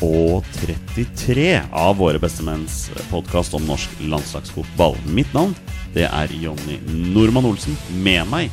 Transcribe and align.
233 0.00 1.60
av 1.72 1.96
Våre 2.00 2.18
bestemenns 2.18 2.86
podkast 3.10 3.52
om 3.54 3.66
norsk 3.68 4.00
landslagsfotball. 4.00 4.96
Mitt 5.12 5.28
navn 5.36 5.52
det 5.92 6.06
er 6.08 6.32
Jonny 6.40 6.78
Normann 7.12 7.48
Olsen. 7.50 7.76
Med 8.00 8.24
meg 8.30 8.48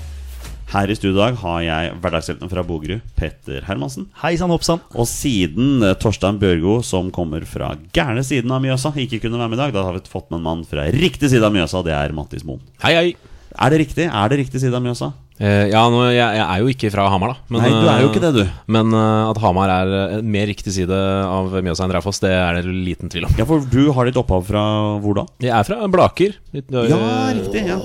her 0.74 0.92
i 0.92 0.98
studio 0.98 1.14
i 1.16 1.22
dag 1.22 1.38
har 1.40 1.62
jeg 1.64 1.94
hverdagshelten 2.04 2.52
fra 2.52 2.64
Bogerud, 2.68 3.06
Petter 3.16 3.64
Hermansen. 3.64 4.10
Hei 4.20 4.34
sann, 4.36 4.52
hoppsann. 4.52 4.82
Og 4.92 5.08
siden 5.08 5.86
eh, 5.86 5.96
Torstein 5.96 6.42
Bjørgo, 6.42 6.82
som 6.84 7.14
kommer 7.16 7.46
fra 7.48 7.72
gærne 7.96 8.26
siden 8.28 8.52
av 8.52 8.60
Mjøsa, 8.66 8.92
ikke 9.00 9.22
kunne 9.24 9.40
være 9.40 9.54
med 9.54 9.62
i 9.62 9.62
dag, 9.62 9.78
da 9.78 9.86
har 9.88 9.96
vi 9.96 10.04
fått 10.12 10.28
med 10.28 10.42
en 10.42 10.48
mann 10.50 10.66
fra 10.68 10.90
riktig 10.92 11.32
side 11.32 11.48
av 11.48 11.56
Mjøsa. 11.56 11.86
Det 11.88 11.96
er 11.96 12.18
Mattis 12.18 12.44
Moen. 12.48 12.60
Hei, 12.84 12.94
hei. 12.98 13.08
Er 13.56 13.72
det 13.72 13.80
riktig? 13.86 14.10
Er 14.12 14.34
det 14.34 14.42
riktig 14.44 14.66
side 14.66 14.76
av 14.76 14.84
Mjøsa? 14.84 15.14
Eh, 15.38 15.68
ja, 15.70 15.84
nå, 15.94 16.00
jeg, 16.10 16.18
jeg 16.18 16.42
er 16.50 16.62
jo 16.64 16.70
ikke 16.72 16.90
fra 16.90 17.04
Hamar, 17.14 17.36
da. 17.36 17.44
Men, 17.54 17.62
Nei, 17.62 17.70
du 17.70 17.90
er 17.92 18.00
jo 18.02 18.08
ikke 18.10 18.22
det, 18.24 18.32
du. 18.34 18.40
eh, 18.42 18.54
Men 18.74 18.90
uh, 18.96 19.28
at 19.30 19.38
Hamar 19.44 19.70
er 19.70 19.92
eh, 19.94 20.16
en 20.18 20.32
mer 20.34 20.48
riktig 20.50 20.74
side 20.74 20.98
av 20.98 21.54
Mjøsa 21.62 21.86
enn 21.86 21.94
Raufoss, 21.94 22.18
det 22.24 22.32
er 22.34 22.58
det 22.58 22.64
liten 22.74 23.12
tvil 23.14 23.28
om. 23.28 23.36
Ja, 23.38 23.46
for 23.46 23.62
du 23.62 23.92
har 23.94 24.10
ditt 24.10 24.18
opphav 24.18 24.48
fra 24.48 24.64
hvor 25.04 25.20
da? 25.20 25.28
Jeg 25.46 25.54
er 25.54 25.68
fra 25.68 25.78
Blaker. 25.94 26.34
Litt, 26.58 26.74
ja, 26.74 26.88
Ja, 26.90 27.12
riktig. 27.38 27.64
Ja, 27.70 27.78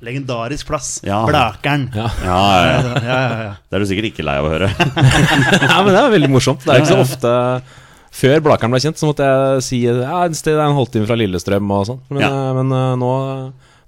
Legendarisk 0.00 0.70
plass. 0.70 0.94
Ja. 1.04 1.20
Blakeren. 1.28 1.88
Ja. 1.98 2.08
ja, 2.24 2.40
ja. 2.64 2.80
Ja, 3.04 3.20
ja, 3.20 3.38
ja. 3.50 3.52
Det 3.68 3.76
er 3.76 3.84
du 3.84 3.90
sikkert 3.90 4.10
ikke 4.14 4.24
lei 4.24 4.38
av 4.40 4.48
å 4.48 4.54
høre. 4.54 4.72
ja, 5.68 5.76
men 5.84 5.92
det 5.92 6.00
er 6.00 6.12
veldig 6.16 6.32
morsomt. 6.32 6.64
Det 6.64 6.72
er 6.72 6.84
ikke 6.86 6.94
så 6.94 7.02
ofte 7.04 7.32
Før 8.18 8.40
Blakeren 8.48 8.72
ble 8.72 8.80
kjent, 8.80 8.96
så 8.98 9.10
måtte 9.10 9.26
jeg 9.28 9.64
si 9.66 9.82
ja, 9.84 10.22
et 10.24 10.38
sted 10.38 10.56
er 10.56 10.64
en 10.70 10.78
halvtime 10.78 11.04
fra 11.10 11.18
Lillestrøm 11.20 11.68
og 11.76 11.84
sånn. 11.90 12.00
Men, 12.14 12.24
Ja. 12.24 12.32
men 12.56 12.72
nå 13.02 13.12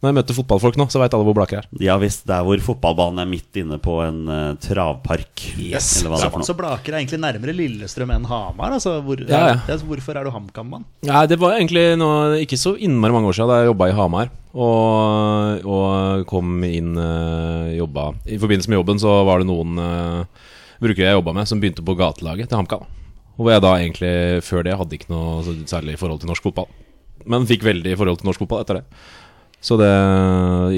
når 0.00 0.08
jeg 0.08 0.16
møter 0.16 0.36
fotballfolk 0.36 0.78
nå, 0.80 0.86
så 0.88 1.00
veit 1.02 1.12
alle 1.12 1.26
hvor 1.28 1.36
Blaker 1.36 1.58
er. 1.60 1.66
Ja 1.84 1.98
visst, 2.00 2.22
det 2.28 2.32
er 2.32 2.44
hvor 2.46 2.62
fotballbanen 2.64 3.20
er 3.20 3.28
midt 3.28 3.58
inne 3.60 3.76
på 3.84 3.98
en 4.00 4.22
uh, 4.30 4.54
travpark. 4.64 5.42
Yes. 5.60 5.90
Eller 6.00 6.14
hva 6.14 6.20
det 6.22 6.28
er 6.30 6.32
for 6.32 6.46
Så. 6.48 6.56
Blaker 6.56 6.94
er 6.94 7.02
egentlig 7.02 7.20
nærmere 7.20 7.54
Lillestrøm 7.58 8.14
enn 8.14 8.24
Hamar. 8.30 8.78
Altså, 8.78 8.96
hvor, 9.04 9.20
Ja, 9.28 9.42
ja. 9.50 9.58
Ja, 9.68 9.76
hvorfor 9.84 10.16
er 10.16 10.24
du 10.24 10.32
HamKam-mann? 10.32 10.88
Ja, 11.04 11.26
det 11.28 11.36
var 11.42 11.58
egentlig 11.58 11.84
noe, 12.00 12.38
ikke 12.40 12.56
så 12.60 12.72
innmari 12.80 13.18
mange 13.18 13.28
år 13.28 13.36
siden 13.36 13.52
da 13.52 13.60
jeg 13.60 13.70
jobba 13.74 13.90
i 13.90 13.96
Hamar. 14.00 14.32
Og, 14.50 15.68
og 15.68 16.24
kom 16.32 16.64
inn 16.66 16.96
uh, 16.98 17.68
jobba 17.70 18.08
I 18.26 18.40
forbindelse 18.40 18.72
med 18.72 18.80
jobben 18.80 18.98
så 18.98 19.20
var 19.28 19.44
det 19.44 19.46
noen 19.46 19.78
uh, 19.78 20.48
brukere 20.82 21.12
jeg 21.12 21.20
jobba 21.20 21.36
med, 21.36 21.46
som 21.46 21.60
begynte 21.62 21.84
på 21.84 21.94
gatelaget 22.00 22.48
til 22.48 22.58
HamKam. 22.58 22.88
Hvor 23.36 23.52
jeg 23.52 23.62
da 23.68 23.76
egentlig 23.76 24.14
før 24.48 24.64
det 24.64 24.80
hadde 24.80 24.96
ikke 24.96 25.12
noe 25.12 25.40
så 25.44 25.54
særlig 25.68 26.00
forhold 26.00 26.24
til 26.24 26.32
norsk 26.32 26.48
fotball. 26.48 26.72
Men 27.28 27.44
fikk 27.48 27.68
veldig 27.68 27.98
forhold 28.00 28.20
til 28.20 28.32
norsk 28.32 28.42
fotball 28.42 28.64
etter 28.64 28.80
det. 28.80 29.02
Så 29.60 29.76
det, 29.76 29.90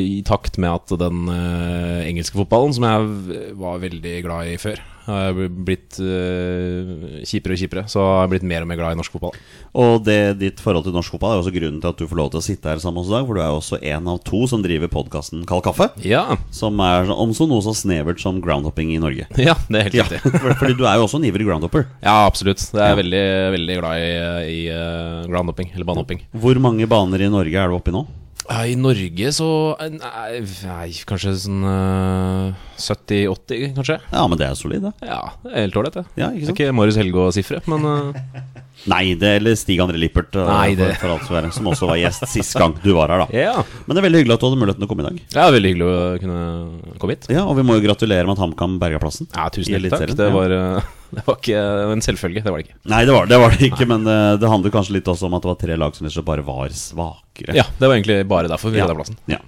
i 0.02 0.22
takt 0.26 0.56
med 0.58 0.72
at 0.74 0.90
den 0.98 1.28
uh, 1.30 2.02
engelske 2.02 2.34
fotballen, 2.40 2.72
som 2.74 2.82
jeg 2.88 3.52
var 3.60 3.78
veldig 3.78 4.16
glad 4.24 4.48
i 4.50 4.56
før, 4.58 4.80
har 5.06 5.34
blitt 5.34 5.98
uh, 6.02 7.22
kjipere 7.26 7.54
og 7.54 7.60
kjipere, 7.62 7.84
så 7.90 8.02
har 8.02 8.24
jeg 8.24 8.32
blitt 8.34 8.46
mer 8.50 8.64
og 8.64 8.68
mer 8.70 8.78
glad 8.80 8.94
i 8.94 8.98
norsk 8.98 9.14
fotball. 9.14 9.36
Og 9.78 10.02
det, 10.06 10.16
ditt 10.40 10.58
forhold 10.62 10.86
til 10.86 10.94
norsk 10.96 11.14
fotball 11.14 11.36
er 11.36 11.42
også 11.44 11.52
grunnen 11.54 11.78
til 11.82 11.90
at 11.92 11.98
du 12.02 12.08
får 12.10 12.18
lov 12.20 12.30
til 12.34 12.40
å 12.42 12.44
sitte 12.46 12.70
her 12.72 12.82
sammen 12.82 12.98
med 12.98 13.04
oss 13.06 13.12
i 13.12 13.16
dag. 13.16 13.26
For 13.30 13.38
du 13.38 13.42
er 13.44 13.50
jo 13.52 13.60
også 13.60 13.80
en 13.94 14.10
av 14.14 14.18
to 14.26 14.40
som 14.50 14.64
driver 14.66 14.90
podkasten 14.92 15.44
Kald 15.48 15.62
kaffe. 15.66 15.88
Ja, 16.06 16.24
Som 16.54 16.82
er 16.82 17.10
om 17.14 17.34
så 17.38 17.46
noe 17.50 17.62
så 17.62 17.74
snevert 17.78 18.22
som 18.22 18.40
groundhopping 18.42 18.90
i 18.94 19.00
Norge. 19.02 19.28
ja 19.48 19.54
det 19.70 19.78
er 19.78 19.86
helt 19.90 19.98
Ja, 20.00 20.08
riktig. 20.10 20.34
for- 20.42 20.58
fordi 20.62 20.78
du 20.78 20.84
er 20.90 20.98
jo 20.98 21.06
også 21.06 21.20
en 21.22 21.28
ivrig 21.30 21.46
groundhopper. 21.46 21.86
Ja, 22.02 22.18
absolutt. 22.26 22.66
Jeg 22.74 22.82
er 22.82 22.96
Ja. 22.96 22.98
veldig, 22.98 23.24
veldig 23.58 23.78
glad 23.78 24.02
i, 24.02 24.10
i 24.56 24.60
uh, 24.74 25.22
groundhopping, 25.30 25.70
eller 25.74 25.86
banehopping. 25.88 26.26
Hvor 26.34 26.58
mange 26.66 26.90
baner 26.90 27.22
i 27.26 27.30
Norge 27.32 27.62
er 27.62 27.70
du 27.70 27.78
oppe 27.78 27.94
i 27.94 27.96
nå? 27.96 28.02
Ja, 28.48 28.62
I 28.66 28.74
Norge 28.78 29.30
så 29.36 29.48
eh, 29.80 29.92
Nei, 29.94 30.40
nei 30.66 30.88
kanskje 31.08 31.34
sånn 31.44 31.62
uh, 31.62 32.56
70-80, 32.82 33.68
kanskje. 33.76 33.98
Ja, 34.10 34.24
men 34.28 34.40
det 34.40 34.48
er 34.48 34.56
solid, 34.58 34.82
det. 34.88 34.92
Ja, 35.06 35.20
det 35.44 35.54
helt 35.54 35.78
ålreit, 35.78 36.00
det. 36.00 36.04
Ja, 36.18 36.32
ikke 36.34 36.48
sant? 36.50 36.58
ikke 36.58 36.74
Marius 36.76 36.98
Helgå-sifre, 37.00 37.62
men 37.70 37.86
uh... 37.86 38.50
Nei, 38.90 39.12
det 39.14 39.36
eller 39.38 39.54
Stig 39.54 39.78
André 39.84 40.00
Lippert, 40.00 40.34
uh, 40.34 40.48
Nei, 40.48 40.72
det- 40.78 40.96
for, 40.98 41.14
for 41.28 41.38
alt 41.38 41.54
som 41.54 41.68
også 41.70 41.86
var 41.92 42.00
gjest 42.00 42.26
sist 42.32 42.56
gang 42.58 42.74
du 42.82 42.90
var 42.96 43.12
her, 43.14 43.22
da. 43.26 43.44
ja. 43.44 43.52
Men 43.86 43.94
det 43.94 44.02
er 44.02 44.08
veldig 44.08 44.22
hyggelig 44.24 44.34
at 44.38 44.42
du 44.42 44.48
hadde 44.48 44.58
muligheten 44.64 44.82
til 44.82 44.88
å 44.88 44.92
komme 44.94 45.04
i 45.04 45.08
dag. 45.10 45.20
Er 45.44 45.54
veldig 45.54 45.70
hyggelig 45.74 45.86
å 45.92 46.00
kunne 46.24 46.96
komme 47.04 47.14
hit. 47.14 47.30
Ja, 47.30 47.44
Og 47.46 47.54
vi 47.60 47.66
må 47.68 47.78
jo 47.78 47.84
gratulere 47.86 48.26
med 48.26 48.34
at 48.34 48.42
HamKam 48.42 48.80
berga 48.82 48.98
plassen. 49.02 49.30
Ja, 49.36 49.46
tusen 49.54 49.76
hjertelig 49.76 49.94
takk. 49.94 50.16
Det 50.18 50.30
var, 50.34 50.56
eh, 50.58 50.90
det 51.16 51.24
var 51.26 51.36
ikke 51.38 51.62
en 51.92 52.04
selvfølge. 52.04 52.42
Det 52.44 52.52
var 52.54 52.62
det 52.62 52.68
ikke. 52.70 52.78
Nei, 52.92 53.02
det 53.08 53.16
var 53.16 53.28
det, 53.28 53.38
var 53.42 53.52
det 53.56 53.68
ikke, 53.68 53.88
men 53.90 54.06
det, 54.08 54.16
det 54.42 54.48
handler 54.50 54.72
kanskje 54.74 54.96
litt 54.96 55.10
også 55.12 55.28
om 55.28 55.36
at 55.38 55.44
det 55.44 55.52
var 55.52 55.60
tre 55.60 55.76
lag 55.78 55.98
som 55.98 56.08
bare 56.26 56.46
var 56.46 56.72
svakere. 56.76 57.56
Ja, 57.58 57.66
det 57.78 57.86
var 57.88 57.98
egentlig 57.98 58.22
bare 58.30 58.50
derfor 58.52 58.72
vi 58.72 58.80
Ja. 58.82 58.88
plassen. 58.88 59.18
Ja. 59.30 59.38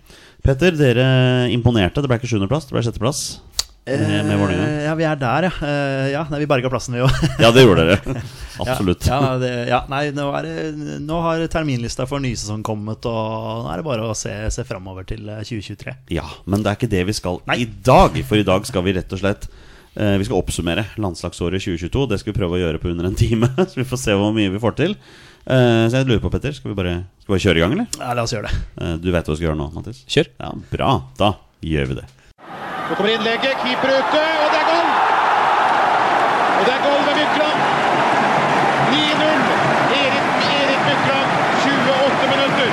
Petter, 0.45 0.77
dere 0.77 1.49
imponerte. 1.55 2.03
Det 2.05 2.11
ble 2.11 2.21
ikke 2.21 2.29
sjuendeplass, 2.29 2.69
det 2.69 2.77
ble 2.77 2.85
sjetteplass. 2.85 3.25
Med, 3.85 4.25
med 4.25 4.39
Vålerenga. 4.41 4.65
Eh, 4.65 4.85
Ja, 4.87 4.95
vi 4.97 5.05
er 5.05 5.17
der, 5.21 5.45
ja. 5.45 5.51
Eh, 5.69 6.07
ja 6.15 6.23
nei, 6.31 6.39
vi 6.41 6.47
berga 6.49 6.71
plassen, 6.73 6.95
vi 6.97 7.03
òg. 7.05 7.13
Ja, 7.43 7.51
det 7.53 7.65
gjorde 7.67 7.85
dere. 7.91 8.23
Absolutt. 8.65 9.05
Ja, 9.09 9.19
ja, 9.21 9.33
det, 9.43 9.51
ja, 9.69 9.81
nei, 9.93 10.07
nå, 10.17 10.29
er 10.39 10.47
det, 10.49 10.95
nå 11.05 11.19
har 11.25 11.45
terminlista 11.53 12.07
for 12.09 12.23
ny 12.25 12.33
sesong 12.37 12.63
kommet, 12.65 13.05
og 13.09 13.67
nå 13.67 13.73
er 13.73 13.83
det 13.83 13.87
bare 13.89 14.07
å 14.09 14.17
se, 14.17 14.33
se 14.55 14.65
framover 14.69 15.05
til 15.09 15.29
eh, 15.29 15.43
2023. 15.45 15.97
Ja, 16.17 16.25
men 16.49 16.65
det 16.65 16.73
er 16.73 16.81
ikke 16.81 16.93
det 16.97 17.05
vi 17.11 17.17
skal 17.17 17.41
Nei. 17.51 17.59
i 17.65 17.69
dag. 17.85 18.17
For 18.25 18.41
i 18.41 18.47
dag 18.49 18.65
skal 18.69 18.87
vi 18.89 18.97
rett 18.97 19.13
og 19.13 19.21
slett 19.21 19.49
eh, 19.51 19.64
Vi 19.95 20.25
skal 20.27 20.41
oppsummere 20.41 20.83
landslagsåret 20.99 21.63
2022. 21.63 22.07
Det 22.11 22.19
skal 22.19 22.33
vi 22.33 22.39
prøve 22.41 22.57
å 22.59 22.63
gjøre 22.65 22.81
på 22.83 22.91
under 22.91 23.07
en 23.07 23.15
time. 23.19 23.47
Så 23.71 23.79
vi 23.79 23.87
får 23.87 24.01
se 24.03 24.17
hvor 24.19 24.35
mye 24.35 24.51
vi 24.51 24.63
får 24.63 24.75
til. 24.81 24.97
Eh, 25.45 25.85
så 25.93 26.01
jeg 26.01 26.09
lurer 26.09 26.23
på, 26.25 26.31
Petter, 26.33 26.55
skal 26.57 26.73
vi 26.73 26.77
bare, 26.79 26.93
skal 27.21 27.29
vi 27.29 27.35
bare 27.35 27.43
kjøre 27.45 27.61
i 27.61 27.63
gang, 27.63 27.73
eller? 27.77 27.89
Ja, 28.01 28.13
la 28.17 28.23
oss 28.25 28.33
gjøre 28.33 28.49
det. 28.49 28.61
Eh, 28.81 28.95
du 28.97 29.11
vet 29.13 29.27
hva 29.29 29.35
vi 29.35 29.39
skal 29.39 29.49
gjøre 29.51 29.59
nå, 29.61 29.67
Mattis? 29.75 29.99
Kjør. 30.09 30.31
Ja, 30.41 30.53
Bra. 30.71 30.91
Da 31.21 31.29
gjør 31.61 31.91
vi 31.91 31.99
det. 31.99 32.07
Så 32.89 32.97
kommer 32.97 33.13
innlegget, 33.13 33.61
keeper 33.61 33.93
ute, 33.93 34.23
og 34.41 34.49
det 34.55 34.61
er 34.63 34.67
goal! 34.71 34.89
Og 36.55 36.65
det 36.65 36.73
er 36.73 36.81
goal 36.87 37.01
ved 37.11 37.21
Mykland. 37.21 37.59
9-0. 38.95 39.45
Erik, 40.01 40.27
Erik 40.57 40.83
Mykland, 40.89 41.29
28 41.69 42.33
minutter. 42.33 42.71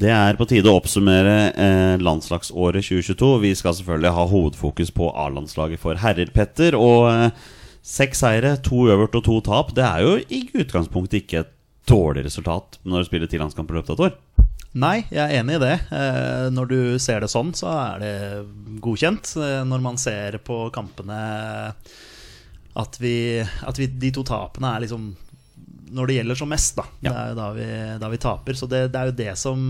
Det 0.00 0.08
er 0.08 0.36
på 0.38 0.46
tide 0.48 0.70
å 0.70 0.78
oppsummere 0.78 1.32
eh, 1.60 2.00
landslagsåret 2.00 2.86
2022. 2.86 3.26
Vi 3.42 3.50
skal 3.58 3.74
selvfølgelig 3.76 4.12
ha 4.16 4.22
hovedfokus 4.30 4.92
på 4.96 5.10
A-landslaget 5.12 5.82
for 5.82 6.00
herrer, 6.00 6.30
Petter. 6.32 6.72
Og 6.78 7.04
eh, 7.10 7.50
seks 7.84 8.22
seire, 8.24 8.54
to 8.64 8.86
øvert 8.94 9.18
og 9.18 9.26
to 9.26 9.36
tap. 9.44 9.74
Det 9.76 9.84
er 9.84 10.06
jo 10.06 10.14
i 10.24 10.46
utgangspunktet 10.62 11.20
ikke 11.20 11.42
et 11.42 11.52
dårlig 11.90 12.24
resultat 12.30 12.78
når 12.88 13.02
du 13.02 13.10
spiller 13.10 13.28
ti 13.28 13.40
landskamper 13.42 13.76
i 13.76 13.80
løpet 13.82 13.92
av 13.92 13.98
et 13.98 14.04
år. 14.08 14.46
Nei, 14.80 14.96
jeg 15.10 15.20
er 15.20 15.42
enig 15.42 15.58
i 15.58 15.62
det. 15.66 15.76
Eh, 15.92 16.48
når 16.54 16.72
du 16.72 16.80
ser 17.02 17.20
det 17.20 17.32
sånn, 17.32 17.52
så 17.58 17.68
er 17.74 18.00
det 18.00 18.14
godkjent. 18.80 19.34
Eh, 19.36 19.58
når 19.68 19.84
man 19.84 20.00
ser 20.00 20.40
på 20.46 20.62
kampene 20.72 21.20
at 22.80 22.96
vi, 23.02 23.42
at 23.42 23.76
vi 23.76 23.90
De 24.00 24.14
to 24.14 24.24
tapene 24.24 24.72
er 24.72 24.86
liksom 24.86 25.10
Når 25.90 26.10
det 26.10 26.18
gjelder 26.18 26.38
som 26.38 26.50
mest, 26.52 26.76
da. 26.78 26.84
Ja. 27.00 27.12
Det 27.12 27.20
er 27.20 27.30
jo 27.30 27.38
da 27.38 27.48
vi, 27.56 27.70
da 28.02 28.10
vi 28.12 28.20
taper. 28.22 28.58
Så 28.58 28.68
det, 28.70 28.84
det 28.94 29.00
er 29.00 29.10
jo 29.10 29.16
det 29.22 29.32
som, 29.40 29.62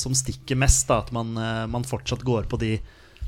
som 0.00 0.14
stikker 0.16 0.58
mest. 0.60 0.86
Da, 0.90 1.00
at 1.04 1.14
man, 1.14 1.32
eh, 1.38 1.64
man 1.70 1.86
fortsatt 1.88 2.26
går 2.26 2.50
på 2.50 2.60
de 2.62 2.76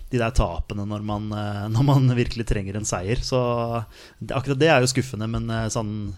de 0.06 0.20
der 0.20 0.34
tapene 0.34 0.84
når 0.87 1.02
man, 1.02 1.26
eh, 1.34 1.64
når 1.75 1.87
man 1.87 2.06
virkelig 2.14 2.46
trenger 2.46 2.78
en 2.78 2.87
seier. 2.87 3.19
Så 3.25 3.40
akkurat 4.31 4.60
det 4.60 4.70
er 4.70 4.84
jo 4.84 4.93
skuffende, 4.93 5.28
men 5.31 5.50
eh, 5.50 5.66
sånn 5.72 6.14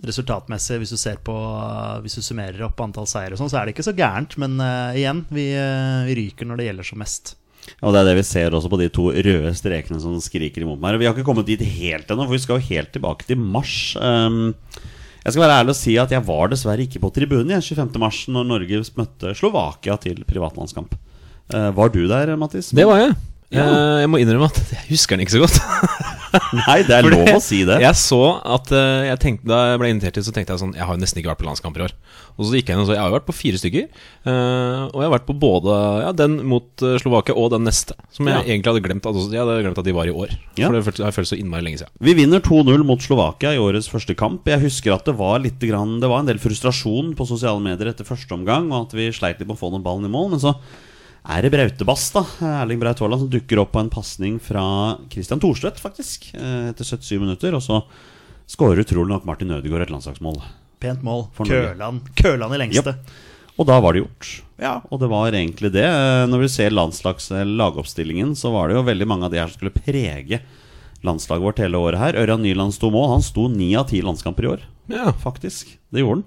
resultatmessig, 0.00 0.78
hvis 0.80 0.94
du 0.94 0.96
ser 0.96 1.18
på 1.20 1.34
Hvis 2.00 2.14
du 2.16 2.22
summerer 2.24 2.62
opp 2.64 2.78
antall 2.80 3.08
seire 3.10 3.34
og 3.34 3.40
sånn, 3.40 3.50
så 3.52 3.60
er 3.60 3.68
det 3.68 3.74
ikke 3.74 3.84
så 3.84 3.92
gærent. 3.92 4.36
Men 4.40 4.54
uh, 4.56 4.96
igjen, 4.96 5.26
vi, 5.28 5.50
vi 6.06 6.14
ryker 6.16 6.48
når 6.48 6.56
det 6.56 6.68
gjelder 6.70 6.88
som 6.88 7.02
mest. 7.02 7.34
Og 7.84 7.92
det 7.92 8.00
er 8.00 8.08
det 8.08 8.14
vi 8.16 8.24
ser 8.24 8.56
også 8.56 8.70
på 8.72 8.78
de 8.80 8.88
to 8.92 9.10
røde 9.12 9.52
strekene 9.58 10.00
som 10.00 10.16
skriker 10.24 10.64
imot 10.64 10.80
meg. 10.80 10.96
Vi 11.02 11.08
har 11.08 11.12
ikke 11.12 11.26
kommet 11.26 11.50
dit 11.50 11.60
helt 11.60 12.08
ennå, 12.08 12.24
for 12.24 12.36
vi 12.36 12.40
skal 12.40 12.56
jo 12.56 12.68
helt 12.70 12.94
tilbake 12.96 13.28
til 13.28 13.44
mars. 13.44 13.74
Um, 14.00 14.54
Jeg 15.20 15.34
skal 15.34 15.44
være 15.44 15.56
ærlig 15.60 15.74
og 15.74 15.78
si 15.78 15.94
at 16.00 16.12
jeg 16.14 16.24
var 16.24 16.52
dessverre 16.52 16.86
ikke 16.86 17.02
på 17.02 17.10
tribunen 17.12 17.52
jeg, 17.52 17.66
25. 17.76 18.00
mars 18.00 18.22
når 18.32 18.46
Norge 18.48 18.82
møtte 18.96 19.34
Slovakia 19.36 19.98
til 20.00 20.22
privatlandskamp. 20.28 20.94
Eh, 21.52 21.70
var 21.76 21.92
du 21.92 22.00
der, 22.08 22.32
Mattis? 22.40 22.70
Det 22.76 22.86
var 22.88 23.02
jeg. 23.02 23.16
Ja. 23.50 23.64
Eh, 23.66 24.00
Jeg 24.04 24.10
må 24.12 24.20
innrømme 24.22 24.46
at 24.46 24.58
jeg 24.70 24.84
husker 24.92 25.16
den 25.18 25.24
ikke 25.26 25.34
så 25.34 25.40
godt. 25.42 25.56
Nei, 26.68 26.76
det 26.86 26.94
er 26.94 27.06
lov 27.10 27.26
å 27.34 27.40
si 27.42 27.64
det. 27.66 27.80
Jeg 27.82 27.96
så 27.98 28.18
at 28.46 28.68
eh, 28.70 29.08
jeg 29.08 29.18
tenkte, 29.24 29.48
Da 29.50 29.56
jeg 29.72 29.80
ble 29.82 29.88
invitert 29.90 30.14
til, 30.14 30.22
så 30.22 30.30
tenkte 30.30 30.54
jeg 30.54 30.60
sånn 30.62 30.76
Jeg 30.78 30.86
har 30.86 30.94
jo 30.94 31.00
nesten 31.02 31.18
ikke 31.18 31.32
vært 31.32 31.40
på 31.42 31.46
landskamper 31.48 31.82
i 31.82 31.86
år. 31.88 31.94
Og 32.38 32.46
så 32.46 32.52
gikk 32.54 32.68
jeg 32.70 32.76
inn 32.78 32.82
og 32.84 32.86
så 32.86 32.94
Jeg 32.94 33.02
har 33.02 33.10
jo 33.10 33.16
vært 33.16 33.26
på 33.26 33.34
fire 33.34 33.58
stykker. 33.58 33.88
eh, 34.30 34.84
og 34.86 34.94
jeg 35.02 35.08
har 35.08 35.14
vært 35.16 35.26
på 35.26 35.34
både 35.42 35.74
ja, 36.04 36.12
den 36.20 36.36
mot 36.46 36.84
Slovakia 37.02 37.34
og 37.34 37.50
den 37.56 37.66
neste. 37.66 37.96
Som 38.14 38.30
jeg 38.30 38.38
Ja. 38.38 38.44
egentlig 38.46 38.70
hadde 38.70 38.84
glemt 38.86 39.08
at, 39.10 39.18
jeg 39.34 39.42
hadde 39.42 39.56
glemt 39.66 39.80
at 39.82 39.88
de 39.90 39.96
var 39.98 40.06
i 40.06 40.14
år. 40.14 40.36
For 40.54 40.78
det 40.78 41.02
har 41.08 41.16
føltes 41.18 41.32
så 41.34 41.38
innmari 41.40 41.66
lenge 41.66 41.82
siden. 41.82 41.90
Vi 42.06 42.14
vinner 42.14 42.38
2-0 42.46 42.84
mot 42.86 43.02
Slovakia 43.02 43.50
i 43.56 43.58
årets 43.58 43.90
første 43.90 44.14
kamp. 44.14 44.46
Jeg 44.46 44.62
husker 44.62 44.94
at 44.94 45.10
det 45.10 45.16
var 45.18 45.42
litt 45.42 45.58
grann, 45.58 45.98
Det 45.98 46.08
var 46.08 46.22
en 46.22 46.30
del 46.30 46.38
frustrasjon 46.38 47.16
på 47.18 47.26
sosiale 47.26 47.58
medier 47.60 47.90
etter 47.90 48.06
første 48.06 48.30
omgang, 48.38 48.70
og 48.70 48.86
at 48.86 48.94
vi 48.94 49.10
sleit 49.10 49.42
litt 49.42 49.48
med 49.50 49.58
å 49.58 49.60
få 49.66 49.72
den 49.74 49.82
ballen 49.82 50.06
i 50.06 50.12
mål. 50.14 50.30
Men 50.30 50.38
så 50.46 50.54
er 51.28 51.42
det 51.44 51.50
Brautebass, 51.52 52.10
da, 52.14 52.22
Erling 52.62 52.80
Braut 52.80 52.98
Haaland, 53.02 53.20
som 53.26 53.30
dukker 53.30 53.60
opp 53.60 53.72
på 53.74 53.80
en 53.82 53.90
pasning 53.92 54.38
fra 54.40 54.62
Christian 55.12 55.40
Thorstvedt, 55.42 55.80
faktisk, 55.82 56.30
eh, 56.34 56.70
etter 56.70 56.84
77 56.84 57.18
minutter. 57.20 57.54
Og 57.54 57.62
så 57.62 57.82
skårer 58.50 58.80
utrolig 58.84 59.12
nok 59.12 59.26
Martin 59.28 59.50
Ødegaard 59.52 59.82
et 59.82 59.90
landslagsmål. 59.92 60.40
Pent 60.80 61.02
mål. 61.04 61.26
Køland, 61.36 62.00
Køland 62.16 62.54
i 62.54 62.58
lengste. 62.62 62.94
Og 63.60 63.66
da 63.68 63.76
var 63.84 63.92
det 63.92 64.00
gjort. 64.06 64.30
Ja. 64.58 64.80
Og 64.90 65.00
det 65.02 65.08
var 65.12 65.28
egentlig 65.32 65.70
det. 65.74 65.84
Eh, 65.84 66.26
Når 66.26 66.40
vi 66.40 66.48
ser 66.48 66.70
landslags 66.72 67.30
eh, 67.30 67.44
lagoppstillingen, 67.44 68.32
så 68.34 68.50
var 68.54 68.68
det 68.68 68.76
jo 68.78 68.82
veldig 68.86 69.06
mange 69.06 69.24
av 69.28 69.30
de 69.34 69.38
her 69.42 69.48
som 69.48 69.58
skulle 69.60 69.76
prege 69.76 70.40
landslaget 71.04 71.42
vårt 71.44 71.58
hele 71.60 71.76
året 71.76 71.98
her. 72.00 72.16
Ørjan 72.20 72.40
Nyland 72.42 72.72
sto 72.74 72.90
mål. 72.90 73.10
Han 73.18 73.22
sto 73.24 73.46
ni 73.48 73.74
av 73.76 73.88
ti 73.88 74.00
landskamper 74.00 74.44
i 74.44 74.52
år, 74.56 74.60
Ja. 74.88 75.12
faktisk. 75.12 75.76
Det 75.92 76.00
gjorde 76.00 76.22
han. 76.22 76.24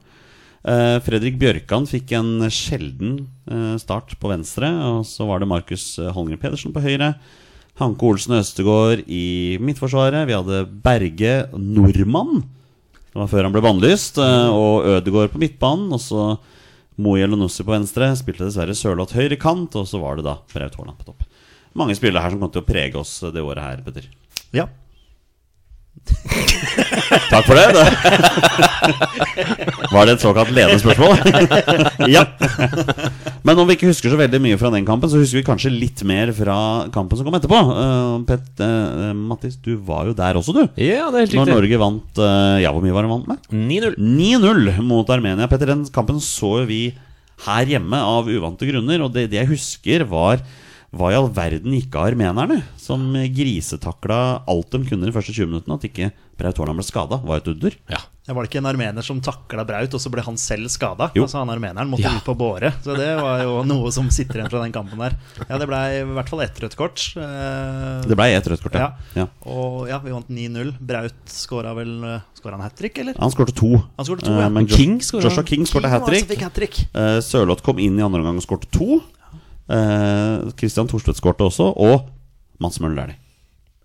Eh, 0.64 0.98
Fredrik 1.04 1.36
Bjørkan 1.42 1.84
fikk 1.90 2.14
en 2.16 2.46
sjelden 2.48 3.26
eh, 3.52 3.76
start 3.82 4.16
på 4.20 4.32
venstre. 4.32 4.70
Og 4.94 5.08
så 5.08 5.28
var 5.28 5.42
det 5.44 5.50
Markus 5.52 5.98
eh, 6.00 6.12
Holmgren 6.16 6.40
Pedersen 6.40 6.76
på 6.76 6.84
høyre. 6.84 7.14
Hanke 7.82 8.06
Olsen 8.08 8.38
Østegård 8.38 9.04
i 9.10 9.58
midtforsvaret. 9.60 10.28
Vi 10.30 10.38
hadde 10.38 10.64
Berge 10.86 11.36
Nordmann. 11.58 12.44
Det 13.14 13.20
var 13.20 13.32
før 13.32 13.48
han 13.48 13.56
ble 13.56 13.64
bannlyst. 13.66 14.20
Og 14.22 14.86
Ødegård 14.94 15.34
på 15.34 15.42
midtbanen. 15.42 15.90
Og 15.94 16.02
så 16.02 16.28
Moe 17.02 17.24
Elonussi 17.26 17.66
på 17.66 17.74
venstre. 17.74 18.12
Spilte 18.20 18.46
dessverre 18.46 18.78
Sørloth 18.78 19.18
høyre 19.18 19.40
kant. 19.42 19.76
Og 19.80 19.90
så 19.90 20.02
var 20.02 20.22
det 20.22 20.28
da 20.30 20.38
Braut 20.54 20.78
Haaland 20.80 21.02
på 21.02 21.10
topp. 21.10 21.26
Mange 21.74 21.98
spillere 21.98 22.22
her 22.22 22.36
som 22.36 22.46
kom 22.46 22.54
til 22.54 22.62
å 22.62 22.70
prege 22.70 23.02
oss 23.02 23.18
det 23.34 23.42
året 23.42 23.66
her, 23.66 23.84
Petter. 23.86 24.08
ja. 24.54 24.70
Takk 27.34 27.46
for 27.48 27.56
det. 27.58 27.68
Var 29.94 30.08
det 30.08 30.16
et 30.16 30.24
såkalt 30.24 30.52
ledende 30.54 30.80
spørsmål? 30.82 31.20
ja. 32.16 32.26
Men 33.44 33.60
om 33.60 33.68
vi 33.68 33.76
ikke 33.78 33.90
husker 33.90 34.12
så 34.12 34.20
veldig 34.20 34.40
mye 34.44 34.60
fra 34.60 34.72
den 34.74 34.88
kampen, 34.88 35.12
så 35.12 35.20
husker 35.22 35.42
vi 35.42 35.46
kanskje 35.48 35.72
litt 35.74 36.04
mer 36.08 36.32
fra 36.36 36.58
kampen 36.94 37.20
som 37.20 37.28
kom 37.28 37.38
etterpå. 37.38 37.60
Uh, 37.70 38.18
Pet, 38.28 38.46
uh, 38.64 39.12
Mattis, 39.18 39.58
du 39.64 39.76
var 39.86 40.10
jo 40.10 40.18
der 40.18 40.40
også, 40.40 40.56
du. 40.56 40.64
Ja, 40.82 41.10
det 41.14 41.18
er 41.18 41.26
helt 41.26 41.38
Når 41.38 41.48
riktig. 41.48 41.58
Norge 41.58 41.82
vant 41.86 42.22
uh, 42.24 42.58
Ja, 42.64 42.74
hvor 42.74 42.84
mye 42.86 42.96
var 42.96 43.08
det 43.08 43.14
vant 43.14 43.32
med? 43.32 43.50
9-0. 43.52 43.98
9-0 44.00 44.84
mot 44.88 45.14
Armenia. 45.14 45.50
Petter, 45.52 45.74
den 45.74 45.86
kampen 45.94 46.22
så 46.24 46.62
vi 46.70 46.86
her 47.44 47.68
hjemme 47.68 48.00
av 48.00 48.30
uvante 48.32 48.68
grunner. 48.70 49.04
Og 49.06 49.14
det, 49.16 49.30
det 49.34 49.42
jeg 49.42 49.52
husker, 49.54 50.08
var 50.10 50.44
hva 50.94 51.10
i 51.12 51.16
all 51.18 51.30
verden 51.34 51.74
gikk 51.74 51.96
av 51.98 52.12
armenerne? 52.12 52.62
Som 52.78 53.14
grisetakla 53.14 54.44
alt 54.50 54.70
de 54.74 54.84
kunne 54.86 55.08
de 55.08 55.14
første 55.16 55.34
20 55.34 55.50
minuttene. 55.50 55.78
At 55.80 55.88
ikke 55.88 56.12
Braut 56.38 56.58
Haaland 56.58 56.80
ble 56.80 56.86
skada, 56.86 57.18
var 57.24 57.38
et 57.42 57.48
under. 57.52 57.76
Ja. 57.90 58.00
Det 58.24 58.32
var 58.34 58.46
det 58.46 58.50
ikke 58.54 58.60
en 58.62 58.68
armener 58.70 59.04
som 59.04 59.20
takla 59.22 59.66
Braut, 59.68 59.94
og 59.94 60.00
så 60.02 60.10
ble 60.10 60.24
han 60.24 60.38
selv 60.40 60.70
skada? 60.72 61.10
Altså, 61.12 61.42
han 61.42 61.50
armeneren 61.52 61.90
måtte 61.92 62.06
Ja. 62.08 62.14
ut 62.16 62.24
på 62.26 62.36
båre. 62.40 62.72
Så 62.82 62.96
det 62.96 63.10
var 63.20 63.42
jo 63.44 63.64
noe 63.68 63.92
som 63.92 64.08
sitter 64.10 64.40
igjen 64.40 64.50
fra 64.54 64.62
den 64.64 64.72
kampen 64.72 64.98
der. 65.02 65.18
Ja, 65.50 65.58
det 65.60 65.68
ble 65.68 65.82
i 66.00 66.04
hvert 66.08 66.30
fall 66.32 66.42
ett 66.46 66.62
rødt 66.64 66.78
kort. 66.80 67.04
Eh, 67.20 68.02
Det 68.08 68.16
ble 68.18 68.30
ett 68.34 68.48
rødt 68.48 68.64
kort, 68.64 68.74
ja. 68.80 68.94
Ja. 69.14 69.26
ja. 69.26 69.28
Og 69.52 69.90
ja, 69.92 70.00
vi 70.00 70.14
vant 70.16 70.30
9-0. 70.30 70.72
Braut 70.80 71.26
skåra 71.28 71.74
vel 71.76 72.22
Skåra 72.38 72.58
han 72.58 72.62
hat 72.66 72.76
trick, 72.80 72.98
eller? 73.00 73.16
Han 73.20 73.32
skårte 73.32 73.54
to. 73.56 73.74
Han 73.98 74.06
skårte 74.08 74.26
to, 74.26 74.32
Eh, 74.34 74.42
ja. 74.42 74.50
men 74.50 74.68
King 74.68 74.98
Josh- 75.00 75.10
skåret- 75.12 75.24
Joshua 75.30 75.44
King 75.48 75.66
skårte 75.66 75.90
hat 75.90 76.06
trick. 76.08 76.80
Sørloth 77.24 77.62
kom 77.64 77.80
inn 77.80 78.00
i 78.00 78.04
andre 78.04 78.20
omgang 78.24 78.38
og 78.40 78.44
skårte 78.48 78.70
to. 78.72 79.02
Eh, 79.72 80.54
Christian 80.60 80.90
Thorstvedt 80.92 81.22
skårte 81.22 81.48
også. 81.48 81.70
Og 81.76 82.08
Mats 82.64 82.80
Møller 82.84 83.04
Dæhlie. 83.04 83.20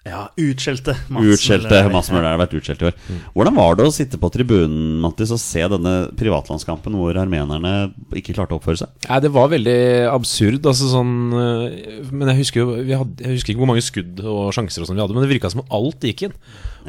Ja, 0.08 0.22
utskjelte 0.40 0.94
Utskjelte 1.10 1.69
Møller. 1.69 1.90
Mats 1.92 2.08
Møller 2.08 2.25
Dæhlie 2.25 2.36
har 2.38 2.40
vært 2.40 2.54
utskjelt 2.56 2.82
i 2.82 2.86
år. 2.88 2.94
Hvordan 3.34 3.56
var 3.58 3.76
det 3.76 3.84
å 3.88 3.92
sitte 3.92 4.20
på 4.20 4.30
tribunen 4.32 5.00
Mattis, 5.02 5.32
og 5.34 5.40
se 5.42 5.64
denne 5.69 5.94
privatlandskampen 6.16 6.96
hvor 6.96 7.19
armenerne 7.20 7.72
ikke 8.16 8.36
klarte 8.36 8.56
å 8.56 8.60
oppføre 8.60 8.80
seg? 8.80 8.94
Nei, 9.08 9.19
det 9.25 9.32
var 9.34 9.50
veldig 9.52 9.80
absurd. 10.14 10.62
Altså 10.70 10.88
sånn 10.94 11.12
øh, 11.34 11.66
Men 12.14 12.32
jeg 12.32 12.40
husker 12.44 12.62
jo 12.62 12.78
vi 12.78 12.96
hadde, 12.96 13.26
Jeg 13.26 13.36
husker 13.36 13.52
ikke 13.52 13.64
hvor 13.64 13.72
mange 13.74 13.84
skudd 13.84 14.22
og 14.24 14.48
sjanser 14.56 14.84
og 14.84 14.88
sånn 14.88 14.96
vi 14.96 15.04
hadde, 15.04 15.19
men 15.19 15.26
det 15.26 15.32
virka 15.34 15.52
som 15.52 15.64
om 15.64 15.76
alt 15.81 16.08
gikk 16.08 16.28
inn. 16.28 16.38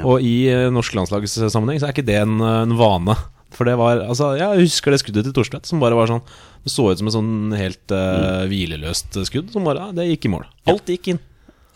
Og 0.06 0.24
i 0.24 0.38
øh, 0.54 0.70
norsk 0.72 0.96
landslagssammenheng 0.96 1.82
så 1.82 1.90
er 1.90 1.98
ikke 1.98 2.08
det 2.08 2.22
en, 2.22 2.40
en 2.40 2.78
vane. 2.80 3.18
For 3.56 3.66
det 3.66 3.74
var 3.80 4.04
Altså, 4.06 4.34
jeg 4.38 4.66
husker 4.68 4.94
det 4.94 5.00
skuddet 5.02 5.26
til 5.26 5.34
Thorstvedt 5.34 5.66
som 5.70 5.82
bare 5.82 5.98
var 5.98 6.10
sånn 6.12 6.22
Det 6.66 6.70
så 6.74 6.86
ut 6.92 7.00
som 7.00 7.10
et 7.10 7.16
sånn 7.16 7.56
helt 7.58 7.96
øh, 7.96 8.44
hvileløst 8.52 9.18
skudd 9.26 9.50
som 9.56 9.66
bare 9.66 9.88
ja, 9.88 9.96
Det 9.96 10.06
gikk 10.12 10.28
i 10.30 10.34
mål. 10.36 10.46
Alt 10.70 10.92
gikk 10.94 11.14
inn. 11.16 11.22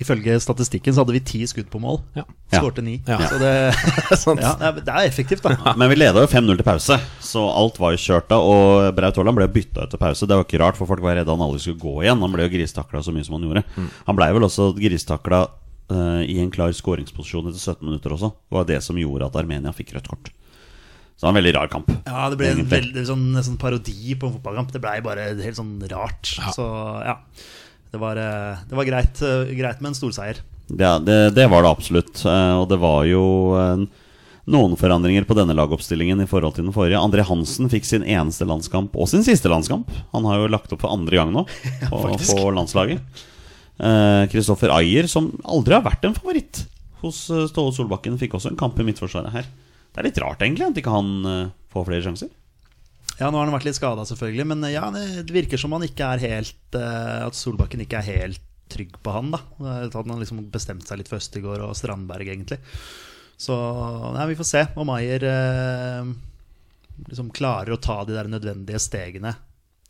Ifølge 0.04 0.36
statistikken 0.42 0.94
så 0.94 1.04
hadde 1.04 1.14
vi 1.16 1.22
ti 1.24 1.40
skudd 1.48 1.70
på 1.72 1.80
mål. 1.80 2.00
Ja. 2.18 2.24
Skårte 2.52 2.82
ni. 2.84 2.98
Ja. 3.08 3.20
Så 3.30 3.38
det, 3.40 3.52
ja, 4.44 4.72
det 4.76 4.84
er- 4.90 5.08
effektivt, 5.08 5.46
da. 5.46 5.74
Men 5.80 5.92
vi 5.92 6.00
leda 6.02 6.24
jo 6.26 6.30
5-0 6.30 6.58
til 6.60 6.66
pause, 6.68 6.98
så 7.24 7.44
alt 7.54 7.78
var 7.80 7.94
jo 7.96 8.02
kjørt 8.02 8.28
da. 8.34 8.40
Og 8.42 8.90
Braut 8.98 9.16
Haaland 9.22 9.38
ble 9.40 9.48
bytta 9.54 9.86
ut 9.86 9.94
til 9.94 10.02
pause. 10.02 10.28
Det 10.28 10.36
var 10.36 10.48
ikke 10.48 10.60
rart, 10.64 10.80
for 10.80 10.90
folk 10.90 11.04
var 11.06 11.16
redde 11.20 11.32
han 11.32 11.46
aldri 11.46 11.62
skulle 11.64 11.80
gå 11.80 11.96
igjen. 12.04 12.20
Han 12.26 12.34
ble 12.36 12.48
jo 12.50 12.54
gristakla 12.58 13.04
så 13.06 13.14
mye 13.16 13.24
som 13.28 13.38
han 13.38 13.48
gjorde. 13.48 13.64
Han 14.10 14.20
blei 14.20 14.32
vel 14.36 14.50
også 14.50 14.72
gristakla 14.82 15.46
uh, 15.94 16.22
i 16.26 16.40
en 16.42 16.52
klar 16.54 16.74
skåringsposisjon 16.76 17.54
etter 17.54 17.62
17 17.62 17.86
minutter 17.88 18.18
også. 18.18 18.34
Det 18.50 18.58
var 18.60 18.68
det 18.74 18.82
som 18.84 19.00
gjorde 19.00 19.30
at 19.30 19.40
Armenia 19.40 19.72
fikk 19.78 19.94
rødt 19.96 20.10
kort. 20.12 20.34
Så 21.14 21.22
det 21.22 21.28
var 21.28 21.34
en 21.34 21.40
veldig 21.40 21.56
rar 21.56 21.70
kamp. 21.72 21.92
Ja, 22.08 22.30
det 22.32 22.40
ble 22.40 22.50
en 22.52 22.66
veldig 22.68 23.04
sånn, 23.08 23.28
sånn 23.46 23.60
parodi 23.62 24.16
på 24.20 24.28
en 24.28 24.38
fotballkamp. 24.38 24.72
Det 24.74 24.82
blei 24.84 24.98
bare 25.06 25.30
helt 25.38 25.60
sånn 25.60 25.76
rart. 25.92 26.34
Så 26.56 26.66
ja. 27.06 27.20
Det 27.94 28.00
var, 28.02 28.18
eh, 28.18 28.58
det 28.70 28.76
var 28.76 28.88
greit, 28.90 29.22
eh, 29.22 29.52
greit 29.54 29.82
med 29.82 29.92
en 29.92 29.96
storseier. 29.96 30.40
Ja, 30.74 30.98
det, 30.98 31.36
det 31.36 31.46
var 31.52 31.62
det 31.62 31.70
absolutt. 31.70 32.24
Eh, 32.26 32.54
og 32.58 32.66
det 32.72 32.80
var 32.82 33.04
jo 33.06 33.22
noen 34.50 34.74
forandringer 34.76 35.28
på 35.30 35.38
denne 35.38 35.54
lagoppstillingen 35.54 36.24
i 36.24 36.28
forhold 36.28 36.58
til 36.58 36.66
den 36.66 36.74
forrige. 36.74 36.98
André 36.98 37.22
Hansen 37.28 37.70
fikk 37.70 37.86
sin 37.86 38.02
eneste 38.02 38.48
landskamp, 38.50 38.98
og 38.98 39.12
sin 39.12 39.22
siste 39.24 39.52
landskamp. 39.52 39.94
Han 40.16 40.26
har 40.26 40.42
jo 40.42 40.50
lagt 40.50 40.74
opp 40.74 40.82
for 40.82 40.96
andre 40.96 41.22
gang 41.22 41.36
nå 41.36 41.46
på, 41.92 42.02
faktisk. 42.02 42.34
på 42.34 42.50
landslaget. 42.58 43.22
Kristoffer 44.34 44.74
Ayer, 44.74 45.06
som 45.10 45.30
aldri 45.46 45.78
har 45.78 45.86
vært 45.86 46.04
en 46.10 46.18
favoritt 46.18 46.66
hos 47.04 47.26
Ståle 47.52 47.74
Solbakken, 47.76 48.18
fikk 48.22 48.36
også 48.38 48.52
en 48.52 48.60
kamp 48.60 48.78
i 48.82 48.86
midtforsvaret 48.88 49.34
her. 49.38 49.48
Det 49.94 50.02
er 50.02 50.08
litt 50.10 50.22
rart, 50.24 50.42
egentlig, 50.42 50.66
at 50.68 50.80
ikke 50.82 50.94
han 50.94 51.12
eh, 51.30 51.52
får 51.74 51.86
flere 51.90 52.06
sjanser. 52.08 52.32
Ja, 53.20 53.30
nå 53.30 53.38
har 53.38 53.46
han 53.46 53.54
vært 53.54 53.68
litt 53.68 53.78
skada, 53.78 54.06
selvfølgelig, 54.10 54.48
men 54.50 54.66
eh, 54.66 54.74
ja, 54.74 54.88
det 54.94 55.34
virker 55.34 55.62
som 55.62 55.76
han 55.78 55.86
ikke 55.86 56.16
er 56.16 56.24
helt 56.24 56.78
eh, 56.80 57.20
At 57.28 57.38
Solbakken 57.38 57.84
ikke 57.86 58.02
er 58.02 58.10
helt 58.10 58.44
trygg 58.74 58.96
på 59.06 59.14
han, 59.14 59.30
da. 59.36 59.42
At 59.84 59.94
han 59.94 60.10
har 60.10 60.22
liksom 60.22 60.42
bestemt 60.54 60.88
seg 60.88 61.02
litt 61.02 61.12
for 61.12 61.22
Østegård 61.22 61.62
og 61.62 61.76
Strandberg, 61.78 62.32
egentlig. 62.34 62.58
Så 63.38 63.54
ja, 63.54 64.26
vi 64.30 64.38
får 64.40 64.50
se 64.50 64.66
om 64.80 64.90
Ayer 64.94 65.26
eh, 65.30 66.14
liksom 67.10 67.30
klarer 67.36 67.76
å 67.76 67.82
ta 67.82 68.02
de 68.08 68.16
der 68.16 68.30
nødvendige 68.32 68.82
stegene 68.82 69.36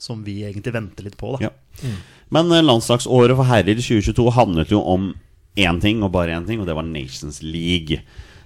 som 0.01 0.24
vi 0.25 0.41
egentlig 0.43 0.74
venter 0.75 1.05
litt 1.07 1.15
på, 1.19 1.36
da. 1.38 1.48
Ja. 1.48 1.93
Men 2.33 2.51
eh, 2.51 2.65
landslagsåret 2.65 3.38
for 3.38 3.48
herrer 3.48 3.79
2022 3.79 4.27
handlet 4.36 4.74
jo 4.74 4.81
om 4.83 5.13
én 5.55 5.79
ting, 5.81 6.01
og 6.03 6.12
bare 6.15 6.33
én 6.36 6.48
ting, 6.48 6.60
og 6.60 6.67
det 6.67 6.75
var 6.75 6.88
Nations 6.88 7.41
League. 7.45 8.01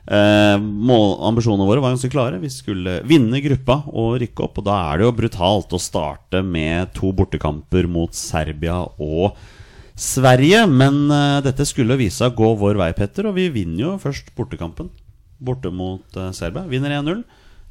Eh, 0.08 0.56
mål, 0.62 1.18
ambisjonene 1.28 1.68
våre 1.68 1.82
var 1.84 1.92
ganske 1.92 2.12
klare. 2.12 2.40
Vi 2.40 2.52
skulle 2.52 3.02
vinne 3.08 3.42
gruppa 3.44 3.82
og 3.92 4.22
rykke 4.24 4.46
opp. 4.46 4.62
Og 4.62 4.68
da 4.70 4.78
er 4.88 5.00
det 5.00 5.08
jo 5.08 5.16
brutalt 5.20 5.76
å 5.76 5.82
starte 5.82 6.44
med 6.46 6.94
to 6.96 7.12
bortekamper 7.16 7.90
mot 7.92 8.16
Serbia 8.16 8.80
og 9.04 9.36
Sverige. 9.98 10.64
Men 10.72 11.06
eh, 11.12 11.42
dette 11.46 11.68
skulle 11.68 12.00
vise 12.00 12.22
seg 12.22 12.32
å 12.32 12.40
gå 12.40 12.54
vår 12.64 12.80
vei, 12.80 12.94
Petter, 12.98 13.28
og 13.28 13.36
vi 13.40 13.50
vinner 13.52 13.84
jo 13.84 13.98
først 14.02 14.32
bortekampen. 14.38 14.94
Borte 15.44 15.74
mot 15.74 16.16
eh, 16.16 16.32
Serbia. 16.38 16.64
Vinner 16.72 16.96
1-0. 17.02 17.26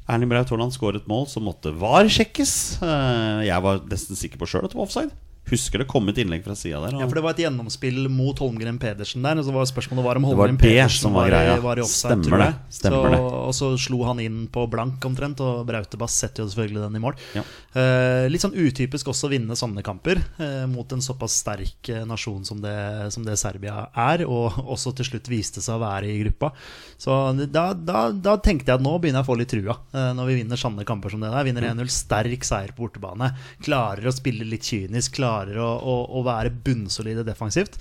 Erling 0.07 0.29
Braut 0.31 0.51
Haaland 0.53 0.71
skåret 0.71 1.07
mål 1.09 1.25
som 1.27 1.43
måtte 1.49 1.73
var 1.75 2.07
sjekkes. 2.07 2.53
Eh, 2.85 3.47
jeg 3.49 3.65
var 3.65 3.81
nesten 3.89 4.19
sikker 4.19 4.39
på 4.39 4.47
sjøl 4.47 4.67
at 4.67 4.75
det 4.75 4.79
var 4.79 4.87
offside. 4.87 5.15
Husker 5.51 5.83
det 5.83 5.87
kom 5.89 6.07
et 6.11 6.19
innlegg 6.21 6.43
fra 6.45 6.55
sida 6.57 6.81
der. 6.83 6.95
Og, 6.95 7.01
Ja, 7.01 7.07
for 7.07 7.19
Det 7.19 7.23
var 7.25 7.35
et 7.35 7.43
gjennomspill 7.45 8.07
mot 8.11 8.37
Holmgren 8.43 8.79
Pedersen 8.81 9.25
der. 9.25 9.39
Og 9.39 9.47
så 9.47 9.55
var 9.55 9.69
spørsmålet 9.69 10.07
var 10.07 10.19
om 10.19 10.27
Holmgren 10.29 10.57
det 10.57 10.65
Pedersen 10.67 11.13
var 11.15 11.31
var, 11.31 11.61
var 11.63 11.81
i 11.81 11.85
offside. 11.85 12.19
Stemmer 12.23 12.43
det. 12.43 12.49
Stemmer 12.77 13.07
så, 13.07 13.13
det. 13.13 13.21
Og 13.21 13.53
så 13.57 13.71
slo 13.87 14.01
han 14.07 14.21
inn 14.23 14.39
på 14.51 14.65
blank 14.71 15.03
omtrent, 15.07 15.41
og 15.43 15.63
Brautebass 15.69 16.17
setter 16.23 16.43
jo 16.43 16.49
selvfølgelig 16.51 16.83
den 16.85 16.99
i 16.99 17.03
mål. 17.03 17.17
Ja. 17.37 17.45
Eh, 17.77 18.27
litt 18.31 18.43
sånn 18.43 18.57
utypisk 18.57 19.11
også 19.13 19.29
å 19.29 19.33
vinne 19.33 19.57
sånne 19.57 19.83
kamper 19.85 20.19
eh, 20.41 20.65
mot 20.69 20.91
en 20.93 21.03
såpass 21.03 21.39
sterk 21.43 21.91
eh, 21.93 22.03
nasjon 22.07 22.43
som 22.47 22.61
det, 22.63 22.75
som 23.13 23.25
det 23.27 23.37
Serbia 23.39 23.87
er, 23.93 24.25
og 24.27 24.57
også 24.65 24.95
til 24.97 25.11
slutt 25.11 25.29
viste 25.31 25.63
seg 25.63 25.77
å 25.77 25.83
være 25.83 26.09
i 26.09 26.19
gruppa. 26.23 26.51
Så 26.97 27.13
da, 27.45 27.69
da, 27.77 28.07
da 28.11 28.37
tenkte 28.41 28.71
jeg 28.71 28.79
at 28.79 28.83
nå 28.83 28.95
begynner 28.97 29.21
jeg 29.21 29.27
å 29.27 29.29
få 29.29 29.37
litt 29.37 29.51
trua, 29.53 29.77
eh, 29.93 30.11
når 30.17 30.31
vi 30.31 30.39
vinner 30.41 30.59
sånne 30.59 30.85
kamper 30.87 31.13
som 31.13 31.21
det 31.21 31.29
der. 31.29 31.45
Vinner 31.47 31.69
1-0, 31.69 31.93
sterk 31.93 32.47
seier 32.47 32.73
på 32.73 32.87
bortebane. 32.87 33.31
Klarer 33.63 34.09
å 34.09 34.15
spille 34.15 34.47
litt 34.47 34.65
kynisk, 34.65 35.19
klarer 35.19 35.36
å, 35.45 35.67
å, 35.77 35.97
å 36.17 36.23
være 36.25 36.53
bunnsolide 36.65 37.25
defensivt. 37.27 37.77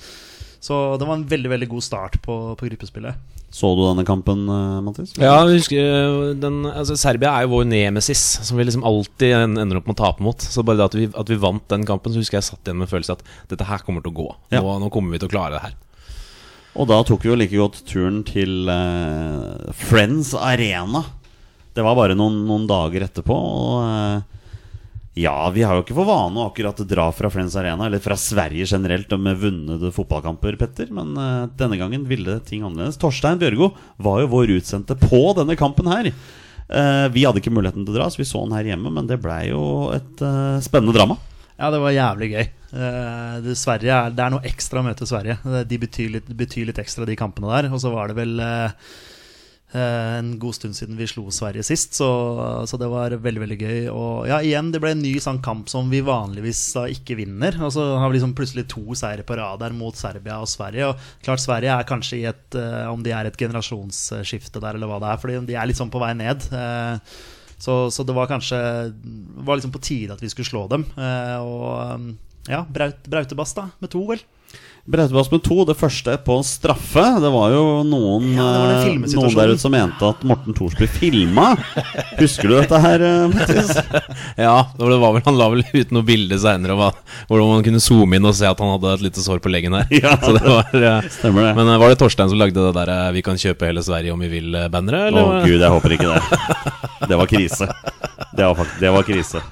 Så 0.60 0.76
det 0.98 1.06
var 1.06 1.18
en 1.18 1.26
veldig 1.30 1.50
veldig 1.52 1.70
god 1.70 1.84
start 1.84 2.20
på, 2.24 2.36
på 2.58 2.68
gruppespillet. 2.68 3.32
Så 3.56 3.68
du 3.78 3.80
denne 3.86 4.04
kampen, 4.04 4.42
Mathis? 4.84 5.14
Ja, 5.16 5.38
jeg 5.46 5.62
husker 5.62 5.80
øh, 5.80 6.32
den, 6.36 6.58
altså, 6.66 6.96
Serbia 6.98 7.30
er 7.32 7.46
jo 7.46 7.54
vår 7.54 7.68
nemesis, 7.70 8.20
som 8.44 8.58
vi 8.58 8.66
liksom 8.66 8.84
alltid 8.84 9.32
ender 9.54 9.78
opp 9.78 9.86
med 9.88 9.96
å 9.96 10.00
tape 10.02 10.24
mot. 10.26 10.42
Så 10.42 10.64
bare 10.66 10.82
det 10.82 10.88
at 10.90 10.96
vi, 10.98 11.06
at 11.22 11.30
vi 11.30 11.38
vant 11.40 11.64
den 11.72 11.86
kampen, 11.88 12.12
så 12.12 12.20
husker 12.20 12.40
jeg 12.40 12.48
satt 12.50 12.66
igjen 12.66 12.82
med 12.82 12.90
følelsen 12.90 13.16
at 13.16 13.24
dette 13.52 13.68
her 13.68 13.84
kommer 13.86 14.04
til 14.04 14.12
å 14.12 14.18
gå. 14.18 14.28
Ja. 14.52 14.60
Nå, 14.60 14.76
nå 14.82 14.90
kommer 14.92 15.14
vi 15.14 15.22
til 15.22 15.30
å 15.30 15.32
klare 15.32 15.56
det 15.56 15.64
her. 15.64 15.76
Og 16.76 16.90
da 16.90 16.98
tok 17.08 17.24
vi 17.24 17.30
jo 17.30 17.38
like 17.38 17.56
godt 17.56 17.80
turen 17.88 18.20
til 18.28 18.68
uh, 18.68 19.72
Friends 19.86 20.34
Arena. 20.36 21.06
Det 21.76 21.84
var 21.84 21.96
bare 21.96 22.16
noen, 22.18 22.42
noen 22.48 22.66
dager 22.68 23.04
etterpå. 23.06 23.36
Og 23.36 23.78
eh, 23.84 24.35
ja, 25.16 25.36
vi 25.48 25.62
har 25.64 25.78
jo 25.78 25.80
ikke 25.80 25.94
for 25.96 26.08
vane 26.10 26.36
å 26.36 26.50
akkurat 26.50 26.80
dra 26.84 27.06
fra 27.16 27.30
Friends 27.32 27.54
Arena, 27.56 27.86
eller 27.86 28.02
fra 28.04 28.18
Sverige 28.20 28.66
generelt, 28.68 29.14
med 29.16 29.38
vunne 29.40 29.90
fotballkamper, 29.94 30.58
Petter. 30.60 30.90
Men 30.92 31.14
uh, 31.16 31.46
denne 31.56 31.78
gangen 31.80 32.04
ville 32.08 32.34
ting 32.44 32.66
annerledes. 32.66 32.98
Torstein 33.00 33.40
Bjørgo 33.40 33.70
var 33.96 34.20
jo 34.20 34.28
vår 34.34 34.52
utsendte 34.58 34.98
på 35.00 35.22
denne 35.38 35.56
kampen 35.56 35.88
her. 35.88 36.10
Uh, 36.68 37.06
vi 37.14 37.24
hadde 37.24 37.40
ikke 37.40 37.54
muligheten 37.54 37.86
til 37.86 37.94
å 37.94 37.96
dra, 37.96 38.10
så 38.12 38.20
vi 38.20 38.28
så 38.28 38.44
den 38.44 38.58
her 38.58 38.68
hjemme, 38.74 38.92
men 38.92 39.08
det 39.08 39.22
blei 39.24 39.46
jo 39.48 39.88
et 39.96 40.20
uh, 40.20 40.60
spennende 40.60 40.92
drama. 40.98 41.16
Ja, 41.56 41.72
det 41.72 41.80
var 41.80 41.96
jævlig 41.96 42.30
gøy. 42.34 42.46
Uh, 42.76 43.34
det, 43.40 43.56
Sverige 43.56 43.96
er, 43.96 44.12
det 44.12 44.20
er 44.26 44.36
noe 44.36 44.44
ekstra 44.52 44.82
å 44.82 44.84
møte 44.84 45.08
Sverige. 45.08 45.38
De 45.64 45.80
betyr 45.80 46.12
litt, 46.18 46.28
betyr 46.28 46.68
litt 46.68 46.82
ekstra, 46.82 47.08
de 47.08 47.16
kampene 47.16 47.48
der. 47.54 47.72
Og 47.72 47.80
så 47.80 47.94
var 47.94 48.12
det 48.12 48.20
vel 48.20 48.36
eh, 48.42 48.92
en 49.74 50.28
god 50.38 50.54
stund 50.54 50.76
siden 50.78 50.94
vi 50.96 51.08
slo 51.10 51.24
Sverige 51.34 51.64
sist, 51.66 51.96
så, 51.98 52.06
så 52.70 52.78
det 52.78 52.86
var 52.88 53.16
veldig 53.18 53.42
veldig 53.42 53.56
gøy. 53.58 53.78
Og 53.90 54.28
ja, 54.30 54.38
igjen, 54.44 54.70
det 54.72 54.80
ble 54.82 54.92
en 54.94 55.02
ny 55.02 55.16
sånn 55.22 55.40
kamp 55.44 55.70
som 55.72 55.90
vi 55.90 56.04
vanligvis 56.06 56.60
da 56.76 56.86
ikke 56.92 57.18
vinner. 57.18 57.58
Og 57.66 57.74
så 57.74 57.84
har 57.98 58.08
vi 58.08 58.16
liksom 58.16 58.36
plutselig 58.38 58.68
to 58.72 58.84
seire 58.98 59.26
på 59.26 59.36
rad 59.38 59.60
der 59.64 59.74
mot 59.76 59.98
Serbia 59.98 60.38
og 60.42 60.50
Sverige. 60.50 60.92
Og 60.92 61.24
klart 61.26 61.42
Sverige 61.42 61.74
er 61.74 61.88
kanskje 61.88 62.20
i 62.20 62.26
et 62.30 62.58
eh, 62.58 62.84
Om 62.92 63.02
de 63.02 63.14
er 63.16 63.28
et 63.28 63.40
generasjonsskifte 63.40 64.62
der, 64.62 64.78
eller 64.78 64.90
hva 64.90 65.00
det 65.02 65.10
er. 65.10 65.24
Fordi 65.24 65.40
de 65.50 65.58
er 65.58 65.68
litt 65.68 65.80
sånn 65.80 65.92
på 65.92 66.02
vei 66.02 66.12
ned. 66.16 66.46
Eh, 66.54 67.18
så, 67.58 67.86
så 67.90 68.04
det 68.06 68.14
var 68.16 68.30
kanskje 68.30 68.60
var 69.42 69.58
liksom 69.58 69.74
på 69.74 69.82
tide 69.82 70.14
at 70.14 70.22
vi 70.22 70.30
skulle 70.30 70.48
slå 70.48 70.66
dem. 70.70 70.86
Eh, 70.94 71.36
og 71.42 72.14
ja, 72.46 72.62
Braut, 72.70 73.02
Brautebass, 73.10 73.56
da, 73.58 73.70
med 73.82 73.90
to, 73.90 74.04
vel. 74.06 74.22
Brautebas 74.86 75.30
med 75.32 75.42
to, 75.42 75.64
det 75.66 75.74
første 75.74 76.12
på 76.22 76.36
straffe. 76.46 77.02
Det 77.18 77.30
var 77.34 77.50
jo 77.50 77.62
noen, 77.82 78.28
Ja, 78.36 78.44
det 78.46 78.60
var 78.62 78.74
eh, 78.86 79.14
noen 79.16 79.34
der 79.34 79.54
ute 79.56 79.62
som 79.64 79.72
mente 79.74 80.06
at 80.06 80.20
Morten 80.22 80.54
Thors 80.54 80.76
ble 80.78 80.86
filma. 80.86 81.48
Husker 82.20 82.52
du 82.52 82.54
dette 82.54 82.78
her, 82.84 83.02
eh, 83.02 83.24
Mattis? 83.32 83.72
Ja, 84.46 84.68
det 84.78 84.86
var 85.02 85.16
vel, 85.16 85.24
han 85.26 85.40
la 85.40 85.48
vel 85.50 85.64
ut 85.66 85.94
noe 85.96 86.06
bilde 86.06 86.38
seinere 86.38 86.76
hvordan 86.76 87.50
man 87.50 87.66
kunne 87.66 87.82
zoome 87.82 88.20
inn 88.20 88.30
og 88.30 88.36
se 88.38 88.46
at 88.46 88.62
han 88.62 88.76
hadde 88.76 88.94
et 88.94 89.04
lite 89.08 89.26
sår 89.26 89.42
på 89.42 89.50
leggen 89.50 89.74
her. 89.74 89.90
Ja. 90.06 90.14
Så 90.22 90.36
det 90.36 90.44
var, 90.46 90.70
ja. 90.78 90.94
Stemmer 91.10 91.48
det. 91.48 91.52
Men 91.58 91.72
eh, 91.72 91.82
var 91.82 91.90
det 91.90 91.98
Torstein 92.04 92.30
som 92.30 92.38
lagde 92.38 92.54
det 92.68 92.74
der 92.78 93.10
'Vi 93.16 93.26
kan 93.26 93.42
kjøpe 93.42 93.66
hele 93.66 93.82
Sverige 93.82 94.14
om 94.14 94.22
vi 94.22 94.30
vil'-banneret? 94.38 95.10
Å 95.10 95.18
eller? 95.18 95.46
gud, 95.50 95.60
jeg 95.66 95.74
håper 95.74 95.98
ikke 95.98 96.14
det. 96.14 96.22
Det 97.10 97.16
var 97.18 97.26
krise. 97.26 97.66
Det 98.36 98.44
var, 98.44 98.54
faktisk, 98.54 98.80
det 98.80 98.90
var 98.94 99.02
krise. 99.02 99.42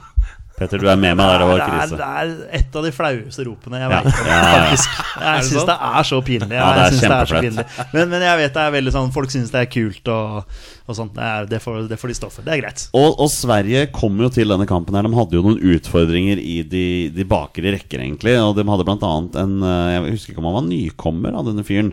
Petter, 0.55 0.79
du 0.79 0.87
er 0.87 0.95
med 0.95 1.17
meg 1.19 1.27
der. 1.33 1.41
Det 1.43 1.47
var 1.51 1.59
det, 1.59 1.65
er, 1.67 1.95
det 1.99 2.07
er 2.07 2.59
et 2.61 2.77
av 2.79 2.85
de 2.87 2.91
flaueste 2.95 3.43
ropene 3.49 3.81
jeg 3.81 3.91
Ja, 3.91 3.97
vet 4.05 4.21
om, 4.21 4.29
ja, 4.31 4.35
ja. 4.39 4.51
faktisk. 4.69 5.01
Jeg 5.25 5.47
syns 5.49 5.67
det 5.67 5.75
er 5.89 6.07
så 6.07 6.19
pinlig. 6.29 6.55
Ja, 6.55 6.69
det 6.69 6.79
er 6.79 6.85
Jeg 6.85 6.93
synes 6.93 7.03
det 7.03 7.09
er 7.09 7.31
så 7.33 7.41
kjempeflaut. 7.41 7.49
pinlig. 7.49 7.89
Men, 7.97 8.13
men 8.13 8.25
jeg 8.29 8.39
vet 8.39 8.55
det 8.55 8.63
er 8.63 8.75
veldig 8.77 8.93
sånn 8.95 9.11
folk 9.17 9.35
syns 9.35 9.51
det 9.51 9.63
er 9.65 9.71
kult 9.75 10.11
og, 10.15 10.61
og 10.87 10.99
sånt. 11.01 11.15
Det, 11.17 11.27
er, 11.33 11.49
det, 11.51 11.61
får, 11.65 11.81
det 11.91 11.99
får 11.99 12.13
de 12.13 12.17
stå 12.21 12.31
for. 12.37 12.47
Det 12.47 12.55
er 12.55 12.63
greit. 12.63 12.85
Og, 12.95 13.09
og 13.25 13.33
Sverige 13.35 13.83
kom 13.99 14.23
jo 14.23 14.31
til 14.37 14.55
denne 14.55 14.69
kampen 14.71 14.95
her 14.95 15.09
De 15.09 15.19
hadde 15.19 15.41
jo 15.41 15.43
noen 15.49 15.75
utfordringer 15.75 16.39
i 16.39 16.61
de, 16.63 16.85
de 17.19 17.27
bakre 17.35 17.75
rekker, 17.75 18.05
egentlig. 18.07 18.37
Og 18.39 18.55
de 18.55 18.67
hadde 18.71 18.87
blant 18.87 19.09
annet 19.11 19.41
en 19.43 19.57
eh, 19.59 19.91
Jeg 19.97 20.15
husker 20.15 20.37
ikke 20.37 20.45
om 20.45 20.51
han 20.53 20.59
var 20.61 20.69
nykommer 20.71 21.41
av 21.41 21.51
denne 21.51 21.67
fyren. 21.67 21.91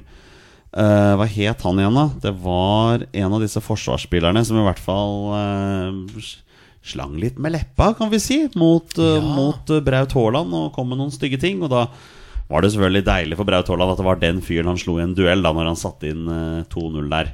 Uh, 0.71 1.17
hva 1.19 1.25
het 1.27 1.65
han 1.65 1.81
igjen, 1.81 1.97
da? 1.97 2.05
Det 2.23 2.31
var 2.45 3.01
en 3.09 3.33
av 3.35 3.41
disse 3.43 3.59
forsvarsspillerne 3.65 4.45
som 4.47 4.61
i 4.61 4.63
hvert 4.69 4.79
fall 4.79 5.33
eh, 5.35 6.29
slang 6.81 7.17
litt 7.21 7.37
med 7.41 7.53
leppa, 7.53 7.91
kan 7.97 8.09
vi 8.09 8.19
si, 8.21 8.39
mot, 8.57 8.97
ja. 8.97 9.19
mot 9.21 9.69
eh, 9.69 9.83
Braut 9.85 10.15
Haaland 10.17 10.55
og 10.57 10.73
kom 10.75 10.89
med 10.91 11.01
noen 11.01 11.13
stygge 11.13 11.39
ting. 11.41 11.61
Og 11.61 11.69
da 11.73 11.85
var 12.51 12.63
det 12.63 12.73
selvfølgelig 12.73 13.05
deilig 13.07 13.37
for 13.39 13.47
Braut 13.47 13.69
Haaland 13.69 13.93
at 13.93 14.01
det 14.01 14.07
var 14.09 14.21
den 14.21 14.41
fyren 14.45 14.71
han 14.71 14.81
slo 14.81 14.97
i 14.99 15.05
en 15.05 15.15
duell 15.17 15.45
da 15.45 15.53
når 15.55 15.71
han 15.71 15.79
satte 15.79 16.09
inn 16.11 16.25
eh, 16.25 16.65
2-0 16.73 17.07
der. 17.13 17.31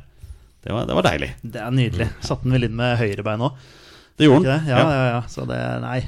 Det 0.67 0.75
var, 0.75 0.87
det 0.89 0.95
var 0.97 1.07
deilig. 1.07 1.31
Det 1.41 1.63
er 1.63 1.73
nydelig. 1.73 2.09
Satte 2.19 2.43
den 2.43 2.57
vel 2.57 2.67
inn 2.67 2.75
med 2.77 2.97
høyrebein 2.99 3.45
òg. 3.47 3.67
Det 4.17 4.27
gjorde 4.27 4.49
han. 4.49 4.67
Ja, 4.67 4.79
ja, 4.83 5.03
ja. 5.13 5.19
Så 5.31 5.45
det 5.47 5.59
Nei. 5.83 6.01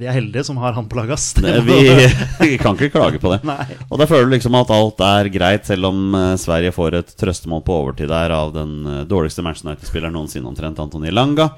Vi 0.00 0.06
er 0.08 0.16
heldige 0.16 0.44
som 0.46 0.56
har 0.60 0.72
han 0.76 0.88
på 0.88 0.98
laget. 0.98 1.40
Vi, 1.66 1.78
vi 2.40 2.56
kan 2.60 2.76
ikke 2.76 2.90
klage 2.94 3.20
på 3.22 3.32
det. 3.34 3.40
Nei. 3.46 3.76
Og 3.90 4.00
da 4.00 4.06
føler 4.08 4.28
du 4.28 4.34
liksom 4.36 4.56
at 4.58 4.72
alt 4.74 5.02
er 5.04 5.30
greit, 5.32 5.68
selv 5.68 5.90
om 5.90 6.16
eh, 6.16 6.32
Sverige 6.40 6.72
får 6.76 6.98
et 7.00 7.14
trøstemål 7.20 7.62
på 7.66 7.76
overtid 7.82 8.10
der 8.12 8.34
av 8.34 8.54
den 8.56 8.74
eh, 8.86 9.04
dårligste 9.08 9.44
Manchester 9.44 9.72
United-spilleren 9.72 10.16
noensinne, 10.16 10.48
omtrent 10.50 10.80
Antoni 10.82 11.12
Langa, 11.14 11.50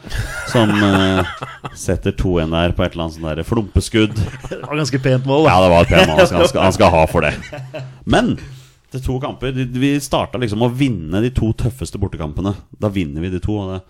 som 0.51 0.73
eh, 0.75 1.33
setter 1.79 2.17
2-1 2.19 2.55
der 2.57 2.77
på 2.77 2.87
et 2.87 2.95
eller 2.95 3.07
annet 3.07 3.19
sånn 3.19 3.31
der 3.31 3.47
flumpeskudd. 3.47 4.15
Det 4.49 4.63
var 4.65 4.83
ganske 4.83 5.03
pent 5.09 5.29
mål. 5.29 5.49
Ja, 5.49 5.59
det 5.65 5.73
var 5.75 5.87
et 5.87 5.95
pent 5.95 6.13
mål. 6.13 6.23
Han 6.23 6.31
skal, 6.31 6.43
han 6.43 6.53
skal, 6.53 6.65
han 6.69 6.79
skal 6.79 6.95
ha 6.95 7.05
for 7.11 7.29
det. 7.29 7.35
Men 8.17 8.35
det 8.93 9.03
to 9.05 9.19
kamper 9.21 9.53
Vi 9.53 9.91
starta 10.01 10.41
liksom 10.41 10.63
å 10.65 10.71
vinne 10.73 11.21
de 11.21 11.31
to 11.35 11.51
tøffeste 11.57 12.01
bortekampene. 12.01 12.55
Da 12.81 12.89
vinner 12.93 13.25
vi 13.25 13.33
de 13.35 13.41
to. 13.45 13.59
Og 13.61 13.75
det, 13.75 13.83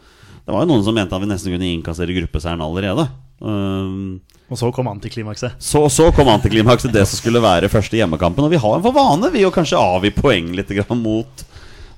det 0.49 0.55
var 0.57 0.63
jo 0.65 0.71
noen 0.71 0.85
som 0.87 0.95
mente 0.97 1.13
at 1.13 1.21
vi 1.21 1.27
nesten 1.29 1.53
kunne 1.53 1.67
innkassere 1.69 2.15
gruppeseieren 2.17 2.63
allerede. 2.65 3.03
Um, 3.45 4.21
Og 4.49 4.57
så 4.57 4.71
kom 4.73 4.87
antiklimakset. 4.89 5.59
så, 5.61 5.83
så 5.93 6.07
kom 6.17 6.31
antiklimakset, 6.33 6.89
det 6.95 7.03
som 7.05 7.21
skulle 7.21 7.43
være 7.45 7.69
første 7.69 7.99
hjemmekampen. 7.99 8.47
Og 8.47 8.55
vi 8.55 8.61
har 8.63 8.79
en 8.79 8.85
for 8.87 8.97
vane 8.97 9.29
vi 9.35 9.43
å 9.45 9.51
kanskje 9.53 9.77
avgi 9.77 10.09
poeng 10.17 10.49
litt 10.57 10.73
grann 10.73 11.03
mot, 11.03 11.43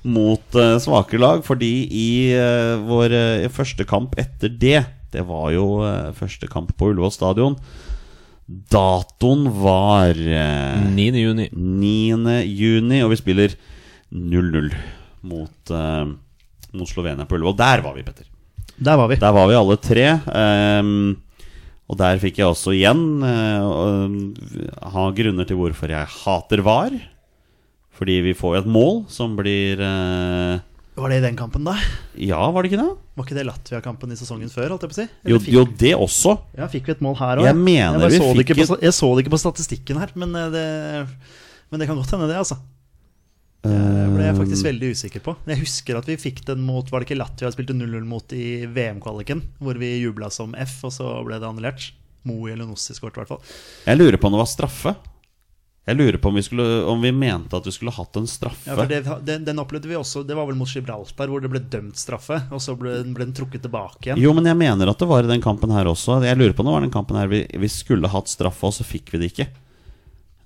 mot 0.03 0.57
uh, 0.59 0.75
svake 0.83 1.15
lag. 1.21 1.45
Fordi 1.47 1.69
i 1.95 2.09
uh, 2.35 2.83
vår 2.89 3.15
uh, 3.15 3.47
første 3.55 3.87
kamp 3.87 4.19
etter 4.19 4.51
det, 4.51 4.81
det 5.15 5.23
var 5.29 5.53
jo 5.55 5.69
første 6.15 6.49
kamp 6.51 6.73
på 6.75 6.91
Ullevål 6.91 7.11
stadion 7.15 7.55
Datoen 8.71 9.45
var 9.63 10.15
eh, 10.15 10.83
9. 10.91 11.07
juni. 11.19 11.47
9. 11.55 12.35
juni, 12.47 12.99
og 13.03 13.13
vi 13.13 13.19
spiller 13.19 13.55
0-0 14.11 14.71
mot, 15.31 15.73
mot 16.75 16.91
Slovenia 16.91 17.27
på 17.27 17.39
Ullevål. 17.39 17.57
Der 17.63 17.83
var 17.87 17.95
vi, 17.95 18.03
Petter. 18.07 18.30
Der 18.77 18.97
var 18.97 19.11
vi. 19.11 19.19
Der 19.21 19.35
var 19.35 19.49
vi 19.49 19.57
alle 19.57 19.77
tre. 19.81 20.07
Um, 20.31 21.17
og 21.91 21.97
der 21.99 22.19
fikk 22.21 22.39
jeg 22.39 22.47
også 22.47 22.73
igjen 22.75 23.03
uh, 23.19 24.07
ha 24.93 25.05
grunner 25.15 25.47
til 25.47 25.59
hvorfor 25.59 25.91
jeg 25.91 26.11
hater 26.23 26.63
VAR. 26.65 26.95
Fordi 28.01 28.17
vi 28.25 28.33
får 28.37 28.55
jo 28.55 28.61
et 28.63 28.69
mål 28.71 29.01
som 29.11 29.35
blir 29.37 29.81
uh, 29.83 30.61
Var 30.97 31.11
det 31.11 31.19
i 31.19 31.25
den 31.27 31.37
kampen, 31.37 31.67
da? 31.67 31.75
Ja, 32.15 32.39
var 32.49 32.63
det 32.63 32.71
ikke 32.71 32.81
det? 32.81 32.89
Var 33.19 33.27
ikke 33.27 33.37
det 33.37 33.45
Latvia-kampen 33.49 34.15
i 34.15 34.17
sesongen 34.17 34.49
før? 34.49 34.71
holdt 34.73 34.87
jeg 34.87 34.93
på 34.93 34.97
å 34.97 35.01
si? 35.01 35.07
Jo, 35.33 35.41
jo 35.59 35.65
det 35.83 35.93
også. 35.99 36.37
Ja, 36.57 36.71
fikk 36.71 36.89
vi 36.89 36.95
et 36.95 37.03
mål 37.03 37.19
her 37.19 37.43
òg? 37.43 37.49
Jeg 37.51 37.59
mener 37.59 38.07
jeg, 38.07 38.17
vi 38.17 38.43
fikk 38.45 38.55
på, 38.63 38.79
jeg 38.81 38.95
så 38.95 39.11
det 39.11 39.25
ikke 39.25 39.35
på 39.35 39.43
statistikken 39.43 39.99
her, 40.01 40.15
men 40.17 40.33
det, 40.55 40.67
men 41.69 41.83
det 41.83 41.91
kan 41.91 41.99
godt 41.99 42.15
hende, 42.15 42.31
det, 42.31 42.39
altså. 42.41 42.57
Det 43.61 44.07
ble 44.09 44.25
jeg 44.25 44.37
faktisk 44.39 44.65
veldig 44.65 44.87
usikker 44.95 45.23
på. 45.25 45.35
Jeg 45.51 45.61
husker 45.61 45.99
at 45.99 46.07
vi 46.09 46.17
fikk 46.17 46.41
den 46.47 46.63
mot 46.65 46.87
Var 46.89 47.03
det 47.03 47.09
ikke 47.11 47.19
Latvia 47.19 47.51
vi 47.51 47.57
spilte 47.59 47.75
0-0 47.77 48.07
mot 48.09 48.33
i 48.33 48.65
VM-kvaliken? 48.65 49.43
Hvor 49.61 49.77
vi 49.77 49.91
jubla 50.01 50.31
som 50.33 50.55
F, 50.57 50.79
og 50.89 50.95
så 50.95 51.13
ble 51.27 51.37
det 51.37 51.49
annullert. 51.49 51.91
Moe 52.25 52.51
eller 52.53 52.65
Nossi 52.69 52.93
skåret, 52.97 53.17
i 53.17 53.21
hvert 53.21 53.33
fall. 53.35 53.55
Jeg 53.85 54.01
lurer 54.01 54.17
på 54.21 54.29
om 54.29 54.35
det 54.35 54.41
var 54.41 54.49
straffe. 54.49 54.95
Jeg 55.89 55.97
lurer 55.97 56.17
på 56.21 56.29
om 56.29 56.35
vi, 56.37 56.43
skulle, 56.45 56.65
om 56.85 57.01
vi 57.01 57.09
mente 57.11 57.57
at 57.57 57.65
vi 57.65 57.73
skulle 57.73 57.93
hatt 57.93 58.17
en 58.19 58.27
straffe. 58.29 58.69
Ja, 58.69 58.75
for 58.77 58.89
det, 58.89 59.01
den, 59.25 59.47
den 59.47 59.61
opplevde 59.63 59.89
vi 59.89 59.95
også 59.97 60.21
Det 60.23 60.35
var 60.37 60.45
vel 60.45 60.59
mot 60.59 60.69
Gibraltar, 60.69 61.31
hvor 61.31 61.41
det 61.41 61.49
ble 61.49 61.63
dømt 61.73 61.97
straffe. 61.97 62.37
Og 62.53 62.61
så 62.61 62.75
ble, 62.77 62.99
ble 63.13 63.25
den 63.25 63.33
trukket 63.37 63.65
tilbake 63.65 64.05
igjen. 64.11 64.21
Jo, 64.21 64.33
men 64.37 64.49
jeg 64.49 64.59
mener 64.59 64.93
at 64.93 65.01
det 65.01 65.09
var 65.09 65.25
i 65.25 65.31
den 65.31 65.41
kampen 65.41 65.73
her 65.73 65.89
også. 65.89 66.19
Jeg 66.25 66.37
lurer 66.37 66.53
på 66.53 66.61
om 66.61 66.69
det 66.69 66.75
var 66.77 66.85
den 66.85 66.93
kampen 66.93 67.17
her 67.17 67.29
vi, 67.31 67.43
vi 67.61 67.69
skulle 67.71 68.09
hatt 68.13 68.29
straffe, 68.29 68.69
og 68.69 68.77
så 68.77 68.85
fikk 68.85 69.13
vi 69.13 69.23
det 69.23 69.31
ikke. 69.33 69.49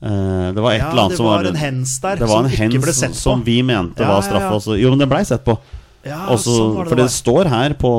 Eh, 0.06 0.52
det 0.54 0.62
var 0.62 0.76
et 0.76 0.82
Ja, 0.84 0.92
eller 0.92 1.02
annet 1.08 1.18
som 1.18 1.26
var 1.26 1.40
var 1.42 1.50
en 1.50 1.56
hens 1.56 1.96
der 2.04 2.20
som 2.28 2.46
ikke 2.46 2.82
ble 2.84 2.94
sett 2.94 3.16
på. 3.16 3.18
som 3.24 3.42
vi 3.44 3.62
mente 3.66 4.04
Ja, 4.04 4.12
var 4.14 4.28
ja, 4.30 4.40
ja. 4.44 4.52
Også. 4.54 4.78
Jo, 4.78 4.92
men 4.94 5.00
den 5.02 5.10
blei 5.10 5.24
sett 5.26 5.44
på. 5.48 5.58
Ja, 6.06 6.28
Og 6.30 6.38
sånn 6.38 6.76
det 6.78 6.88
for 6.90 6.96
det 7.00 7.06
det 7.08 7.12
står 7.16 7.48
her 7.50 7.74
på, 7.82 7.92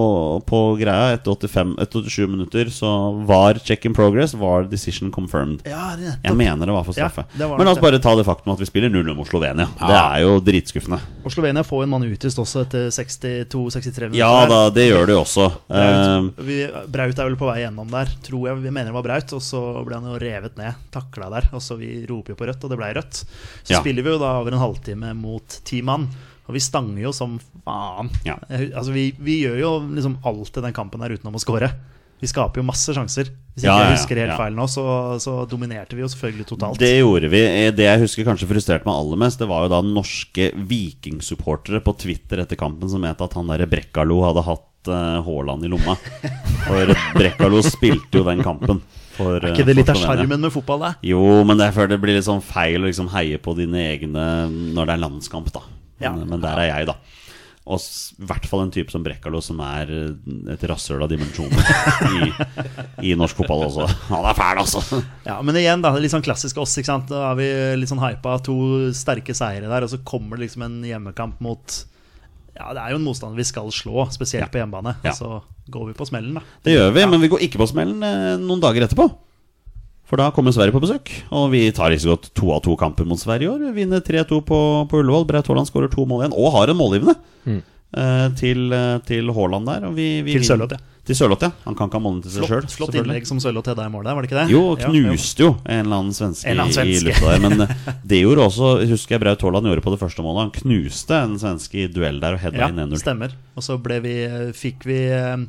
på 0.47 0.61
greia 0.79 1.17
etter 1.17 1.35
85, 1.35 1.73
etter 1.83 2.05
87 2.07 2.29
minutter 2.31 2.71
så 2.71 2.91
var 3.27 3.59
check 3.59 3.85
in 3.89 3.95
progress, 3.97 4.33
var 4.39 4.65
decision 4.71 5.11
confirmed. 5.11 5.65
Ja, 5.67 5.97
det, 5.99 6.13
Jeg 6.23 6.37
mener 6.39 6.67
det 6.71 6.77
var 6.77 6.85
for 6.87 6.95
straffe. 6.95 7.25
Ja, 7.39 7.49
var 7.51 7.59
Men 7.59 7.67
la 7.67 7.73
oss 7.75 7.83
bare 7.83 7.99
ta 7.99 8.15
det 8.15 8.25
faktum 8.29 8.53
at 8.55 8.63
vi 8.63 8.69
spiller 8.69 8.91
0-0 8.95 9.15
mot 9.19 9.27
Slovenia. 9.27 9.67
Det 9.81 9.97
er 9.99 10.21
jo 10.23 10.37
dritskuffende. 10.41 11.01
Og 11.27 11.35
Slovenia 11.35 11.65
får 11.67 11.83
en 11.83 11.91
mann 11.97 12.07
utvist 12.07 12.39
også 12.39 12.63
etter 12.63 12.87
62-63 12.95 14.07
minutter. 14.07 14.21
Ja 14.23 14.47
da, 14.51 14.61
det 14.71 14.87
gjør 14.89 15.07
det 15.11 15.17
jo 15.17 15.23
også. 15.25 15.49
Braut, 15.67 16.07
Eh, 16.07 16.45
vi, 16.47 16.57
Braut 16.93 17.19
er 17.19 17.27
vel 17.29 17.37
på 17.41 17.49
vei 17.51 17.59
gjennom 17.65 17.91
der, 17.91 18.11
tror 18.23 18.47
jeg. 18.51 18.63
Vi 18.63 18.71
mener 18.71 18.93
det 18.93 18.97
var 18.97 19.03
Braut. 19.07 19.33
Og 19.37 19.43
så 19.43 19.61
ble 19.87 19.99
han 19.99 20.07
jo 20.13 20.21
revet 20.23 20.57
ned, 20.61 20.79
takla 20.95 21.29
der. 21.35 21.51
Og 21.57 21.61
så 21.65 21.77
Vi 21.77 22.07
roper 22.09 22.33
jo 22.33 22.39
på 22.39 22.47
rødt, 22.49 22.63
og 22.65 22.71
det 22.73 22.79
ble 22.79 22.93
rødt. 22.97 23.25
Så 23.67 23.75
Ja. 23.75 23.81
spiller 23.83 24.03
vi 24.07 24.11
jo 24.15 24.19
da 24.23 24.39
over 24.41 24.53
en 24.53 24.59
halvtime 24.63 25.15
mot 25.19 25.61
ti 25.65 25.83
mann. 25.83 26.09
Og 26.47 26.55
vi 26.55 26.63
stanger 26.63 27.03
jo 27.03 27.13
som 27.15 27.37
faen. 27.67 28.11
Ja. 28.27 28.39
Altså, 28.49 28.95
vi, 28.95 29.11
vi 29.19 29.41
gjør 29.43 29.59
jo 29.61 29.75
liksom 29.97 30.21
alt 30.27 30.59
i 30.59 30.65
den 30.69 30.77
kampen 30.77 31.03
her 31.03 31.15
utenom 31.17 31.39
å 31.39 31.43
score. 31.43 31.73
Vi 32.17 32.29
skaper 32.31 32.63
jo 32.63 32.65
masse 32.65 32.95
sjanser. 32.97 33.29
Hvis 33.57 33.65
ikke 33.65 33.73
Ja, 33.73 33.89
jeg 33.91 33.97
husker 33.99 34.21
helt 34.23 34.33
Ja. 34.33 34.37
feil 34.39 34.55
nå, 34.57 34.67
så, 34.69 34.85
så 35.21 35.35
dominerte 35.49 35.97
vi 35.97 36.05
jo 36.05 36.09
selvfølgelig 36.13 36.47
totalt. 36.49 36.81
Det 36.81 36.93
gjorde 36.99 37.29
vi. 37.33 37.43
Eh, 37.45 37.73
Det 37.77 37.85
jeg 37.85 38.03
husker 38.05 38.25
kanskje 38.25 38.49
frustrerte 38.49 38.89
meg 38.89 38.97
aller 38.97 39.21
mest, 39.21 39.39
det 39.43 39.49
var 39.51 39.67
jo 39.67 39.73
da 39.75 39.83
norske 39.85 40.53
vikingsupportere 40.57 41.83
på 41.85 41.97
Twitter 41.99 42.41
etter 42.45 42.57
kampen 42.57 42.89
som 42.89 43.05
mente 43.05 43.25
at 43.25 43.37
han 43.37 43.49
derre 43.53 43.69
Brekkalo 43.69 44.23
hadde 44.25 44.47
hatt 44.47 44.73
Haaland 44.87 45.65
uh, 45.65 45.67
i 45.67 45.71
lomma. 45.73 45.97
For 46.63 46.93
Brekkalo 47.17 47.61
spilte 47.67 48.21
jo 48.21 48.25
den 48.29 48.45
kampen. 48.47 48.81
For, 49.17 49.41
er 49.41 49.55
ikke 49.55 49.65
det 49.67 49.79
litt 49.79 49.91
av 49.91 49.97
sjarmen 49.99 50.41
med 50.45 50.53
fotball, 50.53 50.83
da? 50.85 50.91
Jo, 51.07 51.23
men 51.49 51.59
det, 51.59 51.71
det 51.91 51.99
blir 52.01 52.19
litt 52.19 52.29
sånn 52.29 52.45
feil 52.45 52.83
å 52.85 52.89
liksom 52.91 53.09
heie 53.15 53.41
på 53.43 53.57
dine 53.57 53.81
egne 53.95 54.27
når 54.77 54.89
det 54.91 54.95
er 54.97 55.03
landskamp, 55.07 55.49
da. 55.55 55.65
Ja. 56.03 56.13
Men, 56.13 56.27
men 56.29 56.43
der 56.43 56.61
er 56.65 56.71
jeg, 56.71 56.91
da. 56.91 56.97
Og 57.67 57.83
i 57.83 58.27
hvert 58.29 58.45
fall 58.47 58.61
en 58.63 58.71
type 58.71 58.93
som 58.95 59.03
Brekkalo, 59.03 59.41
som 59.43 59.59
er 59.65 59.89
et 60.55 60.65
rasshøl 60.71 61.03
av 61.03 61.11
dimensjoner 61.11 61.67
i, 62.15 62.29
i 63.11 63.15
norsk 63.19 63.41
fotball 63.41 63.65
også. 63.67 63.89
Han 64.13 64.29
er 64.31 64.39
fæl, 64.39 64.61
altså! 64.63 65.01
Ja, 65.27 65.41
Men 65.43 65.59
igjen, 65.59 65.83
da, 65.83 65.91
litt 65.99 66.15
sånn 66.15 66.23
klassisk 66.23 66.61
oss. 66.63 66.77
ikke 66.79 66.93
sant? 66.93 67.11
Da 67.11 67.25
har 67.33 67.41
vi 67.41 67.49
litt 67.81 67.91
sånn 67.91 68.05
hypa 68.05 68.37
to 68.47 68.55
sterke 68.95 69.35
seire 69.35 69.67
der, 69.67 69.83
og 69.83 69.91
så 69.91 69.99
kommer 70.07 70.39
det 70.39 70.47
liksom 70.47 70.63
en 70.69 70.79
hjemmekamp 70.87 71.43
mot 71.43 71.81
Ja, 72.55 72.71
det 72.71 72.85
er 72.85 72.95
jo 72.95 73.01
en 73.01 73.09
motstander 73.09 73.37
vi 73.43 73.51
skal 73.51 73.75
slå, 73.75 74.07
spesielt 74.15 74.53
på 74.55 74.63
hjemmebane. 74.63 74.95
Ja. 75.03 75.11
Og 75.11 75.19
så 75.19 75.43
går 75.75 75.91
vi 75.91 75.99
på 75.99 76.07
smellen, 76.07 76.39
da. 76.39 76.47
Det 76.63 76.77
gjør 76.77 76.95
vi, 76.95 77.09
men 77.11 77.27
vi 77.27 77.33
går 77.35 77.43
ikke 77.49 77.59
på 77.65 77.67
smellen 77.75 77.99
eh, 78.07 78.37
noen 78.47 78.63
dager 78.63 78.87
etterpå. 78.87 79.11
For 80.07 80.17
da 80.21 80.29
kommer 80.31 80.55
Sverige 80.55 80.71
på 80.77 80.81
besøk, 80.85 81.11
og 81.35 81.49
vi 81.51 81.65
tar 81.75 81.91
like 81.91 81.99
så 82.05 82.13
godt 82.15 82.29
to 82.39 82.53
av 82.55 82.61
to 82.63 82.77
kamper 82.79 83.05
mot 83.11 83.19
Sverige 83.19 83.49
i 83.49 83.51
år. 83.51 83.65
Vi 83.73 83.73
vinner 83.83 84.01
3-2 84.07 84.39
på, 84.47 84.59
på 84.91 85.01
Ullevål. 85.03 85.25
Braut 85.27 85.49
Haaland 85.51 85.67
skårer 85.67 85.91
to 85.91 86.05
mål 86.07 86.23
igjen, 86.29 86.37
og 86.39 86.53
har 86.55 86.71
en 86.71 86.79
målgivende 86.79 87.17
eh, 87.51 88.29
til, 88.39 88.69
eh, 88.73 88.99
til 89.09 89.33
Haaland 89.35 89.67
der. 89.67 89.89
Og 89.89 89.97
vi, 89.99 90.21
vi 90.23 90.37
Til 90.39 90.47
Sørloth, 90.47 90.77
ja. 90.79 90.93
Til 91.07 91.15
Sørloth, 91.19 91.43
ja. 91.47 91.51
Han 91.67 91.75
kan 91.79 91.87
ikke 91.91 91.99
ha 91.99 92.03
målene 92.07 92.23
til 92.23 92.33
seg 92.37 92.47
sjøl. 92.47 92.63
Flott, 92.67 92.77
flott 92.79 92.97
innlegg 93.03 93.27
som 93.27 93.39
Sørloth 93.43 93.71
hadde 93.71 93.83
i 93.87 93.91
mål 93.95 94.07
der, 94.07 94.15
var 94.19 94.23
det 94.23 94.31
ikke 94.31 94.41
det? 94.45 94.47
Jo, 94.55 94.63
knuste 94.79 95.43
jo 95.45 95.51
en 95.67 95.83
eller 95.85 96.01
annen 96.01 96.15
svenske, 96.17 96.51
eller 96.51 96.67
annen 96.67 96.87
i- 96.91 96.97
i 96.97 97.05
lufta 97.07 97.31
der. 97.35 97.43
Men 97.49 97.61
eh, 97.67 97.77
det 98.07 98.23
gjorde 98.23 98.47
også, 98.47 98.73
husker 98.91 99.15
jeg 99.19 99.23
Braut 99.27 99.43
Haaland 99.47 99.71
gjorde 99.71 99.85
på 99.87 99.95
det 99.95 100.01
første 100.07 100.23
målet. 100.27 100.47
Han 100.47 100.55
knuste 100.63 101.19
en 101.23 101.39
svenske 101.43 101.83
i 101.83 101.87
duell 101.95 102.19
der 102.23 102.39
og 102.39 102.43
hedda 102.47 102.63
Ja, 102.63 102.71
inn 102.75 102.83
1-0. 102.87 103.03
stemmer. 103.03 103.35
Og 103.59 103.67
så 103.67 103.79
ble 103.83 103.99
vi, 104.07 104.17
fikk 104.55 104.87
vi 104.87 104.99
eh, 105.15 105.47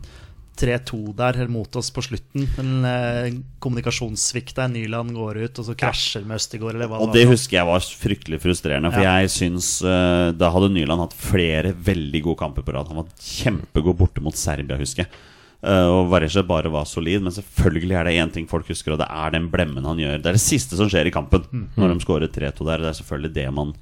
3-2 0.58 1.14
der 1.16 1.38
mot 1.54 1.76
oss 1.80 1.92
på 1.94 2.02
slutten. 2.06 2.48
En 2.62 2.86
eh, 2.90 3.30
kommunikasjonssvikt 3.64 4.56
der. 4.58 4.68
Nyland 4.74 5.14
går 5.16 5.38
ut, 5.46 5.60
og 5.62 5.66
så 5.70 5.76
krasjer 5.78 6.26
med 6.28 6.40
Østigård. 6.42 6.76
eller 6.76 6.90
hva 6.92 7.00
Og 7.06 7.14
det 7.14 7.22
det 7.24 7.30
husker 7.32 7.58
jeg 7.60 7.70
var 7.70 7.80
fryktelig 7.80 8.42
frustrerende. 8.44 8.92
For 8.94 9.02
Ja. 9.06 9.20
jeg 9.22 9.30
syns 9.30 9.70
eh, 9.86 10.32
Da 10.38 10.50
hadde 10.52 10.72
Nyland 10.74 11.00
hatt 11.06 11.14
flere 11.14 11.74
veldig 11.74 12.24
gode 12.24 12.40
kamper 12.42 12.64
på 12.68 12.74
rad. 12.74 12.88
Han 12.92 12.98
var 13.04 13.08
kjempegod 13.22 13.98
borte 13.98 14.22
mot 14.22 14.36
Serbia, 14.36 14.78
husker 14.78 15.06
jeg. 15.06 15.12
Uh, 15.58 15.90
og 15.90 16.12
Varesje 16.12 16.44
bare 16.46 16.70
var 16.70 16.86
solid. 16.86 17.22
Men 17.26 17.34
selvfølgelig 17.34 17.96
er 17.98 18.04
det 18.06 18.14
én 18.22 18.32
ting 18.34 18.46
folk 18.48 18.68
husker, 18.70 18.94
og 18.94 19.00
det 19.02 19.08
er 19.10 19.32
den 19.34 19.48
blemmen 19.50 19.84
han 19.90 19.98
gjør. 19.98 20.20
Det 20.22 20.30
er 20.30 20.38
det 20.38 20.44
siste 20.44 20.78
som 20.78 20.88
skjer 20.88 21.08
i 21.10 21.12
kampen 21.12 21.42
Mm. 21.52 21.68
når 21.76 21.94
de 21.96 22.06
skårer 22.06 22.30
3-2 22.30 22.66
der. 22.66 22.78
Det 22.86 22.92
er 22.92 22.98
selvfølgelig 23.04 23.34
det 23.34 23.48
man 23.54 23.74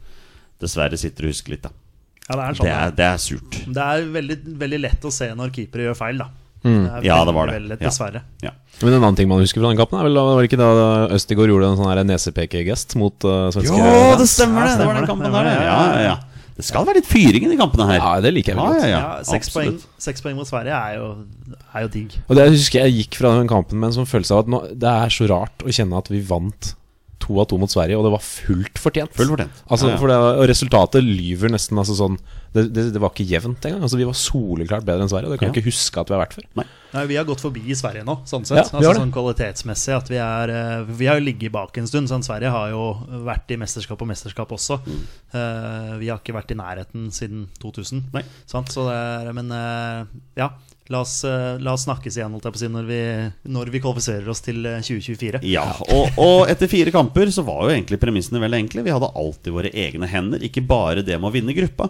dessverre 0.61 0.97
sitter 0.97 1.25
og 1.27 1.33
husker 1.33 1.51
litt, 1.51 1.63
da. 1.67 1.71
Ja, 2.29 2.35
det 2.39 2.45
er 2.45 2.53
sånn. 2.57 2.65
Det 2.65 2.71
er, 2.73 2.91
det 2.95 3.05
er 3.05 3.17
surt. 3.21 3.57
Det 3.75 3.83
er 3.83 4.07
veldig, 4.15 4.37
veldig 4.57 4.79
lett 4.81 5.03
å 5.05 5.11
se 5.13 5.27
når 5.35 5.51
keepere 5.53 5.89
gjør 5.89 5.97
feil, 5.99 6.17
da. 6.23 6.29
Mm. 6.65 6.85
Ja, 7.05 7.19
det 7.27 7.33
var 7.37 7.49
det. 7.49 7.57
veldig 7.59 7.79
dessverre. 7.79 8.21
Ja. 8.41 8.49
Ja. 8.49 8.77
Men 8.81 8.95
en 8.97 9.03
annen 9.03 9.17
ting 9.19 9.29
man 9.29 9.43
husker 9.43 9.61
fra 9.61 9.71
den 9.71 9.79
kampen, 9.79 9.99
er 10.01 10.07
vel, 10.09 10.17
var 10.17 10.41
det 10.41 10.49
ikke 10.49 10.59
da 10.59 10.69
Østigård 11.15 11.51
gjorde 11.53 11.71
en 11.71 11.77
sånn 11.79 12.07
nesepekegest 12.09 12.97
mot 12.99 13.27
uh, 13.27 13.47
svenske 13.53 13.77
Jo, 13.77 14.15
det 14.19 14.25
stemmer 14.31 14.65
Ja, 14.65 14.71
det! 14.73 14.79
Det 14.81 14.87
var 14.89 14.97
den 14.99 15.09
kampen 15.11 15.29
Det 15.29 15.35
der, 15.37 15.51
det, 15.51 15.67
ja. 15.69 16.07
ja. 16.09 16.15
Det 16.55 16.63
skal 16.63 16.85
være 16.87 17.01
litt 17.01 17.07
fyring 17.09 17.45
i 17.45 17.51
de 17.51 17.57
kampene 17.59 17.85
her. 17.89 17.97
Ja, 17.99 18.11
det 18.23 18.31
liker 18.31 18.53
jeg 18.53 18.59
godt. 18.61 18.77
Ja, 18.79 18.87
ja, 18.87 18.99
Ja, 19.03 19.23
Seks 19.27 19.51
poeng, 19.51 19.75
seks 19.99 20.23
poeng 20.23 20.37
mot 20.39 20.47
Sverige 20.47 20.75
er 20.77 21.01
jo, 21.01 21.09
er 21.75 21.83
jo 21.83 21.91
digg. 21.91 22.15
Og 22.29 22.37
det 22.37 22.45
jeg 22.45 22.55
husker 22.55 22.85
jeg 22.85 22.95
gikk 23.01 23.17
fra 23.19 23.33
den 23.35 23.49
kampen 23.51 23.81
med 23.81 23.91
en 23.91 23.97
sånn 23.97 24.07
følelse 24.07 24.37
av 24.37 24.45
at 24.45 24.51
nå, 24.53 24.61
det 24.71 24.93
er 25.03 25.11
så 25.11 25.27
rart 25.31 25.65
å 25.67 25.75
kjenne 25.75 25.99
at 25.99 26.11
vi 26.13 26.21
vant 26.23 26.71
to 27.25 27.41
av 27.41 27.49
to 27.51 27.57
mot 27.61 27.71
Sverige, 27.73 27.97
og 27.99 28.05
det 28.07 28.13
var 28.15 28.23
fullt 28.23 28.79
fortjent. 28.81 29.13
Fullt 29.17 29.33
fortjent. 29.35 29.61
Altså, 29.67 29.89
Ja, 29.89 29.97
ja. 29.97 29.99
For 30.01 30.13
det, 30.13 30.21
og 30.39 30.47
resultatet 30.53 31.03
lyver 31.05 31.51
nesten 31.57 31.81
altså 31.81 31.97
sånn 31.97 32.17
det, 32.55 32.69
det, 32.71 32.83
det 32.95 33.01
var 33.03 33.11
ikke 33.11 33.25
jevnt 33.27 33.65
engang. 33.67 33.81
Altså, 33.83 33.97
vi 33.99 34.05
var 34.07 34.15
soleklart 34.15 34.85
bedre 34.87 35.03
enn 35.03 35.09
Sverige, 35.11 35.27
og 35.27 35.33
det 35.33 35.39
kan 35.41 35.49
jeg 35.49 35.55
Ja. 35.57 35.59
ikke 35.59 35.67
huske 35.67 35.99
at 35.99 36.07
vi 36.07 36.15
har 36.15 36.21
vært 36.23 36.35
før. 36.37 36.45
Nei, 36.95 37.03
Vi 37.09 37.17
har 37.19 37.25
gått 37.27 37.41
forbi 37.43 37.75
Sverige 37.75 38.05
nå, 38.07 38.15
sånn 38.29 38.45
sett. 38.47 38.69
Altså 38.71 38.93
sånn 38.95 39.11
kvalitetsmessig 39.11 39.91
at 39.97 40.07
Vi 40.13 40.15
er 40.23 40.53
eh, 40.53 40.85
Vi 40.87 41.09
har 41.09 41.19
jo 41.19 41.25
ligget 41.25 41.51
bak 41.51 41.75
en 41.81 41.89
stund. 41.91 42.07
Sånn 42.07 42.23
Sverige 42.23 42.53
har 42.53 42.69
jo 42.71 42.85
vært 43.27 43.51
i 43.51 43.57
mesterskap 43.59 43.99
og 43.99 44.07
mesterskap 44.07 44.53
også. 44.55 44.79
Mm. 44.85 45.01
Uh, 45.35 45.91
vi 45.99 46.07
har 46.07 46.21
ikke 46.21 46.37
vært 46.37 46.53
i 46.55 46.59
nærheten 46.61 47.09
siden 47.11 47.49
2000. 47.59 48.05
Nei. 48.15 48.23
Sant? 48.47 48.71
Så 48.71 48.87
det 48.87 48.95
er, 48.95 49.33
men 49.35 49.51
uh, 49.51 50.07
ja, 50.39 50.53
la 50.93 51.01
oss, 51.01 51.23
eh, 51.23 51.59
la 51.59 51.73
oss 51.73 51.85
snakkes 51.87 52.17
igjen 52.17 52.35
si, 52.41 52.67
når 52.69 52.89
vi, 52.89 52.99
når 53.49 53.71
vi 53.73 53.81
kvalifiserer 53.81 54.29
oss 54.29 54.43
til 54.45 54.65
eh, 54.69 54.83
2024. 54.85 55.41
Ja, 55.49 55.65
og, 55.89 56.19
og 56.21 56.51
etter 56.51 56.69
fire 56.69 56.93
kamper 56.93 57.31
så 57.33 57.45
var 57.47 57.65
jo 57.65 57.73
egentlig 57.73 58.01
premissene 58.01 58.41
veldig 58.43 58.65
enkle. 58.65 58.85
Vi 58.85 58.93
hadde 58.93 59.13
alltid 59.15 59.55
våre 59.55 59.73
egne 59.73 60.09
hender, 60.11 60.45
ikke 60.45 60.65
bare 60.65 61.05
det 61.05 61.17
med 61.17 61.31
å 61.31 61.35
vinne 61.35 61.57
gruppa. 61.57 61.89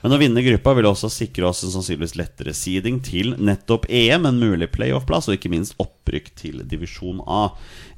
Men 0.00 0.14
å 0.16 0.18
vinne 0.20 0.40
gruppa 0.40 0.72
ville 0.72 0.88
også 0.88 1.10
sikre 1.12 1.44
oss 1.50 1.60
en 1.66 1.74
sannsynligvis 1.74 2.14
lettere 2.16 2.54
seeding 2.56 3.02
til 3.04 3.34
nettopp 3.36 3.84
EM, 3.92 4.24
en 4.30 4.38
mulig 4.40 4.70
playoff-plass, 4.72 5.28
og 5.28 5.36
ikke 5.36 5.50
minst 5.52 5.76
opprykk 5.82 6.30
til 6.40 6.62
divisjon 6.68 7.20
A. 7.28 7.50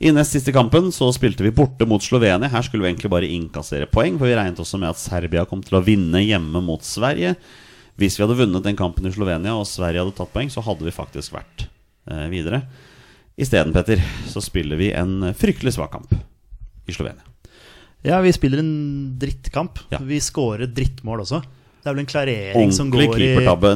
I 0.02 0.11
nest 0.11 0.35
siste 0.35 0.55
kampen 0.55 0.90
så 0.94 1.12
spilte 1.14 1.46
vi 1.46 1.55
borte 1.55 1.87
mot 1.87 2.02
Slovenia. 2.02 2.50
Her 2.50 2.66
skulle 2.66 2.83
vi 2.83 2.90
egentlig 2.90 3.12
bare 3.14 3.31
innkassere 3.31 3.87
poeng, 3.87 4.18
for 4.18 4.26
vi 4.26 4.35
regnet 4.35 4.59
også 4.59 4.83
med 4.83 4.90
at 4.90 4.98
Serbia 4.98 5.46
kom 5.46 5.62
til 5.62 5.78
å 5.78 5.85
vinne 5.87 6.24
hjemme 6.26 6.64
mot 6.66 6.83
Sverige. 6.83 7.37
Hvis 8.00 8.16
vi 8.18 8.24
hadde 8.24 8.38
vunnet 8.38 8.64
den 8.64 8.76
kampen 8.78 9.07
i 9.07 9.12
Slovenia, 9.12 9.52
og 9.59 9.66
Sverige 9.68 10.00
hadde 10.05 10.16
tatt 10.16 10.33
poeng, 10.33 10.48
så 10.50 10.62
hadde 10.64 10.87
vi 10.87 10.94
faktisk 10.94 11.35
vært 11.37 11.66
eh, 12.11 12.26
videre. 12.33 12.62
Isteden, 13.40 13.72
Petter, 13.74 14.00
så 14.28 14.42
spiller 14.44 14.76
vi 14.81 14.90
en 14.96 15.33
fryktelig 15.37 15.74
svak 15.76 15.92
kamp 15.94 16.12
i 16.88 16.92
Slovenia. 16.96 17.22
Ja, 18.05 18.18
vi 18.24 18.33
spiller 18.35 18.59
en 18.59 18.72
drittkamp. 19.20 19.78
Ja. 19.92 20.00
Vi 20.02 20.18
scorer 20.24 20.66
drittmål 20.66 21.22
også. 21.22 21.42
Det 21.83 21.90
er 21.90 21.94
vel 21.96 22.02
en 22.05 22.11
klarering 22.11 22.72
som 22.74 22.90
går 22.94 23.16
i. 23.18 23.28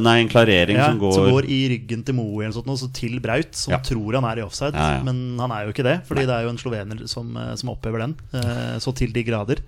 Nei, 0.03 0.13
en 0.21 0.29
klarering 0.31 0.77
ja, 0.79 0.85
som 0.91 0.99
går, 1.01 1.15
som 1.17 1.25
går 1.31 1.47
i 1.51 1.57
ryggen 1.73 2.03
til 2.07 2.15
Moe 2.15 2.43
eller 2.45 2.55
sånt, 2.55 2.69
og 2.71 2.77
så 2.79 2.87
til 2.95 3.17
Braut, 3.23 3.51
som 3.59 3.73
Ja. 3.75 3.79
tror 3.83 4.15
han 4.15 4.23
er 4.29 4.39
i 4.39 4.45
offside. 4.45 4.73
Men 5.03 5.37
han 5.39 5.51
er 5.51 5.65
jo 5.67 5.73
ikke 5.75 5.83
det, 5.83 5.97
fordi 6.07 6.23
det 6.27 6.35
er 6.37 6.43
jo 6.47 6.51
en 6.53 6.57
slovener 6.61 7.07
som, 7.07 7.35
eh, 7.35 7.53
som 7.59 7.69
opphever 7.75 7.99
den. 7.99 8.15
eh, 8.33 8.79
Så 8.79 8.95
til 8.95 9.11
de 9.11 9.23
grader. 9.23 9.59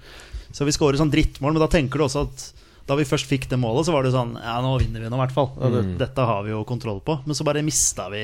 Så 0.51 0.65
vi 0.65 0.71
skårer 0.71 0.97
sånn 0.97 1.12
drittmål, 1.12 1.53
men 1.53 1.59
da 1.62 1.67
tenker 1.67 1.99
du 1.99 2.05
også 2.07 2.23
at 2.27 2.53
da 2.89 2.97
vi 2.97 3.08
først 3.08 3.30
fikk 3.30 3.49
det 3.52 3.60
målet, 3.62 3.88
så 3.88 3.93
var 3.93 4.06
det 4.06 4.15
sånn 4.15 4.34
Ja, 4.41 4.58
nå 4.65 4.75
vinner 4.82 5.04
vi 5.04 5.10
nå, 5.12 5.17
i 5.17 5.23
hvert 5.23 5.36
fall. 5.36 5.52
Mm. 5.58 5.97
Dette 5.99 6.25
har 6.25 6.45
vi 6.45 6.56
jo 6.56 6.63
kontroll 6.67 7.04
på. 7.06 7.19
Men 7.25 7.38
så 7.38 7.45
bare 7.47 7.65
mista 7.65 8.10
vi 8.10 8.23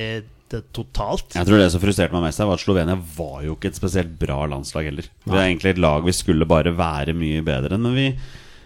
det 0.52 0.62
totalt. 0.76 1.34
Jeg 1.34 1.48
tror 1.48 1.60
det 1.60 1.70
som 1.74 1.82
frustrerte 1.82 2.14
meg 2.14 2.28
mest, 2.28 2.42
her 2.42 2.50
var 2.50 2.60
at 2.60 2.64
Slovenia 2.64 2.96
var 3.18 3.44
jo 3.46 3.56
ikke 3.56 3.72
et 3.72 3.78
spesielt 3.80 4.16
bra 4.20 4.44
landslag 4.50 4.90
heller. 4.92 5.08
Vi 5.26 5.34
er 5.34 5.48
egentlig 5.48 5.74
et 5.74 5.82
lag 5.82 6.06
vi 6.06 6.14
skulle 6.16 6.48
bare 6.50 6.74
være 6.76 7.16
mye 7.18 7.42
bedre 7.46 7.78
enn, 7.78 7.86
men 7.88 7.96
vi, 7.98 8.08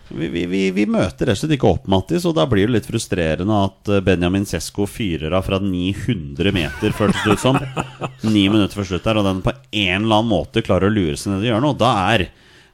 vi, 0.09 0.27
vi, 0.33 0.43
vi, 0.51 0.61
vi 0.75 0.85
møter 0.89 1.29
rett 1.29 1.37
og 1.37 1.43
slett 1.43 1.55
ikke 1.55 1.71
opp, 1.71 1.87
Mattis, 1.91 2.27
og 2.27 2.35
da 2.35 2.45
blir 2.51 2.67
det 2.67 2.75
litt 2.75 2.89
frustrerende 2.89 3.61
at 3.69 3.93
eh, 3.93 4.03
Benjamin 4.05 4.47
Sesko 4.49 4.89
fyrer 4.89 5.35
av 5.37 5.47
fra 5.47 5.61
900 5.63 6.53
meter, 6.55 6.95
føltes 6.97 7.23
det 7.23 7.37
ut 7.37 7.45
som. 7.45 7.59
Ni 8.33 8.47
minutter 8.51 8.75
før 8.75 8.91
slutt 8.91 9.07
der, 9.07 9.21
og 9.21 9.29
den 9.29 9.43
på 9.45 9.55
en 9.55 10.03
eller 10.03 10.19
annen 10.19 10.33
måte 10.33 10.65
klarer 10.65 10.89
å 10.89 10.93
lure 10.93 11.15
seg 11.19 11.35
ned 11.35 11.47
i 11.47 11.51
hjørnet, 11.53 11.77
og 11.77 11.79
da 11.79 11.93
er, 12.11 12.27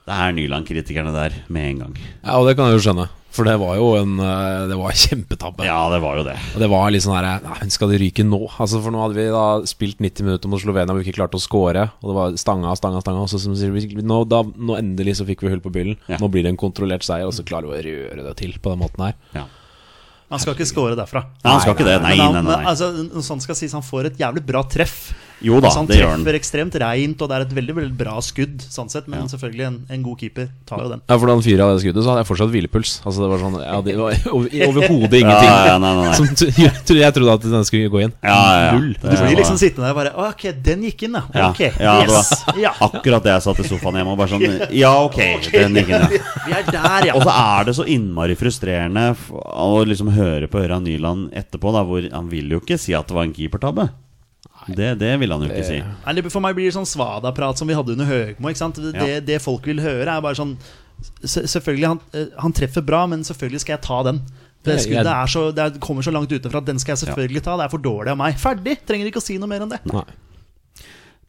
da 0.06 0.18
er 0.28 0.36
Nyland-kritikerne 0.38 1.14
der 1.16 1.38
med 1.50 1.70
en 1.72 1.80
gang. 1.86 1.94
Ja, 2.22 2.36
og 2.38 2.46
det 2.50 2.56
kan 2.58 2.70
jeg 2.70 2.78
jo 2.78 2.84
skjønne. 2.86 3.08
For 3.36 3.44
det 3.44 3.56
var 3.60 3.76
jo 3.76 3.88
en 4.00 4.14
eh, 4.24 4.68
Det 4.70 4.78
var 4.80 4.96
kjempetabbe. 5.06 5.66
Ja, 5.68 5.80
det 5.92 6.00
var 6.04 6.20
jo 6.20 6.24
det. 6.28 6.36
Og 6.56 6.62
det 6.64 6.70
var 6.72 6.94
litt 6.94 7.04
sånn 7.04 7.18
herre 7.18 7.34
Nei, 7.44 7.68
skal 7.74 7.92
det 7.92 8.00
ryke 8.00 8.24
nå? 8.24 8.40
Altså 8.64 8.80
For 8.84 8.96
nå 8.96 9.02
hadde 9.02 9.18
vi 9.18 9.26
da 9.34 9.42
spilt 9.68 10.00
90 10.00 10.28
minutter 10.30 10.52
mot 10.52 10.62
Slovenia 10.62 10.94
hvor 10.94 11.02
vi 11.02 11.08
ikke 11.10 11.18
klarte 11.20 11.40
å 11.40 11.44
score. 11.44 11.88
Og 12.00 12.12
det 12.12 12.16
var 12.16 12.40
stanga, 12.40 12.72
stanga, 12.80 13.02
stanga. 13.04 13.26
Og 13.26 13.34
så 13.34 13.42
som 13.44 13.58
sier, 13.60 13.76
nå, 14.06 14.22
da, 14.32 14.40
nå 14.46 14.80
endelig 14.80 15.18
så 15.20 15.28
fikk 15.28 15.44
vi 15.44 15.52
hull 15.52 15.64
på 15.66 15.74
byllen. 15.76 16.00
Ja. 16.08 16.22
Nå 16.22 16.32
blir 16.32 16.48
det 16.48 16.54
en 16.54 16.62
kontrollert 16.62 17.04
seier, 17.08 17.28
og 17.28 17.36
så 17.36 17.44
klarer 17.48 17.68
vi 17.74 17.76
å 17.76 17.84
røre 17.90 18.30
det 18.30 18.38
til 18.40 18.56
på 18.56 18.72
den 18.72 18.84
måten 18.86 19.10
her. 19.10 19.20
Ja. 19.36 19.48
Han 20.32 20.42
skal 20.42 20.56
ikke 20.56 20.70
score 20.70 20.96
derfra. 20.98 21.26
Nei, 21.44 21.52
han 21.52 21.62
skal 21.62 21.76
ikke 21.76 21.86
det. 21.90 22.00
Nei, 22.02 22.16
nei, 22.18 22.32
nei, 22.34 22.42
nei. 22.46 22.56
Men, 22.62 22.70
altså, 22.72 23.22
sånn 23.26 23.44
skal 23.44 23.58
sies, 23.60 23.76
han 23.78 23.86
får 23.86 24.14
et 24.14 24.22
jævlig 24.22 24.46
bra 24.48 24.64
treff. 24.70 25.10
Jo 25.44 25.60
da, 25.60 25.68
altså, 25.68 25.80
han 25.82 25.88
det 25.90 25.98
gjør 26.00 26.10
han. 26.14 26.22
treffer 26.24 26.38
ekstremt 26.40 26.76
reint, 26.80 27.22
og 27.22 27.30
det 27.30 27.36
er 27.36 27.44
et 27.46 27.54
veldig 27.58 27.76
veldig 27.76 27.98
bra 28.00 28.14
skudd, 28.24 28.62
sånn 28.72 28.88
sett. 28.90 29.08
Men 29.12 29.28
selvfølgelig, 29.32 29.66
en, 29.68 29.78
en 29.92 30.04
god 30.06 30.20
keeper 30.22 30.48
tar 30.66 30.80
jo 30.86 30.90
den. 30.94 31.02
Ja, 31.10 31.18
for 31.20 31.28
da 31.28 31.36
han 31.36 31.44
fyra 31.46 31.68
det 31.74 31.82
skuddet, 31.84 32.04
så 32.06 32.14
hadde 32.14 32.24
jeg 32.24 32.30
fortsatt 32.30 32.54
hvilepuls. 32.54 32.94
Altså 33.06 33.24
det 33.26 33.30
var 33.34 33.42
sånn 33.44 33.58
Ja, 33.60 33.80
det 33.86 33.96
var 34.00 34.16
overhodet 34.70 35.20
ingenting. 35.20 35.50
Ja, 35.50 35.66
ja, 35.74 35.78
nei, 35.82 35.92
nei, 36.00 36.06
nei. 36.08 36.16
Som 36.16 36.30
jeg 36.66 36.72
trodde- 36.88 37.02
jeg 37.04 37.14
trodde 37.18 37.36
at 37.36 37.48
den 37.56 37.66
skulle 37.68 37.92
gå 37.92 38.02
inn. 38.06 38.14
Ja, 38.24 38.38
ja, 38.38 38.62
ja. 38.66 38.72
Null. 38.80 38.94
Du 39.02 39.10
blir 39.12 39.36
liksom 39.42 39.60
sittende 39.62 39.90
der 39.90 39.96
og 39.96 40.00
bare 40.00 40.14
Ok, 40.30 40.46
den 40.66 40.86
gikk 40.88 41.04
inn, 41.10 41.18
da. 41.20 41.26
Ok, 41.50 41.62
ja, 41.82 41.98
det 42.06 42.16
yes. 42.16 42.32
var 42.48 42.62
Ja. 42.66 42.72
akkurat 42.88 43.26
det 43.28 43.34
jeg 43.36 43.46
satt 43.46 43.60
i 43.62 43.68
sofaen 43.68 44.00
hjemme 44.00 44.16
og 44.16 44.20
bare 44.24 44.32
sånn 44.32 44.74
Ja, 44.76 44.94
ok, 45.04 45.20
den 45.52 45.76
gikk 45.82 45.92
inn, 45.92 46.08
ja. 46.08 46.24
Vi 46.48 46.56
er 46.56 46.72
der, 46.72 47.10
ja. 47.12 47.18
Og 47.20 47.26
så 47.28 47.36
er 47.36 47.68
det 47.70 47.76
så 47.78 47.86
innmari 47.92 48.38
frustrerende 48.40 49.10
å 49.36 49.84
liksom 49.86 50.10
høre 50.16 50.48
på 50.52 50.64
Ørjan 50.64 50.86
Nyland 50.88 51.30
etterpå, 51.36 51.76
da, 51.76 51.84
hvor 51.88 52.08
han 52.12 52.32
vil 52.32 52.56
jo 52.56 52.62
ikke 52.64 52.80
si 52.82 52.96
at 52.98 53.08
det 53.12 53.16
var 53.18 53.28
en 53.28 53.36
keepertabbe. 53.36 53.90
Det, 54.68 54.96
det 55.00 55.12
vil 55.22 55.32
han 55.32 55.44
jo 55.46 55.50
ikke 55.52 55.66
si. 55.68 55.78
Eller 56.10 56.30
For 56.34 56.42
meg 56.42 56.56
blir 56.58 56.70
det 56.72 56.74
sånn 56.78 56.88
svada-prat 56.90 57.60
som 57.60 57.70
vi 57.70 57.76
hadde 57.78 57.94
under 57.94 58.08
Høgmo. 58.10 58.50
Ikke 58.50 58.62
sant? 58.64 58.80
Det, 58.82 58.96
Ja. 58.98 59.20
det 59.22 59.42
folk 59.44 59.66
vil 59.70 59.82
høre, 59.84 60.08
er 60.10 60.22
bare 60.26 60.36
sånn 60.36 60.56
Selvfølgelig, 61.22 61.88
han, 61.92 62.00
eh, 62.16 62.30
han 62.40 62.54
treffer 62.56 62.82
bra, 62.82 63.02
men 63.06 63.20
selvfølgelig 63.28 63.60
skal 63.62 63.74
jeg 63.76 63.82
ta 63.84 63.98
den. 64.08 64.22
Det 64.66 64.78
skuddet 64.82 65.12
er 65.12 65.28
så, 65.30 65.42
det 65.54 65.62
er, 65.66 65.80
kommer 65.84 66.02
så 66.02 66.10
langt 66.16 66.32
utenfra 66.32 66.62
at 66.64 66.66
den 66.66 66.80
skal 66.82 66.96
jeg 66.96 67.04
selvfølgelig 67.04 67.44
ta. 67.46 67.58
Det 67.60 67.66
er 67.68 67.74
for 67.74 67.84
dårlig 67.84 68.14
av 68.16 68.18
meg. 68.18 68.38
Ferdig! 68.42 68.78
Trenger 68.88 69.12
ikke 69.12 69.22
å 69.22 69.26
si 69.26 69.36
noe 69.38 69.52
mer 69.52 69.66
enn 69.66 69.74
det. 69.76 69.82
Nei. 69.92 70.06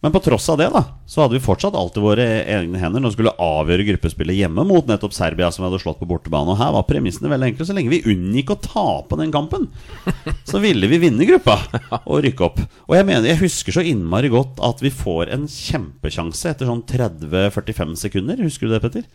Men 0.04 0.12
på 0.12 0.20
tross 0.20 0.44
av 0.52 0.58
det, 0.60 0.66
da, 0.74 0.82
så 1.08 1.22
hadde 1.22 1.38
vi 1.38 1.42
fortsatt 1.42 1.74
alltid 1.74 2.04
våre 2.04 2.24
egne 2.44 2.78
hender 2.78 3.00
når 3.00 3.14
vi 3.14 3.16
skulle 3.16 3.32
avgjøre 3.42 3.86
gruppespillet 3.88 4.36
hjemme 4.36 4.66
mot 4.68 4.86
nettopp 4.86 5.14
Serbia, 5.16 5.48
som 5.50 5.64
vi 5.64 5.70
hadde 5.70 5.80
slått 5.80 6.02
på 6.02 6.08
bortebane. 6.10 6.52
Og 6.52 6.60
her 6.60 6.74
var 6.76 6.84
premissene 6.88 7.32
veldig 7.32 7.48
enkle. 7.48 7.66
Så 7.66 7.76
lenge 7.76 7.94
vi 7.94 8.02
unngikk 8.12 8.52
å 8.52 8.58
tape 8.60 9.16
den 9.18 9.32
kampen, 9.34 9.70
så 10.50 10.60
ville 10.62 10.90
vi 10.92 11.00
vinne 11.00 11.26
gruppa 11.28 11.56
og 12.04 12.20
rykke 12.26 12.44
opp. 12.44 12.60
Og 12.86 12.98
jeg 12.98 13.08
mener, 13.08 13.30
jeg 13.30 13.40
husker 13.40 13.78
så 13.78 13.86
innmari 13.88 14.30
godt 14.32 14.60
at 14.68 14.84
vi 14.84 14.92
får 14.92 15.32
en 15.32 15.48
kjempesjanse 15.50 16.52
etter 16.52 16.68
sånn 16.68 16.84
30-45 16.86 17.96
sekunder. 18.04 18.44
Husker 18.44 18.68
du 18.68 18.76
det, 18.76 18.84
Petter? 18.84 19.08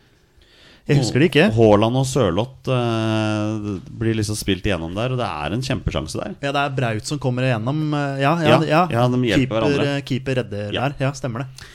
Jeg 0.90 0.98
husker 0.98 1.22
det 1.22 1.28
ikke. 1.30 1.44
Haaland 1.56 1.96
og 1.96 2.06
Sørloth 2.10 2.68
uh, 2.68 3.78
blir 4.02 4.16
liksom 4.18 4.36
spilt 4.36 4.66
igjennom 4.66 4.96
der, 4.98 5.14
og 5.14 5.20
det 5.22 5.28
er 5.28 5.54
en 5.56 5.62
kjempesjanse 5.64 6.18
der. 6.20 6.34
Ja, 6.42 6.52
det 6.56 6.64
er 6.64 6.74
Braut 6.76 7.06
som 7.08 7.20
kommer 7.22 7.46
igjennom. 7.48 7.84
eh, 7.94 8.22
Ja, 8.24 8.34
ja, 8.42 8.58
Ja, 8.66 8.82
ja. 8.90 9.04
de 9.08 9.20
hjelper 9.22 9.38
keeper, 9.46 9.62
hverandre. 9.62 9.86
eh, 9.98 10.02
keeper 10.10 10.36
redder 10.42 10.74
Ja. 10.74 10.90
der. 10.90 10.96
Ja, 11.06 11.12
stemmer 11.14 11.46
det. 11.46 11.68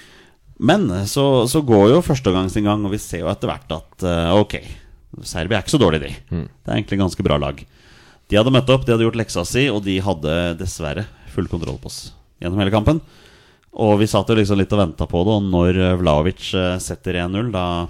Men 0.59 0.89
så, 1.07 1.47
så 1.49 1.61
går 1.65 1.91
jo 1.95 2.03
førstegangsinngang, 2.03 2.85
og 2.85 2.91
vi 2.93 2.99
ser 2.99 3.21
jo 3.21 3.29
etter 3.31 3.49
hvert 3.51 3.73
at 3.77 4.05
uh, 4.09 4.35
ok, 4.41 4.59
Serbia 5.23 5.59
er 5.59 5.63
ikke 5.65 5.77
så 5.77 5.81
dårlig, 5.81 6.01
de. 6.03 6.13
Det 6.33 6.69
er 6.73 6.77
egentlig 6.81 6.99
ganske 7.01 7.23
bra 7.25 7.37
lag. 7.41 7.61
De 8.29 8.37
hadde 8.37 8.53
møtt 8.53 8.69
opp, 8.75 8.85
de 8.85 8.93
hadde 8.93 9.05
gjort 9.07 9.21
leksa 9.21 9.45
si, 9.47 9.69
og 9.71 9.85
de 9.85 9.99
hadde 10.03 10.57
dessverre 10.59 11.07
full 11.33 11.47
kontroll 11.47 11.79
på 11.79 11.87
oss 11.93 12.11
gjennom 12.43 12.59
hele 12.61 12.73
kampen. 12.75 13.01
Og 13.77 13.99
vi 14.01 14.09
satt 14.09 14.29
jo 14.29 14.35
liksom 14.35 14.59
litt 14.59 14.73
og 14.73 14.81
venta 14.81 15.07
på 15.07 15.23
det, 15.25 15.37
og 15.37 15.47
når 15.53 15.79
Vlaovic 16.01 16.51
setter 16.83 17.21
1-0, 17.23 17.53
da, 17.53 17.87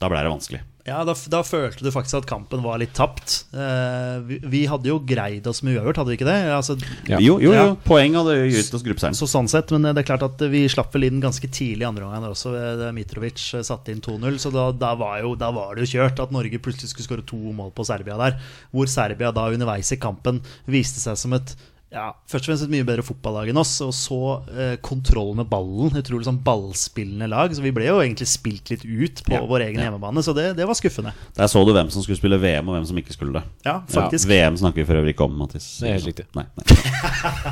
da 0.00 0.08
ble 0.08 0.24
det 0.24 0.32
vanskelig. 0.32 0.62
Ja, 0.88 1.02
da, 1.04 1.12
da 1.28 1.42
følte 1.44 1.84
du 1.84 1.90
faktisk 1.92 2.22
at 2.22 2.26
kampen 2.26 2.62
var 2.64 2.78
litt 2.80 2.94
tapt. 2.96 3.34
Uh, 3.52 4.16
vi, 4.26 4.38
vi 4.48 4.60
hadde 4.66 4.88
jo 4.88 4.96
greid 5.06 5.44
oss 5.46 5.60
med 5.62 5.76
uavgjort, 5.76 6.00
hadde 6.00 6.10
vi 6.10 6.16
ikke 6.16 6.26
det? 6.26 6.36
Altså, 6.56 6.76
Ja. 7.06 7.18
Jo, 7.20 7.34
jo, 7.36 7.50
jo, 7.50 7.52
Ja. 7.52 7.74
poeng 7.84 8.16
hadde 8.16 8.38
jo 8.38 8.46
gitt 8.48 8.72
oss 8.74 8.82
gruppeseieren. 8.86 9.18
Så 9.18 9.28
sånn 9.28 9.50
sett, 9.52 9.70
men 9.76 9.84
det 9.90 10.00
er 10.00 10.08
klart 10.08 10.24
at 10.24 10.40
vi 10.50 10.64
slapp 10.72 10.96
vel 10.96 11.04
inn 11.10 11.20
ganske 11.22 11.46
tidlig 11.52 11.84
i 11.84 11.88
andre 11.90 12.08
omgang 12.08 12.30
også. 12.32 12.54
Mitrovic 12.96 13.44
eh, 13.60 13.66
satte 13.66 13.92
inn 13.92 14.00
2-0, 14.00 14.40
så 14.40 14.50
da, 14.56 14.70
da, 14.72 14.94
var 14.98 15.20
jo, 15.20 15.34
da 15.38 15.52
var 15.54 15.76
det 15.76 15.84
jo 15.84 15.98
kjørt 16.00 16.24
at 16.24 16.32
Norge 16.34 16.62
plutselig 16.64 16.94
skulle 16.94 17.10
skåre 17.10 17.28
to 17.28 17.38
mål 17.60 17.74
på 17.76 17.84
Serbia 17.86 18.16
der. 18.18 18.40
Hvor 18.72 18.88
Serbia 18.90 19.30
da 19.36 19.50
underveis 19.52 19.92
i 19.92 20.00
kampen 20.00 20.40
viste 20.64 21.04
seg 21.04 21.20
som 21.20 21.36
et 21.36 21.54
ja, 21.90 22.04
først 22.30 22.44
og 22.44 22.50
fremst 22.52 22.62
et 22.66 22.70
mye 22.70 22.84
bedre 22.86 23.02
fotballag 23.02 23.48
enn 23.50 23.58
oss, 23.58 23.72
og 23.82 23.90
så 23.96 24.18
eh, 24.54 24.76
kontroll 24.84 25.32
med 25.38 25.48
ballen. 25.50 25.90
Utrolig 25.98 26.26
sånn 26.28 26.38
ballspillende 26.46 27.26
lag. 27.32 27.50
Så 27.56 27.64
vi 27.64 27.72
ble 27.74 27.88
jo 27.88 27.96
egentlig 27.98 28.28
spilt 28.30 28.70
litt 28.70 28.84
ut 28.86 29.22
på 29.26 29.34
Ja, 29.34 29.40
vår 29.50 29.64
egen 29.66 29.82
hjemmebane, 29.82 30.22
så 30.22 30.30
det, 30.36 30.52
det 30.58 30.68
var 30.70 30.78
skuffende. 30.78 31.10
Der 31.34 31.50
så 31.50 31.64
du 31.66 31.72
hvem 31.74 31.90
som 31.90 32.04
skulle 32.06 32.20
spille 32.20 32.38
VM, 32.38 32.70
og 32.70 32.76
hvem 32.78 32.86
som 32.92 33.00
ikke 33.02 33.16
skulle 33.16 33.34
det. 33.40 33.42
Ja, 33.66 33.80
faktisk. 33.90 34.28
VM 34.30 34.56
snakker 34.62 34.84
vi 34.84 34.86
for 34.86 35.00
øvrig 35.02 35.16
ikke 35.16 35.26
om, 35.26 35.34
Mattis. 35.42 35.66
Det 35.82 35.90
er 35.90 35.98
helt 35.98 36.10
riktig. 36.12 36.28
Nei, 36.38 36.46
nei. 36.60 36.66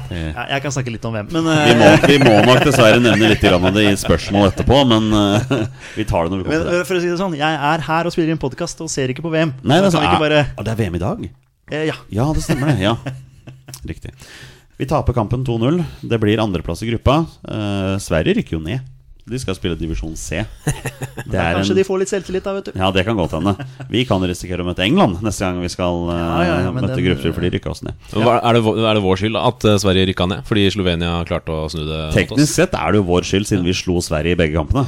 Ja, 0.09 0.45
jeg 0.55 0.63
kan 0.65 0.73
snakke 0.73 0.93
litt 0.95 1.05
om 1.09 1.13
hvem, 1.17 1.29
men 1.35 1.47
Vi 1.49 1.73
eh, 1.75 1.79
må, 1.79 1.89
vi 2.09 2.17
må 2.23 2.35
nok 2.47 2.63
dessverre 2.65 2.99
nevne 3.03 3.29
litt 3.35 3.43
av 3.49 3.67
det 3.75 3.85
i 3.91 3.95
spørsmål 3.99 4.49
etterpå, 4.53 4.79
men 4.89 5.11
uh, 5.13 5.69
vi 5.99 6.07
tar 6.09 6.27
det 6.29 6.33
når 6.37 6.41
vi 6.43 6.49
Men 6.49 6.53
kommer 6.53 6.65
til 6.65 6.73
det. 6.73 6.81
eh, 6.81 6.87
for 6.89 6.99
å 6.99 7.03
si 7.03 7.11
det 7.11 7.19
sånn, 7.21 7.37
jeg 7.39 7.61
er 7.73 7.85
her 7.91 8.09
og 8.09 8.15
spiller 8.15 8.33
inn 8.35 8.41
podkast 8.41 8.81
og 8.85 8.91
ser 8.93 9.13
ikke 9.13 9.25
på 9.27 9.33
VM. 9.35 9.53
Nei, 9.63 9.81
det 9.83 9.91
er, 9.91 9.95
Så 9.99 10.03
bare 10.23 10.43
ah, 10.55 10.63
det 10.65 10.73
er 10.75 10.81
VM 10.81 10.97
i 10.99 11.03
dag? 11.03 11.25
eh, 11.73 11.85
Ja. 11.91 11.97
Ja, 12.15 12.29
det 12.37 12.45
stemmer 12.47 12.73
det. 12.73 12.79
Ja, 12.87 12.97
Riktig. 13.89 14.13
Vi 14.79 14.87
taper 14.87 15.13
kampen 15.17 15.43
2-0. 15.45 15.81
Det 16.07 16.21
blir 16.23 16.39
andreplass 16.43 16.83
i 16.85 16.91
gruppa. 16.93 17.25
Eh, 17.49 17.97
Sverige 18.03 18.39
rykker 18.39 18.59
jo 18.59 18.63
ned. 18.63 18.85
De 19.29 19.37
skal 19.37 19.53
spille 19.59 19.77
divisjon 19.77 20.15
C. 20.17 20.39
Det 21.29 21.37
er 21.37 21.59
Kanskje 21.59 21.75
en, 21.75 21.77
de 21.77 21.83
får 21.85 21.99
litt 22.01 22.09
selvtillit 22.09 22.47
da, 22.47 22.55
vet 22.57 22.71
du. 22.71 22.79
ja, 22.81 22.87
det 22.95 23.03
kan 23.05 23.19
godt 23.19 23.35
hende. 23.37 23.53
Vi 23.93 24.07
kan 24.09 24.23
risikere 24.25 24.65
å 24.65 24.69
møte 24.71 24.81
England 24.87 25.19
neste 25.21 25.45
gang 25.45 25.59
vi 25.61 25.69
skal 25.69 25.99
uh, 26.09 26.15
Ja, 26.15 26.39
ja, 26.47 26.55
ja, 26.65 26.71
møte 26.73 26.95
den- 26.95 27.05
grupper, 27.11 27.35
for 27.37 27.45
de 27.45 27.51
rykka 27.53 27.75
oss 27.75 27.83
ned. 27.85 27.93
Er, 28.17 28.55
det, 28.57 28.63
vår- 28.65 28.81
er 28.89 28.97
det 28.97 29.03
vår 29.05 29.21
skyld 29.21 29.37
at 29.43 29.67
eh, 29.69 29.77
Sverige 29.83 30.07
rykka 30.15 30.29
ned? 30.33 30.47
Fordi 30.49 30.65
Slovenia 30.73 31.19
klarte 31.29 31.53
å 31.53 31.67
snu 31.69 31.83
det 31.85 32.01
Teknisk 32.17 32.55
sett 32.55 32.79
er 32.79 32.95
det 32.97 33.03
jo 33.03 33.09
vår 33.11 33.29
skyld, 33.29 33.51
siden 33.51 33.69
vi 33.69 33.77
slo 33.77 33.99
Sverige 34.01 34.33
i 34.33 34.41
begge 34.41 34.57
kampene. 34.57 34.87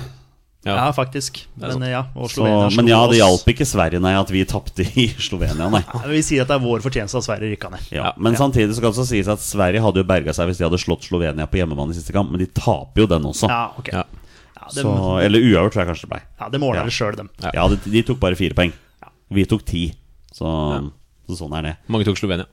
Ja, 0.65 0.75
Ja. 0.77 0.93
faktisk. 0.93 1.47
Men 1.57 1.81
ja, 1.89 2.03
Så, 2.29 2.45
men 2.77 2.87
ja, 2.91 2.99
det 3.09 3.17
hjalp 3.17 3.47
ikke 3.49 3.65
Sverige, 3.65 4.01
nei, 4.05 4.13
at 4.19 4.29
vi 4.31 4.43
tapte 4.45 4.85
i 4.85 5.07
Slovenia, 5.29 5.71
nei. 5.73 5.81
Ja, 5.87 6.01
Vi 6.11 6.21
sier 6.27 6.43
at 6.45 6.51
det 6.53 6.59
er 6.59 6.65
vår 6.67 6.83
fortjeneste 6.85 7.17
at 7.17 7.25
Sverige 7.25 7.55
rykka 7.55 7.71
ned. 7.73 7.87
Ja, 7.97 8.11
men 8.21 8.37
samtidig 8.37 8.75
så 8.77 8.83
kan 8.85 8.91
det 8.93 8.99
også 9.01 9.07
sies 9.09 9.31
at 9.33 9.41
Sverige 9.41 9.81
hadde 9.81 10.03
jo 10.03 10.05
berga 10.05 10.35
seg 10.37 10.51
hvis 10.51 10.61
de 10.61 10.67
hadde 10.69 10.81
slått 10.83 11.07
Slovenia 11.09 11.47
på 11.49 11.57
hjemmebane 11.63 11.95
i 11.95 11.97
siste 11.97 12.13
kamp, 12.13 12.29
men 12.35 12.43
de 12.45 12.47
taper 12.53 13.07
jo 13.07 13.09
den 13.09 13.25
også. 13.31 13.49
Ja, 13.49 13.63
ok. 13.81 13.89
Ja. 13.95 14.05
Ja, 14.61 14.69
så, 14.83 14.93
eller 15.25 15.41
uavgjort, 15.41 15.73
tror 15.73 15.83
jeg 15.87 15.89
kanskje 15.95 16.07
det 16.07 16.13
ble. 16.13 16.21
ja, 16.45 16.49
det 16.53 16.61
måler 16.61 16.83
Ja. 16.83 16.85
det 16.85 16.93
sjøl, 16.95 17.17
dem. 17.17 17.31
Ja, 17.41 17.65
de, 17.73 17.81
de 17.91 18.03
tok 18.07 18.21
bare 18.21 18.37
fire 18.37 18.55
poeng. 18.55 18.73
Vi 19.33 19.45
tok 19.49 19.65
ti. 19.65 19.87
Så, 20.31 20.45
så 21.27 21.37
sånn 21.41 21.57
er 21.59 21.63
det. 21.71 21.73
Mange 21.89 22.05
tok 22.07 22.21
Slovenia. 22.21 22.45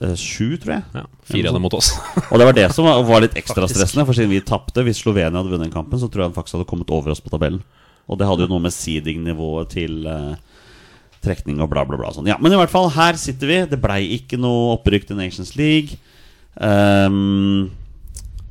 Eh, 0.00 0.14
Sju, 0.18 0.56
tror 0.60 0.76
jeg. 0.76 0.84
Ja, 0.96 1.04
Fire 1.28 1.50
av 1.50 1.58
dem 1.58 1.64
mot 1.66 1.76
oss. 1.76 1.92
Og 2.30 2.40
det 2.40 2.48
var 2.48 2.56
det 2.56 2.66
som 2.74 2.88
var, 2.88 3.22
litt 3.22 3.36
ekstra 3.38 3.68
stressende, 3.70 4.06
for 4.08 4.16
siden 4.16 4.32
vi 4.32 4.42
tapte 4.44 4.82
Hvis 4.86 5.02
Slovenia 5.04 5.36
hadde 5.38 5.52
vunnet 5.52 5.74
kampen, 5.74 6.00
så 6.00 6.08
tror 6.10 6.24
jeg 6.24 6.32
han 6.32 6.36
faktisk 6.36 6.58
hadde 6.58 6.70
kommet 6.70 6.90
over 6.94 7.14
oss 7.14 7.22
på 7.24 7.32
tabellen. 7.32 7.62
Og 8.10 8.20
det 8.20 8.28
hadde 8.28 8.44
jo 8.44 8.52
noe 8.52 8.64
med 8.66 8.74
seeding-nivået 8.74 9.70
til 9.72 10.02
uh, 10.04 10.34
trekning 11.24 11.62
og 11.64 11.70
bla, 11.72 11.86
bla, 11.88 11.96
bla. 12.00 12.10
Sånn. 12.12 12.28
Ja, 12.28 12.36
men 12.42 12.52
i 12.52 12.58
hvert 12.60 12.72
fall, 12.72 12.90
her 12.92 13.16
sitter 13.20 13.48
vi. 13.48 13.62
Det 13.70 13.80
blei 13.80 14.02
ikke 14.18 14.36
noe 14.40 14.74
opprykk 14.74 15.08
til 15.08 15.20
Nations 15.20 15.54
League. 15.56 15.96
Um, 16.60 17.70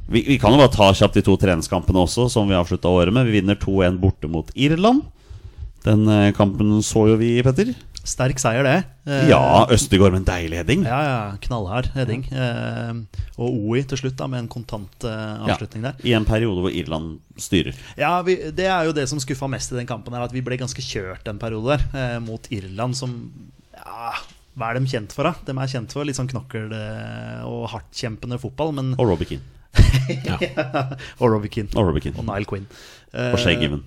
vi, 0.10 0.24
vi 0.26 0.40
kan 0.42 0.56
jo 0.56 0.60
bare 0.60 0.74
ta 0.74 0.90
kjapt 0.96 1.20
de 1.20 1.24
to 1.26 1.38
treningskampene 1.40 2.02
også, 2.02 2.28
som 2.34 2.50
vi 2.50 2.58
avslutta 2.58 2.92
året 2.92 3.14
med. 3.14 3.30
Vi 3.30 3.38
vinner 3.40 3.60
2-1 3.60 4.02
borte 4.02 4.32
mot 4.32 4.50
Irland. 4.58 5.06
Den 5.84 6.08
eh, 6.08 6.32
kampen 6.36 6.78
så 6.84 7.08
jo 7.12 7.20
vi, 7.20 7.36
Petter. 7.44 7.74
Sterk 8.04 8.40
seier, 8.42 8.66
det. 8.68 8.80
Eh, 9.08 9.30
Ja, 9.30 9.66
Østegård 9.72 10.12
med 10.12 10.22
en 10.24 10.28
deilig 10.28 10.58
heading. 10.60 10.82
Ja, 10.84 10.98
ja, 11.08 11.20
knallhard 11.46 11.88
heading. 11.96 12.26
Eh, 12.36 12.92
og 13.40 13.48
OI 13.70 13.84
til 13.88 13.98
slutt, 14.02 14.18
da, 14.20 14.28
med 14.28 14.42
en 14.44 14.50
kontant 14.52 15.06
eh, 15.08 15.14
Ja, 15.14 15.54
avslutning 15.56 15.86
der. 15.88 15.96
I 16.04 16.12
en 16.18 16.26
periode 16.28 16.60
hvor 16.66 16.76
Irland 16.76 17.20
styrer. 17.40 17.74
Ja, 17.98 18.18
vi, 18.28 18.36
Det 18.52 18.68
er 18.68 18.90
jo 18.90 18.96
det 18.98 19.08
som 19.12 19.22
skuffa 19.24 19.48
mest 19.48 19.72
i 19.72 19.80
den 19.80 19.88
kampen, 19.88 20.14
her 20.14 20.26
at 20.28 20.36
vi 20.36 20.44
ble 20.44 20.58
ganske 20.60 20.84
kjørt 20.84 21.32
en 21.32 21.40
periode 21.40 21.78
der. 21.78 21.86
Eh, 21.96 22.20
mot 22.26 22.52
Irland, 22.52 22.96
som 23.00 23.16
ja, 23.74 24.12
Hva 24.60 24.70
er 24.74 24.80
de 24.82 24.86
kjent 24.92 25.16
for, 25.16 25.24
da? 25.26 25.34
De 25.48 25.56
er 25.56 25.72
kjent 25.72 25.96
for 25.96 26.04
litt 26.06 26.20
sånn 26.20 26.28
knokkel- 26.30 26.76
eh, 26.76 27.40
og 27.48 27.70
hardtkjempende 27.72 28.38
fotball, 28.44 28.76
men 28.76 28.94
Og 29.00 29.08
Robbie 29.10 29.32
Keane. 29.32 29.50
Og 31.24 31.32
Robbie 31.32 31.50
Keane. 31.50 31.72
Og 31.74 31.88
Robbie 31.88 32.04
Keane. 32.04 32.20
Og 32.20 32.28
Nile 32.28 32.46
Quinn. 32.46 32.68
Eh, 33.14 33.32
Og 33.34 33.40
Shay 33.42 33.56
Given. 33.58 33.82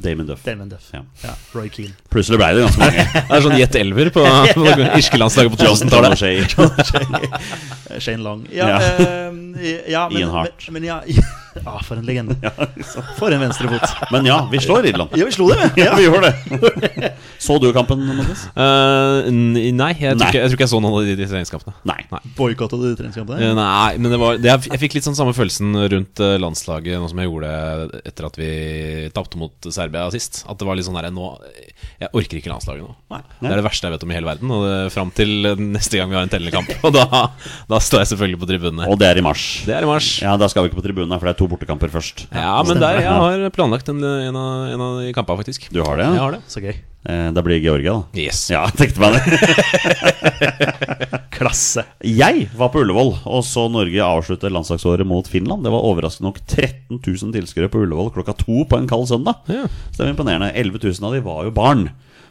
Damon 0.00 0.26
Duff. 0.26 0.42
Damon 0.44 0.68
Duff. 0.68 0.88
Ja. 0.92 1.02
Ja. 1.22 1.34
Roy 1.52 1.68
Keane. 1.68 1.92
Plutselig 2.08 2.38
ble 2.40 2.46
det 2.56 2.62
ganske 2.64 2.80
mange. 2.80 3.04
Det 3.28 3.36
er 3.36 3.42
sånn 3.44 3.58
Jet 3.60 3.76
Elver 3.76 4.10
på, 4.14 4.22
på 4.56 4.64
irske 4.96 5.20
landslaget 5.20 5.52
på 5.52 5.66
John 5.66 5.76
2000-tallet. 5.76 6.18
Shay. 6.22 8.00
Shane 8.00 8.24
Long. 8.24 8.46
Ja, 8.54 8.70
Ja. 8.72 8.78
Uh, 8.96 9.60
ja 9.90 10.06
men, 10.08 10.18
Ian 10.22 10.32
Hart. 10.32 10.64
Men, 10.70 10.80
men 10.80 10.88
ja, 10.88 11.02
ja, 11.64 11.74
for 11.86 12.00
en 12.00 12.06
legende. 12.08 12.36
For 13.18 13.32
en 13.34 13.40
venstrefot. 13.42 13.84
Men 14.14 14.26
ja, 14.28 14.38
vi 14.50 14.60
slår 14.62 14.86
Irland. 14.90 15.14
Ja, 15.18 15.26
vi 15.28 15.34
slo 15.34 15.48
dem, 15.52 15.62
ja. 15.80 15.94
vi 15.98 16.06
gjorde 16.06 16.30
det. 16.30 17.10
Så 17.44 17.56
du 17.62 17.68
kampen, 17.76 18.02
Mattis? 18.08 18.46
Uh, 18.56 19.28
n- 19.30 19.54
nei, 19.76 19.90
jeg 19.96 20.14
tror, 20.14 20.20
Nei. 20.22 20.28
Ikke, 20.30 20.40
jeg 20.42 20.50
tror 20.50 20.56
ikke 20.58 20.66
jeg 20.66 20.72
så 20.72 20.80
noen 20.82 20.96
av 20.98 21.06
de, 21.08 21.16
de 21.20 21.28
treningskampene. 21.30 21.74
Nei. 21.88 21.98
Nei. 22.12 22.20
Boikotta 22.36 22.78
du 22.80 22.88
treningskampene? 22.98 23.50
Uh, 23.50 23.54
Nei, 23.58 23.92
men 24.00 24.12
det 24.14 24.20
var 24.20 24.40
det, 24.40 24.50
jeg, 24.50 24.72
jeg 24.74 24.82
fikk 24.84 24.98
litt 24.98 25.08
sånn 25.08 25.18
samme 25.18 25.34
følelsen 25.36 25.72
rundt 25.94 26.20
eh, 26.24 26.36
landslaget 26.40 27.00
Nå 27.00 27.08
som 27.10 27.20
jeg 27.22 27.30
gjorde 27.30 27.50
etter 28.04 28.28
at 28.28 28.38
vi 28.40 28.50
tapte 29.16 29.40
mot 29.40 29.70
Serbia 29.72 30.08
sist. 30.14 30.42
At 30.50 30.60
det 30.60 30.68
var 30.68 30.78
litt 30.78 30.88
sånn 30.88 30.98
her 31.00 31.08
nå 31.14 31.32
Jeg 32.00 32.08
orker 32.16 32.38
ikke 32.38 32.48
landslaget 32.48 32.80
nå. 32.80 33.18
Det 33.42 33.50
er 33.50 33.58
det 33.60 33.64
verste 33.66 33.84
jeg 33.88 33.92
vet 33.92 34.04
om 34.06 34.12
i 34.12 34.16
hele 34.16 34.28
verden. 34.30 34.52
Og 34.56 34.62
det, 34.64 34.76
Fram 34.94 35.10
til 35.12 35.34
neste 35.60 36.00
gang 36.00 36.08
vi 36.08 36.16
har 36.16 36.24
en 36.24 36.32
tellende 36.32 36.54
kamp. 36.54 36.70
Og 36.88 36.94
da, 36.96 37.04
da 37.68 37.80
står 37.84 38.04
jeg 38.06 38.12
selvfølgelig 38.14 38.40
på 38.40 38.48
tribunene. 38.48 38.88
Og 38.88 38.96
det 39.00 39.10
er 39.10 39.20
i 39.20 39.24
mars. 39.26 39.44
Det 39.68 39.74
er 39.76 39.84
i 39.84 39.90
mars. 39.90 40.08
Ja, 40.24 40.32
Da 40.40 40.48
skal 40.48 40.64
vi 40.64 40.72
ikke 40.72 40.80
på 40.80 40.86
tribunene, 40.88 41.18
for 41.20 41.28
det 41.28 41.34
er 41.36 41.40
to 41.42 41.50
bortekamper 41.52 41.92
først. 41.92 42.24
Ja, 42.32 42.54
men 42.64 42.80
der, 42.80 43.02
jeg 43.04 43.12
har 43.12 43.44
planlagt 43.52 43.92
en, 43.92 44.00
en, 44.00 44.38
av, 44.40 44.70
en 44.72 44.86
av 44.86 45.02
de 45.04 45.12
kampene, 45.16 45.42
faktisk. 45.44 45.68
Du 45.74 45.82
har 45.84 46.00
det? 46.00 46.08
Jeg 46.08 46.24
har 46.24 46.38
det. 46.38 46.40
Så 46.48 46.64
gøy. 46.64 46.78
Eh, 47.04 47.32
da 47.32 47.42
blir 47.42 47.56
det 47.56 47.64
Georgia, 47.64 47.92
da. 47.92 48.20
Yes. 48.20 48.42
Ja, 48.52 48.66
tenkte 48.76 49.00
meg 49.00 49.16
det. 49.16 49.22
Klasse. 51.40 51.86
Jeg 52.04 52.50
var 52.58 52.68
på 52.74 52.82
Ullevål 52.82 53.14
og 53.24 53.44
så 53.46 53.64
Norge 53.72 54.04
avslutte 54.04 54.50
landslagsåret 54.52 55.08
mot 55.08 55.28
Finland. 55.28 55.64
Det 55.64 55.72
var 55.72 55.86
overraskende 55.88 56.28
nok 56.28 56.42
13 56.44 57.00
000 57.00 57.34
tilskuere 57.38 57.72
på 57.72 57.80
Ullevål 57.86 58.12
klokka 58.18 58.36
to 58.42 58.66
på 58.68 58.76
en 58.76 58.88
kald 58.90 59.08
søndag. 59.08 59.40
Ja. 59.48 59.64
Så 59.88 59.96
det 59.96 60.04
var 60.04 60.14
imponerende. 60.14 60.52
11 60.52 60.82
000 60.84 61.08
av 61.08 61.16
de 61.16 61.24
var 61.24 61.44
jo 61.48 61.56
barn. 61.56 61.88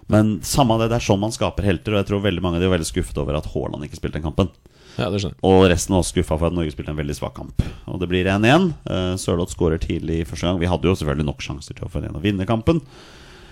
Men 0.09 0.39
samme 0.45 0.77
det, 0.81 0.89
det 0.91 0.99
er 0.99 1.05
sånn 1.05 1.21
man 1.21 1.33
skaper 1.33 1.65
helter. 1.65 1.95
Og 1.95 2.03
jeg 2.03 2.11
tror 2.11 2.25
veldig 2.25 2.45
mange 2.45 2.59
av 2.59 2.63
de 2.63 2.69
var 2.69 2.77
veldig 2.77 2.91
skuffet 2.91 3.17
over 3.21 3.37
at 3.37 3.49
Haaland 3.53 3.85
ikke 3.85 4.01
spilte 4.01 4.19
den 4.19 4.29
kampen. 4.29 4.53
Ja, 4.99 5.07
det. 5.13 5.21
Og 5.45 5.63
resten 5.71 5.95
var 5.95 6.03
også 6.03 6.17
skuffa 6.17 6.35
for 6.35 6.49
at 6.49 6.55
Norge 6.57 6.73
spilte 6.73 6.91
en 6.91 6.99
veldig 6.99 7.15
svak 7.17 7.37
kamp. 7.37 7.61
Og 7.89 8.01
det 8.01 8.09
blir 8.11 8.27
1-1. 8.29 8.73
Uh, 8.89 9.13
Sørloth 9.21 9.53
skårer 9.55 9.81
tidlig 9.81 10.21
i 10.21 10.25
første 10.27 10.45
gang. 10.45 10.59
Vi 10.61 10.69
hadde 10.69 10.89
jo 10.89 10.97
selvfølgelig 10.97 11.29
nok 11.29 11.45
sjanser 11.45 11.77
til 11.77 11.87
å 11.87 11.91
få 11.93 12.01
en 12.03 12.19
å 12.19 12.23
vinne 12.23 12.47
kampen. 12.49 12.81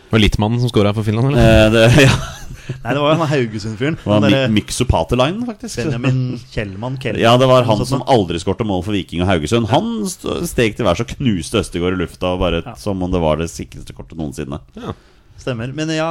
Det 0.08 0.15
var 0.15 0.24
Littmannen 0.24 0.60
som 0.63 0.72
skåra 0.72 0.93
for 0.96 1.04
Finland, 1.04 1.34
eller? 1.36 1.65
Eh, 1.65 1.72
det, 1.72 1.86
ja, 2.08 2.13
Nei, 2.67 2.93
det 2.93 3.00
var 3.00 3.13
jo 3.13 3.17
han 3.20 3.30
Haugesund-fyren. 3.32 3.98
Miksu 4.52 4.86
faktisk. 5.48 5.82
Benjamin 5.84 6.39
Kjellmann 6.52 6.98
Kjellmann. 7.00 7.22
Ja, 7.24 7.36
det 7.39 7.48
var 7.48 7.67
han 7.67 7.84
som 7.88 8.04
aldri 8.08 8.39
skårte 8.43 8.67
mål 8.67 8.84
for 8.86 8.96
Viking 8.96 9.24
og 9.24 9.30
Haugesund. 9.32 9.70
Han 9.72 10.08
steg 10.08 10.76
til 10.78 10.88
værs 10.88 11.04
og 11.04 11.12
knuste 11.15 11.62
Østegård 11.62 11.96
i 11.96 12.02
lufta, 12.04 12.34
bare 12.39 12.63
som 12.80 13.04
om 13.04 13.12
det 13.12 13.22
var 13.24 13.39
det 13.39 13.50
sikreste 13.52 13.96
kortet 13.96 14.20
noensinne. 14.20 14.60
Ja. 14.80 14.96
Stemmer. 15.38 15.71
Men 15.73 15.89
ja, 15.93 16.10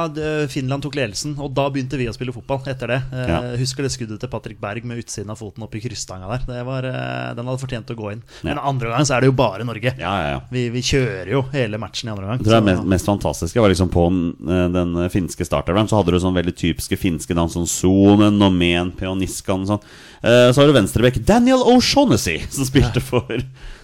Finland 0.49 0.83
tok 0.85 0.95
ledelsen, 0.97 1.35
og 1.39 1.51
da 1.53 1.67
begynte 1.69 1.97
vi 1.99 2.07
å 2.09 2.13
spille 2.15 2.33
fotball 2.33 2.63
etter 2.71 2.87
det. 2.93 2.99
Eh, 3.13 3.27
Ja. 3.27 3.39
Husker 3.59 3.83
det 3.83 3.91
skuddet 3.91 4.19
til 4.21 4.29
Patrick 4.31 4.59
Berg 4.61 4.85
med 4.87 4.97
utsiden 5.03 5.29
av 5.33 5.37
foten 5.37 5.63
oppi 5.65 5.81
krysstanga 5.83 6.29
der. 6.31 6.45
Det 6.47 6.65
var, 6.65 6.83
eh, 6.87 7.33
den 7.35 7.45
hadde 7.45 7.59
fortjent 7.61 7.91
å 7.91 7.97
gå 7.97 8.11
inn. 8.13 8.23
Men 8.43 8.57
andre 8.57 8.89
gang 8.89 9.05
så 9.05 9.17
er 9.17 9.21
det 9.21 9.29
jo 9.31 9.35
bare 9.37 9.63
Norge. 9.67 9.93
Ja, 9.99 10.13
ja, 10.21 10.29
ja. 10.35 10.39
Vi, 10.51 10.69
vi 10.73 10.81
kjører 10.81 11.31
jo 11.31 11.41
hele 11.51 11.77
matchen 11.77 12.09
i 12.09 12.13
andre 12.15 12.25
gang. 12.31 12.37
Det 12.43 12.49
det 12.55 12.63
mest, 12.63 12.83
mest 12.95 13.05
fantastiske 13.05 13.61
var 13.61 13.69
liksom 13.69 13.89
på 13.93 14.07
den, 14.09 14.73
den 14.73 15.09
finske 15.13 15.45
starteren 15.45 15.87
Så 15.87 15.97
hadde 15.99 16.11
du 16.15 16.19
sånn 16.23 16.33
veldig 16.37 16.55
typiske 16.55 16.97
finske 16.97 17.35
navn 17.37 17.49
som 17.51 17.65
Sonen, 17.67 18.37
Nomen, 18.39 18.91
Peoniskan 18.97 19.61
og 19.67 19.67
sånn. 19.75 19.83
Eh, 20.23 20.51
Så 20.51 20.61
har 20.63 20.67
du 20.71 20.73
venstrebekk 20.79 21.19
Daniel 21.25 21.59
O'Shaughnessy, 21.67 22.39
som 22.49 22.65
spilte 22.65 23.01
for, 23.03 23.27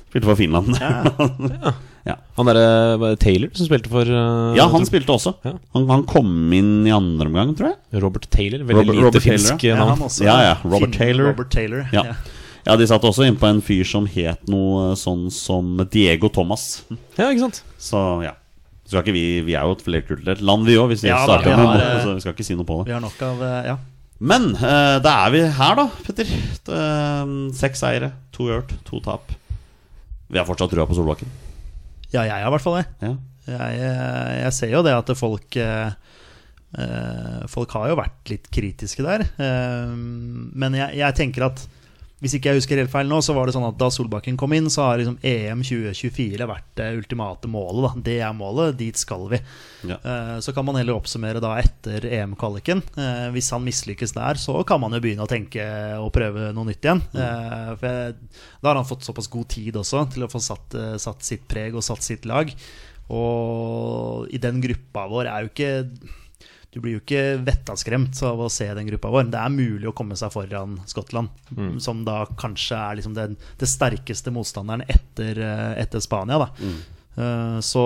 spilte 0.10 0.24
for 0.26 0.36
Finland. 0.40 0.78
Ja. 0.80 1.74
Han 2.36 2.48
derre 2.50 3.14
Taylor 3.22 3.50
som 3.56 3.68
spilte 3.70 3.88
for 3.94 4.10
uh, 4.10 4.56
Ja, 4.58 4.66
han 4.74 4.84
spilte 4.90 5.14
også. 5.14 5.36
Ja. 5.46 5.54
Han, 5.76 5.84
han 5.88 6.04
kom 6.10 6.32
inn 6.58 6.72
i 6.88 6.92
andre 6.92 7.28
omgang, 7.30 7.52
tror 7.56 7.70
jeg. 7.72 8.02
Robert 8.04 8.26
Taylor. 8.34 8.64
Veldig 8.66 8.76
Robert- 8.82 8.96
lite 8.98 9.06
Robert 9.06 9.24
Taylor, 9.24 9.60
Ja, 9.64 9.76
navn. 9.78 9.92
han 9.94 10.06
også. 10.10 10.24
Ja, 10.26 10.38
ja, 10.42 10.56
Robert 10.66 10.90
Finn- 10.90 10.98
Taylor. 10.98 11.30
Robert 11.32 11.52
Taylor. 11.54 11.86
Ja. 11.94 12.04
Ja. 12.10 12.16
ja, 12.66 12.76
de 12.82 12.88
satt 12.90 13.06
også 13.08 13.28
inn 13.30 13.38
på 13.40 13.48
en 13.48 13.62
fyr 13.64 13.86
som 13.88 14.06
het 14.10 14.50
noe 14.52 14.96
sånn 15.00 15.30
som 15.32 15.78
Diego 15.94 16.28
Thomas. 16.34 16.66
Ja, 17.16 17.30
ikke 17.30 17.46
sant? 17.46 17.62
Så 17.80 18.02
ja. 18.26 18.34
Så 18.84 18.98
skal 18.98 19.06
ikke 19.06 19.16
vi, 19.16 19.26
vi 19.48 19.54
er 19.56 19.64
jo 19.64 19.78
et 19.78 19.86
flerkulturelt 19.86 20.42
land, 20.44 20.66
vi 20.68 20.76
òg, 20.82 20.90
hvis 20.92 21.06
vi 21.06 21.12
Ja, 21.14 21.22
da, 21.24 21.38
starter 21.38 21.56
med 21.56 21.64
noe. 21.64 21.78
eh, 21.80 22.02
Så 22.04 22.16
vi 22.18 22.24
skal 22.26 22.34
ikke 22.36 22.48
si 22.50 22.58
noe 22.60 22.68
på 22.68 22.82
det. 22.82 22.90
Vi 22.92 22.98
har 22.98 23.06
nok 23.06 23.22
av 23.30 23.42
eh, 23.48 23.60
Ja. 23.72 23.78
Men 24.20 24.50
uh, 24.56 25.00
da 25.04 25.14
er 25.26 25.32
vi 25.34 25.40
her, 25.56 25.76
da, 25.80 25.86
Petter. 26.06 26.28
Eh, 26.68 27.32
Seks 27.56 27.80
seire, 27.84 28.12
to 28.36 28.50
gjort, 28.52 28.74
to 28.88 29.00
tap. 29.04 29.32
Vi 30.32 30.38
har 30.40 30.46
fortsatt 30.48 30.72
trua 30.72 30.86
på 30.88 30.96
Solbakken. 30.98 31.28
Ja, 32.14 32.24
jeg 32.30 32.36
har 32.38 32.50
i 32.50 32.54
hvert 32.54 32.66
fall 32.66 32.80
det. 32.80 32.88
Ja. 33.04 33.14
Jeg, 33.44 33.78
jeg, 33.82 34.36
jeg 34.40 34.56
ser 34.56 34.72
jo 34.72 34.84
det 34.86 34.94
at 34.96 35.10
folk 35.20 35.58
eh, 35.60 35.96
eh, 36.80 37.40
Folk 37.52 37.74
har 37.76 37.90
jo 37.92 37.98
vært 38.00 38.32
litt 38.32 38.48
kritiske 38.54 39.04
der. 39.04 39.26
Eh, 39.36 39.96
men 39.98 40.78
jeg, 40.80 40.96
jeg 41.02 41.18
tenker 41.20 41.50
at 41.50 41.66
hvis 42.24 42.38
ikke 42.38 42.54
jeg 42.54 42.62
husker 42.62 42.80
helt 42.80 42.92
feil 42.94 43.10
nå, 43.12 43.18
så 43.20 43.34
var 43.36 43.50
det 43.50 43.54
sånn 43.58 43.66
at 43.68 43.76
da 43.76 43.90
Solbakken 43.92 44.38
kom 44.40 44.54
inn, 44.56 44.70
så 44.72 44.86
har 44.88 45.02
liksom 45.02 45.18
EM 45.28 45.60
2024 45.68 46.48
vært 46.48 46.70
det 46.80 46.86
ultimate 46.96 47.50
målet. 47.52 47.84
Da. 47.84 48.04
Det 48.06 48.16
er 48.24 48.38
målet, 48.38 48.78
dit 48.80 48.96
skal 48.96 49.26
vi. 49.34 49.42
Ja. 49.90 49.98
Eh, 50.00 50.38
Så 50.40 50.54
kan 50.56 50.64
man 50.64 50.80
heller 50.80 50.96
oppsummere 50.96 51.42
da 51.44 51.52
etter 51.60 52.08
EM-kvaliken. 52.08 52.80
Eh, 52.96 53.28
Hvis 53.36 53.52
han 53.52 53.66
mislykkes 53.68 54.16
der, 54.16 54.40
så 54.40 54.56
kan 54.66 54.80
man 54.80 54.96
jo 54.96 55.02
begynne 55.04 55.28
å 55.28 55.30
tenke 55.30 55.68
og 56.00 56.14
prøve 56.16 56.54
noe 56.56 56.72
nytt 56.72 56.88
igjen. 56.88 57.04
Eh, 57.12 57.76
For 57.76 57.88
jeg, 57.92 58.16
da 58.64 58.72
har 58.72 58.80
han 58.80 58.88
fått 58.88 59.04
såpass 59.04 59.28
god 59.28 59.50
tid 59.52 59.76
også 59.84 60.06
til 60.16 60.24
å 60.24 60.32
få 60.32 60.40
satt, 60.40 60.80
satt 61.04 61.28
sitt 61.28 61.44
preg 61.52 61.76
og 61.76 61.84
satt 61.84 62.02
sitt 62.08 62.24
lag. 62.26 62.56
Og 63.12 64.30
i 64.32 64.40
den 64.42 64.62
gruppa 64.64 65.10
vår 65.12 65.28
er 65.28 65.44
jo 65.44 65.52
ikke 65.52 65.72
Du 66.74 66.80
blir 66.82 66.96
jo 66.98 67.02
ikke 67.04 67.38
vettaskremt 67.46 68.18
av 68.26 68.40
å 68.42 68.50
se 68.50 68.66
den 68.74 68.88
gruppa 68.90 69.12
vår. 69.14 69.30
Det 69.30 69.38
er 69.40 69.54
mulig 69.54 69.88
å 69.92 69.94
komme 69.96 70.16
seg 70.18 70.32
foran 70.34 70.80
Skottland, 70.90 71.30
som 71.80 72.04
da 72.06 72.24
kanskje 72.40 72.76
er 72.80 72.96
liksom 72.98 73.14
den, 73.14 73.38
det 73.62 73.70
sterkeste 73.70 74.34
motstanderen 74.34 74.82
etter, 74.90 75.38
eh, 75.38 75.82
etter 75.84 76.00
Spania. 76.02 76.40
Da. 76.42 76.50
Eh, 77.16 77.60
Så 77.62 77.84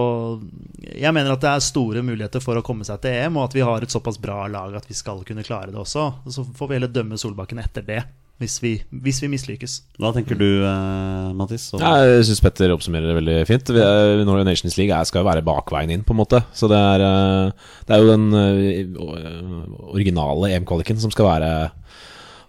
jeg 0.80 1.13
mener 1.13 1.34
at 1.34 1.41
det 1.43 1.50
er 1.52 1.60
store 1.60 2.02
muligheter 2.02 2.39
for 2.41 2.56
å 2.56 2.63
komme 2.63 2.86
seg 2.88 3.02
til 3.04 3.12
EM, 3.12 3.36
og 3.38 3.50
at 3.50 3.54
vi 3.58 3.65
har 3.67 3.82
et 3.84 3.91
såpass 3.91 4.17
bra 4.23 4.47
lag 4.47 4.73
at 4.80 4.88
vi 4.88 4.93
skal 4.95 5.19
kunne 5.28 5.43
klare 5.43 5.67
det 5.73 5.76
også. 5.82 6.08
Så 6.32 6.45
får 6.56 6.67
vi 6.69 6.76
heller 6.80 6.88
dømme 6.95 7.17
Solbakken 7.19 7.60
etter 7.60 7.84
det, 7.84 8.04
hvis 8.38 8.56
vi, 8.62 8.71
hvis 8.91 9.17
vi 9.23 9.28
mislykkes. 9.32 9.80
Hva 9.97 10.12
tenker 10.13 10.38
du, 10.38 10.45
uh, 10.62 11.32
Mathis? 11.34 11.71
Og- 11.73 11.82
Ja, 11.82 11.95
jeg 12.06 12.28
syns 12.28 12.41
Petter 12.45 12.69
oppsummerer 12.76 13.10
det 13.10 13.15
veldig 13.17 13.38
fint. 13.50 13.71
Vi 13.73 13.82
er, 13.82 14.23
Norway 14.26 14.45
Nations 14.45 14.78
League 14.78 14.93
er, 14.93 15.04
skal 15.10 15.23
jo 15.23 15.30
være 15.30 15.41
bakveien 15.47 15.89
inn, 15.95 16.04
på 16.06 16.13
en 16.13 16.21
måte. 16.21 16.43
Så 16.54 16.69
det 16.69 16.78
er, 16.78 17.02
eh, 17.02 17.52
det 17.88 17.95
er 17.97 18.04
jo 18.04 18.12
den 18.13 18.28
eh, 18.38 18.86
originale 19.89 20.52
EM-kvaliken 20.54 21.00
som 21.02 21.12
skal 21.13 21.26
være 21.32 21.52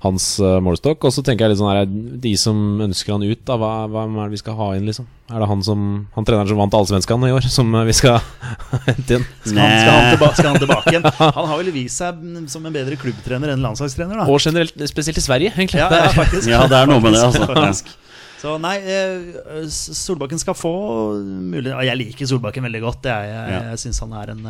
hans 0.05 0.27
eh, 0.41 0.59
målestokk. 0.63 1.05
Og 1.09 1.15
så 1.15 1.25
tenker 1.27 1.47
jeg 1.47 1.55
litt 1.55 1.61
sånn 1.61 1.73
her 1.73 1.87
De 2.23 2.33
som 2.39 2.57
ønsker 2.85 3.17
han 3.17 3.25
ut, 3.27 3.41
da, 3.49 3.59
hva, 3.61 3.73
hva 3.91 4.07
er 4.07 4.19
det 4.29 4.37
vi 4.37 4.41
skal 4.43 4.59
ha 4.59 4.71
inn, 4.79 4.87
liksom? 4.89 5.09
Er 5.29 5.43
det 5.43 5.49
han 5.51 5.63
som 5.67 5.85
Han 6.15 6.29
treneren 6.29 6.49
som 6.49 6.61
vant 6.61 6.77
Allsvenskan 6.79 7.27
i 7.29 7.33
år, 7.35 7.49
som 7.53 7.75
eh, 7.75 7.87
vi 7.89 7.97
skal 7.99 8.19
hente 8.89 9.19
inn? 9.19 9.29
Skal 9.45 9.63
han, 9.63 9.79
skal, 9.83 9.93
han 9.93 10.11
tilba 10.13 10.33
skal 10.35 10.51
han 10.53 10.61
tilbake 10.65 10.95
igjen? 10.95 11.09
Han 11.39 11.49
har 11.51 11.61
vel 11.61 11.73
vist 11.75 12.01
seg 12.01 12.21
som 12.51 12.67
en 12.67 12.75
bedre 12.75 12.99
klubbtrener 13.01 13.55
enn 13.55 13.65
landslagstrener, 13.65 14.23
da. 14.23 14.29
Og 14.31 14.43
generelt, 14.43 14.77
spesielt 14.91 15.19
i 15.21 15.25
Sverige, 15.25 15.55
egentlig. 15.57 15.83
Ja, 15.83 15.89
ja, 15.93 16.13
faktisk. 16.15 16.51
Ja, 16.51 16.63
det 16.71 16.79
er 16.79 16.91
noe 16.91 17.03
med 17.03 17.17
det, 17.17 17.25
altså. 17.27 17.49
Faktisk. 17.53 17.91
Så 18.39 18.53
nei, 18.63 18.77
eh, 18.87 19.65
Solbakken 19.67 20.39
skal 20.39 20.55
få 20.55 20.71
mulighet 21.19 21.89
Jeg 21.89 21.99
liker 21.99 22.29
Solbakken 22.31 22.69
veldig 22.69 22.83
godt. 22.85 23.09
Jeg, 23.11 23.33
jeg, 23.35 23.63
jeg 23.73 23.81
syns 23.83 23.99
han 24.05 24.15
er 24.15 24.35
en 24.37 24.45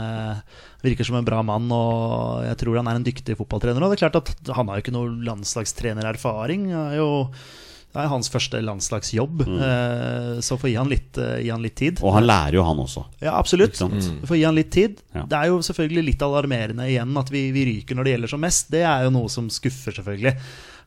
virker 0.84 1.06
som 1.08 1.16
en 1.18 1.26
bra 1.26 1.40
mann, 1.42 1.70
og 1.74 2.44
jeg 2.46 2.58
tror 2.60 2.76
han 2.78 2.90
er 2.90 2.98
en 3.00 3.06
dyktig 3.06 3.34
fotballtrener. 3.38 3.82
Og 3.82 3.90
det 3.90 3.98
er 3.98 4.04
klart 4.08 4.20
at 4.22 4.52
Han 4.54 4.68
har 4.70 4.78
jo 4.78 4.84
ikke 4.86 4.94
noe 4.94 5.10
landslagstrenererfaring. 5.26 6.68
Er 6.70 6.96
jo- 7.00 7.30
Det 7.88 8.02
er 8.04 8.08
hans 8.12 8.28
første 8.28 8.60
landslagsjobb, 8.62 9.46
mm. 9.48 10.42
så 10.44 10.58
får 10.60 10.68
gi 10.68 10.74
han 10.76 10.90
litt, 10.90 11.16
eh, 11.16 11.38
gi 11.40 11.48
han 11.48 11.62
litt 11.62 11.74
tid. 11.74 12.02
Og 12.04 12.12
han 12.12 12.26
lærer 12.28 12.52
jo, 12.58 12.62
han 12.62 12.76
også. 12.76 13.06
Ja, 13.18 13.32
absolutt. 13.38 13.80
Mm. 13.80 14.26
Får 14.28 14.36
gi 14.36 14.44
han 14.44 14.54
litt 14.54 14.70
tid. 14.70 15.00
Ja. 15.14 15.22
Det 15.24 15.38
er 15.38 15.46
jo 15.48 15.58
selvfølgelig 15.64 16.04
litt 16.04 16.20
alarmerende 16.22 16.84
igjen 16.84 17.16
at 17.16 17.30
vi, 17.32 17.50
vi 17.50 17.64
ryker 17.64 17.96
når 17.96 18.04
det 18.04 18.12
gjelder 18.12 18.28
som 18.28 18.40
mest. 18.44 18.70
Det 18.70 18.82
er 18.84 19.04
jo 19.04 19.10
noe 19.10 19.28
som 19.32 19.48
skuffer, 19.48 19.96
selvfølgelig. 19.96 20.36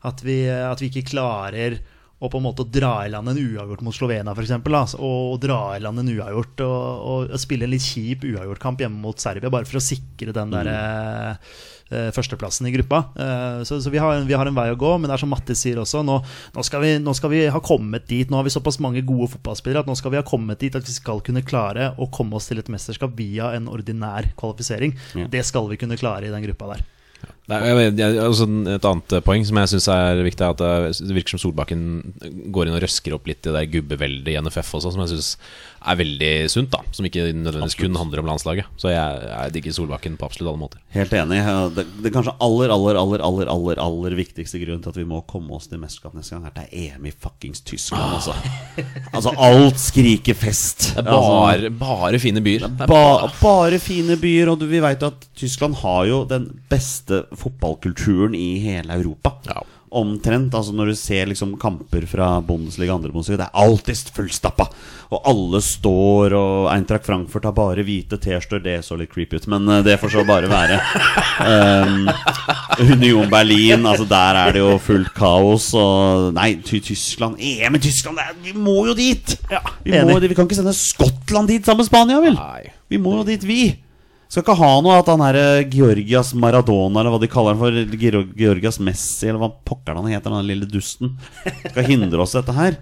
At 0.04 0.22
vi, 0.22 0.38
at 0.48 0.78
vi 0.80 0.88
ikke 0.92 1.10
klarer 1.10 1.80
å 2.22 2.30
på 2.30 2.38
en 2.38 2.46
måte 2.46 2.68
dra 2.70 2.94
i 3.02 3.10
land 3.10 3.32
en 3.32 3.40
uavgjort 3.42 3.82
mot 3.82 3.96
Slovenia, 3.96 4.34
f.eks. 4.36 4.94
Og 5.02 5.36
dra 5.42 5.60
i 5.74 5.82
land 5.82 6.02
en 6.02 6.14
uavgjort 6.14 6.64
og, 6.68 6.80
og 7.12 7.36
spille 7.42 7.66
en 7.66 7.74
litt 7.74 7.84
kjip 7.84 8.26
uavgjortkamp 8.30 8.84
hjemme 8.84 9.02
mot 9.02 9.18
Serbia, 9.18 9.50
bare 9.50 9.66
for 9.68 9.80
å 9.80 9.84
sikre 9.84 10.34
den 10.36 10.54
der 10.54 10.72
mm 10.72 11.70
eh, 11.92 12.10
førsteplassen 12.14 12.66
i 12.66 12.72
gruppa. 12.72 13.04
Eh, 13.16 13.62
så 13.64 13.80
så 13.80 13.90
vi, 13.90 13.98
har, 13.98 14.20
vi 14.28 14.36
har 14.36 14.48
en 14.48 14.56
vei 14.56 14.68
å 14.72 14.78
gå, 14.78 14.94
men 14.98 15.10
det 15.10 15.16
er 15.16 15.22
som 15.22 15.32
Mattis 15.32 15.62
sier 15.64 15.80
også, 15.82 16.02
nå, 16.06 16.18
nå, 16.56 16.64
skal 16.66 16.84
vi, 16.84 16.94
nå 17.02 17.14
skal 17.18 17.32
vi 17.32 17.44
ha 17.52 17.62
kommet 17.64 18.08
dit. 18.10 18.30
Nå 18.30 18.40
har 18.40 18.48
vi 18.48 18.54
såpass 18.54 18.80
mange 18.82 19.04
gode 19.06 19.32
fotballspillere 19.34 19.84
at 19.84 19.90
nå 19.90 19.96
skal 19.98 20.14
vi 20.14 20.20
ha 20.20 20.26
kommet 20.26 20.62
dit 20.62 20.78
at 20.78 20.88
vi 20.88 20.96
skal 20.96 21.22
kunne 21.24 21.44
klare 21.46 21.92
å 21.98 22.08
komme 22.12 22.38
oss 22.38 22.50
til 22.50 22.62
et 22.62 22.72
mesterskap 22.72 23.14
via 23.18 23.52
en 23.56 23.68
ordinær 23.72 24.32
kvalifisering. 24.38 24.96
Ja. 25.18 25.28
Det 25.32 25.44
skal 25.48 25.70
vi 25.72 25.80
kunne 25.80 26.00
klare 26.00 26.28
i 26.28 26.34
den 26.34 26.44
gruppa 26.46 26.74
der. 26.74 26.84
Vet- 27.50 27.98
også 28.22 28.46
et 28.70 28.84
annet 28.86 29.14
poeng 29.26 29.42
som 29.44 29.58
jeg 29.58 29.72
syns 29.74 29.88
er 29.90 30.20
viktig, 30.22 30.44
er 30.46 30.54
at 30.54 30.62
det 31.02 31.16
virker 31.16 31.34
som 31.34 31.42
Solbakken 31.42 31.82
går 32.54 32.68
inn 32.70 32.76
og 32.78 32.82
røsker 32.84 33.16
opp 33.16 33.26
litt 33.28 33.42
i 33.42 33.50
det 33.50 33.56
der 33.56 33.70
gubbeveldet 33.72 34.30
i 34.30 34.38
NFF 34.40 34.70
også, 34.78 34.92
som 34.94 35.02
jeg 35.02 35.10
syns 35.16 35.32
er 35.82 35.98
veldig 35.98 36.30
sunt, 36.52 36.70
da. 36.70 36.78
Som 36.94 37.08
ikke 37.08 37.24
nødvendigvis 37.34 37.74
kun 37.80 37.96
handler 37.98 38.22
om 38.22 38.28
landslaget. 38.30 38.68
Så 38.78 38.92
jeg, 38.92 39.24
jeg 39.26 39.52
digger 39.56 39.74
Solbakken 39.74 40.14
på 40.20 40.28
absolutt 40.28 40.52
alle 40.52 40.60
måter. 40.62 40.78
Helt 40.94 41.12
enig. 41.18 41.40
Det, 41.74 41.84
det 42.04 42.12
kanskje 42.14 42.36
aller, 42.46 42.70
aller, 42.70 43.00
aller, 43.00 43.24
aller, 43.26 43.50
aller, 43.50 43.80
aller 43.82 44.14
viktigste 44.20 44.60
grunnen 44.62 44.84
til 44.84 44.94
at 44.94 45.00
vi 45.02 45.06
må 45.10 45.24
komme 45.26 45.50
oss 45.58 45.66
til 45.66 45.82
mesterskap 45.82 46.14
neste 46.14 46.36
gang, 46.36 46.46
er 46.46 46.54
at 46.54 46.60
det 46.62 46.68
er 46.70 46.94
EM 46.94 47.10
i 47.10 47.12
fuckings 47.12 47.64
Tyskland, 47.66 48.20
altså. 48.20 48.36
Altså, 49.12 49.34
alt 49.42 49.82
skriker 49.82 50.38
fest. 50.38 50.92
Det 50.94 51.02
er 51.02 51.10
Altså, 51.12 51.34
bare, 51.42 51.74
bare 51.82 52.22
fine 52.22 52.40
byer. 52.46 52.68
Er 52.70 52.86
Ba, 52.86 53.02
bare 53.42 53.82
fine 53.82 54.14
byer, 54.22 54.54
og 54.54 54.62
du, 54.62 54.68
vi 54.70 54.78
vet 54.86 55.02
jo 55.02 55.10
at 55.10 55.26
Tyskland 55.42 55.74
har 55.82 56.06
jo 56.06 56.22
den 56.30 56.46
beste 56.70 57.24
fotballkulturen 57.38 58.34
i 58.38 58.58
hele 58.64 58.98
Europa. 58.98 59.36
Ja. 59.48 59.62
Omtrent. 59.92 60.54
altså 60.54 60.72
Når 60.72 60.86
du 60.86 60.94
ser 60.96 61.26
liksom 61.28 61.58
kamper 61.60 62.06
fra 62.08 62.40
Bundesliga 62.40 62.94
andre 62.94 63.12
Bundesliga, 63.12 63.42
det 63.42 63.48
er 63.50 63.64
alltid 63.64 64.12
fullstappa. 64.16 64.66
Og 65.12 65.28
alle 65.28 65.60
står, 65.60 66.32
og 66.32 66.70
Eintracht 66.72 67.04
Frankfurt 67.04 67.44
har 67.44 67.52
bare 67.52 67.84
hvite 67.84 68.16
T-skjorter. 68.16 68.62
Det 68.64 68.78
så 68.86 68.96
litt 68.96 69.12
creepy 69.12 69.36
ut, 69.36 69.48
men 69.52 69.68
eh, 69.68 69.82
det 69.84 69.98
får 70.00 70.14
så 70.14 70.24
bare 70.28 70.48
være. 70.48 70.80
Um, 71.42 72.08
Union 72.94 73.28
Berlin, 73.28 73.84
altså 73.84 74.06
der 74.08 74.40
er 74.40 74.56
det 74.56 74.62
jo 74.62 74.78
fullt 74.80 75.12
kaos. 75.16 75.68
Og 75.76 76.32
nei, 76.38 76.54
ty 76.64 76.80
Tyskland 76.80 77.36
EM 77.36 77.76
i 77.76 77.84
Tyskland, 77.84 78.16
det 78.16 78.30
er, 78.30 78.42
vi 78.48 78.56
må 78.56 78.78
jo 78.88 78.96
dit! 78.96 79.36
vi, 79.84 79.98
må, 80.00 80.16
vi 80.22 80.36
kan 80.36 80.48
ikke 80.48 80.62
sende 80.62 80.76
Skottland 80.76 81.52
dit 81.52 81.68
sammen 81.68 81.84
med 81.84 81.92
Spania, 81.92 82.22
vel? 82.24 82.38
Nei. 82.38 82.72
Vi 82.92 83.00
må 83.00 83.18
jo 83.20 83.28
dit, 83.28 83.44
vi. 83.44 83.62
Skal 84.32 84.40
ikke 84.46 84.54
ha 84.62 84.70
noe 84.80 84.94
at 84.96 85.08
han 85.12 85.20
her 85.26 85.36
eh, 85.36 85.66
Georgias 85.68 86.30
Maradona, 86.40 87.02
eller 87.02 87.12
hva 87.12 87.20
de 87.20 87.28
kaller 87.28 87.52
han 87.52 87.60
for, 87.60 87.76
Georgias 88.40 88.78
Messi, 88.80 89.26
eller 89.28 89.42
hva 89.42 89.50
pokker 89.68 89.98
han 89.98 90.08
heter, 90.08 90.32
den 90.32 90.48
lille 90.48 90.68
dusten, 90.72 91.12
skal 91.66 91.84
hindre 91.90 92.22
oss 92.24 92.32
dette 92.38 92.54
her. 92.56 92.78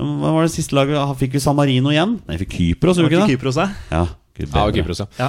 Hva 0.00 0.32
var 0.32 0.46
det 0.48 0.54
siste 0.54 0.74
laget? 0.74 0.96
Ah, 0.96 1.12
Fikk 1.18 1.36
vi 1.36 1.42
San 1.44 1.58
Marino 1.58 1.92
igjen? 1.92 2.16
Nei, 2.24 2.38
vi 2.38 2.46
fikk 2.46 2.54
Kypros, 2.56 2.96
gjorde 2.96 3.12
vi 3.12 3.18
ikke 3.18 3.26
det? 3.28 3.34
Kypros? 3.36 3.60
Ja, 3.60 3.68
Ja. 3.92 4.06
Kypros, 4.72 5.02
ja. 5.04 5.06
Ja. 5.20 5.28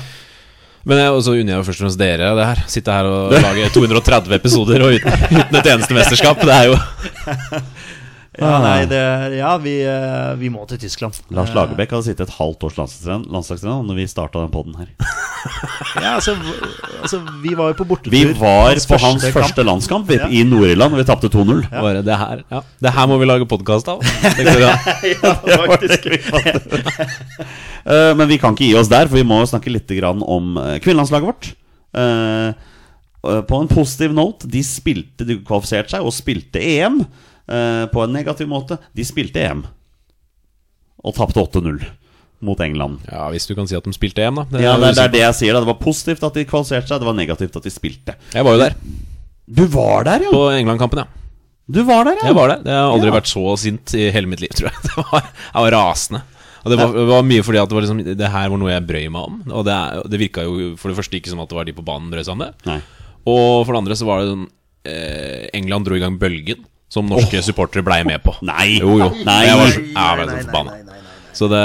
Men 0.88 1.00
jeg, 1.00 1.12
også 1.16 1.34
unner 1.36 1.54
jeg 1.58 1.66
først 1.68 1.80
og 1.80 1.84
fremst 1.86 2.00
dere 2.00 2.32
det 2.40 2.46
her. 2.48 2.62
Sitte 2.72 2.96
her 2.96 3.08
og 3.08 3.36
lage 3.36 3.68
230 3.76 4.34
episoder 4.40 4.84
og 4.88 4.96
uten, 4.96 5.28
uten 5.28 5.60
et 5.60 5.70
eneste 5.76 5.96
mesterskap. 5.96 6.40
Det 6.44 6.56
er 6.56 6.72
jo 6.72 6.80
Ja, 8.34 8.56
nei, 8.64 8.86
det, 8.90 9.00
ja 9.38 9.52
vi, 9.62 9.76
eh, 9.86 10.32
vi 10.42 10.50
må 10.50 10.64
til 10.66 10.80
Tyskland. 10.82 11.20
Lars 11.30 11.52
Eh, 11.52 11.56
Lagerbäck 11.58 11.92
hadde 11.94 12.08
sittet 12.08 12.30
et 12.32 12.34
halvt 12.40 12.64
års 12.66 12.78
landslagstrener 12.80 13.84
når 13.86 14.00
vi 14.00 14.06
starta 14.10 14.42
den 14.42 14.54
poden 14.54 14.78
her. 14.80 14.90
Ja, 16.00 16.14
altså, 16.16 16.34
altså, 17.04 17.20
vi 17.44 17.52
var 17.54 17.74
jo 17.74 17.76
på 17.82 17.86
bortetur. 17.86 18.14
Vi 18.16 18.32
var 18.40 18.74
på 18.74 18.98
hans 19.04 19.26
kamp. 19.26 19.36
første 19.36 19.66
landskamp 19.68 20.10
Ja. 20.16 20.30
i 20.32 20.42
Nord-Irland, 20.48 20.96
og 20.96 21.02
vi 21.02 21.06
tapte 21.06 21.30
2-0. 21.30 21.66
bare 21.70 22.02
det 22.02 22.16
her. 22.18 22.42
Ja. 22.50 22.62
Det 22.82 22.94
her 22.96 23.10
må 23.12 23.18
vi 23.20 23.28
lage 23.28 23.46
podkast 23.46 23.92
av. 23.92 24.00
ja, 24.64 24.72
faktisk. 25.68 26.08
Eh, 27.86 28.14
men 28.16 28.28
vi 28.32 28.40
kan 28.42 28.56
ikke 28.56 28.70
gi 28.72 28.78
oss 28.80 28.90
der, 28.90 29.12
for 29.12 29.20
vi 29.20 29.28
må 29.28 29.42
jo 29.44 29.52
snakke 29.52 29.74
litt 29.74 29.92
om 30.02 30.56
kvinnelandslaget 30.82 31.28
vårt. 31.28 31.52
På 33.24 33.60
en 33.62 33.70
positiv 33.72 34.16
note, 34.16 34.48
de 34.52 34.64
spilte 34.66 35.24
De 35.28 35.38
kvalifiserte 35.46 35.94
seg 35.94 36.04
og 36.08 36.16
spilte 36.16 36.60
EM. 36.64 37.04
Eh, 37.48 37.86
på 37.92 38.04
en 38.04 38.14
negativ 38.16 38.48
måte, 38.52 38.78
de 38.96 39.04
spilte 39.08 39.42
EM. 39.44 39.64
Og 41.04 41.16
tapte 41.18 41.42
8-0 41.42 41.82
mot 42.44 42.60
England. 42.64 43.00
Ja, 43.12 43.30
Hvis 43.32 43.48
du 43.48 43.56
kan 43.56 43.68
si 43.68 43.76
at 43.76 43.84
de 43.88 43.94
spilte 43.96 44.24
EM, 44.24 44.36
da. 44.42 44.44
Det 44.52 44.62
Ja, 44.64 44.76
det, 44.78 44.90
er- 44.92 44.96
det 45.00 45.04
er 45.04 45.14
det 45.16 45.24
jeg 45.24 45.36
sier. 45.40 45.54
da 45.54 45.60
Det 45.64 45.68
var 45.72 45.80
positivt 45.82 46.24
at 46.24 46.34
de 46.34 46.46
kvalifiserte 46.46 46.88
seg, 46.92 47.00
det 47.00 47.08
var 47.08 47.14
negativt 47.18 47.56
at 47.56 47.64
de 47.64 47.72
spilte. 47.72 48.16
Jeg 48.34 48.44
var 48.44 48.54
jo 48.58 48.60
der. 48.64 48.76
Du 49.48 49.66
var 49.68 50.04
der, 50.08 50.24
ja! 50.24 50.32
På 50.32 50.50
England-kampen, 50.52 51.04
ja. 51.04 51.08
Du 51.72 51.82
var 51.88 52.04
der, 52.06 52.18
ja! 52.20 52.28
Jeg 52.28 52.36
var 52.36 52.48
der. 52.52 52.62
Jeg 52.68 52.76
har 52.76 52.92
aldri 52.92 53.08
Ja. 53.12 53.16
vært 53.20 53.32
så 53.32 53.58
sint 53.60 53.94
i 53.96 54.10
hele 54.12 54.28
mitt 54.28 54.42
liv, 54.44 54.50
tror 54.56 54.70
jeg. 54.72 54.80
Det 54.88 54.96
var, 55.12 55.22
jeg 55.54 55.64
var 55.64 55.72
rasende. 55.72 56.22
Og 56.64 56.72
det 56.72 56.78
var, 56.80 56.94
var 57.08 57.24
mye 57.28 57.44
fordi 57.44 57.60
at 57.60 57.68
det 57.68 57.76
var 57.76 57.84
liksom 57.84 57.98
Det 58.16 58.30
her 58.32 58.48
var 58.50 58.58
noe 58.58 58.72
jeg 58.72 58.86
brøy 58.88 59.08
meg 59.12 59.24
om. 59.28 59.42
Og 59.52 59.66
det, 59.68 59.76
det 60.12 60.20
virka 60.20 60.44
jo 60.48 60.76
for 60.80 60.88
det 60.88 60.96
første 60.96 61.18
ikke 61.20 61.28
som 61.32 61.42
at 61.44 61.50
det 61.52 61.58
var 61.58 61.66
de 61.68 61.74
på 61.76 61.84
banen 61.84 62.08
brøy 62.12 62.24
seg 62.24 62.38
om 62.38 62.44
det. 62.46 62.52
Nei. 62.70 62.78
Og 63.28 63.66
for 63.66 63.74
det 63.76 63.82
andre 63.84 63.96
så 64.00 64.08
var 64.08 64.22
det 64.24 64.30
sånn 64.32 64.46
eh, 64.88 65.50
England 65.60 65.86
dro 65.88 65.96
i 65.96 66.00
gang 66.04 66.16
bølgen, 66.20 66.64
som 66.94 67.10
norske 67.10 67.42
supportere 67.42 67.86
blei 67.86 68.04
med 68.06 68.22
på. 68.24 68.36
Nei. 68.46 68.78
Jo, 68.78 68.98
jo. 69.02 69.10
Nei. 69.26 69.40
Jeg 69.48 69.60
var 69.60 69.72
så, 69.74 69.84
jeg 69.90 70.28
så 70.30 70.42
forbanna. 70.46 70.80
Så 71.34 71.48
det 71.50 71.62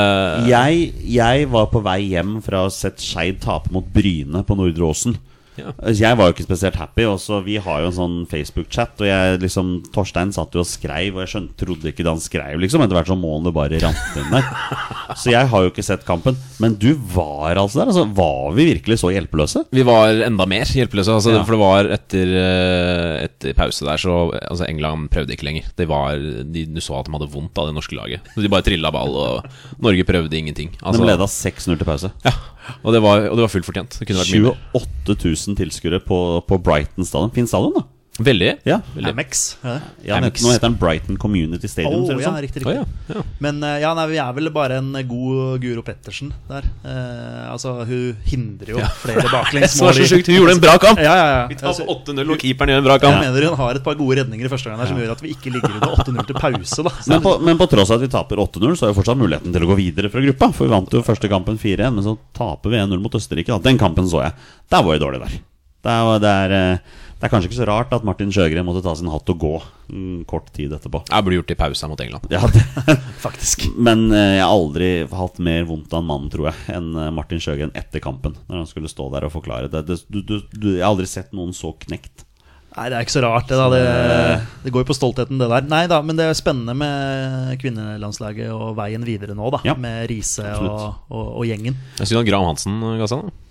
Jeg, 0.48 0.84
jeg 1.12 1.48
var 1.52 1.66
på 1.68 1.82
vei 1.84 1.98
hjem 2.14 2.38
fra 2.44 2.62
å 2.62 2.68
ha 2.70 2.72
sett 2.72 3.02
Skeid 3.04 3.42
tape 3.44 3.68
mot 3.74 3.84
Bryne 3.92 4.40
på 4.48 4.56
Nordre 4.56 4.88
Åsen. 4.88 5.18
Ja. 5.58 5.72
Jeg 5.90 6.18
var 6.18 6.28
jo 6.30 6.34
ikke 6.36 6.46
spesielt 6.46 6.78
happy. 6.78 7.04
Også, 7.08 7.40
vi 7.46 7.56
har 7.62 7.82
jo 7.82 7.90
en 7.90 7.96
sånn 7.96 8.16
Facebook-chat, 8.30 9.00
og 9.02 9.08
jeg 9.08 9.40
liksom 9.42 9.72
Torstein 9.94 10.32
satt 10.34 10.54
jo 10.56 10.62
og 10.64 10.68
skreiv, 10.70 11.16
og 11.18 11.24
jeg 11.24 11.32
skjønte, 11.34 11.56
trodde 11.64 11.90
ikke 11.92 12.04
det 12.06 12.12
han 12.14 12.22
skreiv, 12.22 12.58
liksom. 12.62 12.84
Etter 12.84 12.98
hvert 12.98 13.10
så 13.10 13.16
må 13.18 13.34
han 13.36 13.48
jo 13.48 13.54
bare 13.56 13.80
rante 13.82 14.22
inn 14.22 14.30
der. 14.32 14.48
Så 15.18 15.32
jeg 15.32 15.48
har 15.50 15.62
jo 15.64 15.70
ikke 15.72 15.82
sett 15.82 16.04
kampen. 16.06 16.36
Men 16.62 16.74
du 16.78 16.92
var 17.14 17.56
altså 17.58 17.80
der. 17.80 17.88
Altså, 17.90 18.04
var 18.14 18.52
vi 18.54 18.66
virkelig 18.68 18.98
så 19.00 19.08
hjelpeløse? 19.10 19.64
Vi 19.74 19.82
var 19.86 20.12
enda 20.26 20.44
mer 20.46 20.68
hjelpeløse. 20.68 21.14
Altså, 21.16 21.32
Ja. 21.38 21.42
For 21.48 21.56
det 21.56 21.60
var 21.62 21.88
etter, 21.96 22.32
eh, 22.42 23.24
etter 23.24 23.56
pause 23.58 23.86
der, 23.88 23.98
så 24.00 24.18
altså, 24.36 24.66
England 24.68 25.08
prøvde 25.12 25.34
ikke 25.34 25.48
lenger. 25.48 25.70
Det 25.78 25.88
var, 25.90 26.18
de, 26.18 26.66
du 26.68 26.80
så 26.84 26.98
at 27.00 27.08
de 27.08 27.16
hadde 27.16 27.30
vondt 27.32 27.58
av 27.58 27.70
det 27.70 27.74
norske 27.78 27.96
laget. 27.98 28.28
Så 28.34 28.44
De 28.44 28.52
bare 28.52 28.66
trilla 28.66 28.92
ball, 28.94 29.16
og 29.16 29.82
Norge 29.82 30.04
prøvde 30.08 30.38
ingenting. 30.38 30.74
Altså, 30.82 31.02
De 31.02 31.08
leda 31.10 31.26
6-0 31.32 31.74
til 31.80 31.88
pause. 31.88 32.12
Ja, 32.26 32.34
og 32.83 32.94
det 32.94 33.02
var, 33.04 33.28
og 33.28 33.38
det 33.38 33.44
var 33.46 33.52
fullt 33.52 33.68
fortjent. 33.68 33.98
Det 34.00 34.09
kunne 34.09 34.22
vært 34.22 34.35
mye 34.37 34.50
mer. 34.50 34.64
28 34.78 35.18
000 35.48 35.61
tilskuere 35.61 36.00
på, 36.04 36.18
på 36.48 36.61
Brighton 36.62 37.09
stadion. 37.09 37.33
Fin 37.35 37.48
stadion, 37.50 37.76
da. 37.78 37.87
Veldig. 38.18 38.48
Ja. 38.66 38.81
Veldig. 38.96 39.11
Amex. 39.14 39.40
Ja. 39.62 40.16
Amex. 40.16 40.42
nå 40.42 40.50
heter 40.50 40.66
den 40.66 40.76
Brighton 40.81 41.16
Community 41.22 41.68
Stadium. 41.70 42.02
Oh, 42.02 42.09
det 42.11 42.24
ja, 42.24 42.33
riktig, 42.42 42.64
riktig. 42.64 42.74
ja, 42.81 43.14
ja. 43.14 43.22
Men 43.38 43.61
eh, 43.62 43.76
ja, 43.85 43.92
nei, 43.94 44.07
vi 44.11 44.18
er 44.18 44.33
vel 44.35 44.50
bare 44.50 44.81
en 44.83 44.88
god 45.07 45.61
Guro 45.62 45.85
Pettersen 45.87 46.33
der. 46.48 46.66
Eh, 46.83 47.44
altså, 47.52 47.76
hun 47.87 48.16
hindrer 48.26 48.72
jo 48.74 48.83
flere 49.04 49.22
Det 49.28 49.31
baklengsmål. 49.31 49.87
var 49.92 49.98
så 50.00 50.02
sykt, 50.02 50.14
sjukt. 50.16 50.31
Hun 50.33 50.38
gjorde 50.40 50.57
en 50.57 50.62
bra 50.64 50.74
kamp! 50.83 50.98
Ja, 51.04 51.14
ja, 51.14 51.28
ja. 51.37 51.44
Vi 51.52 51.59
tar 51.61 51.70
Altså, 51.70 51.87
8-0, 51.87 52.24
og 52.35 52.42
keeperen 52.42 52.74
gjør 52.74 52.83
en 52.83 52.88
bra 52.90 52.98
kamp. 53.04 53.14
jeg 53.22 53.31
mener 53.31 53.48
hun 53.52 53.59
har 53.62 53.78
et 53.78 53.87
par 53.87 53.98
gode 54.02 54.18
redninger 54.18 54.48
i 54.48 54.52
første 54.52 54.72
gang 54.72 54.83
der 54.83 54.90
som 54.90 54.98
gjør 54.98 55.14
at 55.14 55.22
vi 55.22 55.35
ikke 55.37 55.52
ligger 55.54 55.76
under 55.78 55.94
8-0 56.02 56.26
til 56.33 56.40
pause. 56.42 56.87
Da. 56.88 56.94
Men 57.14 57.22
på, 57.28 57.37
men 57.50 57.61
på 57.62 57.68
tross 57.70 57.92
av 57.94 58.00
at 58.02 58.07
vi 58.09 58.11
taper 58.18 58.42
8-0, 58.48 58.74
så 58.81 58.87
har 58.88 58.92
vi 58.94 58.98
fortsatt 58.98 59.20
muligheten 59.22 59.54
til 59.54 59.62
å 59.66 59.70
gå 59.70 59.78
videre 59.78 60.11
fra 60.11 60.24
gruppa. 60.26 60.50
For 60.59 60.66
vi 60.66 60.74
vant 60.74 60.98
jo 60.98 61.04
første 61.07 61.31
kampen 61.31 61.61
4-1, 61.62 61.94
men 62.00 62.07
så 62.07 62.16
taper 62.35 62.74
vi 62.74 62.83
1-0 62.83 62.98
mot 63.04 63.14
Østerrike. 63.14 63.54
Da. 63.54 63.62
Den 63.70 63.78
kampen 63.78 64.11
så 64.11 64.24
jeg. 64.26 64.35
Der 64.74 64.83
var 64.83 64.90
vi 64.98 65.04
dårlige 65.07 65.28
der. 65.28 65.38
der, 65.87 66.00
var 66.09 66.18
der 66.24 66.50
er, 66.59 66.72
eh, 66.74 67.04
det 67.18 67.26
er 67.26 67.33
kanskje 67.33 67.48
ikke 67.50 67.59
så 67.59 67.66
rart 67.66 67.94
at 67.96 68.04
Martin 68.07 68.31
Sjøgren 68.31 68.62
måtte 68.66 68.85
ta 68.85 68.92
sin 68.94 69.09
hatt 69.11 69.31
og 69.33 69.40
gå 69.42 69.50
mm, 69.90 70.20
kort 70.31 70.52
tid 70.54 70.70
etterpå. 70.76 71.00
Jeg 71.09 71.26
burde 71.26 71.38
gjort 71.40 71.48
det 71.50 71.57
i 71.57 71.59
pausa 71.59 71.88
mot 71.90 72.02
England. 72.04 72.28
Ja, 72.31 72.44
det, 72.54 72.62
faktisk. 73.26 73.64
men 73.74 74.04
eh, 74.12 74.37
jeg 74.37 74.44
har 74.44 74.54
aldri 74.54 74.90
hatt 75.11 75.40
mer 75.42 75.66
vondt 75.66 75.96
av 75.96 76.04
en 76.04 76.09
mann, 76.12 76.28
tror 76.31 76.52
jeg, 76.52 76.61
enn 76.76 76.92
eh, 76.94 77.11
Martin 77.16 77.42
Sjøgren 77.42 77.74
etter 77.78 78.02
kampen. 78.04 78.38
Når 78.46 78.62
han 78.62 78.70
skulle 78.70 78.90
stå 78.92 79.09
der 79.16 79.26
og 79.26 79.35
forklare 79.35 79.66
det. 79.72 79.83
det 79.88 79.98
du, 80.07 80.20
du, 80.22 80.37
du, 80.54 80.68
jeg 80.76 80.85
har 80.85 80.92
aldri 80.92 81.09
sett 81.11 81.35
noen 81.35 81.50
så 81.57 81.72
knekt. 81.83 82.22
Nei, 82.76 82.87
det 82.92 83.00
er 83.00 83.09
ikke 83.09 83.16
så 83.16 83.24
rart, 83.24 83.50
det. 83.50 83.59
da 83.59 83.66
Det, 83.72 83.83
det 84.62 84.74
går 84.76 84.87
jo 84.87 84.90
på 84.92 84.98
stoltheten, 85.00 85.42
det 85.42 85.50
der. 85.50 85.66
Nei 85.66 85.83
da, 85.90 85.98
men 86.07 86.14
det 86.20 86.28
er 86.28 86.38
spennende 86.38 86.76
med 86.78 87.59
kvinnelandslaget 87.59 88.54
og 88.54 88.76
veien 88.78 89.02
videre 89.02 89.35
nå, 89.35 89.50
da. 89.59 89.64
Ja, 89.66 89.74
med 89.74 90.07
Riise 90.12 90.46
og, 90.62 91.02
og, 91.11 91.26
og 91.40 91.50
gjengen. 91.50 91.83
Jeg 91.98 92.12
synes 92.12 92.31
Graham 92.31 92.52
Hansen 92.52 92.78
ga 93.02 93.11
seg. 93.11 93.26
da. 93.26 93.47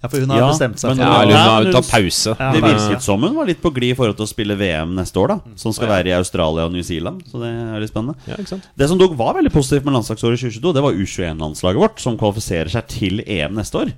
Ja, 0.00 0.08
for 0.08 0.22
hun 0.22 0.30
har 0.32 0.38
Ja, 0.40 0.48
bestemt 0.48 0.80
seg 0.80 0.94
men 0.94 0.96
for 0.96 1.04
Ja, 1.04 1.24
hun 1.26 1.34
har 1.36 1.66
tatt 1.74 1.90
pause. 1.92 2.32
Ja, 2.38 2.52
Det 2.54 2.62
virket 2.64 3.02
som 3.04 3.20
hun 3.20 3.34
var 3.36 3.44
litt 3.50 3.60
på 3.60 3.72
glid 3.74 3.92
i 3.92 3.96
forhold 3.98 4.16
til 4.16 4.24
å 4.24 4.30
spille 4.30 4.56
VM 4.56 4.94
neste 4.96 5.20
år, 5.20 5.28
da. 5.28 5.40
Som 5.60 5.74
skal 5.76 5.88
være 5.92 6.08
i 6.08 6.14
Australia 6.16 6.64
og 6.64 6.72
New 6.72 6.82
Zealand. 6.82 7.20
Så 7.28 7.36
det 7.42 7.50
er 7.52 7.80
litt 7.82 7.92
spennende. 7.92 8.16
ja, 8.26 8.34
ikke 8.40 8.48
sant? 8.54 8.64
Det 8.76 8.88
som 8.88 8.98
dog 8.98 9.12
var 9.18 9.34
veldig 9.36 9.52
positivt 9.52 9.84
med 9.84 9.92
landslagsåret 9.98 10.40
2022, 10.40 10.72
det 10.72 10.82
var 10.82 10.92
U21-landslaget 10.96 11.82
vårt, 11.84 12.00
som 12.00 12.16
kvalifiserer 12.16 12.72
seg 12.72 12.88
til 12.88 13.20
EM 13.26 13.54
neste 13.60 13.76
år. 13.76 13.92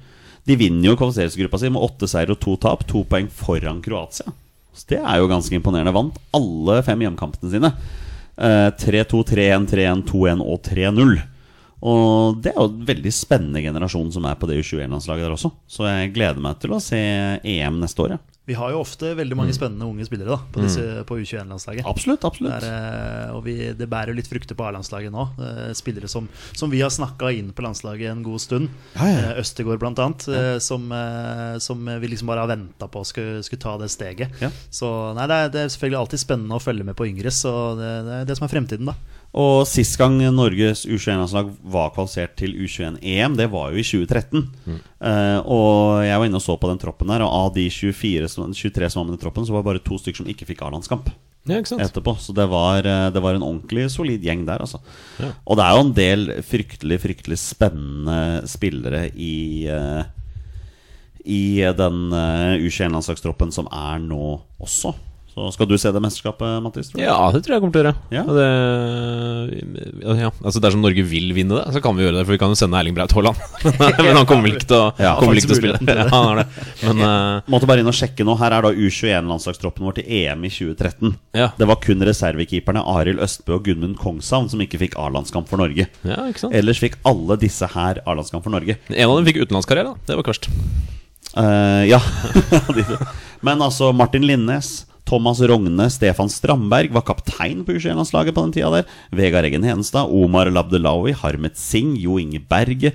De 0.44 0.56
vinner 0.58 0.90
jo 0.90 0.96
kvalifiseringsgruppa 0.98 1.58
si 1.62 1.68
med 1.70 1.82
åtte 1.86 2.08
seier 2.10 2.30
og 2.34 2.40
to 2.42 2.56
tap, 2.56 2.82
to 2.90 3.04
poeng 3.06 3.28
foran 3.30 3.78
Kroatia. 3.80 4.32
Så 4.74 4.88
det 4.88 4.98
er 5.04 5.18
jo 5.20 5.28
ganske 5.30 5.54
imponerende. 5.54 5.92
Vant 5.94 6.18
alle 6.34 6.82
fem 6.82 6.98
hjemkampene 6.98 7.50
sine. 7.52 7.70
Eh, 8.38 8.70
3-2, 8.74 9.22
3-1, 9.28 9.68
3-1, 9.70 10.02
2-1 10.08 10.40
og 10.42 10.62
3-0. 10.66 11.22
Og 11.82 12.36
det 12.44 12.52
er 12.52 12.60
jo 12.60 12.68
en 12.70 12.84
veldig 12.86 13.10
spennende 13.14 13.62
generasjon 13.64 14.12
som 14.14 14.26
er 14.30 14.36
på 14.38 14.46
det 14.50 14.60
U21-landslaget 14.62 15.26
der 15.26 15.34
også. 15.34 15.50
Så 15.66 15.88
jeg 15.88 16.12
gleder 16.14 16.38
meg 16.44 16.60
til 16.62 16.76
å 16.76 16.82
se 16.82 17.00
EM 17.42 17.80
neste 17.82 18.04
år, 18.04 18.14
ja. 18.16 18.20
Vi 18.42 18.56
har 18.58 18.72
jo 18.74 18.80
ofte 18.82 19.12
veldig 19.14 19.36
mange 19.38 19.52
spennende 19.54 19.86
unge 19.86 20.02
spillere 20.02 20.32
da 20.34 20.38
på, 20.50 20.64
disse- 20.64 21.04
på 21.06 21.14
U21-landslaget. 21.20 21.84
Absolutt, 21.86 22.24
absolutt. 22.26 22.56
er, 22.56 22.64
eh, 22.66 23.28
og 23.36 23.44
vi, 23.46 23.54
det 23.78 23.86
bærer 23.90 24.10
jo 24.10 24.16
litt 24.18 24.26
frukter 24.26 24.58
på 24.58 24.64
A-landslaget 24.66 25.14
nå. 25.14 25.28
Spillere 25.78 26.10
som, 26.10 26.26
som 26.58 26.70
vi 26.72 26.80
har 26.82 26.90
snakka 26.90 27.30
inn 27.38 27.52
på 27.54 27.62
landslaget 27.62 28.10
en 28.10 28.24
god 28.26 28.42
stund. 28.42 28.66
Ja, 28.96 29.06
ja, 29.06 29.14
ja. 29.14 29.28
Eh, 29.36 29.40
Østegård 29.44 29.78
blant 29.84 30.02
annet. 30.02 30.26
eh, 30.26 30.58
Som, 30.58 30.90
som 31.62 31.86
vi 32.02 32.10
liksom 32.10 32.26
bare 32.32 32.42
har 32.42 32.50
venta 32.50 32.90
på 32.90 33.04
skulle, 33.06 33.44
skulle 33.46 33.62
ta 33.62 33.76
det 33.78 33.92
steget. 33.94 34.34
Ja. 34.42 34.50
Så 34.74 34.90
nei, 35.14 35.28
det 35.30 35.38
er, 35.38 35.48
det 35.54 35.62
er 35.62 35.72
selvfølgelig 35.76 36.00
alltid 36.02 36.24
spennende 36.26 36.58
å 36.58 36.62
følge 36.66 36.84
med 36.90 36.98
på 36.98 37.06
yngre. 37.06 37.30
Så 37.30 37.54
det, 37.78 37.92
det 38.10 38.18
er 38.24 38.26
det 38.32 38.38
som 38.40 38.48
er 38.50 38.54
fremtiden, 38.58 38.90
da. 38.90 38.98
Og 39.32 39.62
sist 39.64 39.96
gang 39.96 40.18
Norges 40.34 40.84
U21-landslag 40.84 41.54
var 41.72 41.92
kvalifisert 41.94 42.34
til 42.36 42.52
U21-EM, 42.52 43.38
det 43.38 43.46
var 43.52 43.72
jo 43.72 43.80
i 43.80 43.84
2013. 43.86 44.42
Eh, 44.68 45.38
og 45.48 46.02
jeg 46.04 46.18
var 46.20 46.28
inne 46.28 46.40
og 46.40 46.44
så 46.44 46.56
på 46.60 46.68
den 46.68 46.80
troppen 46.82 47.08
der, 47.08 47.24
og 47.24 47.32
av 47.32 47.52
de 47.56 47.64
24 47.72 48.28
som, 48.28 48.52
23 48.52 48.90
som 48.92 49.00
var 49.00 49.08
med 49.08 49.16
i 49.16 49.22
troppen, 49.22 49.46
så 49.48 49.54
var 49.54 49.64
det 49.64 49.70
bare 49.70 49.84
to 49.86 49.96
stykker 50.00 50.20
som 50.20 50.28
ikke 50.28 50.48
fikk 50.50 50.64
A-landskamp 50.66 51.08
Ja, 51.48 51.58
etterpå. 51.58 52.14
Så 52.20 52.34
det 52.36 52.44
var, 52.52 52.84
eh, 52.86 53.08
det 53.10 53.22
var 53.24 53.34
en 53.34 53.46
ordentlig 53.46 53.88
solid 53.90 54.22
gjeng 54.22 54.44
der, 54.46 54.60
altså. 54.62 54.82
Og 55.46 55.56
det 55.56 55.64
er 55.64 55.78
jo 55.78 55.86
en 55.86 55.94
del 55.96 56.26
fryktelig, 56.44 57.00
fryktelig 57.02 57.38
spennende 57.40 58.44
spillere 58.46 59.06
i 59.16 59.66
uh, 59.72 60.04
I 61.24 61.72
den 61.78 62.12
uh, 62.12 62.60
U21-landslagstroppen 62.60 63.50
som 63.54 63.66
er 63.72 63.98
nå 64.04 64.42
også. 64.60 64.92
Så 65.32 65.46
skal 65.54 65.68
du 65.70 65.78
se 65.80 65.88
det 65.88 66.00
mesterskapet, 66.04 66.58
Mattis? 66.60 66.90
Ja, 67.00 67.16
det 67.32 67.40
tror 67.44 67.54
jeg 67.54 67.62
kommer 67.62 67.72
til 67.72 67.80
å 67.80 67.84
gjøre. 67.86 67.94
Ja. 68.12 68.24
Det, 68.36 68.48
ja, 70.20 70.28
Altså 70.42 70.60
Dersom 70.60 70.82
Norge 70.84 71.04
vil 71.08 71.30
vinne 71.32 71.56
det, 71.56 71.72
så 71.72 71.80
kan 71.84 71.96
vi 71.96 72.04
gjøre 72.04 72.18
det. 72.18 72.24
For 72.26 72.34
vi 72.36 72.40
kan 72.42 72.52
jo 72.52 72.58
sende 72.60 72.76
Erling 72.76 72.96
Braut 72.96 73.14
Haaland. 73.16 73.40
Men 74.04 74.18
han 74.18 74.28
kommer 74.28 74.44
vel 74.50 74.58
ikke 74.58 74.68
til 74.68 74.76
å, 74.76 74.90
Ja, 75.00 75.14
kommer 75.16 75.40
ikke 75.40 75.54
til 75.54 75.56
å 75.56 75.60
spille. 75.62 75.80
Ja, 76.02 76.04
han 76.12 76.28
har 76.28 76.42
det. 76.42 76.66
Men 76.82 77.00
uh, 77.00 77.48
Måtte 77.54 77.70
bare 77.70 77.80
inn 77.84 77.88
og 77.88 77.96
sjekke 77.96 78.26
nå. 78.28 78.36
Her 78.42 78.58
er 78.58 78.66
da 78.68 78.74
U21-landslagstroppen 78.76 79.88
vår 79.88 79.98
til 80.02 80.12
EM 80.20 80.44
i 80.44 80.52
2013. 80.52 81.16
Ja. 81.40 81.48
Det 81.56 81.68
var 81.72 81.80
kun 81.84 82.04
reservekeeperne 82.08 82.84
Arild 82.92 83.24
Østbø 83.24 83.56
og 83.56 83.66
Gudmund 83.70 83.96
Kongshavn 84.02 84.52
som 84.52 84.60
ikke 84.64 84.82
fikk 84.84 84.98
A-landskamp 85.00 85.48
for 85.48 85.62
Norge. 85.62 85.88
ja, 86.04 86.20
ikke 86.28 86.44
sant 86.44 86.56
Ellers 86.60 86.80
fikk 86.82 87.00
alle 87.08 87.40
disse 87.40 87.72
her 87.72 88.04
A-landskamp 88.04 88.44
for 88.44 88.52
Norge. 88.52 88.76
En 88.92 89.08
av 89.08 89.16
dem 89.16 89.28
fikk 89.30 89.44
utenlandskarriere, 89.46 89.94
da. 89.94 90.08
Det 90.10 90.18
var 90.20 90.28
kvarst. 90.28 90.50
verst. 90.52 91.00
Eh, 91.36 91.84
ja. 91.88 92.00
Men 93.46 93.62
altså, 93.62 93.92
Martin 93.92 94.26
Linnes, 94.26 94.86
Thomas 95.08 95.40
Rogne, 95.40 95.88
Stefan 95.90 96.30
Strandberg 96.30 96.92
var 96.94 97.04
kaptein 97.08 97.64
på 97.66 97.74
U21-landslaget 97.76 98.36
på 98.36 98.44
den 98.46 98.54
tida 98.54 98.70
der. 98.70 98.92
Vegard 99.12 99.48
Eggen 99.48 99.66
Henstad, 99.66 100.08
Omar 100.10 100.50
Labdelawi, 100.50 101.12
Harmet 101.18 101.58
Singh, 101.58 101.98
Jo 102.00 102.18
Inge 102.22 102.40
Berge. 102.40 102.94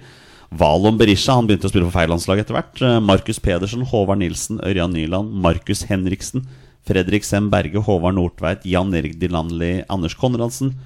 Valon 0.50 0.98
Berisha 0.98 1.36
han 1.36 1.48
begynte 1.48 1.68
å 1.68 1.72
spille 1.72 1.90
for 1.90 1.98
feil 2.00 2.10
landslag 2.14 2.42
etter 2.42 2.56
hvert. 2.56 2.80
Eh, 2.82 3.00
Markus 3.04 3.42
Pedersen, 3.44 3.84
Håvard 3.90 4.22
Nilsen, 4.22 4.62
Ørjan 4.64 4.96
Nyland, 4.96 5.36
Markus 5.44 5.84
Henriksen, 5.90 6.48
Fredrik 6.88 7.28
Sem 7.28 7.50
Berge, 7.52 7.84
Håvard 7.84 8.16
Nordtveit, 8.16 8.64
Jan 8.66 8.96
Erik 8.96 9.20
Dilanli, 9.20 9.82
Anders 9.92 10.16
Konradsen. 10.16 10.78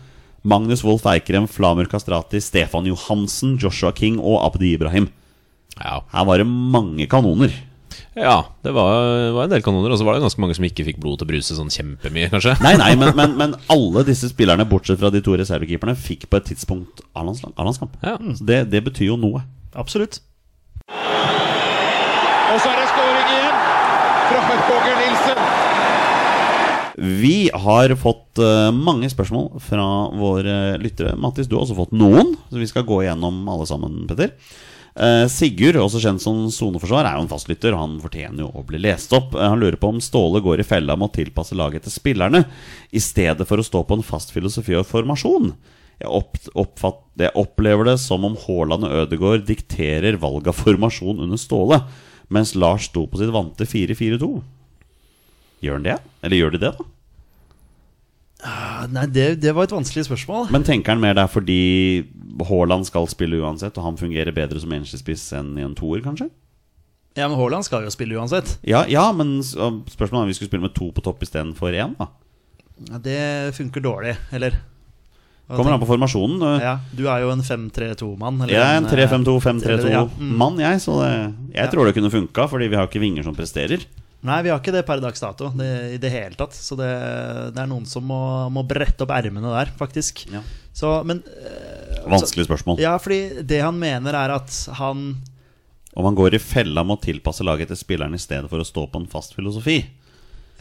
Magnus 0.41 0.81
Wolff 0.83 1.05
Eikrem, 1.05 1.45
Flamur 1.47 1.85
Kastrati, 1.85 2.41
Stefan 2.41 2.87
Johansen, 2.89 3.59
Joshua 3.61 3.91
King 3.93 4.17
og 4.17 4.39
Abdi 4.41 4.73
Ibrahim. 4.73 5.11
Ja, 5.77 6.01
Her 6.11 6.25
var 6.25 6.41
det 6.41 6.47
mange 6.49 7.05
kanoner. 7.05 7.53
Ja 8.19 8.37
det 8.65 8.73
var, 8.75 9.31
var 9.35 9.45
en 9.45 9.53
del 9.53 9.63
kanoner. 9.63 9.93
Og 9.93 9.99
så 9.99 10.07
var 10.07 10.17
det 10.17 10.23
ganske 10.25 10.41
mange 10.43 10.57
som 10.57 10.67
ikke 10.67 10.85
fikk 10.89 10.99
blod 11.03 11.21
til 11.21 11.27
å 11.27 11.31
bruse 11.31 11.57
sånn 11.57 11.71
kjempemye, 11.71 12.31
kanskje. 12.33 12.57
Nei, 12.63 12.75
nei, 12.81 12.91
men, 12.99 13.15
men, 13.17 13.35
men 13.41 13.55
alle 13.71 14.03
disse 14.07 14.31
spillerne, 14.31 14.67
bortsett 14.69 14.99
fra 15.01 15.11
de 15.13 15.23
to 15.23 15.37
reservekeeperne, 15.39 15.95
fikk 15.95 16.27
på 16.31 16.41
et 16.41 16.51
tidspunkt 16.51 17.05
A-landskamp. 17.15 17.95
Ja. 18.03 18.17
Så 18.35 18.47
det, 18.47 18.65
det 18.73 18.83
betyr 18.89 19.13
jo 19.13 19.19
noe. 19.21 19.45
Absolutt. 19.79 20.19
Og 20.91 22.57
så 22.59 22.67
er 22.67 22.81
det 22.81 22.87
skåring 22.91 23.29
igjen 23.31 23.59
fra 24.27 24.57
Borger 24.67 24.97
Nilsen. 24.99 25.45
Vi 27.21 27.37
har 27.53 27.93
fått 27.95 28.41
eh, 28.43 28.71
mange 28.75 29.07
spørsmål 29.09 29.61
fra 29.63 29.85
våre 30.19 30.57
lyttere. 30.81 31.15
Mattis, 31.17 31.47
du 31.47 31.55
har 31.55 31.63
også 31.63 31.77
fått 31.79 31.95
noen, 31.95 32.35
så 32.51 32.59
vi 32.59 32.67
skal 32.69 32.85
gå 32.87 32.99
igjennom 33.05 33.39
alle 33.49 33.65
sammen, 33.69 34.03
Petter. 34.09 34.35
Eh, 34.91 35.25
Sigurd, 35.31 35.77
også 35.79 36.01
kjent 36.03 36.23
som 36.23 36.43
soneforsvar, 36.51 37.07
er 37.07 37.15
jo 37.15 37.25
en 37.25 37.31
fastlytter. 37.31 37.77
Han 37.77 37.99
fortjener 38.03 38.43
jo 38.43 38.49
å 38.51 38.63
bli 38.67 38.81
lest 38.83 39.13
opp. 39.15 39.35
Uh, 39.37 39.45
han 39.47 39.61
lurer 39.61 39.79
på 39.79 39.91
om 39.93 40.01
Ståle 40.03 40.41
går 40.43 40.63
i 40.63 40.67
fella 40.67 40.97
med 40.99 41.11
å 41.11 41.15
tilpasse 41.15 41.55
laget 41.57 41.87
til 41.87 41.95
spillerne, 41.95 42.43
i 42.91 43.01
stedet 43.03 43.47
for 43.47 43.61
å 43.61 43.65
stå 43.65 43.85
på 43.87 43.99
en 43.99 44.05
fast 44.05 44.35
filosofi 44.35 44.75
og 44.75 44.87
formasjon. 44.89 45.53
Jeg, 46.01 46.09
opp, 46.09 46.39
oppfatt, 46.59 47.03
jeg 47.21 47.31
opplever 47.39 47.87
det 47.87 47.97
som 48.03 48.25
om 48.27 48.35
Haaland 48.43 48.87
og 48.87 48.95
Ødegaard 49.03 49.45
dikterer 49.47 50.19
valg 50.19 50.49
av 50.49 50.57
formasjon 50.59 51.21
under 51.23 51.39
Ståle, 51.39 51.83
mens 52.31 52.55
Lars 52.55 52.89
sto 52.89 53.05
på 53.07 53.21
sitt 53.21 53.31
vante 53.31 53.67
4-4-2. 53.67 54.31
Gjør 55.61 55.77
han 55.77 55.85
det? 55.85 55.99
Eller 56.25 56.41
gjør 56.41 56.55
de 56.55 56.65
det, 56.65 56.73
da? 56.79 56.87
Ah, 58.41 58.87
Nei, 58.89 59.05
det, 59.13 59.25
det 59.43 59.53
var 59.53 59.67
et 59.67 59.73
vanskelig 59.75 60.07
spørsmål. 60.07 60.49
Men 60.53 60.65
tenker 60.65 60.95
han 60.95 61.01
mer 61.03 61.17
det 61.17 61.25
er 61.27 61.31
fordi 61.31 61.61
Haaland 62.49 62.87
skal 62.89 63.09
spille 63.11 63.41
uansett, 63.41 63.77
og 63.77 63.85
han 63.85 63.99
fungerer 63.99 64.33
bedre 64.35 64.61
som 64.61 64.73
ensligspiss 64.73 65.27
enn 65.37 65.53
i 65.59 65.65
en 65.65 65.77
toer, 65.77 66.01
kanskje? 66.05 66.31
Ja, 67.17 67.27
men 67.27 67.37
Haaland 67.37 67.67
skal 67.67 67.85
jo 67.85 67.91
spille 67.93 68.17
uansett. 68.17 68.55
Ja, 68.65 68.85
ja 68.89 69.09
men 69.13 69.39
spørsmålet 69.43 70.17
er 70.17 70.25
om 70.25 70.31
vi 70.31 70.37
skulle 70.37 70.51
spille 70.51 70.65
med 70.65 70.75
to 70.77 70.89
på 70.95 71.03
topp 71.05 71.23
istedenfor 71.25 71.75
én. 71.75 71.95
da. 71.99 72.09
Ja, 72.89 72.99
det 73.03 73.21
funker 73.57 73.83
dårlig, 73.83 74.15
eller? 74.33 74.55
Hva 75.51 75.59
Kommer 75.59 75.75
an 75.75 75.81
på 75.81 75.89
formasjonen. 75.89 76.43
Ja, 76.63 76.77
du 76.95 77.03
er 77.11 77.25
jo 77.25 77.33
en 77.33 77.43
5-3-2-mann. 77.43 78.45
Jeg 78.47 78.61
er 78.61 78.77
en 78.79 78.87
3-5-2-5-3-2-mann, 78.87 79.91
Ja, 79.91 80.05
mm. 80.07 80.61
jeg. 80.63 80.79
Så 80.85 80.95
det, 81.01 81.11
jeg 81.57 81.73
tror 81.73 81.89
det 81.89 81.95
kunne 81.97 82.13
funka, 82.13 82.45
fordi 82.47 82.69
vi 82.71 82.79
har 82.79 82.87
ikke 82.87 83.03
vinger 83.03 83.27
som 83.27 83.35
presterer. 83.35 83.83
Nei, 84.21 84.41
vi 84.45 84.51
har 84.53 84.59
ikke 84.61 84.73
det 84.75 84.83
per 84.85 85.01
dags 85.01 85.23
dato 85.23 85.49
det, 85.57 85.69
i 85.95 85.99
det 86.01 86.11
hele 86.13 86.37
tatt. 86.37 86.53
Så 86.53 86.77
det, 86.77 86.89
det 87.55 87.61
er 87.63 87.69
noen 87.69 87.87
som 87.89 88.05
må, 88.05 88.21
må 88.53 88.61
brette 88.69 89.01
opp 89.05 89.13
ermene 89.15 89.49
der, 89.49 89.71
faktisk. 89.79 90.27
Ja. 90.29 90.43
Så, 90.77 90.93
men 91.07 91.23
øh, 91.25 92.03
Vanskelig 92.11 92.45
spørsmål. 92.45 92.79
Ja, 92.81 92.93
fordi 93.01 93.41
det 93.47 93.63
han 93.63 93.79
mener, 93.81 94.15
er 94.15 94.35
at 94.37 94.53
han 94.77 95.17
Om 95.93 96.05
han 96.07 96.15
går 96.15 96.37
i 96.37 96.39
fella 96.39 96.85
med 96.85 96.99
å 96.99 97.03
tilpasse 97.03 97.43
laget 97.43 97.73
til 97.73 97.81
spilleren 97.81 98.15
i 98.15 98.21
stedet 98.21 98.47
for 98.51 98.61
å 98.61 98.67
stå 98.67 98.85
på 98.93 99.01
en 99.01 99.09
fast 99.11 99.35
filosofi. 99.35 99.81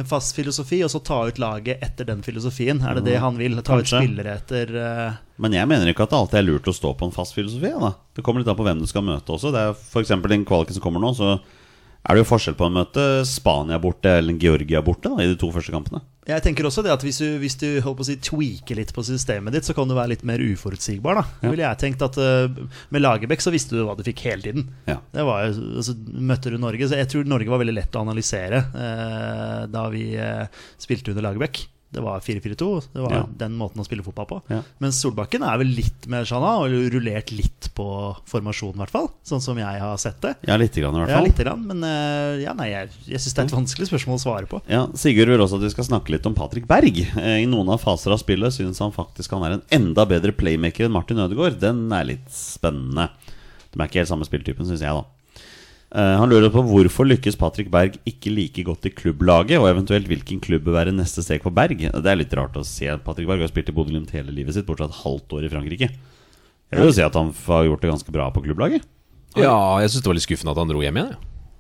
En 0.00 0.08
fast 0.08 0.32
filosofi, 0.34 0.80
og 0.82 0.90
så 0.90 1.02
ta 1.04 1.20
ut 1.28 1.38
laget 1.38 1.84
etter 1.84 2.08
den 2.08 2.24
filosofien. 2.24 2.80
Er 2.80 2.96
det 2.96 3.11
det 3.11 3.20
han 3.20 3.36
vil? 3.36 3.61
Ta 3.61 3.76
ut 3.76 3.92
spillere 3.92 4.38
etter 4.40 4.72
uh... 4.72 5.20
Men 5.36 5.54
jeg 5.58 5.68
mener 5.68 5.92
ikke 5.92 6.08
at 6.08 6.14
det 6.14 6.20
alltid 6.22 6.40
er 6.40 6.48
lurt 6.48 6.72
å 6.72 6.74
stå 6.74 6.94
på 6.96 7.11
en 7.11 7.12
fast 7.14 7.36
filosofi. 7.36 7.74
Da. 7.76 7.92
Det 8.16 8.24
kommer 8.24 8.40
litt 8.40 8.48
an 8.48 8.56
på 8.56 8.64
hvem 8.64 8.80
du 8.80 8.88
skal 8.88 9.04
møte 9.04 9.36
også. 9.36 9.52
Det 9.52 9.66
er 9.68 9.76
for 9.76 10.00
eksempel 10.00 10.32
den 10.32 10.48
kvaliken 10.48 10.78
som 10.78 10.84
kommer 10.84 11.04
nå, 11.04 11.12
så 11.16 11.36
er 12.01 12.16
det 12.16 12.22
jo 12.22 12.28
forskjell 12.30 12.57
på 12.57 12.66
å 12.66 12.72
møte 12.72 13.03
Spania 13.28 13.76
borte 13.82 14.14
eller 14.20 14.38
Georgia 14.40 14.80
borte 14.84 15.11
da, 15.12 15.20
i 15.20 15.28
de 15.28 15.36
to 15.38 15.51
første 15.53 15.74
kampene. 15.74 16.01
Jeg 16.30 16.44
tenker 16.44 16.66
også 16.68 16.84
det 16.84 16.92
at 16.92 17.03
Hvis 17.05 17.18
du, 17.20 17.26
hvis 17.42 17.57
du 17.59 17.66
håper 17.82 18.05
å 18.05 18.07
si, 18.07 18.16
tweaker 18.22 18.78
litt 18.78 18.92
på 18.94 19.03
systemet 19.05 19.57
ditt, 19.57 19.66
så 19.66 19.74
kan 19.76 19.88
du 19.88 19.96
være 19.96 20.12
litt 20.14 20.24
mer 20.26 20.40
uforutsigbar. 20.40 21.20
da 21.20 21.24
Ja. 21.42 21.51
Ville 21.53 21.66
jeg 21.66 21.80
tenkt 21.80 22.05
at 22.07 22.16
uh, 22.20 22.46
Med 22.92 23.03
Lagerbäck 23.03 23.42
så 23.42 23.53
visste 23.53 23.76
du 23.76 23.82
hva 23.88 23.96
du 23.98 24.05
fikk 24.07 24.22
hele 24.28 24.44
tiden. 24.44 24.68
Ja. 24.88 25.01
Det 25.12 25.26
var 25.26 25.48
altså, 25.48 25.96
Møtte 25.96 26.53
du 26.53 26.59
Norge 26.61 26.88
Så 26.88 27.01
jeg 27.01 27.11
tror 27.11 27.28
Norge 27.28 27.51
var 27.51 27.62
veldig 27.62 27.76
lett 27.76 27.96
å 27.98 28.05
analysere 28.05 28.62
uh, 28.72 29.66
da 29.70 29.88
vi 29.92 30.12
uh, 30.16 30.46
spilte 30.80 31.12
under 31.12 31.28
Lagerbäck. 31.28 31.64
Det 31.93 32.03
var 32.05 32.20
4-4-2. 32.22 32.66
Det 32.95 33.01
var 33.03 33.11
Ja. 33.12 33.22
den 33.36 33.57
måten 33.59 33.80
å 33.82 33.84
spille 33.84 34.05
fotball 34.07 34.26
på. 34.30 34.36
Ja. 34.49 34.61
Mens 34.78 35.01
Solbakken 35.03 35.43
er 35.43 35.59
vel 35.59 35.66
litt 35.74 36.07
mer 36.07 36.22
sånn 36.22 36.45
og 36.45 36.70
rullert 36.93 37.32
litt 37.34 37.68
på 37.74 37.86
formasjonen, 38.30 38.76
i 38.76 38.82
hvert 38.84 38.91
fall. 38.95 39.09
Sånn 39.26 39.41
som 39.43 39.59
jeg 39.59 39.80
har 39.82 39.97
sett 39.99 40.20
det. 40.22 40.36
Ja, 40.47 40.55
lite 40.57 40.80
grann 40.80 40.95
i 40.95 41.01
hvert 41.03 41.09
Ja, 41.11 41.16
fall. 41.18 41.26
lite 41.26 41.43
grann, 41.45 41.66
men 41.66 41.82
eh, 41.82 42.45
ja, 42.45 42.53
nei, 42.55 42.68
jeg, 42.70 42.91
jeg 43.09 43.18
syns 43.18 43.34
det 43.34 43.43
er 43.43 43.49
et 43.51 43.57
vanskelig 43.59 43.88
spørsmål 43.91 44.20
å 44.20 44.22
svare 44.22 44.47
på. 44.47 44.62
Ja, 44.70 44.86
Sigurd 44.95 45.28
vil 45.34 45.41
også 45.43 45.59
at 45.59 45.66
vi 45.66 45.70
skal 45.74 45.84
snakke 45.91 46.11
litt 46.14 46.26
om 46.30 46.34
Patrick 46.38 46.68
Berg. 46.70 47.03
Eh, 47.18 47.43
I 47.43 47.47
noen 47.51 47.68
av 47.74 47.80
faser 47.82 48.12
av 48.14 48.22
spillet 48.22 48.55
syns 48.55 48.78
han 48.78 48.93
faktisk 48.95 49.30
han 49.34 49.43
er 49.51 49.59
en 49.59 49.62
enda 49.72 50.07
bedre 50.07 50.30
playmaker 50.32 50.86
enn 50.86 50.93
Martin 50.95 51.18
Ødegaard. 51.18 51.59
Den 51.59 51.91
er 51.93 52.05
litt 52.05 52.30
spennende. 52.30 53.11
De 53.72 53.78
er 53.82 53.86
ikke 53.88 54.01
helt 54.05 54.09
samme 54.14 54.26
spilltypen, 54.26 54.66
syns 54.66 54.80
jeg, 54.82 54.95
da. 54.95 55.05
Eh, 55.91 56.16
han 56.20 56.30
lurer 56.30 56.53
på 56.55 56.62
hvorfor 56.62 57.09
lykkes 57.11 57.34
Patrick 57.41 57.70
Berg 57.72 57.97
ikke 58.07 58.30
like 58.30 58.62
godt 58.66 58.86
i 58.86 58.93
klubblaget, 58.95 59.59
og 59.59 59.66
eventuelt 59.72 60.07
hvilken 60.07 60.38
klubb 60.45 60.62
bør 60.68 60.76
være 60.84 60.95
neste 60.95 61.24
steg 61.26 61.43
for 61.43 61.51
Berg. 61.55 61.80
Det 61.82 62.07
er 62.12 62.20
litt 62.20 62.34
rart 62.38 62.55
å 62.61 62.62
se 62.66 62.86
at 62.93 63.03
Patrick 63.07 63.26
Berg 63.30 63.43
har 63.43 63.51
spilt 63.51 63.72
i 63.72 63.74
Bodø-Glimt 63.74 64.12
hele 64.14 64.30
livet 64.34 64.55
sitt, 64.55 64.68
bortsett 64.68 64.93
fra 64.93 64.95
et 64.95 65.03
halvt 65.03 65.34
år 65.41 65.49
i 65.49 65.51
Frankrike. 65.51 65.88
Jeg 66.70 66.78
vil 66.78 66.86
jo 66.93 66.95
si 66.95 67.03
at 67.03 67.16
han 67.18 67.32
har 67.49 67.64
gjort 67.66 67.82
det 67.82 67.91
ganske 67.91 68.14
bra 68.14 68.28
på 68.30 68.45
klubblaget. 68.45 68.86
Ja, 69.38 69.57
jeg 69.82 69.91
syns 69.91 70.05
det 70.05 70.11
var 70.12 70.18
litt 70.18 70.26
skuffende 70.28 70.55
at 70.55 70.61
han 70.62 70.70
dro 70.70 70.82
hjem 70.84 71.01
igjen. 71.03 71.16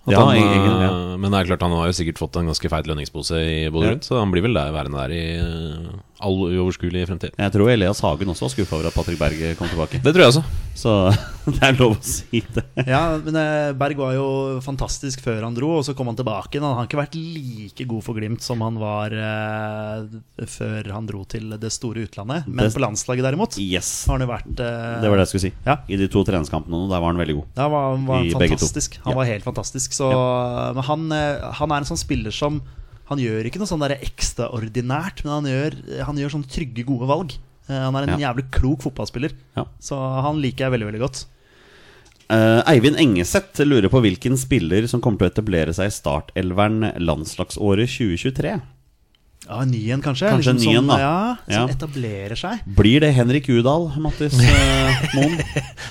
At 0.06 0.14
Ja, 0.14 0.20
han, 0.22 0.36
egentlig, 0.38 0.70
ja. 0.80 0.92
eh, 0.94 1.16
Men 1.20 1.34
det 1.34 1.40
er 1.40 1.48
klart 1.50 1.64
han 1.66 1.74
har 1.76 1.90
jo 1.90 1.96
sikkert 1.98 2.22
fått 2.22 2.38
en 2.40 2.46
ganske 2.48 2.70
feit 2.72 2.86
lønningspose 2.88 3.36
i 3.42 3.58
Bodø 3.74 3.90
Glimt, 3.90 4.06
så 4.06 4.22
han 4.22 4.30
blir 4.32 4.46
vel 4.46 4.54
der, 4.56 4.70
værende 4.72 5.02
der 5.02 5.12
i 5.12 5.24
eh, 5.42 5.90
all 6.20 6.36
uoverskuelig 6.50 7.06
fremtid. 7.08 7.32
Jeg 7.38 7.52
tror 7.54 7.70
Elias 7.72 8.00
Hagen 8.04 8.28
også 8.32 8.46
var 8.46 8.52
skuffa 8.54 8.76
over 8.78 8.88
at 8.90 8.94
Patrick 8.94 9.18
Berg 9.20 9.40
kom 9.58 9.68
tilbake. 9.72 10.00
Det 10.04 10.12
tror 10.14 10.24
jeg 10.26 10.32
også. 10.34 10.44
Så 10.80 10.92
det 11.54 11.62
er 11.66 11.76
lov 11.76 11.96
å 11.96 12.02
si 12.04 12.40
det. 12.54 12.62
Ja, 12.86 13.00
men 13.20 13.36
eh, 13.36 13.72
Berg 13.76 13.98
var 14.00 14.14
jo 14.16 14.26
fantastisk 14.64 15.20
før 15.24 15.42
han 15.44 15.56
dro, 15.56 15.72
og 15.80 15.84
så 15.84 15.94
kom 15.98 16.08
han 16.12 16.16
tilbake. 16.16 16.54
igjen. 16.56 16.64
Han 16.68 16.78
har 16.78 16.88
ikke 16.88 17.00
vært 17.02 17.16
like 17.18 17.86
god 17.90 18.04
for 18.06 18.16
Glimt 18.20 18.44
som 18.46 18.62
han 18.64 18.78
var 18.80 19.12
eh, 19.16 20.46
før 20.48 20.90
han 20.94 21.08
dro 21.10 21.24
til 21.28 21.50
det 21.60 21.72
store 21.74 22.06
utlandet. 22.06 22.46
Men 22.48 22.64
Det- 22.68 22.74
på 22.76 22.80
landslaget 22.84 23.26
derimot 23.26 23.58
Yes. 23.60 24.06
har 24.06 24.18
han 24.18 24.26
jo 24.28 24.32
vært 24.32 24.60
eh, 24.60 25.00
Det 25.02 25.10
var 25.10 25.16
det 25.20 25.26
jeg 25.26 25.32
skulle 25.34 25.46
si. 25.48 25.52
Ja. 25.66 25.76
I 25.88 25.96
de 26.00 26.08
to 26.08 26.24
treningskampene 26.24 26.70
nå, 26.76 26.88
der 26.90 27.00
var 27.00 27.12
han 27.12 27.20
veldig 27.20 27.36
god. 27.40 27.46
Da 27.56 27.68
var, 27.68 27.96
var 28.06 28.16
han 28.22 28.26
I 28.26 28.34
fantastisk. 28.36 28.98
Han 29.04 29.12
Ja. 29.12 29.16
var 29.20 29.24
helt 29.26 29.44
fantastisk. 29.44 29.92
Så, 29.92 30.10
Men 30.74 30.84
han, 30.84 31.12
eh, 31.12 31.50
han 31.60 31.72
er 31.72 31.76
en 31.82 31.84
sånn 31.90 31.98
spiller 32.00 32.30
som 32.32 32.62
Han 33.10 33.18
gjør 33.18 33.46
ikke 33.48 33.58
noe 33.58 33.66
sånn 33.68 33.82
der 33.82 33.96
ekstraordinært, 33.98 35.24
men 35.26 35.32
han 35.34 35.48
gjør, 35.50 35.76
han 36.06 36.16
gjør 36.20 36.34
sånne 36.36 36.50
trygge, 36.50 36.84
gode 36.86 37.08
valg. 37.10 37.34
Eh, 37.68 37.74
Han 37.74 37.96
er 37.96 38.06
en 38.06 38.20
Ja. 38.20 38.30
jævlig 38.32 38.46
klok 38.54 38.82
fotballspiller. 38.86 39.32
Ja. 39.56 39.64
Så 39.80 39.98
han 39.98 40.40
liker 40.40 40.66
jeg 40.70 40.72
veldig, 40.78 40.88
veldig 40.92 41.02
godt. 41.02 41.24
Uh, 42.30 42.62
Eivind 42.70 42.94
Engeseth 42.96 43.58
lurer 43.66 43.90
på 43.90 43.98
hvilken 44.00 44.36
spiller 44.38 44.86
som 44.86 45.00
kommer 45.02 45.18
til 45.18 45.26
å 45.26 45.32
etablere 45.32 45.74
seg 45.74 45.88
i 45.90 45.94
startelveren 45.96 46.92
landslagsåret 47.02 47.90
2023. 47.90 48.52
Ja, 49.48 49.62
En 49.64 49.70
ny 49.72 49.80
en, 49.90 50.02
kanskje? 50.04 50.28
Kanskje 50.28 50.52
en 50.52 50.58
ny 50.60 50.66
en, 50.68 50.74
sånn, 50.82 50.90
da. 50.90 50.96
Ja, 51.00 51.36
Som 51.48 51.70
Ja. 51.70 51.74
etablerer 51.74 52.36
seg. 52.38 52.60
Blir 52.76 53.00
det 53.00 53.08
Henrik 53.16 53.48
Udal, 53.48 53.88
Mattis 53.98 54.36
eh, 54.40 55.00
Moen? 55.16 55.38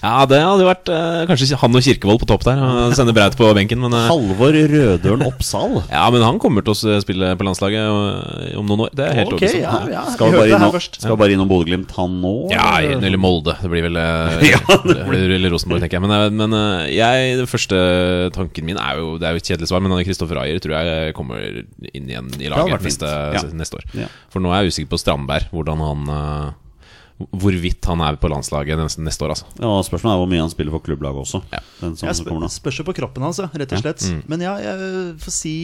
Ja, 0.03 0.25
det 0.29 0.37
hadde 0.39 0.67
vært 0.67 0.91
eh, 0.93 1.25
kanskje 1.27 1.57
han 1.59 1.75
og 1.75 1.83
Kirkevold 1.83 2.21
på 2.21 2.29
topp 2.29 2.45
der. 2.45 2.61
og 2.63 2.93
Sende 2.95 3.15
Braut 3.17 3.35
på 3.39 3.49
benken, 3.57 3.81
men 3.81 3.95
eh, 3.97 4.05
Halvor 4.07 4.53
Rødøren 4.53 5.25
Oppsal? 5.27 5.79
Ja, 5.89 6.05
men 6.13 6.21
han 6.23 6.37
kommer 6.39 6.63
til 6.63 6.75
å 6.77 6.99
spille 7.01 7.33
på 7.39 7.47
landslaget 7.47 7.81
eh, 7.81 8.53
om 8.59 8.69
noen 8.69 8.85
år. 8.85 8.93
Det 8.95 9.07
er 9.09 9.17
helt 9.23 9.33
Ok, 9.33 9.43
ja, 9.57 9.73
ja. 9.91 10.05
Skal 10.13 10.29
vi 10.29 10.37
bare 10.37 10.47
det 10.47 10.55
innom, 10.59 10.77
skal 10.99 11.19
bare 11.19 11.35
innom 11.35 11.49
Bodø-Glimt, 11.49 11.91
han 11.97 12.19
nå? 12.21 12.33
Ja, 12.53 12.69
eller? 12.85 13.17
Molde. 13.19 13.57
Det 13.59 13.73
blir 13.73 13.83
vel 13.89 13.97
eh, 13.99 14.37
eller, 15.09 15.35
eller 15.35 15.51
Rosenborg, 15.51 15.81
tenker 15.83 15.97
jeg. 15.99 16.05
Men, 16.05 16.13
eh, 16.15 16.29
men 16.31 16.55
eh, 16.55 16.93
jeg, 16.95 17.35
den 17.41 17.49
første 17.49 17.81
tanken 18.35 18.69
min 18.69 18.77
er 18.79 19.01
jo 19.01 19.17
Det 19.19 19.27
er 19.27 19.35
jo 19.35 19.41
et 19.41 19.49
kjedelig 19.51 19.71
svar, 19.73 19.83
men 19.83 19.97
Kristoffer 20.07 20.39
Ayer 20.45 20.61
tror 20.63 20.77
jeg 20.77 21.17
kommer 21.17 21.43
inn 21.91 22.07
igjen 22.07 22.29
i 22.39 22.47
hadde 22.47 22.55
vært 22.55 22.69
laget 22.69 22.85
fint. 22.85 23.03
neste, 23.03 23.38
Ja. 23.47 23.53
neste 23.63 23.79
år. 23.79 23.85
Ja. 23.93 24.07
For 24.29 24.39
nå 24.43 24.51
er 24.51 24.63
jeg 24.65 24.73
usikker 24.73 24.89
på 24.95 24.99
Strandberg, 24.99 25.47
hvordan 25.53 25.79
han 25.85 26.09
eh, 26.15 26.51
hvorvidt 27.35 27.83
han 27.89 27.99
er 28.05 28.15
på 28.15 28.29
landslaget 28.31 28.79
neste, 29.03 29.25
år, 29.25 29.33
altså. 29.35 29.45
Ja, 29.59 29.71
Spørsmålet 29.83 30.13
er 30.15 30.21
hvor 30.21 30.29
mye 30.31 30.39
han 30.45 30.53
spiller 30.53 30.71
for 30.71 30.79
klubblaget 30.85 31.19
også. 31.25 31.41
Ja. 31.51 31.59
Den 31.81 31.97
som 31.99 32.07
Jeg 32.07 32.15
kommer 32.15 32.29
spør, 32.31 32.39
nå. 32.45 32.49
spørs 32.53 32.79
jo 32.79 32.85
på 32.87 32.95
kroppen 32.95 33.25
hans, 33.27 33.39
altså, 33.43 33.59
rett 33.59 33.73
og 33.73 33.77
Ja. 33.77 33.81
slett. 33.83 34.29
Men 34.31 34.39
ja, 34.45 34.53
jeg 34.63 35.17
får 35.19 35.31
si 35.35 35.55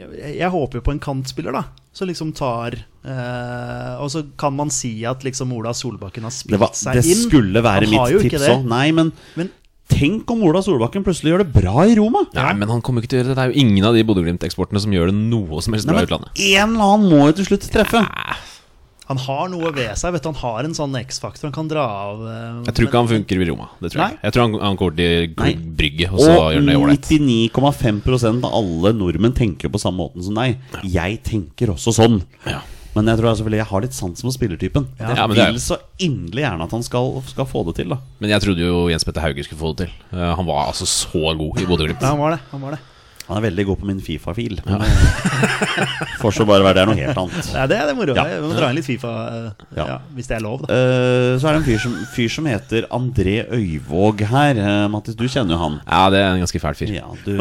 jeg, 0.00 0.36
jeg 0.38 0.50
håper 0.54 0.78
jo 0.78 0.84
på 0.86 0.92
en 0.94 1.00
kantspiller, 1.02 1.52
da. 1.52 1.64
Som 1.92 2.06
liksom 2.06 2.28
tar 2.38 2.76
eh, 3.02 3.94
Og 3.98 4.06
så 4.14 4.20
kan 4.38 4.54
man 4.54 4.70
si 4.70 4.92
at 5.04 5.24
liksom 5.26 5.50
Ola 5.56 5.72
Solbakken 5.74 6.22
har 6.22 6.30
spilt 6.30 6.54
Det, 6.54 6.60
var, 6.62 6.70
seg 6.78 7.00
det 7.00 7.16
skulle 7.24 7.58
være 7.66 7.88
mitt 7.90 8.22
tips 8.30 8.44
òg. 8.52 8.62
Nei, 8.70 8.92
men, 8.94 9.10
Men 9.34 9.50
tenk 9.90 10.30
om 10.32 10.44
Ola 10.48 10.62
Solbakken 10.64 11.04
plutselig 11.06 11.34
gjør 11.34 11.42
det 11.44 11.52
bra 11.54 11.84
i 11.90 11.96
Roma! 11.98 12.24
Nei, 12.36 12.52
men 12.60 12.70
han 12.72 12.80
kommer 12.86 13.02
ikke 13.04 13.12
til 13.12 13.18
å 13.18 13.22
gjøre 13.24 13.32
det. 13.34 13.38
Det 13.40 13.44
er 13.48 13.52
jo 13.54 13.66
ingen 13.66 13.84
av 13.90 13.98
de 13.98 14.04
Bodø-Glimt-eksportene 14.08 14.80
som 14.86 14.94
gjør 14.94 15.10
det 15.12 15.18
noe 15.18 15.60
som 15.64 15.74
helst 15.76 15.86
Nei, 15.90 15.94
bra 15.94 16.00
i 16.00 16.06
men 16.06 16.08
utlandet. 16.08 16.46
en 16.54 16.76
eller 16.76 16.94
annen 16.94 17.10
må 17.12 17.26
jo 17.28 17.36
til 17.40 17.50
slutt 17.50 17.68
treffe. 17.74 18.04
han 19.10 19.18
har 19.26 19.48
noe 19.50 19.72
ved 19.74 19.90
seg. 19.98 20.12
Vet 20.14 20.22
du, 20.22 20.28
Han 20.30 20.38
har 20.38 20.64
en 20.68 20.74
sånn 20.76 20.92
X-faktor 21.00 21.48
han 21.48 21.52
kan 21.56 21.66
dra 21.68 21.82
av. 21.82 22.20
eh, 22.30 22.62
Jeg 22.70 22.74
tror 22.76 22.86
ikke 22.86 23.00
han 23.00 23.08
funker 23.10 23.40
i 23.42 23.48
Roma. 23.50 23.66
Det 23.82 23.90
tror 23.90 24.04
jeg 24.04 24.12
Nei. 24.14 24.18
Jeg 24.22 24.32
tror 24.36 24.42
han, 24.46 24.54
han 24.62 24.76
går 24.78 24.96
til 24.96 25.14
Nei. 25.26 25.34
Klubb 25.34 25.64
Brygge, 25.80 26.10
og 26.12 26.18
så 26.20 26.30
Og 26.30 26.52
gjør 26.54 26.60
han 26.60 26.66
det 26.70 26.76
ålreit. 26.78 27.10
99,5 27.10 28.44
av 28.46 28.52
alle 28.54 28.92
nordmenn 28.94 29.34
tenker 29.34 29.68
på 29.74 29.80
samme 29.82 29.98
måten 30.04 30.22
som 30.22 30.34
deg. 30.38 30.58
Jeg 30.86 31.22
tenker 31.26 31.74
også 31.74 31.90
sånn. 31.96 32.20
Ja. 32.46 32.60
Men 32.96 33.06
jeg 33.06 33.18
tror 33.20 33.28
jeg 33.30 33.38
selvfølgelig 33.40 33.60
jeg 33.62 33.70
har 33.70 33.80
litt 33.84 33.94
sans 33.94 34.22
for 34.24 34.34
spillertypen. 34.34 34.86
Jeg 34.98 35.16
Ja, 35.16 35.26
men 35.30 35.38
er- 35.38 35.52
vil 35.52 35.60
så 35.62 35.76
inderlig 36.02 36.42
gjerne 36.42 36.64
at 36.66 36.70
han 36.74 36.82
skal, 36.82 37.22
skal 37.30 37.46
få 37.46 37.64
det 37.66 37.76
til. 37.76 37.88
da 37.94 37.98
Men 38.20 38.30
jeg 38.30 38.42
trodde 38.42 38.58
jo 38.66 38.88
Jens 38.90 39.04
Petter 39.06 39.20
Hauge 39.22 39.44
skulle 39.46 39.60
få 39.62 39.76
det 39.76 39.86
til. 39.86 40.18
Eh, 40.18 40.34
han 40.36 40.46
var 40.46 40.66
altså 40.72 40.86
så 40.86 41.36
god 41.38 41.60
i 41.60 41.66
Bodø-Glimt. 41.66 42.00
Ja, 42.02 42.08
han 42.14 42.18
var 42.18 42.30
det. 42.34 42.40
Han 42.50 42.60
var 42.60 42.70
det. 42.72 42.80
Han 43.30 43.36
er 43.38 43.44
veldig 43.50 43.64
god 43.68 43.76
på 43.78 43.86
min 43.86 44.00
Fifa-fil. 44.02 44.56
Ja. 44.66 44.80
eh, 44.82 45.86
Får 46.18 46.32
så 46.34 46.44
bare 46.48 46.64
være 46.66 46.74
det 46.74 46.82
er 46.82 46.86
noe 46.90 46.98
helt 46.98 47.16
annet. 47.20 47.50
Ja, 47.54 47.66
det 47.70 47.76
er 47.78 47.86
det 47.86 47.94
moro. 47.94 48.16
Ja. 48.18 48.24
Vi 48.26 48.40
må 48.48 48.56
dra 48.58 48.70
inn 48.72 48.74
litt 48.80 48.88
Fifa, 48.88 49.06
uh, 49.06 49.66
Ja. 49.76 49.84
ja, 49.86 49.98
hvis 50.16 50.26
det 50.26 50.36
er 50.40 50.42
lov, 50.42 50.64
da. 50.66 50.74
Uh, 50.74 51.38
så 51.38 51.46
er 51.46 51.54
det 51.54 51.60
en 51.60 51.68
fyr 51.68 51.78
som, 51.84 51.94
fyr 52.16 52.28
som 52.28 52.48
heter 52.50 52.88
André 52.90 53.36
Øyvåg 53.54 54.24
her. 54.32 54.58
Uh, 54.58 54.88
Mattis, 54.90 55.14
du 55.14 55.28
kjenner 55.30 55.54
jo 55.54 55.60
han. 55.62 55.78
Ja, 55.86 56.10
det 56.10 56.18
er 56.24 56.34
en 56.34 56.42
ganske 56.42 56.58
fæl 56.66 56.74
fyr. 56.74 56.90
Ja, 56.98 57.06
du, 57.22 57.38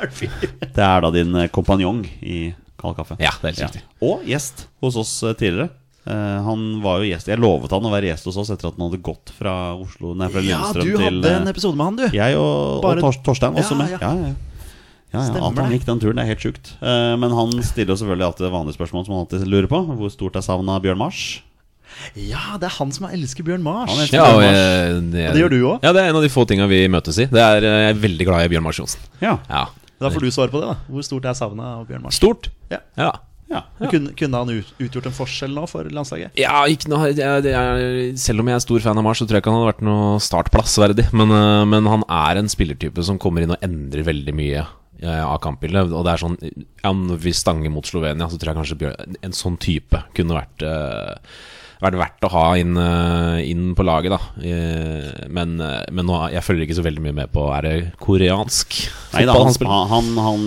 det 0.74 0.84
er 0.88 1.00
da 1.04 1.10
din 1.14 1.36
kompanjong 1.52 2.06
i 2.22 2.40
Kald 2.80 2.96
kaffe. 2.98 3.16
Ja, 3.20 3.30
det 3.42 3.52
er 3.52 3.54
helt 3.54 3.66
riktig. 3.68 3.82
Og 4.02 4.24
gjest 4.28 4.66
hos 4.82 4.96
oss 5.00 5.12
eh, 5.28 5.36
tidligere. 5.38 5.70
Uh, 6.08 6.40
han 6.46 6.60
var 6.80 7.02
jo 7.02 7.10
gjest 7.10 7.28
Jeg 7.28 7.36
lovet 7.38 7.70
han 7.76 7.84
å 7.84 7.90
være 7.92 8.08
gjest 8.08 8.24
hos 8.30 8.38
oss 8.40 8.48
etter 8.54 8.70
at 8.70 8.78
han 8.78 8.86
hadde 8.86 9.02
gått 9.04 9.28
fra 9.36 9.52
Oslo 9.76 10.14
Nei, 10.16 10.30
fra 10.32 10.40
Ja, 10.40 10.60
du 10.72 10.80
til 10.80 10.94
hadde 10.96 11.32
en 11.36 11.44
eh, 11.44 11.50
episode 11.52 11.76
med 11.76 11.84
han, 11.90 11.98
du. 12.00 12.06
Jeg 12.16 12.38
og, 12.40 12.80
Bare- 12.80 13.02
og 13.02 13.10
Tors, 13.10 13.18
Torstein 13.26 13.58
også 13.60 13.76
Ja, 13.76 13.80
med. 13.82 13.92
ja. 13.92 13.98
Ja, 14.00 14.14
ja, 14.16 14.30
ja. 14.32 14.38
Ja, 15.12 15.26
at 15.26 15.58
han 15.60 15.72
gikk 15.74 15.84
den 15.88 16.00
turen, 16.00 16.16
det 16.16 16.22
er 16.24 16.30
helt 16.30 16.40
sjukt. 16.46 16.72
Eh, 16.80 17.12
men 17.20 17.32
han 17.36 17.52
stiller 17.66 17.92
jo 17.92 17.98
selvfølgelig 18.00 18.26
alltid 18.30 18.46
det 18.46 18.52
vanlige 18.54 18.78
spørsmålet 18.78 19.08
som 19.10 19.14
han 19.16 19.24
alltid 19.26 19.46
lurer 19.50 19.66
på. 19.72 19.80
Hvor 19.98 20.12
stort 20.14 20.38
er 20.38 20.44
savnet 20.46 20.70
av 20.72 20.84
Bjørn 20.86 21.00
Mars? 21.02 21.20
Ja, 22.14 22.54
det 22.62 22.68
er 22.70 22.74
han 22.78 22.92
som 22.94 23.08
elsker 23.10 23.44
Bjørn 23.44 23.64
Mars. 23.66 23.90
Elsker 23.90 24.20
Ja, 24.22 24.28
og 24.30 24.38
Bjørn 24.38 24.54
Mars. 24.54 24.60
jeg, 24.62 25.02
det, 25.10 25.24
Og 25.26 25.34
det 25.34 25.42
gjør 25.42 25.50
du 25.52 25.58
også? 25.66 25.80
Ja, 25.84 25.92
det 25.96 26.04
er 26.04 26.12
en 26.14 26.18
av 26.20 26.24
de 26.24 26.30
få 26.32 26.44
tinga 26.48 26.68
vi 26.70 26.78
møtes 26.94 27.18
i. 27.20 27.26
Det 27.28 27.42
er, 27.42 27.66
jeg 27.66 27.90
er 27.90 28.00
veldig 28.06 28.28
glad 28.30 28.46
i 28.46 28.52
Bjørn 28.54 28.64
Mars 28.70 28.78
Johnsen. 28.80 29.04
Ja. 29.20 29.34
Ja. 29.50 29.66
Da 30.00 30.08
får 30.12 30.24
du 30.24 30.30
svare 30.32 30.52
på 30.52 30.62
det. 30.62 30.70
da 30.70 30.78
Hvor 30.88 31.04
stort 31.04 31.26
er 31.28 31.36
savnet 31.36 31.66
av 31.66 31.84
Bjørn 31.88 32.06
Mars? 32.06 32.16
Stort. 32.16 32.48
Ja. 32.72 32.80
Ja. 32.96 33.10
ja. 33.52 33.62
Kunne, 33.92 34.14
kunne 34.16 34.40
han 34.40 34.52
utgjort 34.80 35.10
en 35.10 35.16
forskjell 35.16 35.52
nå 35.56 35.66
for 35.68 35.88
landslaget? 35.92 36.32
Ja, 36.40 36.62
ikke 36.72 36.88
noe, 36.92 37.10
jeg, 37.10 37.20
jeg, 37.20 37.52
er, 37.52 38.16
Selv 38.20 38.42
om 38.42 38.50
jeg 38.50 38.56
er 38.56 38.64
stor 38.64 38.84
fan 38.86 39.00
av 39.00 39.06
Mars, 39.06 39.20
så 39.20 39.28
tror 39.28 39.38
jeg 39.38 39.44
ikke 39.44 39.52
han 39.52 39.60
hadde 39.60 39.72
vært 39.74 39.86
noe 39.86 40.18
startplassverdig. 40.24 41.10
Men, 41.12 41.36
eh, 41.36 41.64
men 41.68 41.88
han 41.92 42.06
er 42.08 42.40
en 42.40 42.52
spillertype 42.52 43.04
som 43.06 43.20
kommer 43.20 43.44
inn 43.44 43.52
og 43.56 43.66
endrer 43.66 44.08
veldig 44.08 44.36
mye 44.40 44.64
eh, 44.64 45.24
av 45.26 45.36
kampbildet. 45.44 45.92
Og 45.92 46.08
det 46.08 46.14
er 46.14 46.24
sånn 46.24 46.38
ja, 46.40 46.94
Når 46.96 47.24
vi 47.26 47.36
stanger 47.36 47.72
mot 47.74 47.88
Slovenia, 47.88 48.30
så 48.30 48.40
tror 48.40 48.54
jeg 48.54 48.62
kanskje 48.62 48.80
Bjørn, 48.84 49.20
en 49.20 49.36
sånn 49.36 49.60
type 49.60 50.04
kunne 50.16 50.40
vært 50.40 50.64
eh, 50.64 51.34
vært 51.80 51.98
verdt 52.00 52.26
å 52.28 52.30
ha 52.34 52.44
inn, 52.60 52.76
eh, 52.76 53.38
inn 53.50 53.74
på 53.76 53.84
laget, 53.86 54.12
da. 54.12 54.20
Eh, 54.42 55.28
Men, 55.30 55.60
eh, 55.60 55.84
men 55.90 56.06
nå, 56.06 56.18
jeg 56.32 56.44
følger 56.44 56.66
ikke 56.66 56.78
så 56.80 56.84
veldig 56.86 57.02
mye 57.06 57.14
med 57.22 57.32
på 57.32 57.46
Er 57.54 57.62
det 57.62 57.74
koreansk 58.00 58.76
Nei 59.14 59.24
da, 59.28 59.32
han, 59.32 59.86
han, 59.88 60.10
han, 60.18 60.44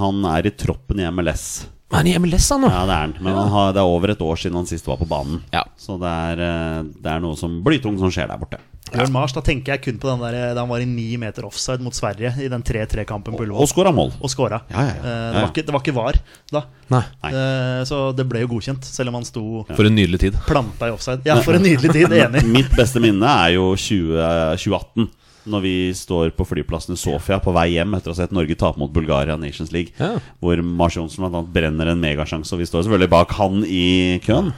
han 0.00 0.24
er 0.34 0.46
i 0.50 0.50
troppen 0.50 1.00
i 1.00 1.08
MLS. 1.10 1.66
Men 1.94 2.00
han 2.02 2.10
er 2.10 2.18
i 2.18 2.22
MLS, 2.26 2.50
han 2.50 2.64
nå. 2.66 2.68
Ja, 2.74 2.82
det 2.90 2.94
er 2.98 3.02
han. 3.06 3.14
Men 3.22 3.34
han 3.38 3.48
har, 3.54 3.72
det 3.76 3.80
er 3.84 3.94
over 3.96 4.10
et 4.10 4.22
år 4.26 4.38
siden 4.42 4.58
han 4.58 4.66
sist 4.66 4.86
var 4.90 4.98
på 4.98 5.06
banen. 5.08 5.42
Ja. 5.54 5.62
Så 5.78 5.94
det 6.02 6.10
er, 6.10 6.42
eh, 6.42 6.82
det 7.04 7.10
er 7.14 7.20
noe 7.22 7.38
som 7.38 7.60
blytung 7.62 7.98
som 8.02 8.10
skjer 8.10 8.26
der 8.32 8.40
borte. 8.42 8.58
Ja. 8.94 9.06
Mars, 9.10 9.32
Da 9.32 9.40
tenker 9.42 9.72
jeg 9.74 9.80
kun 9.82 9.96
på 9.98 10.06
den 10.10 10.20
der 10.22 10.54
da 10.54 10.60
han 10.60 10.68
var 10.70 10.78
i 10.82 10.86
ni 10.86 11.16
meter 11.18 11.46
offside 11.48 11.80
mot 11.82 11.94
Sverige 11.96 12.30
i 12.44 12.48
den 12.52 12.62
3-3-kampen 12.62 13.32
på 13.34 13.40
Og 13.40 13.46
Ullevål. 13.46 13.66
skåra 13.70 13.92
mål. 13.96 14.12
Og 14.20 14.30
skåra. 14.30 14.60
Ja, 14.70 14.82
ja, 14.84 14.92
ja. 14.92 15.00
Eh, 15.00 15.32
Det, 15.32 15.40
var 15.40 15.48
ikke, 15.50 15.64
det 15.66 15.72
var 15.74 15.80
ikke 15.82 15.94
VAR 15.96 16.18
da. 16.52 16.62
Nei. 16.92 17.02
Nei. 17.24 17.30
Eh, 17.32 17.84
Så 17.88 18.02
det 18.14 18.28
ble 18.28 18.40
jo 18.44 18.48
godkjent, 18.52 18.84
selv 18.84 19.08
om 19.08 19.14
han 19.18 19.24
sto 19.24 19.64
For 19.74 19.84
en 19.88 19.96
nydelig 19.96 20.20
tid. 20.20 20.34
planta 20.46 20.88
i 20.88 20.94
offside. 20.94 21.22
Ja, 21.24 21.40
for 21.42 21.54
en 21.54 21.62
nydelig 21.64 21.92
tid. 21.96 22.12
Enig. 22.22 22.44
Mitt 22.46 22.70
beste 22.76 23.00
minne 23.02 23.24
er 23.26 23.54
jo 23.56 23.72
20, 23.74 24.56
2018. 24.60 25.08
Når 25.44 25.64
vi 25.64 25.74
står 25.96 26.32
på 26.36 26.46
flyplassen 26.48 26.96
i 26.96 27.00
Sofia 27.00 27.36
på 27.42 27.52
vei 27.52 27.66
hjem 27.74 27.96
etter 27.96 28.10
å 28.10 28.14
ha 28.14 28.22
sett 28.22 28.32
Norge 28.32 28.56
tape 28.56 28.80
mot 28.80 28.92
Bulgaria 28.92 29.36
Nations 29.40 29.74
League. 29.74 29.92
Ja. 29.98 30.16
Hvor 30.40 30.62
Mars 30.64 30.96
Johnsen 30.96 31.26
annet 31.28 31.50
brenner 31.52 31.92
en 31.92 32.00
megasjanse, 32.00 32.54
og 32.54 32.62
vi 32.62 32.68
står 32.70 32.86
selvfølgelig 32.86 33.12
bak 33.12 33.34
han 33.40 33.60
i 33.68 33.84
køen. 34.24 34.54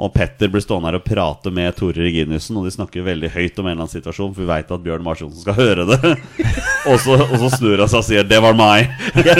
Og 0.00 0.12
Petter 0.14 0.48
blir 0.48 0.62
stående 0.64 0.88
her 0.88 0.96
og 0.96 1.04
prate 1.04 1.50
med 1.52 1.74
Tore 1.76 2.00
Reginiussen, 2.00 2.56
og 2.56 2.64
de 2.64 2.72
snakker 2.72 3.04
veldig 3.04 3.28
høyt 3.34 3.58
om 3.60 3.66
en 3.66 3.74
eller 3.74 3.84
annen 3.84 3.92
situasjon, 3.92 4.30
for 4.32 4.44
vi 4.44 4.48
veit 4.48 4.70
at 4.72 4.84
Bjørn 4.84 5.04
Mars 5.04 5.20
Johnsen 5.20 5.42
skal 5.44 5.58
høre 5.58 5.84
det. 5.90 5.98
og, 6.90 6.96
så, 7.02 7.18
og 7.26 7.36
så 7.42 7.50
snur 7.58 7.82
han 7.82 7.90
seg 7.90 8.00
og 8.00 8.06
sier 8.06 8.24
'det 8.24 8.40
var 8.40 8.56
meg'. 8.56 8.88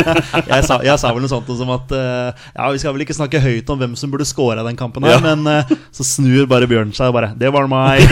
jeg, 0.52 0.66
sa, 0.68 0.80
jeg 0.84 0.98
sa 1.00 1.14
vel 1.16 1.24
noe 1.24 1.32
sånt 1.32 1.48
som 1.56 1.72
at 1.72 1.94
uh, 1.96 2.44
Ja, 2.52 2.68
vi 2.68 2.82
skal 2.82 2.92
vel 2.96 3.06
ikke 3.06 3.16
snakke 3.16 3.40
høyt 3.40 3.72
om 3.72 3.80
hvem 3.80 3.96
som 3.96 4.12
burde 4.12 4.28
score 4.28 4.61
den 4.66 4.76
kampen 4.76 5.08
her, 5.08 5.16
Ja. 5.16 5.22
men 5.24 5.48
uh, 5.48 5.74
så 5.96 6.04
snur 6.04 6.44
bare 6.50 6.68
Bjørn 6.68 6.92
seg 6.92 7.08
og 7.08 7.16
bare 7.16 7.32
'Det 7.32 7.52
var 7.56 7.64
meg'. 7.70 8.04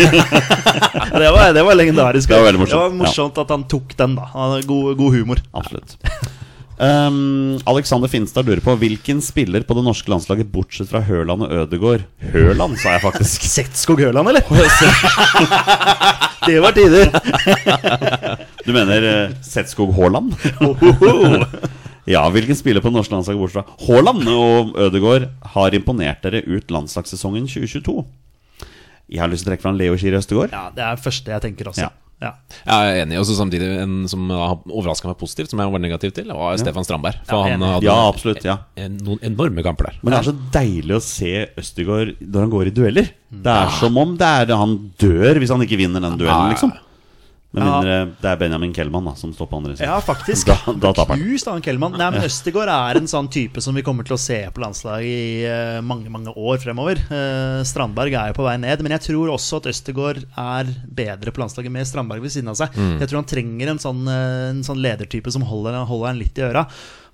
det, 1.20 1.28
var, 1.28 1.53
det 1.53 1.64
var 1.68 1.76
legendarisk. 1.76 2.32
Det 2.32 2.40
var 2.40 2.53
morsomt, 2.57 2.72
Det 2.72 2.82
var 2.86 2.99
morsomt 3.05 3.44
at 3.44 3.53
han 3.53 3.68
tok 3.68 3.96
den, 3.99 4.16
da. 4.16 4.32
God, 4.64 4.96
god 4.96 5.20
humor. 5.20 5.44
Absolutt. 5.53 5.99
Um, 6.79 7.59
Alexander 7.66 8.07
Finstad 8.07 8.47
lurer 8.47 8.61
på 8.62 8.70
hvilken 8.79 9.18
spiller 9.24 9.64
på 9.66 9.74
det 9.74 9.83
norske 9.83 10.12
landslaget, 10.12 10.47
bortsett 10.53 10.87
fra 10.93 11.01
Høland 11.03 11.43
og 11.43 11.51
Ødegård 11.64 12.05
Høland, 12.31 12.76
sa 12.79 12.93
jeg 12.95 13.03
faktisk. 13.03 13.47
Setskog 13.57 13.99
Høland, 13.99 14.31
eller? 14.31 14.47
det 16.47 16.61
var 16.62 16.76
tider. 16.76 17.11
Du 18.68 18.74
mener 18.76 19.05
uh, 19.09 19.35
Setskog 19.43 19.91
Haaland? 19.97 20.35
ja, 22.05 22.20
hvilken 22.31 22.59
spiller 22.59 22.85
på 22.85 22.93
det 22.93 22.99
norske 23.01 23.16
landslaget, 23.16 23.41
bortsett 23.41 23.64
fra 23.64 23.89
Haaland 23.89 24.29
og 24.31 24.76
Ødegård, 24.87 25.26
har 25.57 25.74
imponert 25.74 26.22
dere 26.22 26.45
ut 26.47 26.70
landslagssesongen 26.70 27.49
2022? 27.49 28.05
Jeg 29.09 29.24
har 29.24 29.33
lyst 29.33 29.47
til 29.47 29.51
å 29.51 29.55
trekke 29.55 29.64
fram 29.64 29.79
Leo 29.81 29.97
Kiri 29.99 30.20
Østegård. 30.20 30.53
Ja, 30.53 30.68
det 30.74 30.85
er 30.85 30.99
det 30.99 31.07
første 31.09 31.33
jeg 31.33 31.47
tenker 31.49 31.72
også. 31.72 31.89
Ja. 31.89 32.07
Ja. 32.20 32.32
Jeg 32.66 32.88
er 32.98 33.04
enig. 33.04 33.18
også 33.20 33.36
samtidig 33.38 33.68
en 33.82 34.08
som 34.10 34.24
har 34.30 34.56
overraska 34.66 35.06
meg 35.06 35.18
positivt, 35.20 35.50
som 35.52 35.60
jeg 35.62 35.70
var 35.70 35.78
negativ 35.78 36.10
til, 36.16 36.26
var 36.34 36.56
Stefan 36.58 36.82
Strandberg. 36.86 37.20
For 37.28 37.46
Ja, 37.46 37.52
han 37.52 37.62
hadde 37.62 37.86
Ja, 37.86 38.08
absolutt. 38.08 38.42
ja 38.44 38.56
en, 38.76 38.96
noen 39.06 39.20
enorme 39.22 39.62
kamper 39.62 39.90
der. 39.92 40.00
Men 40.02 40.12
det 40.12 40.18
er 40.18 40.32
så 40.32 40.36
deilig 40.58 40.96
å 40.98 41.00
se 41.04 41.32
Østegård 41.56 42.16
når 42.20 42.40
han 42.40 42.50
går 42.50 42.66
i 42.66 42.74
dueller. 42.74 43.10
Det 43.30 43.54
er 43.54 43.70
som 43.78 43.96
om 44.02 44.16
det 44.18 44.26
er 44.26 44.56
han 44.56 44.76
dør 44.98 45.38
hvis 45.38 45.50
han 45.54 45.62
ikke 45.62 45.78
vinner 45.78 46.00
den 46.02 46.18
duellen, 46.18 46.48
Ja. 46.48 46.54
liksom. 46.56 46.72
Med 47.51 47.64
Ja. 47.64 48.05
det 48.20 48.28
er 48.28 48.36
Benjamin 48.36 48.74
Kellmann 48.76 49.07
da, 49.09 49.14
som 49.16 49.30
står 49.32 49.46
på 49.49 49.57
andre 49.57 49.72
siden. 49.72 49.88
Ja, 49.88 50.01
faktisk. 50.05 50.51
Da, 50.68 50.72
da 50.76 50.90
taper 50.92 51.14
han. 51.16 51.22
Knust 51.24 51.49
av 51.49 51.61
Kellmann. 51.64 51.94
Nei, 51.96 52.11
men 52.12 52.26
Østegård 52.26 52.68
er 52.68 53.01
en 53.01 53.09
sånn 53.09 53.30
type 53.32 53.62
som 53.64 53.74
vi 53.78 53.84
kommer 53.86 54.05
til 54.05 54.18
å 54.18 54.20
se 54.20 54.36
på 54.53 54.61
landslaget 54.61 55.09
i 55.09 55.46
eh, 55.49 55.78
mange 55.80 56.12
mange 56.12 56.34
år 56.36 56.61
fremover. 56.61 57.01
Eh, 57.09 57.62
Strandberg 57.64 58.12
er 58.20 58.34
jo 58.34 58.36
på 58.42 58.44
vei 58.44 58.59
ned, 58.61 58.84
men 58.84 58.92
jeg 58.99 59.07
tror 59.09 59.32
også 59.32 59.62
at 59.62 59.70
Østegård 59.72 60.20
er 60.28 60.74
bedre 61.01 61.32
på 61.32 61.40
landslaget 61.40 61.72
med 61.72 61.88
Strandberg 61.88 62.20
ved 62.26 62.36
siden 62.36 62.53
av 62.53 62.61
seg. 62.61 62.76
Jeg 62.76 63.09
tror 63.09 63.22
han 63.22 63.32
trenger 63.32 63.72
en 63.72 63.80
sånn, 63.80 64.05
eh, 64.12 64.51
en 64.53 64.62
sånn 64.68 64.84
ledertype 64.84 65.32
som 65.32 65.49
holder, 65.49 65.80
holder 65.88 66.12
han 66.12 66.20
litt 66.20 66.36
i 66.36 66.44
øra. 66.51 66.66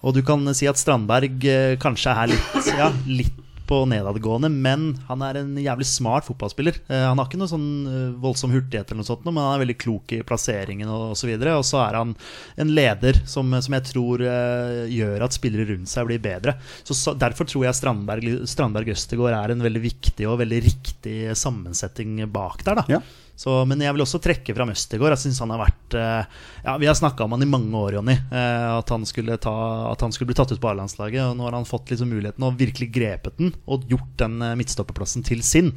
Og 0.04 0.18
du 0.18 0.20
kan 0.26 0.42
si 0.52 0.66
at 0.68 0.76
Strandberg 0.82 1.46
eh, 1.48 1.76
kanskje 1.80 2.10
er 2.12 2.34
litt, 2.34 2.72
ja, 2.74 2.90
litt 3.06 3.38
på 3.68 3.80
nedadgående, 3.88 4.50
men 4.52 4.86
han 5.08 5.22
er 5.24 5.38
en 5.40 5.54
jævlig 5.60 5.86
smart 5.88 6.26
fotballspiller. 6.28 6.78
Eh, 6.88 7.04
han 7.08 7.20
har 7.20 7.28
ikke 7.28 7.40
noe 7.40 7.50
sånn 7.50 7.68
eh, 7.88 8.14
voldsom 8.22 8.52
hurtighet, 8.54 8.90
eller 8.90 9.02
noe 9.02 9.08
sånt, 9.08 9.24
men 9.26 9.40
han 9.40 9.56
er 9.56 9.64
veldig 9.64 9.78
klok 9.80 10.14
i 10.16 10.20
plasseringen 10.26 10.90
og 10.92 11.14
osv. 11.14 11.32
Og 11.54 11.64
så 11.66 11.80
er 11.84 11.98
han 12.00 12.14
en 12.60 12.74
leder 12.76 13.20
som, 13.30 13.50
som 13.64 13.78
jeg 13.78 13.88
tror 13.90 14.24
eh, 14.28 14.84
gjør 14.92 15.26
at 15.26 15.36
spillere 15.36 15.68
rundt 15.72 15.92
seg 15.92 16.08
blir 16.10 16.22
bedre. 16.24 16.56
Så, 16.82 16.96
så 16.98 17.16
Derfor 17.18 17.48
tror 17.48 17.66
jeg 17.68 17.78
Strandberg, 17.78 18.40
Strandberg 18.50 18.94
Østegård 18.94 19.34
er 19.36 19.54
en 19.54 19.64
veldig 19.64 19.84
viktig 19.84 20.28
og 20.28 20.40
veldig 20.42 20.62
riktig 20.68 21.18
sammensetting 21.38 22.20
bak 22.32 22.64
der. 22.66 22.82
da 22.82 22.98
Ja. 22.98 23.04
Så, 23.36 23.64
men 23.66 23.80
jeg 23.82 23.90
vil 23.96 24.04
også 24.04 24.20
trekke 24.22 24.54
fram 24.54 24.70
Østergaard. 24.70 25.16
Jeg 25.16 25.24
synes 25.24 25.40
han 25.42 25.50
har 25.50 25.58
vært 25.64 25.94
eh, 25.98 26.26
Ja, 26.62 26.76
Vi 26.78 26.86
har 26.86 26.94
snakka 26.94 27.24
om 27.26 27.32
han 27.34 27.42
i 27.42 27.48
mange 27.50 27.74
år, 27.74 27.96
Jonny. 27.96 28.14
eh, 28.30 28.66
At, 28.78 28.92
han 28.94 29.02
at 29.02 30.04
han 30.04 30.12
skulle 30.14 30.28
bli 30.30 30.36
tatt 30.38 30.52
ut 30.54 30.60
på 30.62 30.70
A-landslaget. 30.70 31.18
Og 31.32 31.36
nå 31.36 31.48
har 31.48 31.56
han 31.58 31.66
fått 31.66 31.90
liksom 31.90 32.12
muligheten 32.14 32.46
og 32.46 32.54
virkelig 32.60 32.92
grepet 32.94 33.34
den 33.40 33.50
og 33.66 33.88
gjort 33.90 34.12
den 34.22 34.38
eh, 34.40 34.54
midtstopperplassen 34.60 35.26
til 35.26 35.42
sin. 35.42 35.72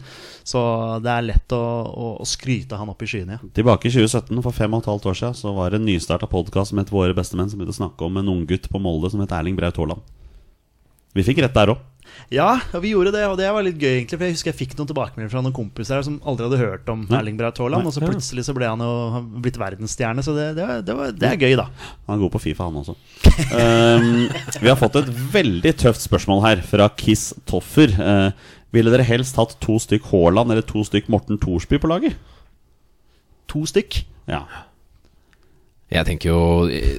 Så 0.45 0.61
det 1.01 1.09
er 1.09 1.25
lett 1.31 1.57
å, 1.57 1.63
å, 1.89 2.11
å 2.21 2.29
skryte 2.29 2.77
han 2.77 2.93
opp 2.93 3.01
i 3.01 3.09
skyene. 3.09 3.39
Ja. 3.41 3.49
Tilbake 3.57 3.89
i 3.89 3.95
2017, 3.95 4.37
for 4.45 4.53
fem 4.53 4.77
og 4.77 4.85
et 4.85 4.91
halvt 4.93 5.09
år 5.09 5.17
siden, 5.23 5.39
så 5.41 5.55
var 5.57 5.73
det 5.73 5.81
en 5.81 5.89
nystarta 5.89 6.29
podkast 6.29 6.75
som 6.75 6.83
het 6.83 6.93
Våre 6.93 7.17
bestemenn, 7.17 7.49
som 7.49 7.57
begynte 7.57 7.73
å 7.73 7.81
snakke 7.81 8.05
om 8.05 8.21
en 8.21 8.33
unggutt 8.37 8.69
på 8.69 8.81
Molde 8.81 9.09
som 9.13 9.25
het 9.25 9.33
Erling 9.33 9.57
Braut 9.57 9.81
Haaland. 9.81 10.05
Vi 11.17 11.25
fikk 11.25 11.41
rett 11.41 11.55
der 11.57 11.73
òg. 11.73 11.81
Ja, 12.33 12.47
og 12.75 12.81
vi 12.83 12.91
gjorde 12.91 13.11
det, 13.15 13.21
og 13.29 13.37
det 13.39 13.47
var 13.55 13.63
litt 13.63 13.77
gøy, 13.79 13.93
egentlig. 14.01 14.17
For 14.19 14.25
jeg 14.27 14.35
husker 14.35 14.51
jeg 14.51 14.57
fikk 14.59 14.73
noen 14.79 14.89
tilbakemeldinger 14.89 15.31
fra 15.31 15.43
noen 15.45 15.55
kompiser 15.55 16.01
som 16.03 16.17
aldri 16.27 16.47
hadde 16.49 16.59
hørt 16.59 16.89
om 16.91 17.05
Erling 17.15 17.37
Braut 17.39 17.61
Haaland, 17.61 17.87
og 17.87 17.95
så 17.95 18.03
plutselig 18.03 18.43
så 18.47 18.55
ble 18.57 18.67
han 18.67 18.83
jo 18.83 19.21
blitt 19.43 19.59
verdensstjerne, 19.61 20.25
så 20.25 20.35
det, 20.35 20.47
det, 20.57 20.67
var- 20.67 20.83
det, 20.87 20.97
var, 20.99 21.15
det 21.23 21.29
er 21.31 21.39
gøy, 21.45 21.55
da. 21.61 21.67
Han 22.09 22.17
er 22.17 22.23
god 22.25 22.33
på 22.35 22.41
Fifa, 22.43 22.67
han 22.67 22.81
også. 22.83 22.97
Um, 23.53 24.27
vi 24.63 24.71
har 24.71 24.79
fått 24.81 24.99
et 25.01 25.11
veldig 25.37 25.73
tøft 25.85 26.03
spørsmål 26.03 26.43
her 26.45 26.63
fra 26.67 26.89
Kiss 26.99 27.29
Toffer. 27.49 27.93
Uh, 27.95 28.53
ville 28.75 28.91
dere 28.91 29.05
helst 29.07 29.37
hatt 29.39 29.55
to 29.63 29.77
stykk 29.79 30.09
Haaland 30.11 30.51
eller 30.51 30.65
to 30.67 30.83
stykk 30.83 31.07
Morten 31.13 31.39
Thorsby 31.39 31.79
på 31.79 31.87
laget? 31.91 32.17
To 33.47 33.61
stykk. 33.69 34.01
Ja. 34.27 34.41
Jeg 35.87 36.03
tenker 36.03 36.33
jo 36.33 36.39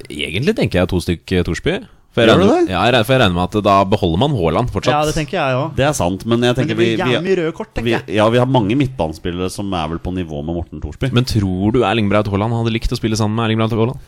Egentlig 0.09 0.55
tenker 0.57 0.79
jeg 0.81 0.89
to 0.89 0.97
stykk 1.03 1.33
eh, 1.37 1.43
Thorsby. 1.45 1.75
For 2.19 2.27
jeg, 2.27 2.35
regner, 2.35 2.67
ja, 2.67 2.83
jeg 2.83 2.91
regner- 2.93 3.05
for 3.07 3.13
jeg 3.15 3.21
regner 3.23 3.37
med 3.39 3.45
at 3.47 3.55
da 3.69 3.75
beholder 3.95 4.19
man 4.25 4.31
Haaland 4.35 4.67
fortsatt. 4.75 4.93
Ja, 4.93 5.01
det 5.07 5.15
tenker 5.15 5.35
jeg 5.39 5.49
òg. 5.59 5.67
Det 5.79 5.85
er 5.87 5.93
sant, 5.97 6.21
men 6.27 6.37
jeg 6.43 6.51
Men 6.59 6.67
det 6.73 6.77
blir 6.77 6.91
vi, 6.99 7.15
vi, 7.29 7.33
røde 7.39 7.53
kort, 7.55 7.71
tenker 7.73 7.91
jeg. 7.95 8.03
ja, 8.19 8.25
vi 8.29 8.37
har 8.43 8.47
mange 8.49 8.75
midtbanespillere 8.75 9.47
som 9.53 9.71
er 9.73 9.87
vel 9.95 9.99
på 10.03 10.11
nivå 10.13 10.43
med 10.43 10.53
Morten 10.59 10.81
Thorsby. 10.83 11.07
Men 11.15 11.23
tror 11.25 11.71
du 11.73 11.79
Erling 11.87 12.09
Braut 12.11 12.27
Haaland 12.27 12.53
hadde 12.59 12.71
likt 12.75 12.91
å 12.91 12.99
spille 12.99 13.15
sammen 13.19 13.35
med 13.39 13.45
Erling 13.49 13.59
Braut 13.63 13.71
Haaland? 13.77 13.99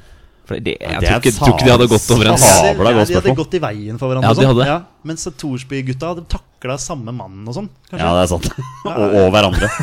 For 0.42 0.58
det, 0.58 0.74
jeg 0.82 0.98
det 1.00 1.06
er 1.08 1.12
tror 1.22 1.22
ikke, 1.22 1.32
tror 1.38 1.54
ikke 1.54 1.66
de 1.68 1.72
hadde 1.72 1.86
gått 1.88 2.10
overens. 2.12 2.42
Ja, 2.42 2.74
de, 2.74 2.82
hadde 3.14 3.36
gått 3.38 3.54
i 3.56 3.60
veien 3.62 3.94
for 4.02 4.10
hverandre. 4.10 4.26
Ja, 4.26 4.34
de 4.34 4.42
sånn. 4.42 4.50
hadde. 4.52 4.66
Ja, 4.68 4.80
mens 5.08 5.22
Thorsby-gutta 5.38 6.06
hadde 6.12 6.24
takla 6.34 6.76
samme 6.82 7.12
mannen 7.14 7.46
og 7.48 7.54
sånn. 7.56 7.70
Ja, 7.94 8.10
det 8.18 8.24
er 8.26 8.30
sant. 8.34 8.50
Og, 8.90 9.06
og 9.22 9.30
hverandre. 9.36 9.70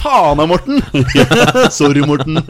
Faen 0.00 0.40
av 0.40 0.48
Morten! 0.48 0.80
Sorry, 1.78 2.00
Morten. 2.08 2.40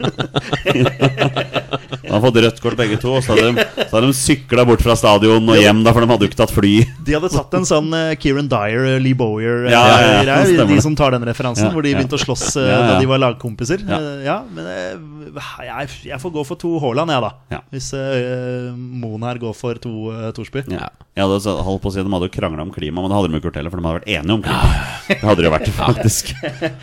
De 2.15 2.21
har 2.21 2.23
fått 2.29 2.37
rødt 2.45 2.59
kort 2.63 2.77
begge 2.79 2.97
to, 3.01 3.11
så 3.19 3.35
hadde 3.35 3.49
de, 3.57 3.65
så 3.91 4.01
de 4.05 4.09
sykla 4.15 4.63
bort 4.67 4.83
fra 4.85 4.95
stadion 4.95 5.49
og 5.51 5.57
hjem, 5.59 5.81
da, 5.83 5.91
for 5.91 6.05
de 6.05 6.07
hadde 6.13 6.23
jo 6.23 6.29
ikke 6.31 6.39
tatt 6.39 6.53
fly. 6.55 6.71
De 7.05 7.15
hadde 7.17 7.29
tatt 7.33 7.57
en 7.59 7.67
sånn 7.67 7.91
uh, 7.91 8.13
Kieran 8.21 8.47
Dyer, 8.51 8.85
eh, 8.93 8.99
Lee 9.03 9.17
Bowyer 9.19 9.65
eh, 9.67 9.73
Ja, 9.73 9.81
ja, 9.91 9.97
ja, 9.99 10.21
greie, 10.23 10.67
De 10.71 10.77
som 10.85 10.95
tar 10.95 11.11
den 11.17 11.25
referansen, 11.27 11.67
hvor 11.75 11.83
de 11.83 11.91
begynte 11.97 12.15
å 12.15 12.21
slåss 12.23 12.45
uh, 12.55 12.63
da 12.71 12.95
de 13.01 13.09
var 13.11 13.19
lagkompiser. 13.25 13.83
Ja. 13.83 13.99
Ja, 14.25 14.37
men 14.47 14.63
uh, 14.71 15.41
jeg, 15.67 15.89
jeg 16.07 16.21
får 16.23 16.33
gå 16.37 16.45
for 16.47 16.61
to 16.61 16.77
Haaland, 16.79 17.11
jeg, 17.11 17.25
da. 17.27 17.33
Ja. 17.57 17.59
Hvis 17.75 17.91
uh, 17.97 18.71
Moen 18.75 19.27
her 19.27 19.41
går 19.43 19.53
for 19.59 19.81
to 19.83 19.91
uh, 20.15 20.29
Thorsby. 20.35 20.63
Ja. 20.71 20.87
Jeg 21.15 21.23
hadde 21.27 21.37
så- 21.45 21.59
holdt 21.63 21.79
på 21.83 21.87
å 21.91 21.93
si 21.95 22.01
De 22.03 22.11
hadde 22.11 22.27
jo 22.27 22.33
krangla 22.33 22.63
om 22.65 22.71
klima, 22.75 22.99
men 23.03 23.11
det 23.11 23.15
hadde 23.19 23.29
de 23.31 23.37
ikke 23.39 23.47
gjort 23.49 23.59
heller, 23.59 23.71
for 23.71 23.79
de 23.79 23.87
hadde 23.87 23.99
vært 24.01 24.09
enige 24.17 24.35
om 24.35 24.41
klima. 24.43 24.71
Det 25.07 25.19
hadde 25.23 25.39
de 25.43 25.47
jo 25.47 25.53
vært, 25.53 25.69
faktisk. 25.83 26.31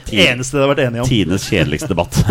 Det 0.08 0.22
eneste 0.28 0.56
de 0.56 0.62
har 0.64 0.70
vært 0.72 0.84
enige 0.86 1.04
om. 1.04 1.10
Tidenes 1.10 1.48
kjedeligste 1.48 1.90
debatt. 1.92 2.16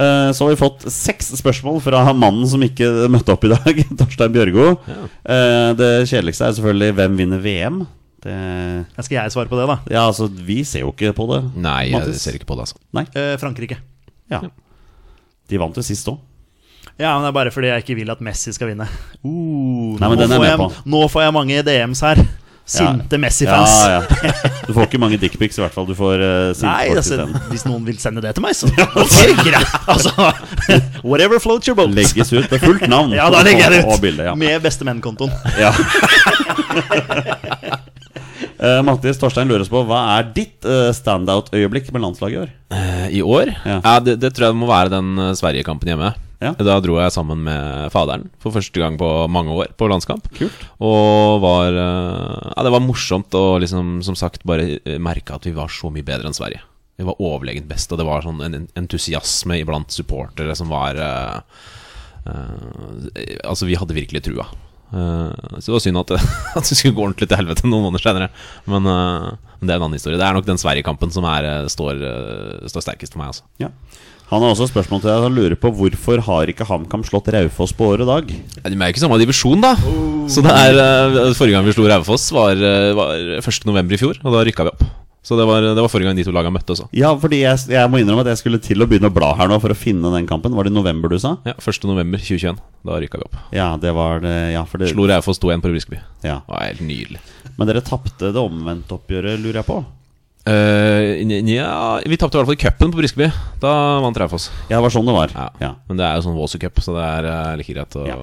Der, 0.00 0.32
Så 0.32 0.44
har 0.46 0.50
vi 0.52 0.56
fått 0.60 0.86
seks 0.92 1.29
spørsmål 1.38 1.80
fra 1.84 2.02
mannen 2.16 2.46
som 2.50 2.62
ikke 2.66 2.88
møtte 3.12 3.32
opp 3.34 3.44
i 3.46 3.52
dag, 3.52 3.80
Torstein 4.00 4.32
Bjørgo. 4.34 4.72
Eh, 4.90 5.70
Det 5.78 5.90
kjedeligste 6.10 6.48
er 6.48 6.56
selvfølgelig 6.58 6.94
'Hvem 6.98 7.16
vinner 7.16 7.38
VM?' 7.44 7.86
Det, 8.20 8.34
Skal 9.04 9.16
jeg 9.22 9.32
svare 9.32 9.48
på 9.48 9.56
det, 9.56 9.66
da? 9.70 9.76
ja, 9.90 10.02
altså, 10.10 10.26
vi 10.28 10.58
ser 10.64 10.80
jo 10.82 10.90
ikke 10.92 11.14
på 11.16 11.24
det. 11.32 11.38
Nei, 11.56 11.88
jeg 11.88 12.00
Mattis. 12.00 12.20
ser 12.20 12.32
ikke 12.36 12.44
på 12.50 12.56
det, 12.58 12.66
altså. 12.68 12.76
Nei, 12.92 13.06
Eh, 13.16 13.36
Frankrike. 13.40 13.78
ja. 14.30 14.40
De 15.48 15.58
vant 15.58 15.74
jo 15.74 15.82
sist 15.82 16.06
òg. 16.06 16.18
Ja, 17.00 17.14
men 17.16 17.22
det 17.24 17.28
er 17.30 17.32
bare 17.32 17.50
fordi 17.50 17.68
jeg 17.72 17.82
ikke 17.82 17.94
vil 17.96 18.10
at 18.12 18.20
Messi 18.20 18.52
skal 18.52 18.68
vinne. 18.68 18.84
Uh, 19.24 19.96
Nei, 19.98 20.08
men 20.08 20.18
nå, 20.18 20.20
den 20.20 20.32
er 20.32 20.36
får 20.36 20.44
jeg 20.44 20.50
jeg, 20.52 20.58
med 20.58 20.68
på. 20.68 20.90
nå 20.92 21.00
får 21.08 21.22
jeg 21.24 21.32
mange 21.32 21.62
DMs 21.64 22.00
her. 22.04 22.20
Sinte 22.70 23.18
Messi-fans. 23.18 23.72
Ja, 23.90 23.98
ja. 23.98 24.32
Du 24.66 24.72
får 24.76 24.86
ikke 24.86 25.00
mange 25.02 25.18
dickpics, 25.18 25.58
i 25.58 25.62
hvert 25.64 25.74
fall. 25.74 25.88
Du 25.88 25.96
får 25.98 26.22
uh, 26.22 26.62
Nei, 26.62 26.92
altså, 26.94 27.26
hvis 27.50 27.64
noen 27.66 27.82
vil 27.88 27.98
sende 28.02 28.22
det 28.22 28.34
til 28.36 28.44
meg, 28.44 28.54
så 28.54 28.70
ok, 28.70 29.16
greit. 29.46 29.74
Altså, 29.90 30.30
whatever 31.10 31.42
floats 31.42 31.70
your 31.70 31.78
boat. 31.78 31.90
Legges 31.96 32.30
ut 32.30 32.46
med 32.46 32.62
fullt 32.62 32.86
navn 32.90 33.14
Ja, 33.18 33.26
da 33.32 33.42
legger 33.46 33.66
jeg 33.66 33.74
det 33.74 33.82
ut. 33.82 33.90
og, 33.96 34.00
bilde. 34.04 34.28
Ja. 34.30 34.36
Med 34.38 34.62
bestemenn-kontoen. 34.62 35.34
Ja. 35.58 35.74
Uh, 38.60 38.80
Mattis 38.84 39.18
Torstein 39.18 39.48
lurer 39.48 39.64
oss 39.64 39.72
på 39.72 39.80
hva 39.88 40.00
er 40.18 40.26
ditt 40.36 40.66
uh, 40.68 40.90
standout-øyeblikk 40.94 41.88
med 41.96 42.04
landslaget 42.04 42.36
i 42.36 42.40
år? 42.44 42.50
Uh, 42.70 43.06
I 43.10 43.22
år? 43.24 43.54
Ja. 43.64 43.98
Det, 44.04 44.18
det 44.20 44.34
tror 44.36 44.50
jeg 44.50 44.60
må 44.60 44.68
være 44.70 44.92
den 44.92 45.16
Sverige-kampen 45.38 45.90
hjemme. 45.90 46.12
Ja. 46.40 46.54
Da 46.56 46.78
dro 46.80 46.96
jeg 46.96 47.12
sammen 47.12 47.42
med 47.44 47.90
faderen 47.92 48.30
for 48.40 48.54
første 48.54 48.80
gang 48.80 48.96
på 49.00 49.08
mange 49.32 49.52
år 49.52 49.74
på 49.76 49.88
landskamp. 49.92 50.24
Kult. 50.38 50.62
Og 50.80 51.40
var 51.44 51.76
eh, 51.76 52.46
Ja, 52.54 52.64
det 52.64 52.72
var 52.72 52.84
morsomt 52.84 53.36
å 53.36 53.58
liksom, 53.60 53.98
som 54.06 54.16
sagt, 54.16 54.46
bare 54.48 54.78
eh, 54.80 54.96
merke 55.02 55.36
at 55.36 55.44
vi 55.44 55.52
var 55.56 55.68
så 55.72 55.92
mye 55.92 56.06
bedre 56.06 56.30
enn 56.30 56.36
Sverige. 56.36 56.62
Vi 57.00 57.04
var 57.08 57.20
overlegent 57.20 57.68
best, 57.68 57.92
og 57.92 58.00
det 58.00 58.08
var 58.08 58.24
sånn 58.24 58.40
en 58.44 58.56
en 58.56 58.66
entusiasme 58.76 59.60
iblant 59.60 59.92
supportere 59.92 60.56
som 60.56 60.68
var 60.72 60.98
uh, 61.00 61.38
uh, 62.28 63.06
Altså, 63.44 63.64
vi 63.68 63.78
hadde 63.80 63.96
virkelig 63.96 64.24
trua. 64.26 64.44
Uh, 64.90 65.32
så 65.60 65.70
det 65.70 65.76
var 65.76 65.84
synd 65.84 66.00
at 66.02 66.12
det, 66.12 66.20
at 66.60 66.68
det 66.68 66.76
skulle 66.76 66.96
gå 66.96 67.04
ordentlig 67.04 67.28
til 67.30 67.40
helvete 67.40 67.68
noen 67.68 67.86
måneder 67.88 68.04
senere. 68.04 68.28
Men, 68.68 68.84
men 68.84 69.64
det 69.64 69.72
er 69.72 69.78
en 69.78 69.86
annen 69.88 69.96
historie. 69.96 70.20
Det 70.20 70.28
er 70.28 70.36
nok 70.36 70.48
den 70.48 70.60
Sverige-kampen 70.60 71.12
som 71.12 71.28
er, 71.28 71.48
står, 71.72 72.04
står 72.68 72.84
sterkest 72.84 73.16
for 73.16 73.22
meg. 73.22 73.32
Altså. 73.32 73.48
Ja. 73.60 73.72
Han 74.30 74.44
har 74.44 74.52
også 74.54 74.68
spørsmål 74.70 75.00
til 75.02 75.10
deg. 75.10 75.24
Han 75.26 75.34
lurer 75.34 75.56
på 75.58 75.72
hvorfor 75.74 76.20
har 76.28 76.50
ikke 76.52 76.66
HamKam 76.68 77.02
slått 77.06 77.32
Raufoss 77.34 77.72
på 77.74 77.88
året 77.96 78.06
dag? 78.06 78.28
Ja, 78.30 78.70
De 78.70 78.76
er 78.76 78.86
jo 78.86 78.94
ikke 78.94 79.02
samme 79.02 79.18
divisjon, 79.18 79.62
da. 79.64 79.72
Så 80.30 80.44
det 80.46 80.54
er 80.54 80.78
eh, 80.78 81.34
Forrige 81.34 81.56
gang 81.58 81.66
vi 81.66 81.74
slo 81.74 81.88
Raufoss, 81.90 82.28
var, 82.36 82.54
eh, 82.54 82.92
var 82.94 83.16
1.11. 83.42 83.90
i 83.96 83.98
fjor, 83.98 84.20
og 84.22 84.36
da 84.36 84.44
rykka 84.46 84.68
vi 84.68 84.74
opp. 84.76 84.84
Så 85.26 85.36
det 85.36 85.44
var, 85.44 85.60
det 85.60 85.76
var 85.76 85.90
forrige 85.92 86.08
gang 86.08 86.16
de 86.16 86.24
to 86.24 86.32
lagene 86.32 86.54
møttes. 86.54 86.78
også. 86.80 86.86
Ja, 86.96 87.10
fordi 87.20 87.42
jeg, 87.42 87.58
jeg 87.74 87.90
må 87.92 87.98
innrømme 88.00 88.22
at 88.24 88.30
jeg 88.32 88.40
skulle 88.40 88.60
til 88.64 88.80
å 88.80 88.86
begynne 88.88 89.10
å 89.10 89.12
bla 89.12 89.34
her 89.36 89.50
nå 89.50 89.58
for 89.60 89.74
å 89.74 89.76
finne 89.76 90.08
den 90.14 90.24
kampen. 90.30 90.54
Var 90.56 90.64
det 90.64 90.72
i 90.72 90.76
november 90.78 91.12
du 91.12 91.18
sa? 91.20 91.34
Ja, 91.44 91.52
1.11.2021. 91.60 92.62
Da 92.88 92.96
rykka 93.02 93.20
vi 93.20 93.26
opp. 93.26 93.36
Ja, 93.52 93.66
det 93.82 93.92
var 93.98 94.22
det. 94.24 94.32
Ja, 94.54 94.62
for 94.64 94.80
det 94.80 94.94
Slo 94.94 95.04
Raufoss 95.10 95.42
2-1 95.42 95.60
på 95.66 95.74
Briskeby. 95.74 96.00
ja. 96.24 96.38
Det 96.46 96.54
var 96.54 96.64
helt 96.70 96.80
nydelig. 96.86 97.20
Men 97.58 97.68
dere 97.68 97.82
tapte 97.84 98.30
det 98.32 98.40
omvendte 98.40 98.96
oppgjøret, 98.96 99.42
lurer 99.42 99.60
jeg 99.60 99.68
på? 99.68 99.82
Eh, 100.46 101.20
ja, 101.52 102.00
vi 102.06 102.16
tapte 102.16 102.38
i 102.38 102.40
hvert 102.40 102.48
fall 102.48 102.56
i 102.56 102.62
cupen 102.62 102.92
på 102.94 103.00
Briskeby. 103.02 103.28
Da 103.60 103.72
vant 104.00 104.16
Raufoss. 104.16 104.48
Ja, 104.70 104.78
det 104.78 104.84
var 104.86 104.94
sånn 104.94 105.08
det 105.08 105.16
var. 105.16 105.34
Ja. 105.36 105.48
Ja. 105.60 105.72
Men 105.88 106.00
det 106.00 106.06
er 106.06 106.16
jo 106.16 106.24
sånn 106.28 106.38
Walser 106.38 106.62
Cup, 106.62 106.80
så 106.80 106.94
det 106.96 107.04
er 107.04 107.28
eh, 107.30 107.56
like 107.60 107.74
greit 107.76 107.96
å 108.00 108.06
Ja. 108.08 108.16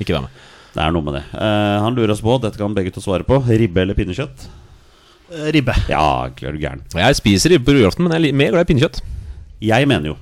ikke 0.00 0.16
være 0.16 0.26
med. 0.28 0.30
Det 0.74 0.84
er 0.84 0.92
noe 0.94 1.02
med 1.02 1.14
det. 1.18 1.24
Uh, 1.34 1.80
han 1.82 1.94
lurer 1.96 2.12
oss 2.14 2.20
på, 2.22 2.36
dette 2.40 2.58
kan 2.60 2.74
begge 2.76 2.92
to 2.94 3.00
svare 3.02 3.24
på, 3.26 3.40
ribbe 3.48 3.82
eller 3.82 3.96
pinnekjøtt? 3.98 4.46
Ribbe. 5.52 5.74
Ja, 5.90 6.28
klør 6.36 6.54
du 6.54 6.60
gæren. 6.62 6.82
Jeg 6.94 7.16
spiser 7.18 7.50
ribbe 7.52 7.66
på 7.68 7.74
julaften, 7.76 8.04
men 8.06 8.14
jeg 8.14 8.30
er 8.32 8.36
mer 8.38 8.52
glad 8.54 8.64
i 8.64 8.68
pinnekjøtt. 8.72 9.00
Jeg 9.64 9.88
mener 9.90 10.12
jo 10.12 10.16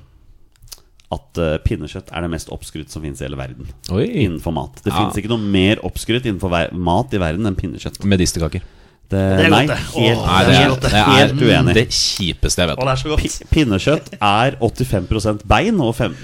at 1.13 1.39
uh, 1.39 1.53
pinnekjøtt 1.63 2.09
er 2.11 2.25
det 2.25 2.31
mest 2.33 2.49
oppskrytt 2.51 2.91
som 2.91 3.03
finnes 3.05 3.21
i 3.21 3.27
hele 3.27 3.37
verden. 3.39 3.69
Oi 3.95 4.07
Innenfor 4.25 4.51
mat. 4.55 4.81
Det 4.83 4.91
Ja. 4.91 4.97
finnes 4.97 5.19
ikke 5.21 5.29
noe 5.31 5.39
mer 5.39 5.79
oppskrytt 5.87 6.25
innenfor 6.27 6.51
mat 6.75 7.13
i 7.15 7.21
verden 7.21 7.45
enn 7.47 7.55
pinnekjøtt. 7.55 8.01
Medisterkaker. 8.03 8.65
Det, 9.07 9.19
er 9.19 9.47
nei, 9.47 9.61
godt, 9.63 9.69
det. 9.71 9.77
helt, 9.93 10.23
Nei, 10.27 10.39
det 10.43 10.51
det 10.51 10.57
er 10.57 10.71
det 10.83 10.89
er 10.99 11.11
helt 11.15 11.43
uenig. 11.45 11.75
det 11.77 11.83
kjipeste 11.95 12.59
jeg 12.63 12.69
vet. 12.71 12.81
Det 12.81 12.91
er 12.91 12.99
så 12.99 13.11
godt. 13.13 13.37
Pinnekjøtt 13.53 14.09
er 14.17 14.57
85 14.59 15.45
bein 15.47 15.79
og 15.85 15.93
5 15.95 16.17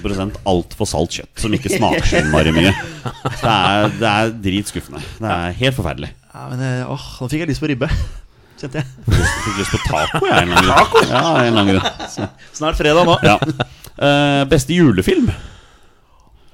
altfor 0.52 0.90
salt 0.92 1.16
kjøtt, 1.16 1.32
som 1.40 1.56
ikke 1.56 1.72
smaker 1.72 2.10
så 2.10 2.20
innmari 2.20 2.52
mye. 2.56 2.74
Det 2.74 3.54
er, 3.54 3.88
det 4.02 4.10
er 4.10 4.34
dritskuffende. 4.50 5.00
Det 5.22 5.32
er 5.32 5.56
helt 5.62 5.80
forferdelig. 5.80 6.12
Ja, 6.34 6.44
men, 6.52 6.66
eh, 6.66 6.92
åh, 6.92 7.08
nå 7.22 7.30
fikk 7.32 7.46
jeg 7.46 7.54
lyst 7.54 7.64
på 7.64 7.72
ribbe. 7.72 7.88
Kjente 8.60 8.82
jeg. 8.82 8.92
Fikk 9.08 9.62
lyst 9.62 9.74
på 9.78 9.82
taco, 9.88 10.24
jeg. 10.28 10.44
en 10.44 10.54
lang 10.68 10.92
grunn. 10.92 11.10
Ja, 11.14 11.24
en 11.48 11.58
lang 11.62 11.72
grunn. 11.72 12.30
Snart 12.56 12.80
fredag 12.80 13.08
nå. 13.08 13.16
ja. 13.24 13.40
Uh, 13.94 14.44
beste 14.50 14.76
julefilm? 14.76 15.32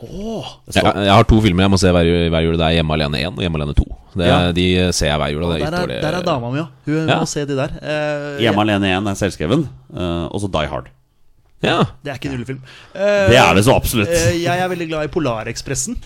Jeg, 0.02 0.84
jeg 0.84 1.12
har 1.14 1.26
to 1.28 1.40
filmer 1.44 1.66
jeg 1.66 1.72
må 1.74 1.80
se 1.82 1.92
hver, 1.92 2.10
hver 2.32 2.44
jul. 2.46 2.58
Det 2.60 2.66
er 2.68 2.76
Hjemme 2.80 2.96
alene 2.96 3.20
1 3.20 3.34
og 3.36 3.42
Hjemme 3.44 3.60
alene 3.60 3.76
2. 3.78 3.88
Det, 4.16 4.28
Ja. 4.30 4.38
De 4.56 4.66
ser 4.96 5.08
jeg 5.12 5.20
hver 5.20 5.32
jul. 5.34 5.44
Og 5.44 5.52
det 5.54 5.62
er 5.68 5.72
Der 5.72 5.82
er, 5.98 6.02
der 6.02 6.18
er 6.20 6.24
dama 6.24 6.52
mi 6.54 6.60
òg. 6.64 6.70
Hun 6.86 7.08
Ja. 7.10 7.20
må 7.20 7.28
se 7.28 7.46
de 7.46 7.56
der. 7.58 7.74
Uh, 7.82 8.40
Hjemme 8.42 8.62
alene 8.64 8.94
1 8.98 9.08
er 9.12 9.16
selvskreven. 9.20 9.68
Uh, 9.94 10.28
og 10.32 10.40
så 10.42 10.52
Die 10.52 10.68
Hard. 10.72 10.88
Ja. 11.62 11.84
Det 12.04 12.12
er 12.14 12.16
ikke 12.16 12.30
en 12.32 12.38
julefilm. 12.40 12.62
Uh, 12.96 13.28
Det 13.30 13.36
er 13.38 13.54
det 13.56 13.66
så 13.66 13.76
absolutt. 13.76 14.08
eh, 14.08 14.40
jeg 14.44 14.60
er 14.64 14.68
veldig 14.72 14.88
glad 14.88 15.04
i 15.04 15.12
Polarekspressen, 15.12 15.98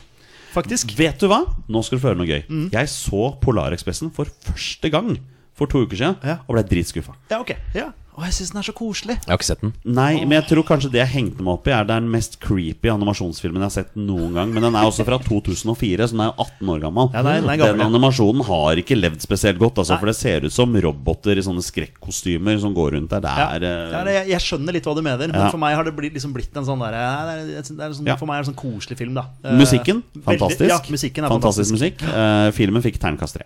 faktisk. 0.53 0.95
Vet 0.97 1.19
du 1.21 1.27
hva? 1.29 1.43
Nå 1.69 1.83
skal 1.85 1.99
du 1.99 2.01
få 2.01 2.09
høre 2.13 2.17
noe 2.17 2.25
gøy. 2.27 2.43
Mm. 2.49 2.71
Jeg 2.73 2.87
så 2.89 3.35
Polarekspressen 3.39 4.11
for 4.13 4.25
første 4.25 4.89
gang 4.89 5.19
for 5.53 5.67
to 5.69 5.83
uker 5.85 5.95
siden 5.95 6.15
Ja. 6.25 6.39
og 6.49 6.55
ble 6.57 6.63
dritskuffa. 6.63 7.13
Ja, 7.29 7.39
ok. 7.39 7.53
Ja. 7.75 7.91
Å, 8.13 8.21
jeg 8.27 8.33
syns 8.37 8.51
den 8.53 8.59
er 8.61 8.65
så 8.67 8.73
koselig. 8.77 9.15
Jeg 9.23 9.31
har 9.31 9.39
ikke 9.39 9.47
sett 9.47 9.61
den. 9.63 9.71
Nei, 9.89 10.19
men 10.21 10.35
jeg 10.37 10.45
tror 10.51 10.63
kanskje 10.67 10.91
det 10.93 10.99
jeg 11.01 11.09
hengte 11.15 11.41
meg 11.41 11.55
opp 11.55 11.65
i, 11.65 11.71
er 11.73 11.87
den 11.89 12.11
mest 12.13 12.35
creepy 12.43 12.91
animasjonsfilmen 12.93 13.63
jeg 13.63 13.65
har 13.65 13.73
sett 13.73 13.95
noen 13.97 14.35
gang. 14.37 14.51
Men 14.53 14.61
den 14.67 14.75
er 14.77 14.85
også 14.85 15.01
fra 15.07 15.17
2004, 15.17 16.05
så 16.11 16.13
den 16.13 16.21
er 16.21 16.29
jo 16.29 16.45
18 16.45 16.69
år 16.75 16.83
gammel. 16.83 17.09
Ja, 17.15 17.23
er- 17.25 17.41
den 17.41 17.79
den 17.79 17.81
animasjonen 17.87 18.45
har 18.45 18.77
ikke 18.83 18.99
levd 18.99 19.25
spesielt 19.25 19.57
godt, 19.57 19.81
altså, 19.81 19.97
for 19.97 20.05
det 20.11 20.15
ser 20.19 20.45
ut 20.45 20.53
som 20.53 20.75
roboter 20.85 21.41
i 21.41 21.41
sånne 21.41 21.65
skrekkostymer 21.65 22.59
som 22.61 22.75
går 22.77 22.91
rundt 22.99 23.09
der. 23.09 23.19
Det 23.25 23.33
Ja. 23.33 23.49
er 23.57 23.63
eh, 23.63 23.91
Ja, 23.97 24.03
det, 24.03 24.13
jeg, 24.19 24.27
jeg 24.29 24.41
skjønner 24.45 24.73
litt 24.77 24.83
hva 24.85 24.95
du 24.95 25.01
mener, 25.01 25.27
men 25.27 25.41
Ja. 25.41 25.49
for 25.49 25.57
meg 25.57 25.73
har 25.75 25.83
det 25.83 25.95
blitt, 25.95 26.13
liksom 26.13 26.33
blitt 26.37 26.55
en 26.55 26.65
sånn 26.69 26.79
der, 26.85 26.91
det 26.91 27.01
er, 27.01 27.63
det 27.63 27.79
er 27.81 27.93
sånn, 27.97 28.05
Ja. 28.05 28.15
For 28.15 28.25
meg 28.27 28.37
er 28.37 28.43
det 28.43 28.49
en 28.49 28.53
sånn 28.53 28.61
koselig 28.61 28.97
film, 28.97 29.13
da. 29.15 29.25
Eh, 29.43 29.57
Musikken, 29.57 30.03
veldig- 30.13 30.37
fantastisk. 30.37 30.69
Ja, 30.69 30.77
musikken 30.87 31.23
er 31.25 31.29
fantastisk 31.33 31.73
fantastisk. 31.73 31.97
musikk. 31.97 32.13
Uh, 32.13 32.51
filmen 32.51 32.81
fikk 32.83 32.99
terningkast 33.01 33.33
tre 33.41 33.45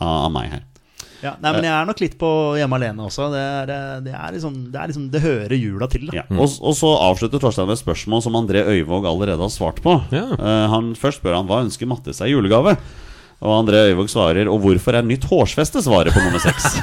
av 0.00 0.30
meg 0.32 0.50
her. 0.50 0.62
Ja, 1.26 1.34
nei, 1.42 1.52
men 1.56 1.66
jeg 1.66 1.74
er 1.74 1.88
nok 1.88 2.02
litt 2.02 2.14
på 2.20 2.30
Hjemme 2.60 2.78
alene 2.78 3.06
også. 3.08 3.30
Det, 3.32 3.42
er, 3.42 3.72
det, 4.04 4.12
er 4.14 4.36
liksom, 4.36 4.60
det, 4.70 4.80
er 4.80 4.92
liksom, 4.92 5.08
det 5.12 5.22
hører 5.24 5.56
jula 5.58 5.88
til, 5.90 6.06
da. 6.10 6.20
Ja. 6.20 6.26
Og, 6.36 6.58
og 6.60 6.76
så 6.78 6.92
avslutter 7.08 7.42
Torstein 7.42 7.68
med 7.68 7.78
et 7.78 7.82
spørsmål 7.82 8.22
som 8.24 8.38
André 8.38 8.62
Øyvåg 8.66 9.08
allerede 9.10 9.42
har 9.42 9.52
svart 9.52 9.82
på. 9.84 9.98
Ja. 10.14 10.28
Uh, 10.38 10.66
han, 10.72 10.94
først 10.98 11.22
spør 11.22 11.40
han 11.40 11.50
hva 11.50 11.64
ønsker 11.66 11.90
Mattis 11.90 12.22
seg 12.22 12.30
i 12.30 12.36
julegave. 12.36 12.76
Og 13.44 13.52
André 13.52 13.82
Øyvåg 13.90 14.08
svarer 14.08 14.48
Og 14.48 14.62
hvorfor 14.64 14.96
er 14.96 15.04
nytt 15.04 15.26
hårsfeste 15.28 15.82
svaret 15.84 16.14
på 16.16 16.22
nummer 16.24 16.40
seks? 16.40 16.64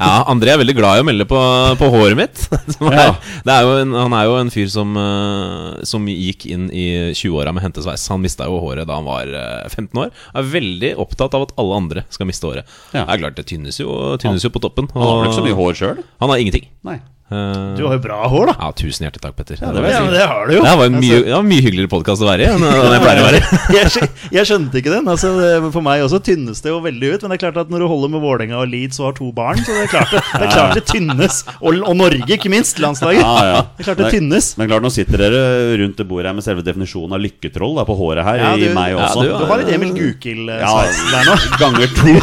Ja, 0.00 0.22
André 0.32 0.54
er 0.54 0.60
veldig 0.62 0.74
glad 0.78 0.96
i 0.98 1.02
å 1.02 1.06
melde 1.06 1.26
på, 1.28 1.38
på 1.78 1.88
håret 1.92 2.16
mitt. 2.18 2.40
Er, 2.80 2.94
Ja. 2.96 3.10
det 3.44 3.52
er 3.52 3.66
jo 3.66 3.74
en, 3.82 3.92
han 3.96 4.14
er 4.16 4.24
jo 4.30 4.36
en 4.40 4.50
fyr 4.52 4.70
som, 4.72 4.94
eh, 4.96 5.82
som 5.88 6.06
gikk 6.08 6.46
inn 6.48 6.68
i 6.72 6.86
20-åra 7.16 7.52
med 7.54 7.64
hentesveis. 7.66 8.06
Han 8.12 8.22
mista 8.24 8.46
jo 8.48 8.56
håret 8.64 8.88
da 8.88 8.96
han 8.96 9.06
var 9.08 9.28
eh, 9.28 9.68
15 9.68 10.00
år. 10.06 10.10
Er 10.32 10.48
veldig 10.54 10.94
opptatt 11.04 11.36
av 11.36 11.44
at 11.48 11.54
alle 11.60 11.76
andre 11.82 12.04
skal 12.12 12.30
miste 12.30 12.48
håret. 12.48 12.72
Ja. 12.94 13.04
Det 13.04 13.12
er 13.18 13.22
klart, 13.26 13.36
det 13.38 13.46
tynnes 13.52 13.80
jo, 13.82 13.92
tynnes 14.22 14.46
jo 14.46 14.52
på 14.54 14.62
toppen. 14.64 14.88
Han 14.96 15.04
har 15.04 15.20
vel 15.20 15.28
ikke 15.30 15.40
så 15.42 15.46
mye 15.50 15.58
hår 15.60 15.78
sjøl? 15.82 16.02
Han 16.24 16.32
har 16.32 16.42
ingenting. 16.46 16.70
Nei. 16.88 16.96
Eh, 17.30 17.76
Du 17.78 17.84
har 17.86 17.92
jo 17.94 18.00
bra 18.02 18.16
hår, 18.26 18.46
da. 18.50 18.54
ja, 18.58 18.68
tusen 18.74 19.04
hjertelig 19.06 19.22
takk, 19.22 19.36
Petter. 19.38 19.60
det 19.60 19.70
vil 19.70 19.84
jeg 19.86 19.94
Ja, 19.94 20.10
det 20.10 20.24
har 20.26 20.46
du 20.48 20.54
jo. 20.56 20.62
Det 20.64 20.72
var 20.80 20.86
en 20.90 20.96
mye, 20.98 21.18
Altså, 21.20 21.28
ja, 21.30 21.38
mye 21.46 21.62
hyggeligere 21.62 21.90
podkast 21.92 22.24
å 22.24 22.26
være 22.26 22.42
i 22.42 22.48
enn 22.50 22.64
jeg 22.64 23.02
pleier 23.04 23.20
å 23.20 23.26
være. 23.28 23.40
jeg, 23.78 24.08
jeg 24.34 24.48
skjønte 24.50 24.80
ikke 24.80 24.90
den. 24.96 25.06
Altså, 25.12 25.30
for 25.70 25.84
meg 25.86 26.02
også 26.02 26.18
tynnes 26.26 26.58
det 26.64 26.72
jo 26.72 26.80
veldig 26.82 27.12
ut. 27.14 27.22
Men 27.22 27.30
det 27.30 27.36
er 27.38 27.42
klart 27.44 27.60
at 27.62 27.70
når 27.70 27.84
du 27.84 27.86
holder 27.92 28.10
med 28.16 28.24
Vålerenga 28.24 28.58
og 28.58 28.66
Leeds 28.72 28.98
og 28.98 29.06
har 29.12 29.14
to 29.20 29.30
barn, 29.36 29.62
så 29.62 29.76
det 29.76 29.84
er 29.86 29.92
klart 29.94 30.10
det, 30.16 30.22
det, 30.26 30.40
er 30.48 30.54
klart 30.56 30.74
det 30.80 30.84
tynnes. 30.90 31.38
Og, 31.60 31.78
og 31.86 31.94
Norge, 32.00 32.26
ikke 32.34 32.50
minst. 32.50 32.82
Landslaget. 32.82 33.22
Ja, 33.22 33.36
ja. 33.46 33.62
Det 33.78 33.84
er 33.84 33.88
klart 33.92 34.02
det 34.02 34.10
tynnes. 34.16 34.50
Men 34.58 34.72
klart, 34.72 34.82
nå 34.88 34.90
sitter 34.94 35.22
dere 35.22 35.44
rundt 35.84 36.02
det 36.02 36.08
bordet 36.10 36.32
her 36.32 36.36
med 36.40 36.46
selve 36.48 36.66
definisjonen 36.66 37.14
av 37.14 37.22
lykketroll 37.22 37.78
da, 37.78 37.86
på 37.86 37.94
håret 38.00 38.26
her. 38.26 38.42
Ja, 38.42 38.50
I 38.58 38.66
du- 38.66 38.74
meg 38.74 38.90
ja, 38.96 39.06
også. 39.06 39.22
du- 39.22 39.38
Du 39.38 39.46
har 39.52 39.62
litt 39.62 39.70
Emil 39.78 39.94
Ja, 39.94 40.02
Gukild-sveis 40.02 41.00
der 41.14 41.30
nå. 41.30 41.38
ganger 41.62 41.86
to. 41.94 42.18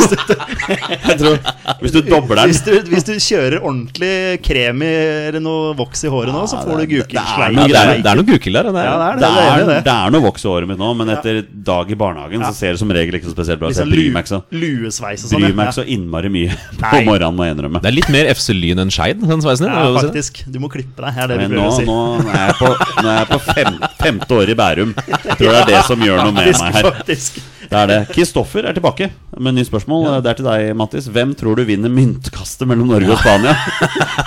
Tror, 1.17 1.39
hvis 1.81 1.95
du 1.95 2.01
dobler 2.11 2.43
Hvis 2.51 2.61
du, 2.67 2.73
hvis 2.91 3.07
du 3.07 3.13
kjører 3.23 3.59
ordentlig 3.63 4.13
krem 4.45 4.83
i, 4.83 4.93
eller 5.27 5.41
noe 5.43 5.73
voks 5.77 6.03
i 6.07 6.11
håret 6.11 6.33
nå, 6.33 6.43
så 6.49 6.59
får 6.63 6.81
du 6.81 6.85
det- 6.85 7.07
det 7.07 7.21
er 7.21 7.51
noe 7.55 7.67
det, 7.67 7.75
er, 7.77 8.01
er 8.11 8.23
gukil 8.27 8.53
der. 8.57 8.69
Det 8.71 8.81
er, 8.81 8.87
Ja, 8.87 8.97
det 8.97 9.07
er 9.07 9.15
det 9.15 9.21
det. 9.21 9.27
Er 9.27 9.61
er, 9.61 9.65
det. 9.71 9.77
det 9.87 9.93
er 9.93 10.11
noe 10.15 10.21
voks 10.27 10.45
i 10.45 10.47
håret 10.51 10.67
mitt 10.71 10.79
nå, 10.81 10.89
men 10.97 11.09
etter 11.15 11.41
dag 11.71 11.91
i 11.91 11.95
barnehagen 11.95 12.41
så 12.47 12.53
ser 12.53 12.71
det 12.75 12.79
som 12.81 12.89
regel 12.91 13.17
ikke 13.19 13.29
så 13.29 13.35
spesielt 13.35 13.59
bra 13.59 13.67
ut. 13.69 13.73
Liksom 13.75 13.87
Jeg 13.91 13.97
bryr 13.97 14.11
meg 14.13 14.23
ikke 14.25 14.33
så, 14.33 14.41
og 15.27 15.29
sånn. 15.31 15.55
meg 15.55 15.67
ikke 15.67 15.77
så 15.79 15.85
innmari 15.97 16.29
mye 16.33 16.57
på 16.91 17.03
morgenen, 17.07 17.35
må 17.37 17.47
jeg 17.47 17.55
innrømme. 17.57 17.81
det 17.81 17.91
er 17.91 17.97
litt 17.97 18.09
mer 18.13 18.31
FC 18.33 18.49
Lyn 18.57 18.79
enn 18.85 18.91
Skeid, 18.93 19.21
den 19.21 19.41
sveisen 19.45 19.67
din. 19.67 19.73
Ja, 19.73 19.81
er 19.81 19.93
det 19.93 20.01
det? 20.01 20.05
faktisk. 20.11 20.43
Du 20.51 20.59
må 20.63 20.69
klippe 20.71 21.03
deg. 21.05 21.17
Er 21.17 21.27
det 21.27 21.37
nå, 21.41 21.49
prøver 21.55 21.67
å 21.67 21.77
si. 21.77 21.85
nå 21.85 21.99
er 22.31 22.47
jeg 22.47 22.55
på, 22.61 22.71
nå 23.03 23.07
er 23.11 23.17
jeg 23.21 23.29
på 23.33 23.39
fem, 23.51 23.79
femte 24.01 24.31
år 24.41 24.49
i 24.49 24.57
Bærum. 24.57 24.95
Jeg 25.07 25.37
tror 25.37 25.51
det 25.51 25.61
er 25.61 25.71
det 25.73 25.83
som 25.87 25.99
gjør 26.07 26.23
noe 26.23 26.31
med 26.31 26.51
meg 26.57 26.73
her. 26.77 26.91
faktisk. 26.91 27.39
Det 27.67 27.79
er 27.79 27.91
det. 27.91 27.99
Kristoffer 28.15 28.67
er 28.67 28.77
tilbake 28.77 29.09
med 29.37 29.57
nytt 29.57 29.69
spørsmål. 29.69 30.09
Det 30.25 30.33
er 30.33 30.39
til 30.41 30.49
deg, 30.49 30.73
Mattis. 30.77 31.09
Hvem 31.13 31.33
tror 31.37 31.59
du 31.59 31.65
vinner 31.67 31.91
myntkastet 31.93 32.67
mellom 32.69 32.89
Norge 32.91 33.15
og 33.15 33.21
Spania? 33.23 33.55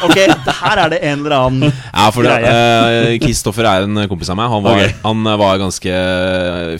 Ok, 0.06 0.16
her 0.16 0.80
er 0.80 0.92
det 0.92 0.98
en 1.04 1.20
eller 1.20 1.34
annen 1.36 1.66
Ja, 1.68 2.06
for 2.14 2.24
det, 2.24 2.32
greie. 2.40 3.18
Kristoffer 3.20 3.50
Kristoffer 3.50 3.66
er 3.66 3.86
en 3.86 4.08
kompis 4.10 4.30
av 4.30 4.38
meg. 4.38 4.50
Han 4.52 4.64
var, 4.64 4.78
okay. 4.78 4.92
han 5.02 5.26
eh, 5.26 5.38
var 5.40 5.60
ganske 5.60 5.94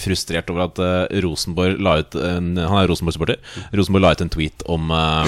frustrert 0.03 0.51
over 0.53 0.67
at 0.69 0.81
uh, 0.83 1.21
Rosenborg 1.25 1.81
la 1.83 1.97
ut 2.01 2.17
en, 2.21 2.53
Han 2.59 2.83
er 2.83 2.91
Rosenborg-supporter. 2.91 3.41
Rosenborg 3.77 4.05
la 4.05 4.13
ut 4.15 4.25
en 4.25 4.33
tweet 4.33 4.65
om, 4.71 4.93
uh, 4.93 5.27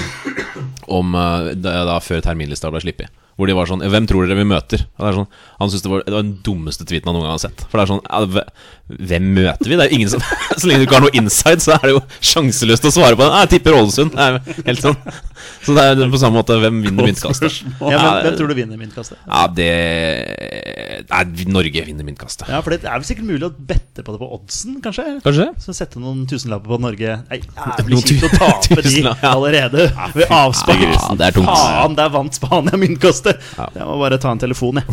om 0.93 1.16
eh, 1.18 1.51
da, 1.59 1.83
da 1.89 1.99
før 2.05 2.22
terminlista 2.24 2.70
ble 2.72 2.83
sluppet. 2.85 3.11
Hvor 3.39 3.49
de 3.49 3.55
var 3.57 3.66
sånn 3.70 3.80
Hvem 3.80 4.07
tror 4.07 4.26
dere 4.28 4.37
vi 4.37 4.45
møter? 4.45 4.83
Og 4.99 5.05
det 5.07 5.09
er 5.12 5.16
sånn, 5.22 5.28
han 5.59 5.70
syntes 5.72 5.83
det, 5.87 5.91
var- 5.93 6.03
det 6.07 6.12
var 6.14 6.22
den 6.26 6.35
dummeste 6.45 6.85
tweeten 6.85 7.09
han 7.09 7.16
noen 7.16 7.24
gang 7.28 7.37
har 7.39 7.43
sett. 7.47 7.64
For 7.70 7.78
det 7.80 7.85
er 7.87 7.93
sånn 7.95 8.05
ja, 8.05 8.45
Hvem 8.93 9.28
møter 9.39 9.70
vi? 9.70 9.76
Det 9.78 9.85
er 9.87 9.89
jo 9.93 9.97
ingen 9.97 10.11
som 10.12 10.20
Så 10.61 10.68
lenge 10.68 10.83
du 10.83 10.87
ikke 10.87 10.99
har 10.99 11.05
noe 11.07 11.16
inside, 11.16 11.62
så 11.64 11.72
er 11.78 11.87
det 11.89 11.95
jo 11.95 12.03
sjanseløst 12.20 12.85
å 12.85 12.93
svare 12.93 13.16
på 13.16 13.24
den. 13.24 13.37
Jeg 13.41 13.53
tipper 13.55 13.78
Ålesund. 13.78 14.12
Det 14.12 14.26
er 14.26 14.66
helt 14.68 14.83
sånn 14.85 14.99
Så 15.64 15.74
det 15.78 15.87
er 15.95 16.12
på 16.12 16.20
samme 16.20 16.37
måte 16.43 16.59
hvem 16.61 16.83
vinner 16.85 17.09
myntkastet. 17.09 17.62
ja, 17.80 17.97
men, 17.97 18.18
Hvem 18.26 18.37
tror 18.37 18.53
du 18.53 18.57
vinner 18.59 18.80
myntkastet? 18.83 19.18
Ja, 19.24 19.47
det 19.57 19.70
Nei, 21.09 21.22
Norge 21.51 21.83
vinner 21.87 22.05
myntkastet. 22.07 22.47
Ja, 22.53 22.61
for 22.62 22.74
Det 22.76 22.85
er 22.85 22.99
vel 23.01 23.07
sikkert 23.09 23.26
mulig 23.28 23.47
å 23.49 23.53
bette 23.53 24.05
på 24.05 24.12
det 24.14 24.20
på 24.20 24.28
oddsen, 24.37 24.76
kanskje? 24.85 25.07
Kanskje? 25.24 25.49
Så 25.62 25.74
Sette 25.76 26.01
noen 26.03 26.26
tusenlapper 26.30 26.74
på 26.74 26.78
Norge 26.83 27.16
Nei, 27.30 27.41
jævlig 27.41 27.97
Noen 27.97 28.07
kjipt 28.07 28.26
å 28.28 28.30
tape 28.37 28.85
de 28.85 29.03
allerede 29.33 29.89
ved 30.14 30.28
avspark. 30.33 30.85
Ja, 30.85 31.14
det 31.18 31.26
er 31.30 31.37
tungt. 31.39 31.49
Faen, 31.53 31.97
der 31.99 32.12
vant 32.12 32.37
Spania 32.37 32.76
myntkastet! 32.78 33.32
Ja. 33.59 33.68
Jeg 33.76 33.89
må 33.89 33.99
bare 34.03 34.18
ta 34.22 34.33
en 34.35 34.43
telefon, 34.43 34.80
jeg. 34.80 34.87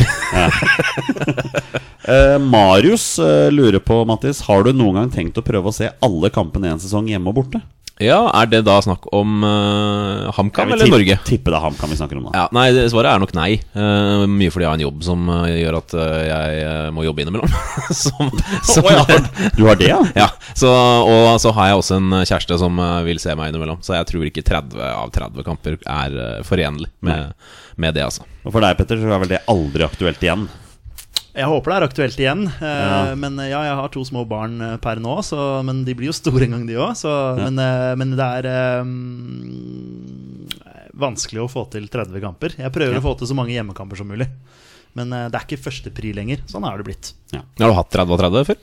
uh, 2.07 2.37
Marius 2.53 3.11
uh, 3.21 3.49
lurer 3.53 3.79
på, 3.83 4.01
Mattis, 4.09 4.43
har 4.49 4.63
du 4.67 4.73
noen 4.73 5.01
gang 5.01 5.11
tenkt 5.13 5.39
å 5.41 5.45
prøve 5.45 5.71
å 5.71 5.75
se 5.75 5.91
alle 5.99 6.31
kampene 6.33 6.69
i 6.69 6.73
en 6.77 6.81
sesong 6.83 7.09
hjemme 7.11 7.31
og 7.33 7.41
borte? 7.43 7.61
Ja, 7.99 8.29
Er 8.31 8.47
det 8.47 8.61
da 8.63 8.77
snakk 8.79 9.09
om 9.11 9.41
uh, 9.43 10.29
HamKam 10.31 10.69
eller 10.71 10.87
tippe- 10.87 10.93
Norge? 10.95 11.15
Tippe 11.27 11.51
det 11.51 11.57
er 11.57 11.63
HamKam 11.65 11.91
vi 11.91 11.97
snakker 11.99 12.15
om 12.21 12.29
da. 12.29 12.31
Ja, 12.31 12.45
nei, 12.55 12.69
Svaret 12.87 13.11
er 13.11 13.19
nok 13.19 13.33
nei. 13.35 13.57
Uh, 13.75 14.23
mye 14.23 14.53
fordi 14.53 14.63
jeg 14.63 14.69
har 14.71 14.77
en 14.79 14.83
jobb 14.85 15.03
som 15.03 15.25
uh, 15.27 15.43
gjør 15.51 15.77
at 15.81 15.95
jeg 16.29 16.93
må 16.95 17.03
jobbe 17.03 17.25
innimellom. 17.25 17.51
som, 18.05 18.31
som, 18.63 18.87
oh, 18.87 18.93
ja. 18.95 19.49
Du 19.57 19.65
har 19.67 19.75
det, 19.81 19.89
ja? 19.91 19.99
ja, 20.15 20.29
så, 20.55 20.71
Og 21.11 21.27
så 21.43 21.51
har 21.59 21.73
jeg 21.73 21.81
også 21.81 21.97
en 21.99 22.15
kjæreste 22.21 22.61
som 22.63 22.79
vil 23.03 23.19
se 23.19 23.35
meg 23.35 23.51
innimellom. 23.51 23.83
Så 23.83 23.97
jeg 23.99 24.07
tror 24.13 24.31
ikke 24.31 24.47
30 24.47 24.79
av 24.93 25.11
30 25.19 25.49
kamper 25.51 25.75
er 25.83 26.15
forenlig 26.47 26.87
med, 27.03 27.35
med 27.79 27.95
det, 27.97 28.03
altså. 28.05 28.25
Og 28.45 28.51
for 28.53 28.61
deg, 28.65 28.75
Petter, 28.79 28.99
så 29.01 29.09
er 29.15 29.21
vel 29.23 29.31
det 29.31 29.39
aldri 29.51 29.85
aktuelt 29.87 30.21
igjen? 30.25 30.47
Jeg 31.39 31.45
håper 31.47 31.71
det 31.71 31.75
er 31.77 31.85
aktuelt 31.87 32.17
igjen. 32.19 32.41
eh, 32.49 32.79
Ja. 32.83 33.15
Men 33.15 33.37
eh, 33.39 33.49
ja, 33.51 33.61
jeg 33.69 33.75
har 33.79 33.91
to 33.93 34.01
små 34.07 34.25
barn 34.27 34.57
eh, 34.65 34.77
per 34.81 34.99
nå, 34.99 35.19
så, 35.23 35.61
men 35.63 35.83
de 35.87 35.93
blir 35.95 36.09
jo 36.09 36.15
store 36.17 36.47
en 36.47 36.55
gang, 36.57 36.65
de 36.67 36.75
òg. 36.81 37.03
Men, 37.39 37.59
eh, 37.63 37.93
men 38.01 38.15
det 38.17 38.29
er 38.39 38.49
um, 38.81 40.47
vanskelig 40.99 41.43
å 41.45 41.49
få 41.51 41.63
til 41.71 41.87
30 41.91 42.19
kamper. 42.23 42.55
Jeg 42.59 42.73
prøver 42.75 42.97
Ja. 42.97 42.99
å 42.99 43.05
få 43.05 43.13
til 43.21 43.29
så 43.29 43.37
mange 43.37 43.53
hjemmekamper 43.55 43.97
som 44.01 44.09
mulig. 44.09 44.27
Men 44.97 45.09
det 45.13 45.37
er 45.37 45.45
ikke 45.45 45.61
førstepri 45.69 46.11
lenger. 46.17 46.41
Sånn 46.49 46.65
er 46.65 46.77
det 46.81 46.87
blitt. 46.89 47.11
Har 47.31 47.69
du 47.69 47.77
hatt 47.77 47.91
30 47.93 48.11
og 48.15 48.19
30 48.19 48.47
før? 48.49 48.57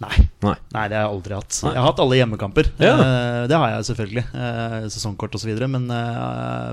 Nei. 0.00 0.16
Nei. 0.46 0.54
Nei, 0.72 0.84
det 0.88 0.96
har 0.96 1.02
jeg 1.04 1.10
aldri 1.10 1.34
hatt. 1.36 1.56
Nei. 1.66 1.72
Jeg 1.74 1.80
har 1.82 1.88
hatt 1.90 1.98
alle 2.06 2.16
hjemmekamper. 2.20 2.70
Ja. 2.80 2.92
Eh, 2.94 3.46
det 3.50 3.58
har 3.58 3.72
jeg 3.74 3.88
selvfølgelig. 3.90 4.24
Eh, 4.32 4.86
sesongkort 4.94 5.34
osv. 5.36 5.50
Men 5.68 5.90
eh, 5.90 6.70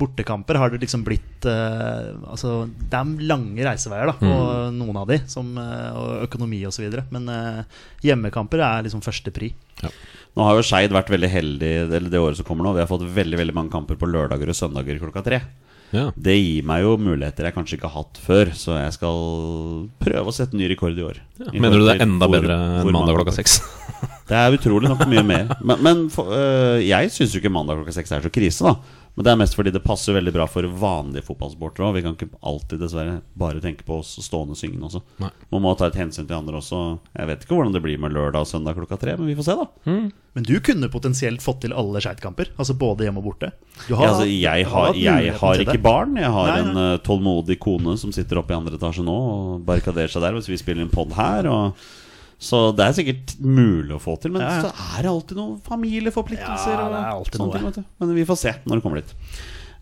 bortekamper 0.00 0.56
har 0.58 0.70
det 0.72 0.80
liksom 0.82 1.02
blitt 1.06 1.44
uh, 1.46 2.16
Altså, 2.32 2.64
det 2.90 2.96
er 2.98 3.10
lange 3.28 3.64
reiseveier 3.66 4.08
da 4.10 4.14
på 4.18 4.30
Mm. 4.32 4.78
noen 4.78 4.96
av 5.02 5.06
de, 5.10 5.18
som, 5.30 5.50
uh, 5.58 5.90
og 5.98 6.24
økonomi 6.28 6.62
osv. 6.66 6.86
Men 7.12 7.28
uh, 7.28 7.62
hjemmekamper 8.02 8.62
er 8.64 8.86
liksom 8.86 9.02
førstepri. 9.04 9.52
Nå 10.32 10.46
har 10.46 10.56
jo 10.56 10.62
Skeid 10.64 10.94
vært 10.94 11.10
veldig 11.12 11.28
heldig 11.28 11.72
eller 11.90 12.08
det 12.10 12.20
året 12.22 12.38
som 12.40 12.46
kommer 12.48 12.64
nå. 12.64 12.72
Vi 12.74 12.80
har 12.84 12.88
fått 12.90 13.04
veldig 13.04 13.38
veldig 13.42 13.54
mange 13.54 13.70
kamper 13.74 13.98
på 14.00 14.08
lørdager 14.08 14.48
og 14.48 14.56
søndager 14.56 14.98
klokka 15.02 15.22
tre. 15.26 15.42
Ja. 15.92 16.06
Det 16.16 16.38
gir 16.38 16.64
meg 16.64 16.80
jo 16.86 16.94
muligheter 16.96 17.44
jeg 17.44 17.52
kanskje 17.52 17.76
ikke 17.76 17.90
har 17.92 18.00
hatt 18.06 18.16
før, 18.24 18.48
så 18.56 18.78
jeg 18.80 18.94
skal 18.96 19.18
prøve 20.00 20.30
å 20.30 20.32
sette 20.32 20.56
ny 20.56 20.70
rekord 20.70 20.96
i 20.96 21.04
år. 21.04 21.18
I 21.52 21.60
Mener 21.60 21.76
du 21.82 21.84
det 21.84 21.98
er 21.98 22.06
enda 22.06 22.24
hvor- 22.30 22.40
bedre 22.40 22.56
enn 22.80 22.92
mandag 22.96 23.18
klokka 23.18 23.34
seks? 23.36 23.58
Det 24.32 24.38
er 24.38 24.54
utrolig 24.56 24.88
nok 24.88 25.02
mye 25.10 25.22
mer. 25.26 25.50
Men, 25.60 25.82
men 25.84 25.98
for, 26.08 26.30
øh, 26.32 26.80
jeg 26.80 27.10
syns 27.12 27.34
jo 27.34 27.42
ikke 27.42 27.52
mandag 27.52 27.76
klokka 27.82 27.92
seks 27.98 28.14
er 28.16 28.24
så 28.24 28.30
krise, 28.32 28.64
da. 28.64 28.76
Men 29.14 29.26
det 29.26 29.32
er 29.34 29.36
mest 29.42 29.56
fordi 29.58 29.68
det 29.74 29.82
passer 29.84 30.14
veldig 30.16 30.32
bra 30.32 30.46
for 30.48 30.64
vanlige 30.64 31.26
fotballsportere 31.26 31.84
òg. 31.84 31.96
Vi 31.98 32.02
kan 32.06 32.14
ikke 32.16 32.30
alltid 32.48 32.80
dessverre 32.80 33.18
bare 33.36 33.60
tenke 33.60 33.84
på 33.84 33.98
oss 34.00 34.14
stående 34.24 34.56
syngende 34.56 34.88
også. 34.88 35.02
Nei. 35.20 35.28
Man 35.52 35.64
må 35.66 35.74
ta 35.76 35.90
et 35.90 35.98
hensyn 36.00 36.24
til 36.24 36.38
andre 36.38 36.56
også. 36.62 36.80
Jeg 37.18 37.28
vet 37.28 37.44
ikke 37.44 37.58
hvordan 37.58 37.74
det 37.76 37.82
blir 37.84 38.00
med 38.00 38.14
lørdag 38.16 38.46
og 38.46 38.48
søndag 38.48 38.78
klokka 38.80 38.96
tre, 39.02 39.18
men 39.20 39.28
vi 39.28 39.36
får 39.36 39.50
se, 39.50 39.56
da. 39.60 39.66
Men 40.32 40.46
du 40.48 40.54
kunne 40.64 40.88
potensielt 40.88 41.44
fått 41.44 41.60
til 41.66 41.74
alle 41.76 42.00
Skeid-kamper. 42.00 42.54
Altså 42.56 42.72
både 42.80 43.04
hjemme 43.04 43.20
og 43.20 43.28
borte. 43.28 43.52
Du 43.84 43.92
Ja, 43.92 44.00
altså, 44.14 44.24
jeg 44.24 44.64
har, 44.72 44.96
jeg 44.96 45.34
har 45.42 45.60
ikke 45.66 45.82
barn. 45.84 46.16
Jeg 46.16 46.32
har 46.32 46.48
Nei, 46.54 46.60
en 46.64 46.72
nei. 46.72 46.86
øh, 46.94 47.02
tålmodig 47.04 47.58
kone 47.60 47.98
som 48.00 48.16
sitter 48.16 48.40
oppe 48.40 48.56
i 48.56 48.56
andre 48.56 48.80
etasje 48.80 49.04
nå 49.04 49.18
og 49.34 49.66
barrikaderer 49.68 50.08
seg 50.08 50.24
der 50.24 50.38
hvis 50.40 50.48
vi 50.48 50.56
spiller 50.62 50.86
en 50.88 50.94
pod 50.94 51.12
her. 51.20 51.50
Og, 51.52 51.76
så 52.42 52.60
det 52.74 52.84
er 52.88 52.94
sikkert 52.98 53.34
mulig 53.40 53.94
å 53.94 54.00
få 54.02 54.16
til, 54.20 54.32
men 54.34 54.42
Ja, 54.42 54.50
ja. 54.58 54.62
så 54.68 54.96
er 54.98 55.02
det 55.06 55.10
alltid 55.12 55.38
noen 55.38 55.56
familieforpliktelser. 55.62 56.74
Ja, 56.74 56.88
det 56.90 57.00
er 57.00 57.10
alltid 57.14 57.40
noe. 57.42 57.72
ting. 57.76 57.84
Men 58.02 58.14
vi 58.16 58.24
får 58.26 58.38
se 58.40 58.54
når 58.66 58.80
det 58.80 58.82
kommer 58.84 59.00
dit. 59.02 59.14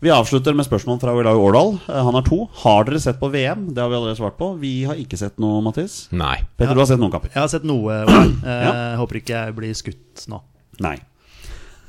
Vi 0.01 0.09
avslutter 0.09 0.55
med 0.57 0.65
spørsmål 0.65 0.97
fra 1.01 1.13
Olaug 1.13 1.37
Årdal. 1.37 1.75
Eh, 1.89 2.03
Han 2.07 2.15
har 2.17 2.23
to. 2.25 2.47
Har 2.63 2.85
dere 2.87 2.99
sett 3.03 3.19
på 3.21 3.29
VM? 3.29 3.67
Det 3.73 3.81
har 3.83 3.89
vi 3.91 3.95
allerede 3.99 4.17
svart 4.17 4.37
på. 4.39 4.47
Vi 4.57 4.83
har 4.89 4.95
ikke 4.97 5.17
sett 5.17 5.37
noe, 5.37 5.59
Mathis. 5.61 6.07
Nei. 6.11 6.37
Petter, 6.57 6.71
Ja. 6.71 6.73
du 6.73 6.79
har 6.81 6.87
sett 6.89 6.99
noen 6.99 7.11
kamper? 7.13 7.29
Jeg 7.33 7.41
har 7.41 7.47
sett 7.53 7.63
noe. 7.63 7.99
Eh, 8.45 8.65
Ja. 8.65 8.97
Håper 8.97 9.19
ikke 9.21 9.35
jeg 9.45 9.55
blir 9.55 9.73
skutt 9.77 10.25
nå. 10.27 10.41
Nei. 10.81 10.97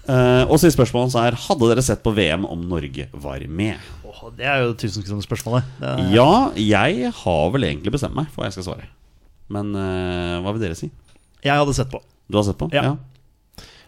Uh, 0.02 0.42
og 0.50 0.58
siste 0.58 0.74
spørsmål 0.74 1.12
så 1.14 1.20
er 1.22 1.36
Hadde 1.38 1.68
dere 1.70 1.82
sett 1.86 2.00
på 2.02 2.10
VM 2.12 2.42
om 2.50 2.64
Norge 2.68 3.04
var 3.14 3.38
med? 3.46 3.78
Oh, 4.04 4.30
det 4.34 4.44
er 4.50 4.64
jo 4.64 4.72
tusenkronersspørsmålet. 4.74 5.62
Det- 5.78 6.10
Ja, 6.12 6.50
jeg 6.58 7.12
har 7.14 7.50
vel 7.54 7.62
egentlig 7.62 7.92
bestemt 7.94 8.14
meg 8.18 8.26
for 8.34 8.42
hva 8.42 8.50
jeg 8.50 8.56
skal 8.58 8.66
svare. 8.74 8.88
Men 9.52 9.72
eh, 9.76 10.40
hva 10.42 10.54
vil 10.54 10.64
dere 10.64 10.78
si? 10.78 10.88
Jeg 11.42 11.58
hadde 11.58 11.74
sett 11.76 11.90
på. 11.92 12.00
Du 12.30 12.38
har 12.38 12.46
sett 12.46 12.60
på? 12.60 12.70
Ja. 12.74 12.94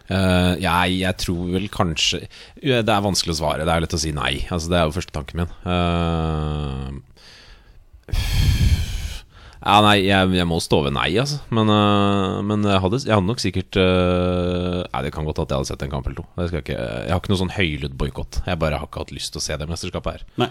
Eh, 0.05 0.53
jeg, 0.61 0.99
jeg 1.01 1.17
tror 1.17 1.47
vel 1.55 1.65
kanskje 1.73 2.27
Det 2.61 2.83
er 2.85 3.05
vanskelig 3.05 3.33
å 3.37 3.41
svare. 3.41 3.65
Det 3.65 3.73
er 3.73 3.81
jo 3.81 3.85
lett 3.87 3.97
å 3.97 4.03
si 4.03 4.13
nei. 4.17 4.35
Altså 4.53 4.73
Det 4.73 4.79
er 4.79 4.89
jo 4.89 4.97
første 4.99 5.15
tanken 5.17 5.41
min. 5.41 5.55
Uh, 5.65 7.01
ja, 9.65 9.79
nei, 9.81 9.95
jeg, 10.05 10.35
jeg 10.37 10.49
må 10.51 10.59
stå 10.61 10.83
ved 10.85 10.93
nei, 10.93 11.09
altså. 11.23 11.39
Men, 11.57 11.73
uh, 11.73 12.43
men 12.45 12.67
jeg, 12.69 12.83
hadde, 12.85 13.01
jeg 13.07 13.15
hadde 13.17 13.31
nok 13.31 13.41
sikkert 13.41 13.79
Nei, 13.81 15.01
det 15.07 15.13
kan 15.15 15.25
godt 15.25 15.41
at 15.47 15.55
jeg 15.55 15.63
hadde 15.63 15.71
sett 15.73 15.87
en 15.87 15.95
kamp 15.95 16.11
eller 16.11 16.21
to. 16.21 16.27
Ikke, 16.51 16.77
jeg 16.77 17.13
har 17.15 17.23
ikke 17.23 17.33
noe 17.33 17.45
sånn 17.47 17.57
høylytt 17.57 17.97
boikott. 18.01 18.43
Jeg 18.45 18.61
bare 18.61 18.83
har 18.83 18.91
ikke 18.91 19.07
hatt 19.07 19.15
lyst 19.17 19.33
til 19.33 19.41
å 19.41 19.47
se 19.47 19.57
det 19.61 19.71
mesterskapet 19.71 20.19
her. 20.19 20.27
Nei. 20.45 20.51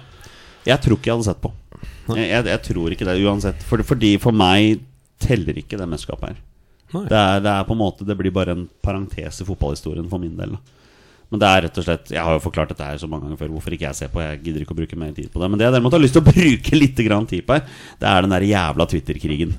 Jeg 0.64 0.80
tror 0.80 0.96
ikke 0.96 1.12
jeg 1.12 1.18
hadde 1.20 1.28
sett 1.28 1.44
på. 1.44 1.52
Jeg, 2.16 2.24
jeg, 2.24 2.48
jeg 2.48 2.62
tror 2.66 2.96
ikke 2.96 3.06
det 3.08 3.20
uansett. 3.22 3.64
For, 3.68 3.84
fordi 3.86 4.16
for 4.24 4.36
meg 4.36 4.82
teller 5.24 5.58
ikke 5.60 5.80
det 5.80 5.90
mesterskapet 5.90 6.34
her. 6.34 6.42
Det, 6.94 7.18
er, 7.18 7.42
det 7.42 7.50
er 7.50 7.66
på 7.66 7.74
en 7.74 7.80
måte 7.80 8.06
Det 8.06 8.14
blir 8.14 8.30
bare 8.30 8.54
en 8.54 8.68
parentes 8.86 9.40
i 9.42 9.46
fotballhistorien 9.48 10.06
for 10.12 10.22
min 10.22 10.36
del. 10.38 10.54
Men 11.34 11.42
det 11.42 11.50
er 11.50 11.64
rett 11.66 11.78
og 11.82 11.86
slett 11.88 12.12
Jeg 12.14 12.22
har 12.22 12.36
jo 12.36 12.44
forklart 12.44 12.70
dette 12.70 12.86
her 12.86 13.00
så 13.02 13.10
mange 13.10 13.26
ganger 13.26 13.40
før 13.40 13.56
hvorfor 13.56 13.74
ikke 13.74 13.88
jeg 13.88 13.98
ser 14.04 14.12
på. 14.14 14.22
Jeg 14.22 14.42
gidder 14.44 14.66
ikke 14.66 14.76
å 14.76 14.82
bruke 14.84 15.00
mer 15.02 15.16
tid 15.18 15.32
på 15.34 15.42
det. 15.42 15.50
Men 15.50 15.62
det 15.62 15.66
jeg 15.66 15.74
derimot 15.74 15.96
har 15.98 16.04
lyst 16.04 16.14
til 16.18 16.22
å 16.22 16.30
bruke 16.30 16.78
litt 16.84 17.00
tid 17.00 17.46
på 17.48 17.58
her, 17.58 17.64
det 17.98 18.10
er 18.12 18.26
den 18.26 18.36
der 18.36 18.46
jævla 18.46 18.90
Twitter-krigen. 18.92 19.56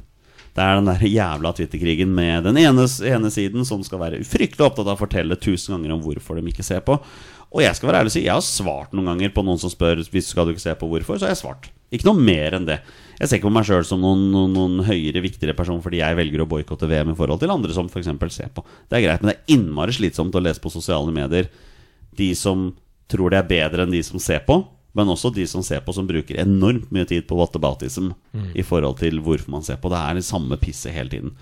Det 0.54 0.62
er 0.62 0.78
den 0.78 0.86
der 0.86 1.02
jævla 1.02 1.50
Twitter-krigen 1.58 2.12
med 2.14 2.46
den 2.46 2.60
ene, 2.62 2.86
ene 2.86 3.30
siden 3.34 3.66
som 3.66 3.82
skal 3.82 4.04
være 4.04 4.22
fryktelig 4.22 4.68
opptatt 4.68 4.86
av 4.86 4.94
å 4.94 5.00
fortelle 5.00 5.38
tusen 5.42 5.74
ganger 5.74 5.96
om 5.96 6.04
hvorfor 6.04 6.38
de 6.38 6.46
ikke 6.52 6.66
ser 6.66 6.84
på. 6.86 7.00
Og 7.54 7.62
jeg 7.62 7.74
skal 7.74 7.90
være 7.90 8.04
ærlig 8.04 8.12
og 8.12 8.14
si, 8.14 8.22
jeg 8.28 8.34
har 8.36 8.46
svart 8.46 8.94
noen 8.94 9.10
ganger 9.10 9.34
på 9.34 9.42
noen 9.46 9.58
som 9.62 9.70
spør 9.70 10.02
Hvis 10.10 10.30
skal 10.30 10.46
du 10.46 10.54
ikke 10.54 10.62
se 10.62 10.74
på 10.78 10.88
hvorfor, 10.90 11.18
så 11.18 11.26
har 11.26 11.34
jeg 11.34 11.42
svart. 11.42 11.68
Ikke 11.90 12.06
noe 12.06 12.22
mer 12.22 12.54
enn 12.54 12.70
det. 12.70 12.80
Jeg 13.24 13.30
ser 13.30 13.38
ikke 13.40 13.48
på 13.48 13.54
meg 13.56 13.64
sjøl 13.64 13.86
som 13.88 14.02
noen, 14.04 14.26
noen, 14.28 14.52
noen 14.52 14.80
høyere, 14.84 15.22
viktigere 15.24 15.56
person 15.56 15.78
fordi 15.80 16.02
jeg 16.02 16.16
velger 16.18 16.42
å 16.44 16.48
boikotte 16.50 16.84
VM 16.90 17.14
i 17.14 17.16
forhold 17.16 17.40
til 17.40 17.54
andre 17.54 17.72
som 17.72 17.88
f.eks. 17.88 18.10
ser 18.34 18.50
på. 18.52 18.60
Det 18.84 18.98
er 18.98 19.06
greit, 19.06 19.22
men 19.24 19.30
det 19.30 19.36
er 19.38 19.54
innmari 19.54 19.94
slitsomt 19.96 20.36
å 20.36 20.42
lese 20.44 20.60
på 20.60 20.72
sosiale 20.74 21.14
medier 21.14 21.48
de 22.18 22.28
som 22.36 22.66
tror 23.08 23.32
det 23.32 23.40
er 23.40 23.48
bedre 23.48 23.86
enn 23.86 23.96
de 23.96 24.02
som 24.04 24.20
ser 24.20 24.44
på. 24.44 24.60
Men 24.94 25.08
også 25.08 25.32
de 25.32 25.46
som 25.48 25.64
ser 25.64 25.80
på, 25.86 25.94
som 25.96 26.04
bruker 26.06 26.36
enormt 26.44 26.92
mye 26.92 27.08
tid 27.08 27.24
på 27.26 27.40
whataboutism 27.40 28.12
i 28.54 28.62
forhold 28.62 29.00
til 29.00 29.18
hvorfor 29.24 29.56
man 29.56 29.64
ser 29.66 29.80
på. 29.80 29.90
Det 29.90 29.98
er 29.98 30.20
det 30.20 30.28
samme 30.28 30.60
pisset 30.60 30.94
hele 30.94 31.10
tiden. 31.16 31.32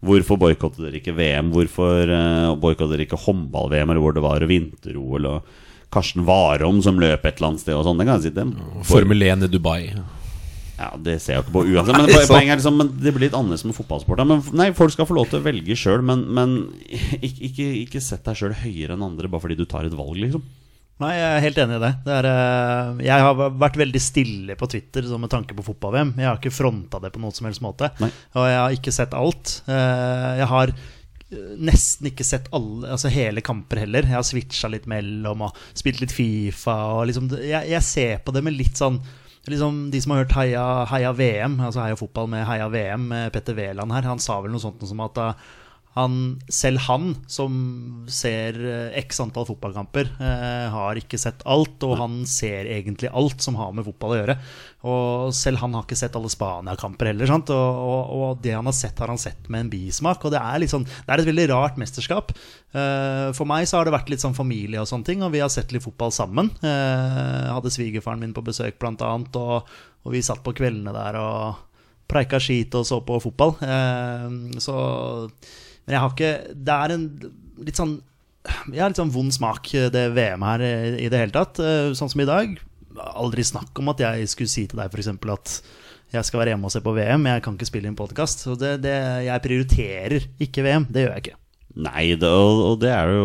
Hvorfor 0.00 0.40
boikotter 0.40 0.88
dere 0.88 1.02
ikke 1.02 1.14
VM? 1.20 1.52
Hvorfor 1.52 2.10
uh, 2.10 2.56
boikotter 2.58 2.96
dere 2.96 3.06
ikke 3.06 3.20
håndball-VM, 3.28 3.92
eller 3.92 4.02
hvor 4.02 4.16
det 4.16 4.24
var 4.24 4.48
vinter-OL? 4.48 5.30
Og 5.36 5.92
Karsten 5.94 6.26
Warholm 6.26 6.80
som 6.82 6.98
løp 6.98 7.28
et 7.28 7.38
eller 7.38 7.52
annet 7.52 7.62
sted 7.62 7.76
og 7.76 7.86
sånn. 7.86 8.02
Si. 8.24 8.32
Formel 8.90 9.28
1 9.28 9.46
i 9.46 9.52
Dubai. 9.52 9.82
Ja, 10.76 10.90
Det 11.00 11.14
ser 11.24 11.38
jeg 11.38 11.44
ikke 11.46 11.54
på 11.54 11.62
uansett. 11.72 11.96
Men, 11.96 12.10
po- 12.10 12.26
poenget 12.34 12.52
er 12.52 12.60
liksom, 12.60 12.76
men 12.76 12.90
det 13.00 13.12
blir 13.16 13.26
litt 13.28 13.36
annerledes 13.38 13.64
med 13.64 13.76
fotballsporter. 13.78 14.26
Men 14.28 14.42
nei, 14.60 14.70
Folk 14.76 14.92
skal 14.92 15.08
få 15.08 15.16
lov 15.16 15.30
til 15.30 15.40
å 15.40 15.46
velge 15.46 15.76
sjøl, 15.78 16.02
men, 16.04 16.26
men 16.36 16.56
ikke, 17.26 17.40
ikke, 17.48 17.68
ikke 17.86 18.02
sett 18.04 18.24
deg 18.28 18.36
sjøl 18.36 18.52
høyere 18.64 18.96
enn 18.98 19.06
andre 19.06 19.30
bare 19.32 19.44
fordi 19.46 19.56
du 19.56 19.64
tar 19.64 19.88
et 19.88 19.96
valg, 19.96 20.18
liksom. 20.20 20.44
Nei, 21.00 21.10
jeg 21.12 21.24
er 21.28 21.42
helt 21.44 21.58
enig 21.60 21.76
i 21.76 21.80
det. 21.82 21.90
det 22.06 22.12
er, 22.16 22.26
eh, 22.30 23.00
jeg 23.04 23.24
har 23.26 23.40
vært 23.60 23.74
veldig 23.76 24.00
stille 24.00 24.54
på 24.56 24.68
Twitter 24.72 25.04
sånn 25.04 25.20
med 25.20 25.32
tanke 25.32 25.52
på 25.58 25.64
fotball-VM. 25.66 26.14
Jeg 26.16 26.24
har 26.30 26.38
ikke 26.40 26.54
fronta 26.56 27.00
det 27.04 27.10
på 27.12 27.20
noen 27.20 27.34
som 27.36 27.44
helst 27.48 27.60
måte. 27.64 27.90
Nei. 28.00 28.08
Og 28.36 28.46
jeg 28.48 28.60
har 28.62 28.76
ikke 28.78 28.94
sett 28.96 29.12
alt. 29.16 29.58
Eh, 29.68 30.30
Jeg 30.40 30.48
har 30.54 30.72
eh, 30.72 31.50
nesten 31.68 32.08
ikke 32.08 32.24
sett 32.24 32.48
alle, 32.56 32.88
altså 32.96 33.12
hele 33.12 33.44
kamper 33.44 33.82
heller. 33.84 34.08
Jeg 34.08 34.16
har 34.16 34.24
switcha 34.24 34.70
litt 34.72 34.88
mellom 34.88 35.44
og 35.50 35.60
spilt 35.76 36.00
litt 36.00 36.16
Fifa. 36.16 36.78
Og 36.96 37.10
liksom, 37.12 37.28
jeg, 37.44 37.68
jeg 37.74 37.84
ser 37.92 38.16
på 38.24 38.32
det 38.32 38.44
med 38.48 38.56
litt 38.56 38.80
sånn 38.80 38.96
Liksom 39.46 39.90
De 39.92 40.00
som 40.02 40.12
har 40.12 40.24
hørt 40.24 40.34
Heia, 40.34 40.64
Heia 40.90 41.12
VM, 41.14 41.60
altså 41.62 41.84
Heia 41.84 41.98
fotball 41.98 42.30
med 42.32 42.46
Heia 42.48 42.66
VM, 42.72 43.06
med 43.12 43.30
Petter 43.34 43.54
Wæland 43.54 43.94
her, 43.94 44.08
han 44.10 44.22
sa 44.22 44.40
vel 44.42 44.50
noe 44.54 44.62
sånt 44.62 44.82
som 44.88 45.04
at 45.04 45.20
uh, 45.22 45.46
han, 45.96 46.16
selv 46.52 46.82
han, 46.84 47.14
som 47.26 47.54
ser 48.12 48.58
eh, 48.60 48.98
x 49.00 49.22
antall 49.24 49.46
fotballkamper, 49.48 50.10
eh, 50.20 50.66
har 50.68 50.98
ikke 51.00 51.16
sett 51.16 51.40
alt. 51.48 51.80
Og 51.88 51.94
han 51.96 52.18
ser 52.28 52.68
egentlig 52.68 53.08
alt 53.16 53.40
som 53.40 53.56
har 53.56 53.72
med 53.72 53.86
fotball 53.86 54.12
å 54.12 54.18
gjøre. 54.18 54.36
Og 54.92 55.32
selv 55.34 55.62
han 55.62 55.72
har 55.72 55.86
ikke 55.86 55.98
sett 55.98 56.18
alle 56.18 56.28
Spania-kamper 56.32 57.10
heller. 57.10 57.32
Og, 57.38 57.50
og, 57.50 58.12
og 58.12 58.44
det 58.44 58.52
han 58.58 58.68
har 58.68 58.76
sett, 58.76 59.00
har 59.00 59.08
han 59.08 59.22
sett 59.22 59.48
med 59.48 59.64
en 59.64 59.72
bismak. 59.72 60.20
Og 60.20 60.36
det 60.36 60.44
er, 60.44 60.68
sånn, 60.68 60.84
det 60.84 61.16
er 61.16 61.24
et 61.24 61.30
veldig 61.32 61.48
rart 61.54 61.80
mesterskap. 61.80 62.36
Eh, 62.76 63.32
for 63.38 63.48
meg 63.48 63.64
så 63.64 63.80
har 63.80 63.88
det 63.88 63.96
vært 63.96 64.12
litt 64.12 64.24
sånn 64.24 64.36
familie 64.36 64.84
og 64.84 64.90
sånne 64.92 65.08
ting, 65.08 65.24
og 65.24 65.32
vi 65.32 65.40
har 65.40 65.52
sett 65.52 65.72
litt 65.72 65.86
fotball 65.86 66.12
sammen. 66.12 66.52
Eh, 66.60 67.52
hadde 67.56 67.72
svigerfaren 67.72 68.20
min 68.20 68.36
på 68.36 68.44
besøk, 68.44 68.76
blant 68.82 69.00
annet, 69.00 69.40
og, 69.40 69.78
og 70.04 70.12
vi 70.12 70.24
satt 70.24 70.44
på 70.44 70.54
kveldene 70.60 70.92
der 70.92 71.24
og 71.24 71.62
preika 72.06 72.38
skit 72.38 72.76
og 72.76 72.84
så 72.86 73.00
på 73.00 73.16
fotball. 73.24 73.56
Eh, 73.64 74.60
så 74.60 74.76
Men 75.86 75.96
jeg 75.96 76.02
har 76.02 76.12
ikke 76.14 76.32
Det 76.66 76.76
er 76.76 76.94
en 76.96 77.06
litt 77.66 77.78
sånn 77.78 77.96
Jeg 78.72 78.82
har 78.82 78.92
litt 78.92 79.00
sånn 79.00 79.14
vond 79.14 79.34
smak, 79.34 79.72
det 79.94 80.04
VM 80.14 80.44
her, 80.46 80.62
eh, 80.62 81.00
i 81.02 81.08
det 81.10 81.18
hele 81.18 81.34
tatt. 81.34 81.58
Eh, 81.58 81.90
Sånn 81.98 82.10
som 82.12 82.20
i 82.22 82.28
dag. 82.28 82.52
Aldri 83.18 83.42
snakk 83.42 83.74
om 83.82 83.90
at 83.90 83.98
jeg 84.04 84.28
skulle 84.30 84.52
si 84.52 84.66
til 84.70 84.78
deg 84.78 84.92
f.eks. 84.92 85.08
at 85.10 85.56
jeg 86.14 86.28
skal 86.28 86.38
være 86.40 86.52
hjemme 86.54 86.68
og 86.68 86.72
se 86.72 86.80
på 86.84 86.94
VM. 86.94 87.26
Jeg 87.26 87.42
kan 87.42 87.56
ikke 87.58 87.66
spille 87.66 87.90
inn 87.90 87.98
podkast. 87.98 88.44
Så 88.46 88.54
det, 88.54 88.76
det, 88.84 88.94
jeg 89.26 89.42
prioriterer 89.42 90.28
ikke 90.46 90.62
VM. 90.62 90.86
Det 90.86 91.02
gjør 91.02 91.16
jeg 91.16 91.24
ikke. 91.24 91.40
Nei, 91.76 92.04
det, 92.16 92.28
og, 92.30 92.60
og 92.70 92.76
det 92.80 92.88
er 92.88 93.10
jo 93.12 93.24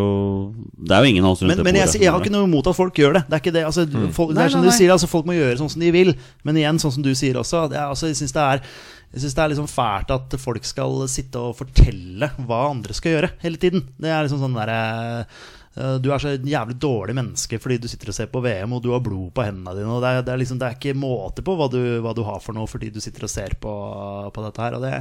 Det 0.76 0.92
er 0.92 1.06
jo 1.06 1.08
ingen 1.08 1.24
av 1.24 1.32
oss 1.32 1.40
rundt 1.40 1.54
Men, 1.54 1.62
det 1.62 1.64
men 1.64 1.78
jeg, 1.78 1.86
bordet 1.88 2.02
jeg 2.02 2.12
har 2.12 2.20
ikke 2.20 2.32
noe 2.34 2.48
imot 2.50 2.66
at 2.68 2.76
folk 2.76 2.98
gjør 3.00 3.14
det. 3.16 3.22
Det 3.30 3.36
er 3.38 3.40
ikke 3.46 3.54
det, 3.54 3.62
altså, 3.64 3.84
folk, 4.12 4.34
det 4.36 4.42
er 4.42 4.52
som 4.52 4.60
nei, 4.60 4.66
du 4.66 4.72
nei. 4.72 4.76
sier, 4.76 4.92
altså, 4.92 5.08
folk 5.08 5.30
må 5.30 5.38
gjøre 5.38 5.54
sånn 5.62 5.70
som 5.72 5.84
de 5.86 5.92
vil. 5.94 6.10
Men 6.44 6.58
igjen, 6.60 6.82
sånn 6.82 6.92
som 6.98 7.06
du 7.06 7.14
sier 7.16 7.38
også, 7.40 7.62
det 7.72 7.78
er, 7.78 7.86
altså, 7.94 8.10
jeg 8.10 8.18
syns 8.18 8.34
det 8.36 8.44
er 8.44 8.66
jeg 9.12 9.20
synes 9.20 9.34
det 9.36 9.42
er 9.44 9.50
liksom 9.52 9.68
fælt 9.68 10.12
at 10.14 10.36
folk 10.40 10.64
skal 10.64 11.02
sitte 11.12 11.40
og 11.40 11.58
fortelle 11.58 12.30
hva 12.46 12.62
andre 12.70 12.96
skal 12.96 13.18
gjøre 13.18 13.32
hele 13.42 13.60
tiden. 13.60 13.84
Det 14.00 14.08
er 14.08 14.24
liksom 14.24 14.40
sånn 14.40 14.56
derre 14.56 14.78
eh, 15.76 15.98
Du 16.00 16.08
er 16.12 16.22
så 16.22 16.32
jævlig 16.36 16.78
dårlig 16.80 17.18
menneske 17.18 17.60
fordi 17.60 17.76
du 17.82 17.90
sitter 17.92 18.08
og 18.12 18.16
ser 18.16 18.32
på 18.32 18.40
VM 18.44 18.72
og 18.72 18.80
du 18.84 18.88
har 18.94 19.04
blod 19.04 19.34
på 19.36 19.44
hendene 19.44 19.76
dine. 19.76 19.92
Og 19.92 20.00
det 20.04 20.14
er, 20.14 20.24
det 20.24 20.32
er, 20.32 20.40
liksom, 20.40 20.62
det 20.62 20.70
er 20.70 20.78
ikke 20.80 20.96
måte 20.96 21.44
på 21.44 21.58
hva 21.60 21.68
du, 21.72 21.80
hva 22.04 22.16
du 22.16 22.24
har 22.24 22.40
for 22.40 22.56
noe 22.56 22.70
fordi 22.70 22.88
du 22.94 23.00
sitter 23.04 23.28
og 23.28 23.32
ser 23.34 23.56
på, 23.60 23.76
på 24.32 24.46
dette 24.48 24.64
her. 24.64 24.78
Og 24.78 24.86
det, 24.88 24.94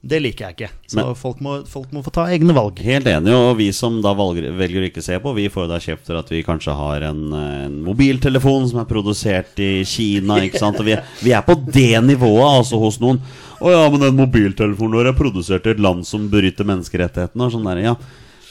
det 0.00 0.22
liker 0.24 0.46
jeg 0.46 0.56
ikke. 0.56 0.70
Så 0.88 0.96
Men- 0.96 1.12
folk, 1.20 1.42
må, 1.44 1.58
folk 1.68 1.92
må 1.92 2.00
få 2.06 2.14
ta 2.16 2.24
egne 2.32 2.56
valg. 2.56 2.80
Helt 2.80 3.10
enig, 3.12 3.34
og 3.36 3.58
vi 3.60 3.68
som 3.76 3.98
da 4.00 4.14
valger, 4.16 4.48
velger 4.56 4.86
å 4.86 4.88
ikke 4.88 5.04
se 5.04 5.18
på, 5.20 5.34
vi 5.36 5.50
får 5.52 5.68
da 5.68 5.76
kjeft 5.84 6.08
for 6.08 6.22
at 6.22 6.32
vi 6.32 6.40
kanskje 6.46 6.72
har 6.80 7.04
en, 7.10 7.20
eh, 7.36 7.66
en 7.66 7.76
mobiltelefon 7.84 8.70
som 8.72 8.80
er 8.80 8.88
produsert 8.88 9.60
i 9.60 9.84
Kina, 9.84 10.40
ikke 10.48 10.64
sant? 10.64 10.80
Og 10.80 10.88
vi 10.88 10.96
vi 11.20 11.36
er 11.36 11.44
på 11.44 11.58
det 11.68 12.00
nivået 12.08 12.48
altså 12.62 12.80
hos 12.80 12.96
noen. 13.04 13.20
Å 13.60 13.72
ja, 13.74 13.80
men 13.92 14.00
den 14.00 14.16
mobiltelefonen 14.16 14.96
vår 14.96 15.10
er 15.10 15.16
produsert 15.16 15.66
i 15.68 15.74
et 15.74 15.82
land 15.82 16.06
som 16.08 16.30
bryter 16.32 16.64
menneskerettighetene 16.68 17.44
og 17.44 17.52
sånn 17.52 17.66
der, 17.68 17.82
ja. 17.84 17.94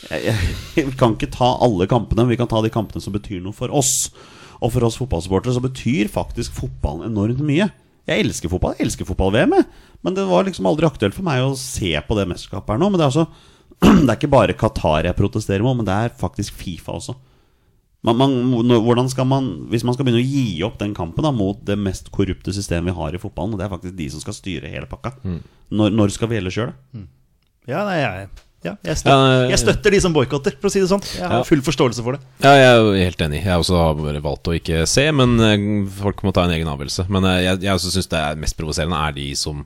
Vi 0.76 0.86
kan 1.00 1.16
ikke 1.16 1.32
ta 1.34 1.56
alle 1.66 1.88
kampene, 1.90 2.28
vi 2.30 2.38
kan 2.40 2.48
ta 2.50 2.62
de 2.64 2.72
kampene 2.72 3.04
som 3.04 3.14
betyr 3.14 3.42
noe 3.44 3.56
for 3.58 3.74
oss. 3.76 4.08
Og 4.60 4.72
for 4.74 4.86
oss 4.88 4.98
fotballsupportere 5.00 5.56
så 5.56 5.64
betyr 5.64 6.12
faktisk 6.12 6.56
fotballen 6.56 7.10
enormt 7.10 7.42
mye. 7.46 7.68
Jeg 8.10 8.26
elsker 8.26 8.52
fotball, 8.52 8.74
jeg 8.78 8.88
elsker 8.88 9.08
fotball-VM, 9.08 9.54
men 10.06 10.16
det 10.18 10.26
var 10.30 10.48
liksom 10.48 10.68
aldri 10.70 10.88
aktuelt 10.88 11.18
for 11.18 11.28
meg 11.28 11.44
å 11.44 11.58
se 11.60 11.92
på 12.06 12.18
det 12.18 12.26
mesterskapet 12.30 12.74
her 12.74 12.82
nå. 12.82 12.90
Men 12.90 13.02
det 13.02 13.06
er 13.06 13.12
altså 13.12 13.28
Det 14.06 14.10
er 14.10 14.18
ikke 14.18 14.32
bare 14.34 14.58
Qatar 14.60 15.08
jeg 15.08 15.18
protesterer 15.18 15.64
mot, 15.66 15.78
men 15.78 15.88
det 15.88 15.96
er 15.96 16.16
faktisk 16.20 16.58
Fifa 16.60 16.98
også. 16.98 17.16
Man, 18.02 18.16
man, 18.16 18.70
hvordan 18.86 19.10
skal 19.12 19.26
man 19.28 19.48
Hvis 19.74 19.84
man 19.84 19.92
skal 19.94 20.06
begynne 20.08 20.22
å 20.24 20.28
gi 20.30 20.62
opp 20.64 20.78
den 20.80 20.94
kampen 20.96 21.26
da 21.26 21.34
mot 21.36 21.60
det 21.68 21.76
mest 21.76 22.08
korrupte 22.16 22.54
systemet 22.56 22.94
vi 22.94 23.00
har 23.00 23.16
i 23.18 23.20
fotballen, 23.20 23.54
og 23.54 23.60
det 23.60 23.66
er 23.68 23.74
faktisk 23.74 23.98
de 23.98 24.08
som 24.14 24.22
skal 24.24 24.38
styre 24.38 24.72
hele 24.72 24.88
pakka, 24.88 25.12
når, 25.70 25.92
når 25.98 26.14
skal 26.16 26.32
vi 26.32 26.38
ellers 26.40 26.56
gjøre 26.56 26.72
det? 26.94 27.04
Ja, 27.68 27.82
nei, 27.86 27.98
jeg, 28.00 28.30
ja, 28.64 28.74
jeg, 28.88 28.96
støtter, 29.02 29.20
Ja, 29.44 29.44
jeg 29.52 29.60
støtter 29.62 29.94
de 29.94 30.00
som 30.02 30.16
boikotter, 30.16 30.56
for 30.62 30.72
å 30.72 30.74
si 30.74 30.80
det 30.82 30.88
sånn. 30.90 31.04
Jeg 31.12 31.28
har 31.28 31.42
Ja. 31.42 31.44
full 31.48 31.62
forståelse 31.62 32.04
for 32.08 32.16
det. 32.16 32.24
Ja, 32.44 32.56
jeg 32.56 32.72
er 32.80 33.04
helt 33.12 33.22
enig. 33.28 33.44
Jeg 33.44 33.60
også 33.62 33.76
har 33.78 33.94
også 34.00 34.24
valgt 34.26 34.48
å 34.48 34.56
ikke 34.58 34.82
se, 34.90 35.06
men 35.12 35.36
eh, 35.44 35.68
folk 36.00 36.24
må 36.24 36.32
ta 36.34 36.48
en 36.48 36.56
egen 36.56 36.72
avgjørelse. 36.72 37.06
Men 37.12 37.28
eh, 37.30 37.42
jeg, 37.46 37.62
jeg 37.68 37.76
også 37.76 37.92
syns 37.94 38.10
det 38.16 38.20
er 38.24 38.40
mest 38.42 38.58
provoserende 38.58 38.96
er 38.96 39.16
de 39.20 39.28
som 39.36 39.62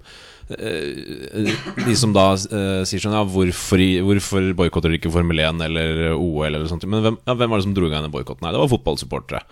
De 0.49 1.95
som 1.97 2.13
da 2.15 2.25
eh, 2.35 2.81
sier 2.87 3.03
sånn 3.03 3.15
Ja, 3.15 3.23
hvorfor, 3.27 3.83
hvorfor 4.09 4.49
boikotter 4.59 4.91
dere 4.91 4.99
ikke 4.99 5.13
Formel 5.13 5.39
1 5.43 5.63
eller 5.67 6.01
OL 6.17 6.49
eller 6.49 6.67
sånt? 6.71 6.85
Men 6.89 7.05
hvem, 7.05 7.19
ja, 7.23 7.37
hvem 7.39 7.53
var 7.53 7.61
det 7.61 7.67
som 7.67 7.75
dro 7.77 7.87
i 7.87 7.93
gang 7.93 8.05
den 8.07 8.13
boikotten? 8.13 8.43
Nei, 8.45 8.53
det 8.55 8.61
var 8.61 8.71
fotballsupportere. 8.73 9.43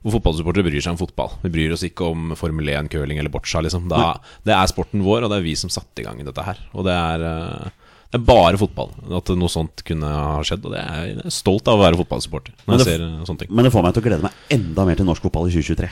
Og 0.00 0.14
fotballsupportere 0.14 0.64
bryr 0.64 0.80
seg 0.80 0.94
om 0.94 1.00
fotball. 1.02 1.34
Vi 1.42 1.52
bryr 1.52 1.74
oss 1.76 1.84
ikke 1.84 2.08
om 2.08 2.32
Formel 2.38 2.70
1, 2.72 2.88
curling 2.92 3.20
eller 3.20 3.32
boccia. 3.32 3.60
Liksom. 3.64 3.84
Da, 3.92 4.14
det 4.48 4.54
er 4.56 4.70
sporten 4.70 5.04
vår, 5.04 5.26
og 5.26 5.32
det 5.32 5.40
er 5.40 5.44
vi 5.44 5.54
som 5.60 5.72
satte 5.72 6.00
i 6.00 6.06
gang 6.06 6.22
dette 6.24 6.44
her. 6.46 6.62
Og 6.72 6.86
det 6.88 6.94
er, 6.96 7.24
eh, 7.28 7.96
det 8.10 8.18
er 8.18 8.24
bare 8.26 8.58
fotball 8.58 8.94
at 9.20 9.32
noe 9.36 9.52
sånt 9.52 9.84
kunne 9.86 10.08
ha 10.08 10.40
skjedd. 10.46 10.64
Og 10.64 10.72
det 10.72 10.80
er 10.80 11.10
jeg 11.10 11.18
er 11.20 11.36
stolt 11.36 11.68
av 11.68 11.76
å 11.76 11.84
være 11.84 12.00
fotballsupporter 12.00 12.56
Når 12.64 12.72
når 12.72 12.80
jeg 12.80 12.88
ser 12.88 13.04
eh, 13.06 13.18
sånne 13.28 13.44
ting. 13.44 13.52
Men 13.52 13.68
det 13.68 13.74
får 13.76 13.84
meg 13.86 13.96
til 13.96 14.02
å 14.02 14.08
glede 14.08 14.24
meg 14.24 14.54
enda 14.56 14.88
mer 14.88 15.02
til 15.02 15.10
norsk 15.10 15.28
fotball 15.28 15.50
i 15.50 15.56
2023. 15.58 15.90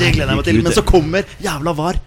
Det 0.00 0.14
gleder 0.16 0.32
jeg 0.32 0.40
meg 0.40 0.48
til. 0.48 0.62
Men 0.64 0.78
så 0.80 0.86
kommer 0.88 1.36
jævla 1.44 1.76
VAR. 1.84 2.00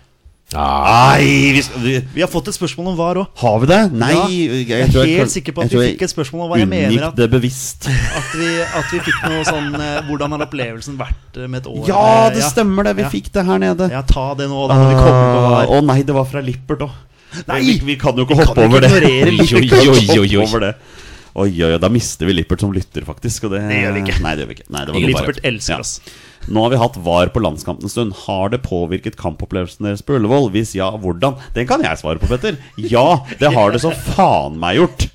Nei, 0.51 1.53
vi, 1.55 1.61
vi, 1.83 1.93
Vi 2.15 2.21
har 2.23 2.27
fått 2.27 2.49
et 2.51 2.55
spørsmål 2.57 2.89
om 2.91 2.95
VAR 2.99 3.19
òg. 3.21 3.27
Har 3.39 3.59
vi 3.63 3.69
det? 3.71 3.79
Nei 3.95 4.09
Ja, 4.11 4.23
jeg, 4.27 4.65
jeg 4.67 4.81
er 4.81 4.89
helt 4.91 5.19
kan- 5.21 5.31
sikker 5.31 5.55
på 5.55 5.63
at 5.63 5.71
vi 5.71 5.83
fikk 5.93 6.01
et 6.07 6.11
spørsmål 6.11 6.43
om 6.43 6.49
hva 6.51 6.57
jeg 6.59 6.67
mener 6.67 7.05
at- 7.07 7.15
det 7.15 7.29
bevisst. 7.31 7.87
At, 7.87 8.33
vi- 8.35 8.61
at 8.61 8.91
vi 8.91 8.99
fikk 8.99 9.21
noe 9.29 9.43
sånn 9.47 9.69
eh, 9.79 10.01
Hvordan 10.09 10.31
har 10.35 10.45
opplevelsen 10.47 10.97
vært 10.99 11.37
eh, 11.39 11.47
med 11.47 11.61
et 11.61 11.67
år? 11.71 11.87
Ja, 11.87 12.29
det 12.29 12.41
det 12.41 12.49
stemmer 12.49 12.83
det! 12.83 12.95
Vi 12.97 13.01
Ja. 13.07 13.09
fikk 13.09 13.31
det 13.31 13.45
her 13.45 13.57
nede. 13.59 13.89
Ja, 13.91 14.01
ta 14.01 14.33
det 14.35 14.49
nå, 14.49 14.67
da 14.67 14.75
når 14.75 14.89
vi 14.89 14.95
kommer 14.99 15.27
på 15.31 15.39
Ah, 15.39 15.49
VAR. 15.55 15.67
Å 15.77 15.81
nei, 15.85 16.01
det 16.03 16.13
var 16.13 16.25
fra 16.25 16.41
Lippert 16.41 16.79
òg. 16.83 16.91
Nei! 17.47 17.59
Vi, 17.61 17.79
vi 17.85 17.95
kan 17.95 18.15
jo 18.17 18.25
ikke 18.25 18.35
hoppe 18.43 18.65
over 18.67 18.81
det. 18.81 18.91
Oi, 18.91 19.39
oi, 19.55 20.19
oi, 20.19 20.35
oi. 20.35 20.73
Oi, 21.33 21.63
oi, 21.63 21.77
da 21.79 21.87
mister 21.87 22.25
vi 22.27 22.33
Lippert 22.35 22.59
som 22.59 22.73
lytter, 22.75 23.05
faktisk. 23.07 23.45
Og 23.47 23.51
det, 23.55 23.61
Det 23.69 23.77
gjør 23.85 23.93
vi 23.95 24.01
ikke. 24.03 24.19
Nei, 24.21 24.35
det 24.35 24.43
gjør 24.43 24.49
vi 24.51 24.55
ikke. 24.59 24.67
Nei. 24.75 24.83
Lippert 25.07 25.39
elsker 25.47 25.79
Ja. 25.79 26.11
Nå 26.49 26.63
har 26.65 26.73
vi 26.73 26.79
hatt 26.81 26.97
VAR 27.05 27.29
på 27.33 27.41
landskampen 27.43 27.85
en 27.85 27.93
stund. 27.93 28.13
Har 28.25 28.49
det 28.49 28.63
påvirket 28.65 29.17
kampopplevelsen 29.19 29.85
deres 29.85 30.01
på 30.05 30.17
Ullevål? 30.17 30.49
Hvis 30.55 30.73
ja, 30.77 30.89
hvordan? 30.97 31.37
Den 31.55 31.67
kan 31.69 31.83
jeg 31.85 31.99
svare 32.01 32.21
på, 32.21 32.29
Petter. 32.31 32.57
Ja, 32.81 33.21
det 33.39 33.53
har 33.53 33.71
det 33.75 33.81
så 33.83 33.93
faen 33.93 34.57
meg 34.61 34.79
gjort. 34.81 35.07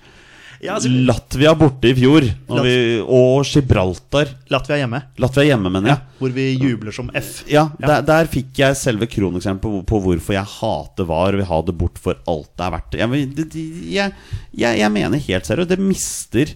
Ja, 0.65 0.79
altså, 0.79 0.89
Latvia 0.89 1.53
borte 1.59 1.91
i 1.91 1.95
fjor, 1.99 2.25
vi, 2.65 2.75
og 3.03 3.45
Gibraltar. 3.45 4.31
Latvia 4.51 4.79
hjemme, 4.81 5.03
Latvia 5.21 5.51
hjemme, 5.51 5.69
mener 5.71 5.91
jeg. 5.93 6.01
hvor 6.19 6.33
vi 6.33 6.47
jubler 6.57 6.95
som 6.97 7.11
F. 7.15 7.43
Ja, 7.51 7.67
Der, 7.83 8.01
der 8.07 8.31
fikk 8.33 8.57
jeg 8.63 8.79
selve 8.81 9.09
kroneksempelet 9.11 9.85
på, 9.85 9.91
på 9.91 10.01
hvorfor 10.07 10.37
jeg 10.39 10.49
hater 10.57 11.09
VAR 11.11 11.37
og 11.37 11.43
vil 11.43 11.51
ha 11.51 11.61
det 11.67 11.77
bort 11.77 12.01
for 12.01 12.17
alt 12.31 12.49
det 12.57 12.65
er 12.67 12.73
verdt. 12.73 12.97
Jeg, 13.03 13.59
jeg, 13.93 14.17
jeg, 14.57 14.81
jeg 14.81 14.95
mener 14.97 15.23
helt 15.29 15.51
seriøst, 15.51 15.75
det 15.75 15.79
mister 15.83 16.55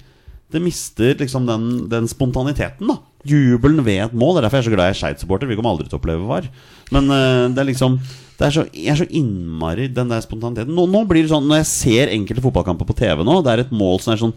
Det 0.50 0.64
mister 0.64 1.14
liksom 1.20 1.44
den, 1.46 1.68
den 1.92 2.08
spontaniteten, 2.10 2.88
da. 2.90 2.96
Jubelen 3.28 3.84
ved 3.84 4.06
et 4.06 4.16
mål. 4.16 4.36
Det 4.36 4.40
er 4.40 4.46
derfor 4.46 4.60
jeg 4.60 4.64
er 4.64 4.68
så 4.68 4.74
glad 4.74 4.88
jeg 4.88 4.96
er 4.96 5.00
Skeid-supporter. 5.00 5.50
Vi 5.50 5.58
kommer 5.58 5.74
aldri 5.74 5.88
til 5.88 5.98
å 5.98 6.00
oppleve 6.00 6.28
VAR. 6.28 6.48
Men 6.94 7.12
uh, 7.12 7.46
det 7.52 7.62
er 7.62 7.68
liksom 7.68 7.98
det 8.40 8.46
er 8.46 8.54
så, 8.54 8.62
Jeg 8.72 8.88
er 8.94 8.98
så 9.02 9.06
innmari 9.12 9.90
den 9.92 10.08
der 10.08 10.22
spontaniteten. 10.24 10.72
Nå, 10.76 10.86
nå 10.88 11.04
blir 11.08 11.26
det 11.26 11.32
sånn 11.32 11.44
Når 11.44 11.60
jeg 11.60 11.68
ser 11.68 12.12
enkelte 12.14 12.40
fotballkamper 12.40 12.88
på 12.88 12.96
TV 12.96 13.20
nå, 13.26 13.34
det 13.44 13.52
er 13.52 13.64
et 13.66 13.74
mål 13.76 14.00
som 14.00 14.14
er 14.14 14.22
sånn 14.22 14.36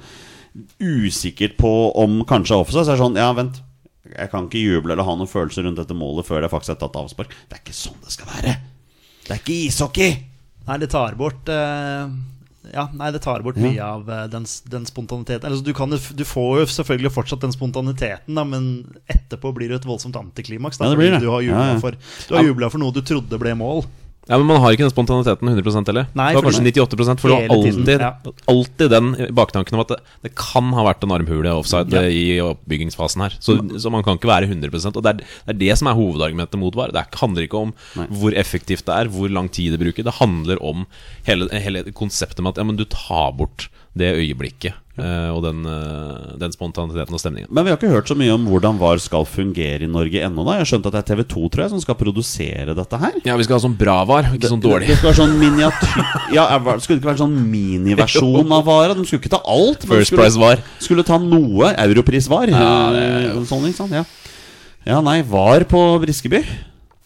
usikkert 0.83 1.55
på 1.57 1.69
om 1.97 2.19
kanskje 2.29 2.53
er 2.53 2.61
offside, 2.61 2.83
så 2.83 2.91
er 2.91 2.99
det 2.99 3.05
sånn 3.05 3.15
Ja, 3.17 3.31
vent. 3.37 3.61
Jeg 4.11 4.29
kan 4.29 4.45
ikke 4.45 4.59
juble 4.61 4.93
eller 4.93 5.07
ha 5.07 5.15
noen 5.15 5.31
følelser 5.31 5.65
rundt 5.65 5.79
dette 5.79 5.95
målet 5.97 6.27
før 6.27 6.43
det 6.43 6.51
faktisk 6.51 6.75
er 6.75 6.81
tatt 6.83 6.99
avspark. 6.99 7.31
Det 7.47 7.57
er 7.57 7.63
ikke 7.63 7.77
sånn 7.77 8.03
det 8.03 8.13
skal 8.13 8.29
være. 8.29 8.53
Det 9.23 9.31
er 9.31 9.39
ikke 9.39 9.57
ishockey! 9.69 10.11
Nei, 10.67 10.77
det 10.79 10.91
tar 10.91 11.15
bort 11.19 11.49
eh, 11.51 12.11
Ja, 12.71 12.85
nei, 12.95 13.09
det 13.11 13.19
tar 13.25 13.43
bort 13.43 13.57
mye 13.59 13.83
av 13.83 14.07
eh, 14.07 14.23
den, 14.31 14.45
den 14.71 14.85
spontaniteten. 14.87 15.49
Altså, 15.49 15.65
du, 15.65 15.73
kan, 15.75 15.91
du 15.91 16.23
får 16.27 16.61
jo 16.61 16.67
selvfølgelig 16.77 17.11
fortsatt 17.11 17.43
den 17.43 17.51
spontaniteten, 17.55 18.37
da, 18.37 18.45
men 18.47 18.69
etterpå 19.11 19.51
blir 19.57 19.73
det 19.73 19.81
et 19.81 19.89
voldsomt 19.89 20.15
antiklimaks. 20.15 20.79
Da, 20.79 20.87
Ja, 20.87 20.95
det 20.95 21.11
det. 21.17 21.19
Du 21.25 21.31
har 21.33 21.43
jubla 21.43 21.65
Ja, 21.67 21.73
ja. 21.73 21.81
for, 21.83 21.97
du 22.29 22.37
har 22.37 22.47
jublet 22.47 22.71
for 22.71 22.83
noe 22.83 22.95
du 22.95 23.01
trodde 23.03 23.41
ble 23.41 23.55
mål. 23.59 23.83
Ja, 24.29 24.37
Men 24.39 24.47
man 24.47 24.61
har 24.63 24.71
ikke 24.71 24.85
den 24.85 24.93
spontaniteten 24.93 25.49
100 25.51 25.83
heller. 25.89 26.05
Nei, 26.15 26.29
det 26.31 26.37
var 26.39 26.45
kanskje 26.47 26.71
98 26.71 27.19
For 27.19 27.33
Hele 27.35 27.57
tiden, 27.59 27.81
alltid, 27.83 27.99
ja. 28.05 28.11
alltid 28.47 28.89
den 28.93 29.09
baktanken 29.35 29.75
om 29.75 29.81
at 29.83 29.91
det, 29.91 29.97
det 30.23 30.31
kan 30.39 30.69
ha 30.77 30.85
vært 30.87 31.03
en 31.03 31.11
armhule 31.11 31.51
offside 31.51 31.91
Ja. 31.91 32.05
i 32.07 32.39
oppbyggingsfasen 32.39 33.25
her. 33.25 33.35
Så, 33.43 33.57
så 33.79 33.91
man 33.91 34.05
kan 34.05 34.15
ikke 34.15 34.31
være 34.31 34.47
100 34.47 34.95
Og 34.95 35.03
det 35.03 35.11
er, 35.11 35.19
det 35.19 35.55
er 35.55 35.59
det 35.65 35.77
som 35.81 35.91
er 35.91 35.99
hovedargumentet 35.99 36.59
mot 36.61 36.75
VAR. 36.79 36.93
Det 36.95 37.03
er- 37.03 37.19
handler 37.23 37.43
ikke 37.43 37.59
om 37.67 37.73
Nei. 37.99 38.07
hvor 38.15 38.31
effektivt 38.33 38.85
det 38.87 38.95
er, 38.95 39.11
hvor 39.11 39.27
lang 39.29 39.51
tid 39.51 39.75
det 39.75 39.79
bruker. 39.83 40.03
Det 40.07 40.15
handler 40.21 40.57
om 40.63 40.87
hele, 41.27 41.49
hele 41.51 41.83
konseptet 41.91 42.39
med 42.43 42.55
at 42.55 42.63
ja, 42.63 42.63
men 42.63 42.79
du 42.79 42.85
tar 42.85 43.31
bort 43.35 43.67
det 43.93 44.07
øyeblikket 44.17 44.73
eh, 44.97 45.29
og 45.29 45.43
den, 45.45 45.59
eh, 45.69 46.31
den 46.41 46.53
spontaniteten 46.53 47.13
og 47.13 47.21
stemningen. 47.21 47.49
Men 47.53 47.65
vi 47.65 47.69
har 47.69 47.77
ikke 47.77 47.91
hørt 47.91 48.09
så 48.09 48.15
mye 48.17 48.33
om 48.33 48.47
hvordan 48.49 48.79
VAR 48.81 48.97
skal 49.01 49.25
fungere 49.29 49.85
i 49.85 49.89
Norge 49.89 50.17
ennå. 50.25 50.41
da 50.47 50.55
Jeg 50.57 50.63
har 50.63 50.69
skjønt 50.71 50.87
at 50.89 50.95
det 50.95 51.01
er 51.03 51.09
TV2 51.11 51.43
tror 51.53 51.63
jeg, 51.63 51.73
som 51.75 51.83
skal 51.83 51.99
produsere 51.99 52.73
dette 52.73 52.99
her. 53.03 53.19
Ja, 53.27 53.37
vi 53.37 53.45
skal 53.45 53.59
ha 53.59 53.63
sånn 53.67 53.77
bra 53.77 53.99
VAR, 54.09 54.31
ikke 54.33 54.49
sånn 54.49 54.63
dårlig. 54.65 54.89
Det 54.89 54.97
skal 54.97 55.11
være 55.11 55.19
sånn 55.21 55.37
miniatyr 55.37 56.09
Ja, 56.39 56.47
Skulle 56.81 56.97
det 56.97 57.01
ikke 57.03 57.11
være 57.11 57.21
sånn 57.21 57.37
miniversjon 57.53 58.57
av 58.57 58.65
VAR? 58.65 58.95
De 58.97 59.05
skulle 59.05 59.21
ikke 59.21 59.35
ta 59.37 59.43
alt. 59.45 59.85
men 59.85 59.97
First 60.01 60.09
skulle, 60.09 60.25
price 60.25 60.41
VAR. 60.41 60.65
Skulle 60.81 61.05
ta 61.05 61.21
noe 61.21 61.73
Europris-VAR. 61.85 62.49
Eh, 62.49 63.41
Sånn, 63.45 63.69
ikke 63.69 63.83
sant? 63.83 63.93
Ja. 63.93 64.05
ja, 64.89 65.01
nei, 65.05 65.19
VAR 65.21 65.69
på 65.69 65.85
Briskeby. 66.01 66.41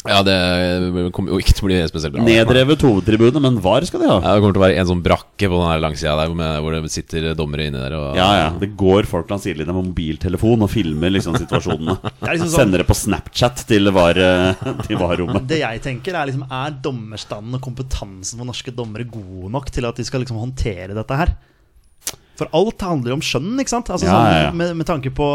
Ja, 0.09 0.21
det 0.25 1.11
kommer 1.15 1.33
jo 1.33 1.39
ikke 1.41 1.53
til 1.57 1.65
å 1.65 1.69
bli 1.69 1.79
spesielt 1.89 2.15
bra. 2.15 2.23
Nedrevet 2.27 2.83
hovedtribune, 2.87 3.41
men 3.43 3.59
VAR 3.63 3.85
skal 3.89 4.03
de 4.03 4.09
ha. 4.09 4.17
Ja, 4.23 4.33
det 4.37 4.43
kommer 4.43 4.55
til 4.57 4.61
å 4.61 4.65
være 4.65 4.77
en 4.81 4.89
sånn 4.91 5.03
brakke 5.05 5.49
på 5.51 5.59
den 5.61 5.81
langsida 5.83 6.15
der 6.19 6.33
med, 6.37 6.61
hvor 6.63 6.75
det 6.77 6.91
sitter 6.93 7.27
dommere 7.37 7.67
inni 7.67 7.81
der. 7.81 7.95
Og, 7.99 8.15
Ja, 8.19 8.29
ja. 8.39 8.47
Det 8.61 8.71
går 8.79 9.09
folk 9.09 9.29
langs 9.33 9.43
sidelinja 9.47 9.75
med 9.75 9.89
mobiltelefon 9.91 10.63
og 10.67 10.71
filmer 10.73 11.13
liksom 11.13 11.37
situasjonene. 11.39 11.97
det 12.21 12.31
liksom 12.37 12.47
sånn- 12.53 12.63
Sender 12.67 12.83
det 12.83 12.87
på 12.89 12.97
Snapchat 12.97 13.65
til 13.69 13.91
VAR-rommet. 13.91 14.85
til 14.87 14.97
VAR-rommet. 15.01 15.47
Det 15.49 15.59
jeg 15.63 15.83
tenker 15.85 16.15
er 16.17 16.31
liksom 16.31 16.47
Er 16.47 16.71
dommerstanden 16.83 17.55
og 17.59 17.61
kompetansen 17.67 18.39
for 18.39 18.47
norske 18.47 18.73
dommere 18.75 19.05
god 19.09 19.51
nok 19.51 19.69
til 19.73 19.85
at 19.89 19.95
de 19.99 20.05
skal 20.07 20.23
liksom 20.23 20.39
håndtere 20.41 20.95
dette 20.97 21.17
her? 21.19 21.35
For 22.37 22.47
alt 22.53 22.83
handler 22.85 23.11
jo 23.11 23.17
om 23.17 23.23
skjønn, 23.25 23.55
ikke 23.63 23.73
sant? 23.73 23.89
Altså, 23.89 24.05
Ja, 24.05 24.13
sånn, 24.13 24.27
ja, 24.31 24.41
ja. 24.47 24.51
Med, 24.53 24.75
med 24.77 24.85
tanke 24.85 25.09
på 25.17 25.25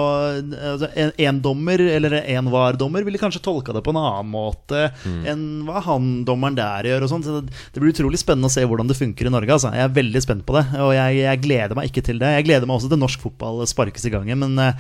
altså, 0.55 0.89
en, 0.97 1.11
en 1.19 1.41
dommer 1.43 1.81
eller 1.83 2.15
en 2.23 2.51
VAR-dommer 2.53 3.05
ville 3.07 3.19
kanskje 3.19 3.43
tolka 3.43 3.75
det 3.75 3.83
på 3.85 3.91
en 3.95 3.99
annen 4.03 4.31
måte 4.33 4.83
Mm. 5.03 5.23
enn 5.27 5.43
hva 5.67 5.81
han 5.83 6.25
dommeren 6.25 6.55
der 6.57 6.87
gjør. 6.87 7.03
og 7.05 7.11
sånt 7.11 7.25
Så 7.27 7.41
det, 7.45 7.81
blir 7.81 7.93
utrolig 7.93 8.19
spennende 8.21 8.47
å 8.49 8.53
se 8.55 8.63
hvordan 8.65 8.87
det 8.89 8.97
funker 8.99 9.27
i 9.27 9.33
Norge. 9.35 9.51
Altså. 9.57 9.73
Jeg 9.75 9.85
er 9.89 9.97
veldig 9.97 10.23
spent 10.23 10.45
på 10.47 10.55
det, 10.57 10.65
og 10.79 10.93
jeg, 10.95 11.17
jeg 11.23 11.41
gleder 11.43 11.75
meg 11.79 11.91
ikke 11.91 12.05
til 12.07 12.19
det. 12.23 12.31
Jeg 12.39 12.47
gleder 12.47 12.67
meg 12.71 12.79
også 12.79 12.91
til 12.93 13.01
norsk 13.03 13.21
fotball 13.25 13.65
sparkes 13.67 14.07
i 14.07 14.13
gang 14.15 14.29
igjen, 14.31 14.39
men 14.43 14.59
eh, 14.63 14.79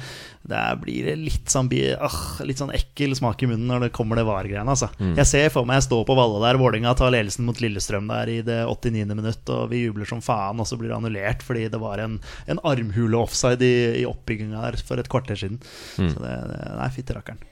det 0.48 0.62
blir 0.82 1.10
litt 1.18 1.50
sånn, 1.52 1.68
bi- 1.70 1.94
ah, 1.94 2.16
litt 2.46 2.58
sånn 2.62 2.72
ekkel 2.74 3.14
smak 3.18 3.42
i 3.44 3.50
munnen 3.50 3.68
når 3.70 3.86
det 3.88 3.92
kommer 3.94 4.18
det 4.18 4.24
VAR-greiene. 4.26 4.70
Altså. 4.74 4.88
Jeg 5.18 5.26
ser 5.30 5.50
for 5.54 5.66
meg 5.68 5.80
jeg 5.80 5.88
står 5.90 6.06
på 6.08 6.16
Valle 6.18 6.40
der, 6.46 6.58
Vålerenga 6.62 6.94
tar 6.98 7.12
ledelsen 7.14 7.46
mot 7.46 7.58
Lillestrøm 7.62 8.08
der 8.10 8.30
i 8.32 8.40
det 8.46 8.60
89. 8.66 9.14
minutt, 9.18 9.52
og 9.54 9.68
vi 9.70 9.84
jubler 9.86 10.08
som 10.08 10.22
faen, 10.24 10.58
og 10.62 10.66
så 10.70 10.78
blir 10.78 10.90
det 10.90 10.98
annullert 10.98 11.42
fordi 11.46 11.68
det 11.70 11.78
var 11.82 12.02
en, 12.02 12.11
en 12.50 12.62
armhule 12.66 13.20
offside 13.22 13.62
i, 13.64 14.02
i 14.02 14.08
oppbygginga 14.08 14.66
her 14.66 14.78
for 14.82 15.00
et 15.00 15.10
kvarter 15.12 15.38
siden. 15.38 15.62
Så 15.96 16.16
det, 16.18 16.36
det 16.52 16.60
Nei, 16.78 16.90
fytti 16.94 17.16
rakkeren. 17.16 17.42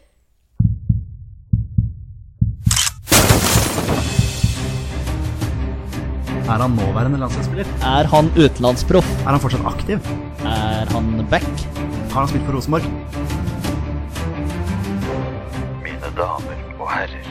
Er 6.51 6.59
han 6.59 6.71
nåværende 6.75 7.19
landslagsspiller? 7.19 7.69
Er 7.87 8.09
han 8.11 8.27
utenlandsproff? 8.35 9.11
Er 9.23 9.31
han 9.31 9.41
fortsatt 9.41 9.67
aktiv? 9.71 9.99
Er 10.43 10.91
han 10.91 11.27
back? 11.31 11.47
Har 12.11 12.25
han 12.25 12.29
spilt 12.29 12.45
for 12.45 12.53
Rosenborg? 12.59 12.83
Mine 15.85 16.11
damer 16.19 16.65
og 16.81 16.91
herrer, 16.91 17.31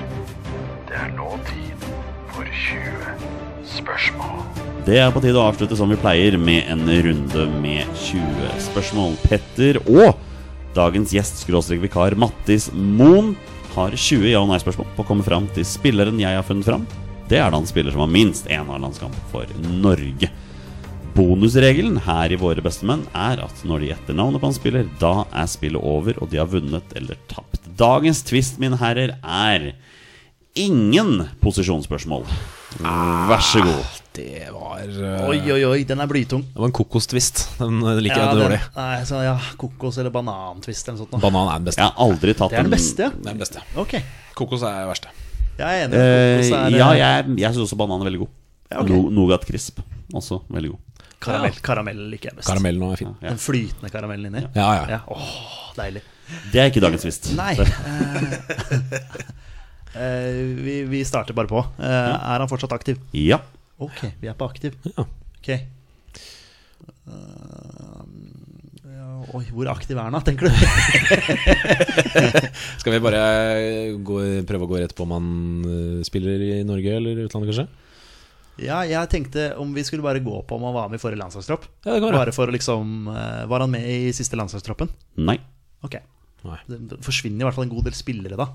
det 0.88 0.96
er 1.04 1.12
nå 1.18 1.34
tid 1.50 1.90
for 2.32 2.48
20 2.48 3.19
spørsmål. 3.80 4.42
Det 4.88 4.98
er 5.02 5.12
på 5.14 5.22
tide 5.24 5.38
å 5.38 5.48
avslutte 5.50 5.78
som 5.78 5.92
vi 5.92 6.00
pleier, 6.00 6.38
med 6.40 6.70
en 6.72 6.86
runde 6.88 7.46
med 7.62 7.90
20 8.08 8.56
spørsmål. 8.70 9.16
Petter 9.28 9.82
og 9.86 10.18
dagens 10.78 11.14
gjest, 11.14 11.44
skråstrek 11.44 11.82
vikar 11.84 12.16
Mattis 12.20 12.70
Moen, 12.74 13.36
har 13.76 13.94
20 13.94 14.32
ja- 14.32 14.42
og 14.42 14.50
nei-spørsmål 14.50 14.88
på 14.96 15.04
å 15.04 15.08
komme 15.08 15.26
fram 15.26 15.48
til 15.54 15.68
spilleren 15.68 16.20
jeg 16.22 16.36
har 16.36 16.46
funnet 16.48 16.66
fram. 16.66 16.88
Det 17.30 17.38
er 17.38 17.52
da 17.52 17.60
en 17.62 17.70
spiller 17.70 17.94
som 17.94 18.02
har 18.02 18.10
minst 18.10 18.48
én 18.50 18.70
A-landskamp 18.74 19.16
for 19.30 19.46
Norge. 19.70 20.32
Bonusregelen 21.14 22.00
her 22.06 22.32
i 22.34 22.40
Våre 22.40 22.64
bestemenn 22.64 23.04
er 23.14 23.42
at 23.44 23.64
når 23.68 23.82
de 23.84 23.90
gjetter 23.92 24.18
navnet 24.18 24.42
på 24.42 24.50
en 24.50 24.58
spiller, 24.58 24.90
da 25.02 25.26
er 25.30 25.50
spillet 25.52 25.84
over, 25.84 26.18
og 26.24 26.32
de 26.32 26.40
har 26.42 26.50
vunnet 26.50 26.96
eller 26.98 27.20
tapt. 27.30 27.62
Dagens 27.78 28.24
twist, 28.26 28.58
mine 28.62 28.80
herrer, 28.80 29.18
er 29.22 29.74
ingen 30.58 31.28
posisjonsspørsmål. 31.44 32.26
Vær 32.78 33.42
så 33.44 33.62
god. 33.66 33.96
Det 34.20 34.50
var 34.52 34.82
uh, 34.84 35.30
Oi, 35.30 35.38
oi, 35.54 35.62
oi, 35.66 35.84
den 35.88 36.02
er 36.04 36.10
blytung. 36.10 36.42
Det 36.54 36.60
var 36.60 36.68
en 36.70 36.74
kokostvist. 36.76 37.44
Den 37.60 37.78
eh, 37.86 38.00
liker 38.04 38.18
Ja, 38.20 38.26
jeg 38.26 38.36
den- 38.36 38.44
dårlig. 38.44 38.60
Nei, 38.76 38.98
så, 39.08 39.22
ja, 39.24 39.36
kokos 39.62 39.98
eller 40.02 40.14
banantvist 40.14 40.90
eller 40.90 40.98
noe 41.00 41.06
sånt. 41.08 41.22
Banan 41.24 41.48
er 41.54 41.62
den 41.62 41.70
beste. 41.70 41.82
Jeg 41.82 41.94
har 41.94 42.04
aldri 42.08 42.34
tatt 42.36 42.52
Det 42.54 42.60
er 42.60 42.68
den 42.68 42.74
beste, 42.74 43.10
Den, 43.14 43.24
er 43.26 43.32
den 43.32 43.42
beste. 43.46 43.64
Okay. 43.86 44.04
Kokos 44.38 44.66
er 44.68 44.82
det 44.82 44.90
verste. 44.92 45.14
jeg 45.62 45.66
er 45.70 45.88
enig. 45.88 46.02
Eh, 46.04 46.36
Kokos 46.36 46.52
er, 46.60 46.78
ja, 46.78 46.90
jeg, 47.00 47.38
jeg 47.46 47.54
syns 47.56 47.66
også 47.68 47.80
banan 47.80 48.02
er 48.04 48.10
veldig 48.12 48.22
god. 48.26 48.32
Ja, 48.70 48.82
okay. 48.84 48.94
No, 48.94 49.10
Nougat 49.10 49.48
Crisp 49.50 49.82
også 50.14 50.42
veldig 50.50 50.74
god. 50.76 50.86
Karamell, 51.20 51.58
karamell 51.64 52.04
liker 52.14 52.30
jeg 52.32 52.38
best. 52.40 52.48
Karamellen 52.48 52.84
er 52.92 53.00
fin. 53.02 53.14
Ja. 53.22 53.34
Den 53.34 53.42
flytende 53.44 53.90
karamellen 53.92 54.30
inni. 54.34 54.46
Ja, 54.56 54.70
ja. 54.78 54.86
Ja, 54.98 55.00
åh, 55.12 55.74
deilig. 55.78 56.04
Det 56.54 56.62
er 56.62 56.70
ikke 56.72 56.84
dagens 56.86 57.02
tvist. 57.08 57.32
Nei 57.36 57.56
vi, 59.94 60.76
vi 60.90 61.00
starter 61.08 61.34
bare 61.38 61.50
på. 61.50 61.64
Eh, 61.82 61.90
er 61.90 62.44
han 62.44 62.50
fortsatt 62.52 62.74
aktiv? 62.76 63.00
Ja. 63.16 63.40
Ok, 63.80 64.04
vi 64.20 64.28
er 64.30 64.36
på 64.38 64.46
aktiv. 64.50 64.76
Ja. 64.92 65.06
Ok. 65.40 65.50
Eh, 67.10 68.04
ja, 68.90 69.10
oi, 69.34 69.46
hvor 69.54 69.70
aktiv 69.72 69.98
er 69.98 70.04
han 70.08 70.16
da, 70.18 70.22
tenker 70.26 70.50
du? 70.50 70.54
Skal 72.82 72.94
vi 72.96 73.02
bare 73.04 73.22
gå, 74.04 74.16
prøve 74.50 74.66
å 74.68 74.72
gå 74.72 74.78
rett 74.82 74.96
på 74.98 75.04
om 75.08 75.14
han 75.16 75.28
eh, 75.66 76.02
spiller 76.08 76.38
i 76.44 76.46
Norge 76.68 76.92
eller 77.00 77.14
utlandet, 77.28 77.50
kanskje? 77.54 77.68
ja, 78.60 78.82
jeg 78.84 79.08
tenkte 79.08 79.54
om 79.56 79.70
vi 79.72 79.86
skulle 79.88 80.04
bare 80.04 80.20
gå 80.20 80.42
på 80.44 80.58
om 80.58 80.66
han 80.68 80.74
var 80.76 80.90
med 80.92 81.00
i 81.00 81.02
forrige 81.02 81.22
landslagstropp. 81.22 81.64
Ja, 81.86 81.94
det 81.94 82.02
går, 82.04 82.12
ja. 82.12 82.18
Bare 82.26 82.34
for 82.36 82.48
liksom 82.52 83.08
eh, 83.08 83.46
Var 83.48 83.60
han 83.64 83.72
med 83.72 83.86
i 83.88 84.12
siste 84.16 84.36
landslagstroppen? 84.40 84.90
Nei. 85.24 85.38
Ok. 85.86 85.96
Nei. 86.44 86.58
Det 86.68 87.00
forsvinner 87.04 87.44
i 87.44 87.46
hvert 87.48 87.56
fall 87.56 87.68
en 87.68 87.72
god 87.72 87.86
del 87.88 87.96
spillere 87.96 88.36
da. 88.40 88.48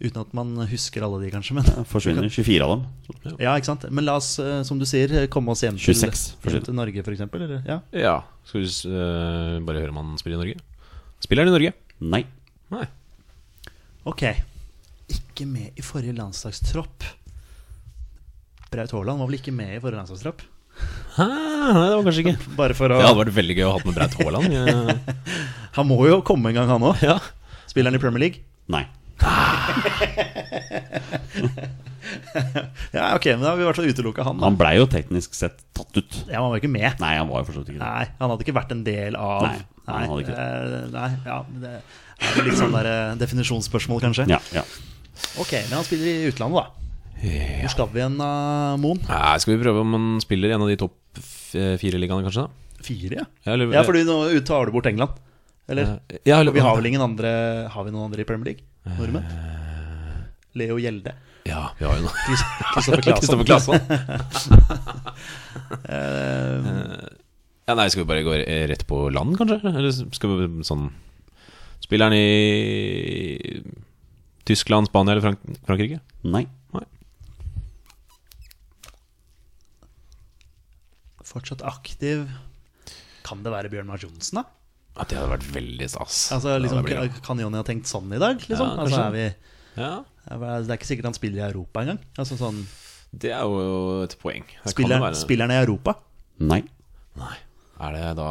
Uten 0.00 0.22
at 0.22 0.30
man 0.32 0.54
husker 0.70 1.04
alle 1.04 1.18
de, 1.20 1.30
kanskje. 1.32 1.54
Men, 1.58 1.66
ja, 1.68 1.82
forsvinner 1.88 2.24
24 2.32 2.64
av 2.64 2.70
dem. 2.72 3.34
ja, 3.36 3.52
ikke 3.52 3.68
sant? 3.68 3.84
Men 3.92 4.06
la 4.08 4.14
oss, 4.16 4.30
eh, 4.40 4.62
som 4.64 4.78
du 4.80 4.86
sier, 4.88 5.12
komme 5.32 5.52
oss 5.52 5.60
hjem 5.66 5.76
til, 5.76 5.92
26 5.92 6.22
hjem 6.48 6.64
til 6.70 6.76
Norge, 6.78 7.02
f.eks. 7.04 7.20
Eller? 7.26 7.58
Ja. 7.68 7.80
Ja. 7.92 8.14
Skal 8.48 8.64
vi 8.64 8.70
uh, 8.88 9.58
bare 9.66 9.82
høre 9.82 9.92
om 9.92 9.98
han 10.00 10.14
spiller 10.20 10.38
i 10.38 10.40
Norge? 10.40 10.62
Spiller 11.20 11.44
han 11.44 11.52
i 11.52 11.56
Norge? 11.58 11.74
Nei. 12.00 12.22
Nei. 12.72 12.86
Ok. 14.08 14.24
Ikke 15.12 15.44
med 15.44 15.76
i 15.76 15.84
forrige 15.84 16.16
landslagstropp. 16.16 17.04
Braut 18.70 18.94
Haaland 18.94 19.20
var 19.20 19.28
vel 19.28 19.36
ikke 19.40 19.52
med 19.52 19.74
i 19.76 19.82
forrige 19.82 20.00
landslagstropp? 20.00 20.46
Hæ? 21.18 21.26
Nei, 21.26 21.84
det 21.90 21.98
var 21.98 22.06
kanskje 22.06 22.24
ikke. 22.24 22.36
Bare 22.62 22.78
for 22.78 22.94
å 22.94 23.02
Det 23.02 23.08
hadde 23.10 23.20
vært 23.20 23.36
veldig 23.36 23.58
gøy 23.58 23.66
å 23.68 23.74
ha 23.76 23.82
med 23.84 23.98
Braut 23.98 24.16
Haaland. 24.22 25.04
Han 25.76 25.90
må 25.90 26.00
jo 26.08 26.22
komme 26.26 26.50
en 26.50 26.56
gang, 26.56 26.72
han 26.72 26.88
òg. 26.88 27.04
ja. 27.04 27.18
Spiller 27.70 27.92
han 27.92 28.00
i 28.00 28.02
Premier 28.02 28.24
League? 28.24 28.42
Nei. 28.72 28.82
Ja, 32.90 33.14
ok, 33.16 33.26
men 33.36 33.42
da 33.44 33.50
har 33.52 33.58
vi 33.58 33.62
i 33.64 33.66
hvert 33.68 33.78
fall 33.78 33.90
utelukka 33.90 34.24
han. 34.26 34.38
Da. 34.40 34.48
Han 34.48 34.56
blei 34.58 34.72
jo 34.78 34.86
teknisk 34.90 35.34
sett 35.36 35.60
tatt 35.76 35.94
ut. 36.00 36.16
Ja, 36.30 36.40
han 36.40 36.48
var 36.50 36.56
jo 36.58 36.62
ikke 36.64 36.72
med. 36.72 36.96
Nei, 37.02 37.12
han 37.18 37.28
var 37.30 37.42
jo 37.42 37.48
for 37.50 37.54
så 37.58 37.62
vidt 37.62 37.72
ikke 37.74 37.80
det. 37.82 37.86
Nei, 37.86 38.06
han 38.20 38.32
hadde 38.32 38.46
ikke 38.46 38.56
vært 38.56 38.72
en 38.74 38.82
del 38.86 39.16
av 39.20 39.44
Nei, 39.46 39.52
han 39.86 40.08
hadde 40.10 40.24
ikke 40.24 40.36
det. 40.36 40.82
nei 40.94 41.10
ja, 41.28 41.36
det 41.62 41.72
er 41.76 42.34
vel 42.36 42.48
litt 42.50 42.58
sånn 42.60 42.74
der 42.76 42.88
eh, 42.90 43.14
definisjonsspørsmål, 43.20 44.02
kanskje. 44.08 44.26
Ja, 44.32 44.40
ja. 44.56 44.64
Ok, 45.40 45.52
men 45.68 45.76
han 45.78 45.86
spiller 45.86 46.10
i 46.10 46.30
utlandet, 46.32 46.58
da. 46.64 46.66
Hvor 47.20 47.72
skal 47.76 47.90
vi 47.92 48.00
hen, 48.02 48.16
da, 48.20 48.30
Moen? 48.80 49.00
Nei, 49.06 49.34
skal 49.44 49.54
vi 49.54 49.62
prøve 49.62 49.82
om 49.84 49.96
han 49.96 50.06
spiller 50.24 50.50
i 50.52 50.56
en 50.56 50.64
av 50.64 50.70
de 50.72 50.78
topp 50.80 50.96
f- 51.20 51.76
fire 51.82 52.00
ligaene, 52.00 52.24
kanskje? 52.26 52.46
da? 52.48 52.82
Fire, 52.86 53.18
ja. 53.20 53.26
Ja, 53.44 53.52
eller- 53.54 53.74
Ja, 53.76 53.82
fordi 53.84 54.06
nå 54.08 54.22
tar 54.48 54.66
du 54.66 54.72
bort 54.74 54.88
England. 54.88 55.18
Eller? 55.70 55.94
Eh, 56.10 56.18
ja, 56.26 56.40
eller- 56.40 56.52
vi 56.52 56.60
har 56.64 56.76
vel 56.76 56.86
ingen 56.90 57.02
andre 57.04 57.30
Har 57.70 57.84
vi 57.86 57.92
noen 57.94 58.08
andre 58.10 58.24
i 58.24 58.28
Premier 58.28 58.52
League? 58.52 58.64
Nordmenn? 58.98 59.26
Leo 60.58 60.78
Gjelde. 60.82 61.12
Ja, 61.46 61.70
vi 61.78 61.84
har 61.86 61.94
jo 61.96 62.02
noe. 62.08 62.14
Kristoffer 62.74 63.44
Claesson. 63.46 63.80
Eh, 65.86 66.56
Ja, 67.68 67.74
nei, 67.78 67.86
skal 67.92 68.02
vi 68.02 68.08
bare 68.08 68.24
gå 68.26 68.34
rett 68.66 68.82
på 68.88 68.96
land, 69.14 69.36
kanskje? 69.38 69.60
Eller 69.70 69.92
skal 69.94 70.32
vi 70.34 70.64
sånn 70.66 70.88
Spiller 71.80 72.08
han 72.10 72.16
i 72.16 73.62
Tyskland, 74.48 74.88
Spania 74.90 75.14
eller 75.14 75.22
Frank 75.22 75.60
Frankrike? 75.68 76.00
Nei. 76.26 76.42
Nei. 76.74 76.82
fortsatt 81.30 81.62
aktiv. 81.62 82.24
Kan 83.22 83.44
det 83.44 83.52
være 83.54 83.70
Bjørn 83.70 83.86
Mars 83.86 84.02
Johnsen, 84.02 84.40
da? 84.40 84.44
Ja, 84.96 85.04
det 85.08 85.16
hadde 85.16 85.30
vært 85.32 85.46
veldig 85.54 85.88
stas. 85.88 86.16
Altså, 86.34 86.56
liksom, 86.60 86.84
kan 87.24 87.38
Jonny 87.40 87.56
ha 87.60 87.64
tenkt 87.66 87.88
sånn 87.90 88.10
i 88.12 88.18
dag? 88.20 88.40
Liksom? 88.42 88.72
Ja, 88.74 88.84
altså, 88.84 89.02
er 89.06 89.12
vi, 89.14 89.26
ja, 89.80 89.92
det 90.26 90.70
er 90.70 90.76
ikke 90.76 90.88
sikkert 90.90 91.08
han 91.10 91.16
spiller 91.16 91.40
i 91.40 91.46
Europa 91.52 91.84
engang. 91.84 92.00
Altså, 92.18 92.36
sånn, 92.40 92.64
det 93.12 93.30
er 93.32 93.46
jo 93.46 94.02
et 94.04 94.16
poeng. 94.20 94.44
Spiller, 94.68 95.00
være. 95.00 95.16
spiller 95.18 95.46
han 95.48 95.54
i 95.54 95.60
Europa? 95.62 95.94
Nei. 96.40 96.60
Nei. 97.20 97.36
Er 97.80 97.94
det 97.96 98.02
da 98.18 98.26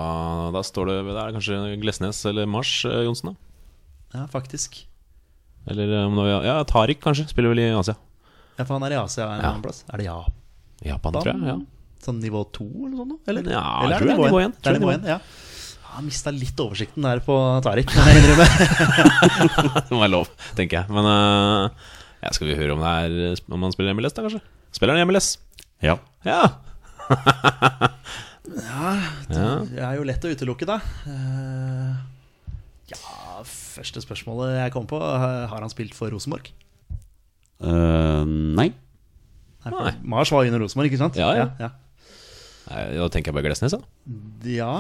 Da 0.53 0.62
står 0.62 0.91
det 0.91 0.97
det 1.07 1.16
er 1.24 1.34
kanskje 1.34 1.55
Glesnes 1.82 2.20
eller 2.30 2.45
Mars 2.45 2.70
eh, 2.86 2.99
Johnsen, 3.07 3.32
da? 3.32 4.20
Ja, 4.20 4.28
faktisk. 4.30 4.84
Eller 5.70 5.89
eh, 5.89 6.05
om 6.05 6.16
det 6.20 6.28
var- 6.28 6.45
Ja, 6.45 6.64
Tariq 6.70 6.99
kanskje. 7.01 7.28
Spiller 7.32 7.49
vel 7.55 7.64
i 7.64 7.72
Asia. 7.74 7.95
Ja, 8.60 8.64
For 8.66 8.76
han 8.78 8.84
er 8.84 8.93
i 8.93 8.99
Asia 9.01 9.26
en 9.26 9.41
Ja. 9.41 9.49
annen 9.49 9.64
plass. 9.64 9.84
Er 9.89 9.97
det 9.97 10.05
Japan? 10.05 10.34
Japan, 10.86 11.14
tror 11.14 11.26
jeg. 11.34 11.41
Ja. 11.49 11.57
Sånn 11.99 12.22
nivå 12.22 12.45
to 12.53 12.64
eller 12.64 12.95
sånn? 13.01 13.10
sånt? 13.16 13.28
Eller, 13.28 13.41
Ja, 13.51 13.64
eller 13.84 13.97
tror 13.97 14.07
det 14.07 14.14
er 14.14 14.22
nivå 14.30 14.39
én. 14.45 14.53
Det 14.53 14.68
er 14.68 14.74
det 14.74 14.76
er 14.76 14.80
nivå 14.80 14.91
nivå 14.93 14.99
én, 14.99 15.07
ja. 15.07 15.20
Han 15.95 16.05
mista 16.07 16.31
litt 16.33 16.59
oversikten 16.61 17.03
der 17.05 17.19
på 17.25 17.35
Tariq, 17.65 17.89
jeg 17.91 18.19
innrømme. 18.21 18.45
Det 19.87 19.91
må 19.91 19.99
være 20.03 20.13
lov, 20.13 20.29
tenker 20.57 20.81
jeg. 20.81 20.93
Men 20.93 21.07
uh, 21.09 21.89
ja, 22.21 22.31
skal 22.35 22.49
vi 22.49 22.57
høre 22.59 22.75
om, 22.75 22.83
det 22.83 22.91
er, 23.33 23.41
om 23.51 23.65
han 23.65 23.73
spiller 23.75 23.95
MLS, 23.97 24.15
da, 24.15 24.23
kanskje? 24.25 24.41
Spiller 24.75 24.95
han 24.95 25.01
i 25.03 25.07
MLS? 25.09 25.31
Ja. 25.83 25.97
Ja. 26.27 26.41
Det 29.29 29.81
er 29.81 29.97
jo 29.99 30.05
lett 30.07 30.23
å 30.25 30.31
utelukke, 30.33 30.65
da. 30.69 30.79
Uh, 31.05 31.93
Ja, 32.89 33.43
første 33.45 34.01
spørsmålet 34.01 34.55
jeg 34.57 34.73
kom 34.73 34.87
på, 34.89 34.97
har 35.01 35.59
han 35.61 35.69
spilt 35.73 35.93
for 35.97 36.09
Rosenborg? 36.13 36.49
Uh, 37.61 38.23
nei. 38.25 38.71
Nei. 39.69 39.93
Mars 40.07 40.31
var 40.33 40.47
under 40.47 40.63
Rosenborg, 40.63 40.89
ikke 40.89 41.01
sant? 41.01 41.19
Ja, 41.19 41.33
ja. 41.37 41.49
ja. 41.59 41.69
Da 42.70 43.07
tenker 43.09 43.32
jeg 43.32 43.38
på 43.39 43.43
Glesnes, 43.45 43.74
da. 43.74 43.80
Ja, 44.45 44.74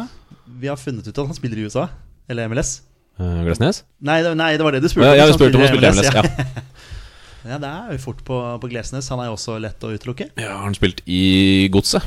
vi 0.59 0.69
har 0.69 0.77
funnet 0.77 1.07
ut 1.07 1.15
at 1.17 1.25
han 1.25 1.37
spiller 1.37 1.57
i 1.57 1.65
USA. 1.65 1.87
Eller 2.29 2.49
MLS. 2.51 2.81
Uh, 3.19 3.41
Glesnes? 3.47 3.81
Nei, 4.05 4.19
det, 4.23 4.35
nei, 4.39 4.51
det 4.57 4.63
var 4.63 4.71
det 4.77 4.83
du 4.83 4.87
spurte 4.91 5.09
Ja, 5.09 5.17
ja, 5.17 5.25
hvis 5.27 5.35
spurte 5.39 5.57
om 5.57 5.65
han 5.65 5.73
spiller 5.73 5.89
i 5.89 5.95
MLS. 5.97 6.13
Ja. 6.13 6.21
Ja. 6.21 6.61
ja, 7.55 7.57
det 7.63 7.71
er 7.71 7.97
jo 7.97 8.03
fort 8.05 8.21
på, 8.27 8.37
på 8.61 8.69
Glesnes. 8.71 9.09
Han 9.11 9.19
er 9.23 9.31
jo 9.31 9.35
også 9.39 9.57
lett 9.63 9.83
å 9.83 9.91
utelukke. 9.95 10.29
ja, 10.39 10.53
Har 10.53 10.67
han 10.69 10.77
spilt 10.77 11.01
i 11.09 11.67
Godset? 11.73 12.05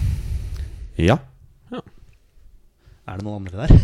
Ja. 1.00 1.18
Er 3.02 3.18
det 3.18 3.26
noen 3.26 3.42
andre 3.42 3.66
der? 3.66 3.70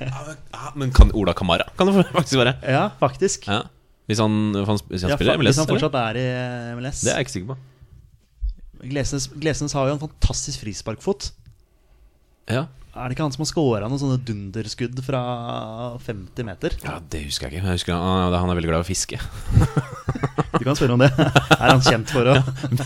Ja, 0.00 0.72
men 0.74 0.90
kan 0.94 1.12
Ola 1.14 1.30
Kamara 1.38 1.68
kan 1.78 1.86
det 1.86 2.02
faktisk 2.10 2.40
være. 2.40 2.56
ja, 2.66 2.88
faktisk. 2.98 3.46
Ja. 3.46 3.60
Hvis 4.10 4.18
han, 4.18 4.32
hvis 4.56 4.66
han, 4.66 4.78
spiller 4.82 5.12
Ja, 5.12 5.16
fa- 5.16 5.36
MLS, 5.38 5.54
hvis 5.54 5.60
han 5.60 5.68
eller? 5.68 5.78
fortsatt 5.78 5.98
er 6.00 6.18
i 6.18 6.24
MLS. 6.74 7.00
Det 7.06 7.12
er 7.12 7.20
jeg 7.20 7.26
ikke 7.28 7.34
sikker 7.36 7.52
på. 7.52 7.56
Glesnes, 8.80 9.28
Glesnes 9.40 9.74
har 9.76 9.88
jo 9.88 9.96
en 9.96 10.02
fantastisk 10.02 10.62
frisparkfot. 10.64 11.30
Ja. 12.50 12.66
Er 12.90 13.06
det 13.06 13.14
ikke 13.14 13.22
han 13.22 13.34
som 13.34 13.44
har 13.44 13.50
scora 13.52 13.86
noen 13.86 14.00
sånne 14.02 14.18
dunderskudd 14.26 14.98
fra 15.06 15.20
50 16.02 16.46
meter? 16.48 16.74
ja, 16.82 16.96
Det 16.98 17.22
husker 17.28 17.46
jeg 17.46 17.60
ikke. 17.60 17.68
Jeg 17.68 17.78
husker 17.78 17.94
han, 17.94 18.34
han 18.34 18.50
er 18.50 18.58
veldig 18.58 18.70
glad 18.72 18.82
i 18.82 18.86
å 18.86 18.90
fiske. 18.90 19.20
Du 20.60 20.66
kan 20.66 20.76
spørre 20.76 20.92
om 20.92 21.00
det. 21.00 21.08
Er 21.16 21.70
han 21.70 21.80
kjent 21.80 22.10
for 22.12 22.26
å 22.28 22.34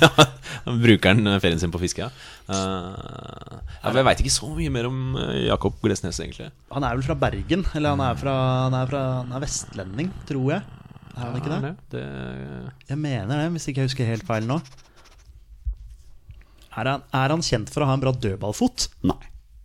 Han 0.68 0.76
Bruker 0.78 1.10
han 1.10 1.26
eh, 1.26 1.40
ferien 1.42 1.58
sin 1.58 1.72
på 1.72 1.80
å 1.80 1.82
fiske, 1.82 2.06
ja. 2.06 2.10
Uh, 2.46 3.58
ja 3.82 3.92
jeg 3.96 4.06
veit 4.06 4.20
ikke 4.22 4.32
så 4.32 4.50
mye 4.54 4.70
mer 4.72 4.86
om 4.86 5.16
eh, 5.18 5.48
Jakob 5.48 5.80
Glesnes, 5.82 6.20
egentlig. 6.22 6.46
Han 6.70 6.86
er 6.86 6.94
vel 6.94 7.04
fra 7.08 7.16
Bergen? 7.18 7.64
Eller 7.74 7.96
han 7.96 8.04
er, 8.04 8.14
fra, 8.20 8.36
han 8.68 8.76
er, 8.78 8.88
fra, 8.92 9.02
han 9.24 9.34
er 9.34 9.42
vestlending, 9.42 10.12
tror 10.28 10.54
jeg. 10.54 10.78
Er 11.14 11.24
han 11.24 11.36
ikke 11.40 11.52
det? 11.52 11.74
det? 11.96 12.06
Jeg 12.92 13.00
mener 13.00 13.42
det, 13.42 13.50
hvis 13.56 13.68
ikke 13.70 13.82
jeg 13.82 13.90
husker 13.90 14.12
helt 14.12 14.28
feil 14.28 14.46
nå. 14.48 14.60
Er 16.74 16.90
han, 16.90 17.04
er 17.14 17.34
han 17.34 17.42
kjent 17.44 17.70
for 17.70 17.84
å 17.84 17.88
ha 17.88 17.94
en 17.96 18.02
bra 18.02 18.12
dødballfot? 18.12 18.88
Nei. 19.06 19.20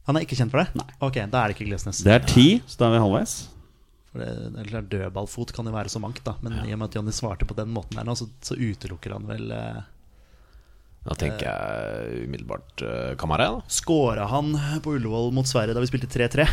Han 0.10 0.18
er 0.18 0.26
ikke 0.26 0.38
kjent 0.39 0.53
for 0.53 0.62
det? 0.64 0.74
Nei. 0.78 0.89
Ok, 1.05 1.18
da 1.30 1.43
er 1.43 1.51
det 1.51 1.57
ikke 1.57 1.70
Glesnes. 1.70 2.01
Det 2.05 2.14
er 2.16 2.24
ti, 2.26 2.47
så 2.70 2.82
da 2.82 2.89
er 2.89 2.95
vi 2.95 3.01
halvveis. 3.03 3.34
For 4.10 4.24
det, 4.24 4.66
det 4.72 4.82
Dødballfot 4.89 5.53
kan 5.53 5.70
jo 5.70 5.74
være 5.76 5.91
så 5.93 6.01
mangt, 6.01 6.24
da. 6.26 6.34
Men 6.45 6.55
i 6.64 6.74
og 6.74 6.80
med 6.82 6.89
at 6.89 6.97
Jonny 6.97 7.14
svarte 7.14 7.45
på 7.49 7.57
den 7.57 7.70
måten 7.74 7.99
der 7.99 8.07
nå, 8.07 8.16
så, 8.18 8.26
så 8.41 8.57
utelukker 8.57 9.14
han 9.14 9.28
vel 9.30 9.53
eh, 9.53 9.84
Da 11.05 11.18
tenker 11.20 11.45
jeg 11.45 12.26
umiddelbart 12.26 12.86
eh, 12.86 13.14
Kamara, 13.22 13.51
da. 13.60 13.62
Skåra 13.70 14.26
han 14.32 14.55
på 14.86 14.95
Ullevål 14.97 15.30
mot 15.38 15.49
Sverige 15.49 15.78
da 15.78 15.86
vi 15.86 15.91
spilte 15.91 16.10
3-3? 16.10 16.47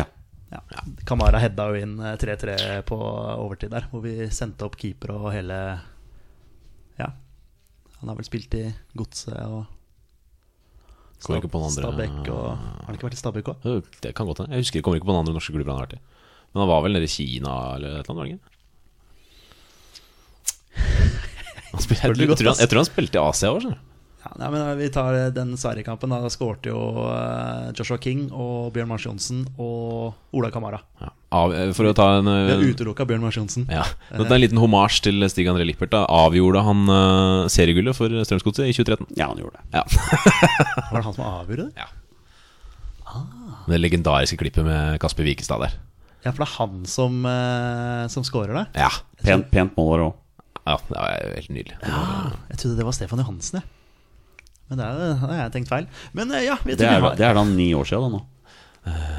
Ja. 0.00 0.08
Ja. 0.50 0.82
Kamara 1.06 1.38
hedda 1.42 1.68
jo 1.70 1.78
inn 1.84 1.94
eh, 2.02 2.18
3-3 2.18 2.58
på 2.90 2.98
overtid 2.98 3.70
der, 3.76 3.86
hvor 3.92 4.02
vi 4.02 4.16
sendte 4.34 4.66
opp 4.66 4.78
keeper 4.80 5.14
og 5.20 5.30
hele 5.36 5.62
Ja. 6.98 7.12
Han 8.00 8.10
har 8.10 8.18
vel 8.18 8.26
spilt 8.26 8.58
i 8.58 8.66
Godset 8.98 9.38
og 9.46 9.66
Kommer 11.24 11.40
ikke 11.42 11.50
på 11.50 11.58
noen 11.62 11.70
andre- 11.72 11.88
Stabæk 11.88 12.28
og 12.30 12.44
Har 12.48 12.86
han 12.86 12.94
ikke 12.98 13.08
vært 13.08 13.16
i 13.16 13.22
Stabæk 13.22 13.48
òg? 13.52 13.88
Det 14.04 14.14
kan 14.14 14.26
godt 14.28 14.38
hende. 14.44 14.52
Jeg 14.54 14.62
husker 14.64 14.78
jeg 14.78 14.84
kommer 14.86 15.00
ikke 15.00 15.08
på 15.08 15.14
noen 15.16 15.24
andre 15.26 15.34
norske 15.38 15.52
klubber 15.56 15.72
han 15.74 15.80
har 15.80 15.86
vært 15.88 15.98
i. 15.98 16.00
Men 16.54 16.60
han 16.62 16.68
var 16.70 16.82
vel 16.86 16.92
nede 16.96 17.08
i 17.08 17.12
Kina 17.12 17.54
eller 17.76 17.98
et 17.98 18.08
eller 18.08 18.22
annet? 18.22 18.40
var 21.72 21.80
spil- 21.82 21.98
Spør 22.02 22.14
jeg, 22.16 22.38
tror 22.38 22.50
han, 22.52 22.60
jeg 22.62 22.68
tror 22.70 22.80
han 22.82 22.88
spilte 22.88 23.18
i 23.18 23.22
Asia 23.22 23.50
òg, 23.52 23.60
skjønner 23.64 23.78
du. 23.78 23.87
Ja, 24.24 24.32
nei, 24.34 24.48
men 24.50 24.78
Vi 24.78 24.88
tar 24.90 25.14
den 25.30 25.54
Sverige-kampen. 25.58 26.10
Da 26.10 26.30
skårte 26.32 26.72
jo 26.72 26.80
eh, 27.06 27.70
Joshua 27.78 27.98
King 28.02 28.26
og 28.34 28.72
Bjørn 28.74 28.90
Mars 28.90 29.06
Johnsen 29.06 29.44
og 29.54 30.34
Ola 30.34 30.50
Kamara. 30.54 30.80
Ja. 31.02 31.12
Av, 31.38 31.54
eh, 31.54 31.70
for 31.76 31.86
å 31.86 31.94
ta 31.96 32.08
en 32.18 32.26
Vi 32.26 32.50
har 32.50 32.62
eh, 32.64 32.72
utelukka 32.72 33.06
Bjørn 33.08 33.22
Mars 33.22 33.38
Johnsen. 33.38 33.68
ja. 33.70 33.84
Dette 34.10 34.26
er 34.26 34.40
en 34.40 34.42
liten 34.42 34.60
homasj 34.62 35.04
til 35.06 35.28
Stig 35.30 35.50
André 35.50 35.68
Lippert. 35.68 35.92
Da. 35.94 36.02
Avgjorde 36.10 36.64
han 36.66 36.84
uh, 36.90 37.46
seriegullet 37.52 37.96
for 37.96 38.10
Strømsgodset 38.26 38.66
i 38.66 38.74
2013? 38.74 39.14
Ja, 39.20 39.30
han 39.30 39.38
gjorde 39.38 39.60
det. 39.60 39.78
Ja. 39.78 39.84
Var 40.90 40.98
det 40.98 41.06
han 41.06 41.16
som 41.16 41.26
avgjorde 41.28 41.68
det? 41.68 41.86
Ja 41.86 41.88
Det 43.68 43.78
legendariske 43.78 44.36
klippet 44.40 44.66
med 44.66 44.98
Kasper 45.00 45.24
Wikestad 45.28 45.62
der. 45.62 45.78
Ja, 46.24 46.32
for 46.32 46.42
det 46.42 46.48
er 46.48 46.54
han 46.58 46.84
som, 46.90 47.22
uh, 47.22 48.04
som 48.10 48.26
scorer 48.26 48.56
det? 48.64 48.66
Ja. 48.82 48.90
Pent, 49.22 49.46
pent 49.54 49.78
mål 49.78 50.08
òg. 50.10 50.22
ja, 50.66 50.76
det 50.90 50.98
var 50.98 51.34
helt 51.38 51.52
nydelig. 51.54 51.78
Jeg 51.78 52.58
trodde 52.58 52.76
det 52.80 52.88
var 52.88 52.96
Stefan 52.96 53.22
Johansen, 53.22 53.62
jeg. 53.62 53.77
Men 54.68 54.80
det 54.80 54.86
er, 54.86 54.98
det 55.00 55.12
har 55.22 55.32
jeg 55.42 55.52
tenkt 55.56 55.70
feil. 55.72 55.86
Men 56.16 56.32
eh, 56.36 56.44
ja, 56.44 56.56
vi 56.64 56.74
Det, 56.74 56.82
tror 56.82 56.90
er 56.92 57.00
vi 57.00 57.08
har 57.08 57.18
det 57.20 57.26
er 57.30 57.38
da 57.38 57.44
ni 57.48 57.70
år 57.76 57.88
siden 57.88 58.08
da 58.08 58.18
nå. 58.18 58.24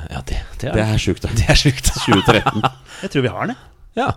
Ja, 0.10 0.22
det, 0.26 0.38
det 0.62 0.70
er 0.72 0.78
Det 0.80 0.84
er 0.86 0.98
sjukt. 1.02 1.26
Det 1.40 1.46
er 1.50 1.58
sjukt. 1.60 1.92
2013. 2.06 2.64
Jeg 3.04 3.12
tror 3.14 3.26
vi 3.26 3.32
har 3.34 3.46
den, 3.50 3.56
jeg. 3.56 4.04
Ja. 4.04 4.10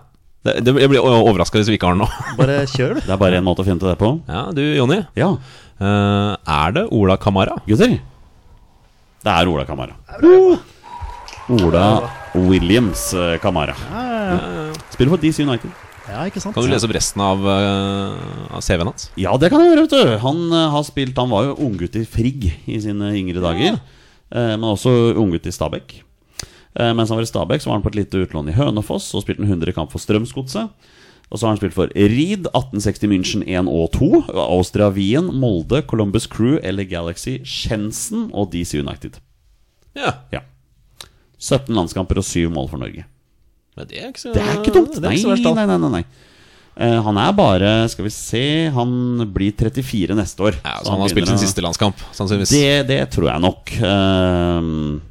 Det, 0.43 0.53
det, 0.65 0.71
jeg 0.81 0.89
blir 0.91 0.99
overraska 1.05 1.55
hvis 1.55 1.69
vi 1.71 1.77
ikke 1.77 1.87
har 1.87 1.95
den 1.95 2.01
nå. 2.03 2.07
Bare 2.39 2.55
kjør, 2.67 2.97
du. 2.97 3.03
Det 3.05 3.13
er 3.15 3.19
bare 3.21 3.37
én 3.39 3.45
måte 3.45 3.63
å 3.63 3.67
finne 3.67 3.79
til 3.79 3.87
det 3.93 3.95
på. 4.01 4.09
Ja, 4.27 4.41
du 4.55 4.63
Jonny. 4.75 5.03
Ja, 5.19 5.33
Uh, 5.83 6.37
er 6.47 6.71
det 6.71 6.83
Ola 6.95 7.15
Kamara? 7.19 7.55
gutter. 7.67 7.95
Det 9.25 9.31
er 9.33 9.49
Ola 9.49 9.65
Kamara. 9.67 9.95
Ola 11.49 11.85
Williams 12.35 13.07
eh, 13.17 13.33
Kamara. 13.41 13.73
Spiller 14.93 15.09
for 15.15 15.19
DC 15.19 15.41
United. 15.43 15.73
Ja, 16.09 16.25
ikke 16.27 16.41
sant? 16.43 16.55
Kan 16.55 16.65
du 16.65 16.71
lese 16.71 16.83
opp 16.87 16.93
resten 16.97 17.21
av, 17.23 17.43
uh, 17.47 18.55
av 18.57 18.63
CV-en 18.65 18.89
hans? 18.91 19.05
Ja, 19.19 19.35
det 19.39 19.49
kan 19.53 19.61
jeg 19.63 19.71
gjøre, 19.71 19.85
vet 19.87 19.93
du. 19.95 20.15
Han 20.25 20.41
uh, 20.51 20.67
har 20.73 20.83
spilt 20.87 21.17
Han 21.21 21.31
var 21.31 21.45
jo 21.47 21.53
unggutt 21.63 21.95
i 21.95 22.03
Frigg 22.03 22.49
i 22.67 22.79
sine 22.83 23.13
yngre 23.15 23.39
dager. 23.43 23.77
eh, 24.33 24.55
Men 24.57 24.65
også 24.73 24.91
unggutt 25.15 25.47
i 25.47 25.53
Stabæk. 25.55 26.01
Eh, 26.75 26.91
Mens 26.97 27.09
han 27.09 27.19
var 27.19 27.23
i 27.23 27.29
Stabæk, 27.29 27.61
så 27.63 27.69
var 27.71 27.77
han 27.79 27.85
på 27.85 27.93
et 27.93 27.99
lite 28.01 28.23
utlån 28.25 28.49
i 28.51 28.57
Hønefoss 28.57 29.13
og 29.15 29.23
spilte 29.23 29.45
en 29.45 29.51
100 29.53 29.71
kamp 29.77 29.91
for 29.93 30.01
Strømsgodset. 30.03 30.69
Og 31.31 31.39
så 31.39 31.45
har 31.47 31.53
han 31.53 31.61
spilt 31.61 31.73
for 31.77 31.87
Reed, 31.95 32.49
1860 32.51 33.07
München 33.09 33.45
1 33.47 33.69
og 33.71 33.87
2, 33.95 34.09
Austria 34.43 34.89
Wien, 34.93 35.31
Molde, 35.33 35.79
Columbus 35.87 36.27
Crew, 36.29 36.59
LA 36.61 36.83
Galaxy, 36.83 37.39
Schensen 37.47 38.27
og 38.33 38.51
DC 38.53 38.75
United. 38.83 39.21
Ja. 39.97 40.11
Ja. 40.33 40.43
17 41.39 41.71
landskamper 41.73 42.19
og 42.21 42.27
7 42.27 42.49
mål 42.53 42.69
for 42.69 42.81
Norge. 42.83 43.05
Men 43.77 43.89
det 43.89 43.99
er 44.01 44.11
ikke 44.11 44.21
så 44.21 44.33
Det 44.35 44.43
er 44.43 44.59
ikke 44.59 44.75
dumt! 44.75 44.93
Det 44.95 45.01
er 45.01 45.09
Nei, 45.09 45.19
så 45.21 45.53
nei, 45.55 45.65
nei, 45.65 45.77
nei, 45.81 45.91
nei. 45.99 46.03
Uh, 46.73 46.99
han 47.05 47.19
er 47.21 47.33
bare 47.37 47.71
Skal 47.91 48.07
vi 48.07 48.09
se 48.09 48.43
Han 48.73 49.27
blir 49.29 49.53
34 49.53 50.17
neste 50.17 50.41
år. 50.41 50.57
Ja, 50.63 50.79
så 50.81 50.95
han 50.95 51.03
har 51.03 51.11
spilt 51.13 51.29
sin 51.29 51.41
siste 51.41 51.61
landskamp, 51.65 52.01
sannsynligvis. 52.17 52.53
Det, 52.53 52.87
det 52.89 53.01
tror 53.13 53.29
jeg 53.29 53.43
nok. 53.45 53.75
Uh, 53.77 55.01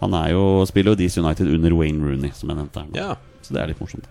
han 0.00 0.16
er 0.20 0.32
jo, 0.34 0.44
spiller 0.68 0.92
jo 0.92 1.00
Dees 1.00 1.16
United 1.20 1.48
under 1.48 1.76
Wayne 1.76 2.02
Rooney, 2.04 2.32
som 2.36 2.50
jeg 2.50 2.58
nevnte. 2.60 2.86
Ja. 2.96 3.14
Så 3.44 3.56
det 3.56 3.62
er 3.62 3.70
litt 3.72 3.80
morsomt. 3.80 4.08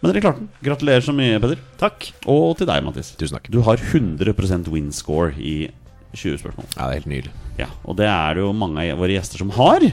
Men 0.00 0.12
dere 0.12 0.20
klarte 0.20 0.42
den. 0.42 0.50
Gratulerer 0.66 1.06
så 1.06 1.14
mye, 1.16 1.38
Peder. 1.42 1.62
Takk. 1.80 2.10
Og 2.30 2.58
til 2.58 2.68
deg, 2.68 2.82
Mattis. 2.84 3.14
Tusen 3.18 3.38
takk. 3.38 3.48
Du 3.50 3.62
har 3.64 3.80
100 3.80 4.68
win 4.68 4.90
score 4.92 5.32
i 5.38 5.70
20 6.14 6.42
spørsmål. 6.42 6.68
Ja, 6.74 6.86
det 6.86 6.90
er 6.90 6.98
helt 6.98 7.10
nydelig. 7.10 7.34
Ja, 7.58 7.70
Og 7.84 7.96
det 7.98 8.06
er 8.10 8.36
det 8.36 8.44
jo 8.44 8.52
mange 8.54 8.84
av 8.84 9.00
våre 9.00 9.14
gjester 9.16 9.40
som 9.40 9.50
har. 9.56 9.86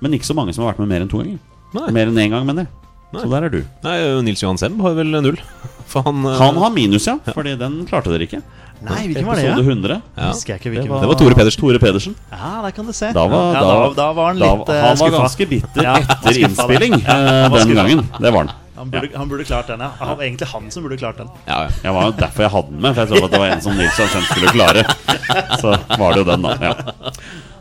Men 0.00 0.16
ikke 0.16 0.30
så 0.30 0.38
mange 0.38 0.54
som 0.56 0.64
har 0.64 0.72
vært 0.72 0.82
med 0.82 0.94
mer 0.94 1.04
enn 1.04 1.12
to 1.12 1.20
ganger. 1.20 1.38
Nei. 1.76 1.90
Mer 1.94 2.10
enn 2.10 2.22
én 2.24 2.32
gang, 2.32 2.46
mener 2.48 2.66
jeg. 2.66 2.79
Nei. 3.10 3.22
Så 3.24 3.30
der 3.32 3.46
er 3.48 3.52
du. 3.52 3.60
Nei, 3.82 3.96
Nils 4.22 4.42
Johan 4.44 4.58
Semb 4.60 4.80
har 4.84 4.94
vel 4.98 5.10
null. 5.20 5.38
For 5.90 6.06
han, 6.06 6.22
eh, 6.24 6.38
Han 6.38 6.58
har 6.62 6.70
minus, 6.70 7.08
ja. 7.10 7.16
Fordi 7.34 7.56
den 7.58 7.80
klarte 7.88 8.12
dere 8.12 8.28
ikke. 8.28 8.42
Nei, 8.80 9.00
hvilken 9.10 9.26
var 9.28 9.36
det? 9.36 9.44
Episode 9.44 9.64
Ja? 9.66 9.72
100. 9.74 9.96
ja. 10.16 10.28
Jeg 10.48 10.60
ikke 10.60 10.70
Det 10.72 10.88
var, 10.88 11.02
Det 11.02 11.08
var 11.10 11.18
Tore 11.20 11.34
Pedersen. 11.36 11.60
Tore 11.60 11.80
Pedersen. 11.82 12.14
Ja, 12.30 12.52
der 12.64 12.70
kan 12.76 12.86
du 12.86 12.92
se. 12.96 13.10
Da 13.12 13.26
var, 13.28 13.50
ja, 13.52 13.60
da, 13.60 13.74
da, 13.74 13.90
da 13.98 14.06
var 14.16 14.30
han 14.30 14.38
litt 14.40 14.62
da, 14.70 14.76
eh, 14.76 14.86
Han 14.86 14.96
var 14.96 15.10
skuffa. 15.10 15.20
ganske 15.26 15.48
bitter 15.50 15.90
etter 15.90 16.38
innspilling 16.46 16.94
det. 16.96 17.02
Ja, 17.04 17.18
eh, 17.18 17.48
var 17.52 17.64
den 17.66 17.74
gangen. 17.80 18.06
Det 18.16 18.32
var 18.32 18.46
han. 18.46 18.54
Han 18.80 18.88
burde, 18.94 19.10
han 19.12 19.28
burde 19.28 19.44
klart 19.44 19.66
den, 19.68 19.82
ja. 19.84 19.90
Han, 19.98 20.16
egentlig 20.24 20.46
han 20.48 20.70
som 20.72 20.86
burde 20.86 20.96
klart 20.96 21.18
den. 21.20 21.28
Ja, 21.44 21.58
det 21.66 21.82
Jeg 21.84 21.92
var 21.92 22.06
jo 22.08 22.14
derfor 22.22 22.46
jeg 22.46 22.52
hadde 22.54 22.70
den 22.70 22.80
med, 22.80 22.94
for 22.94 23.02
jeg 23.02 23.10
trodde 23.10 23.26
at 23.26 23.34
det 23.34 23.40
var 23.42 23.50
en 23.52 23.60
som 23.66 23.76
Nils 23.76 23.98
Hansen 24.00 24.24
skulle 24.30 24.54
klare. 24.54 24.84
Så 25.60 25.74
var 26.00 26.14
det 26.16 26.22
jo 26.22 26.28
den, 26.30 26.46
da. 26.46 26.54
Ja. 26.64 27.10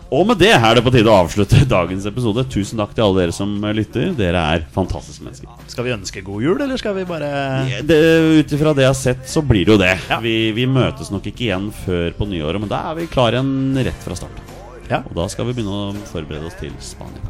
Og 0.09 0.25
med 0.25 0.39
det 0.41 0.49
er 0.55 0.73
det 0.73 0.81
på 0.81 0.89
tide 0.93 1.09
å 1.11 1.19
avslutte 1.21 1.59
dagens 1.69 2.07
episode. 2.09 2.41
Tusen 2.49 2.81
takk 2.81 2.95
til 2.97 3.05
alle 3.05 3.21
dere 3.21 3.35
som 3.35 3.51
lytter. 3.77 4.09
Dere 4.17 4.41
er 4.55 4.63
fantastiske 4.73 5.25
mennesker. 5.25 5.51
Skal 5.69 5.85
vi 5.85 5.93
ønske 5.93 6.23
god 6.25 6.45
jul, 6.45 6.63
eller 6.65 6.81
skal 6.81 6.97
vi 6.97 7.05
bare 7.09 7.29
Ut 8.39 8.55
ifra 8.57 8.73
det 8.73 8.87
jeg 8.87 8.89
har 8.89 8.97
sett, 8.97 9.27
så 9.29 9.43
blir 9.45 9.67
det 9.69 9.75
jo 9.75 9.81
det. 9.81 9.93
Ja. 10.09 10.17
Vi, 10.23 10.35
vi 10.57 10.65
møtes 10.69 11.13
nok 11.13 11.29
ikke 11.29 11.45
igjen 11.49 11.69
før 11.85 12.09
på 12.17 12.29
nyåret, 12.29 12.61
men 12.63 12.71
da 12.71 12.81
er 12.89 12.97
vi 13.03 13.09
klar 13.11 13.37
igjen 13.37 13.77
rett 13.85 14.05
fra 14.05 14.17
start. 14.17 14.41
Ja. 14.89 15.03
Og 15.05 15.13
da 15.13 15.27
skal 15.29 15.45
vi 15.45 15.59
begynne 15.59 15.77
å 15.91 16.09
forberede 16.09 16.49
oss 16.49 16.57
til 16.57 16.73
Spania. 16.81 17.21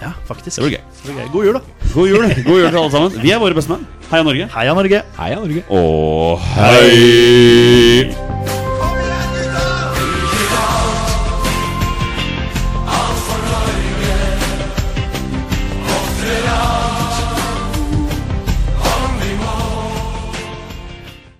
Ja, 0.00 0.14
faktisk. 0.28 0.58
Det 0.58 0.64
blir 0.64 0.78
gøy. 0.78 0.84
Det 1.04 1.18
gøy. 1.18 1.28
God 1.32 1.48
jul, 1.50 1.58
da. 1.60 1.88
God 1.92 2.08
jul 2.08 2.24
God 2.48 2.60
jul 2.62 2.68
til 2.70 2.80
alle 2.80 2.94
sammen. 2.96 3.20
Vi 3.20 3.36
er 3.36 3.44
våre 3.44 3.60
bestemenn. 3.60 3.84
Heia 4.08 4.24
Norge. 4.26 4.48
Heia 4.56 4.76
Norge. 4.80 5.04
Heia 5.20 5.40
Norge. 5.44 5.64
Og 5.68 6.52
hei! 6.56 8.53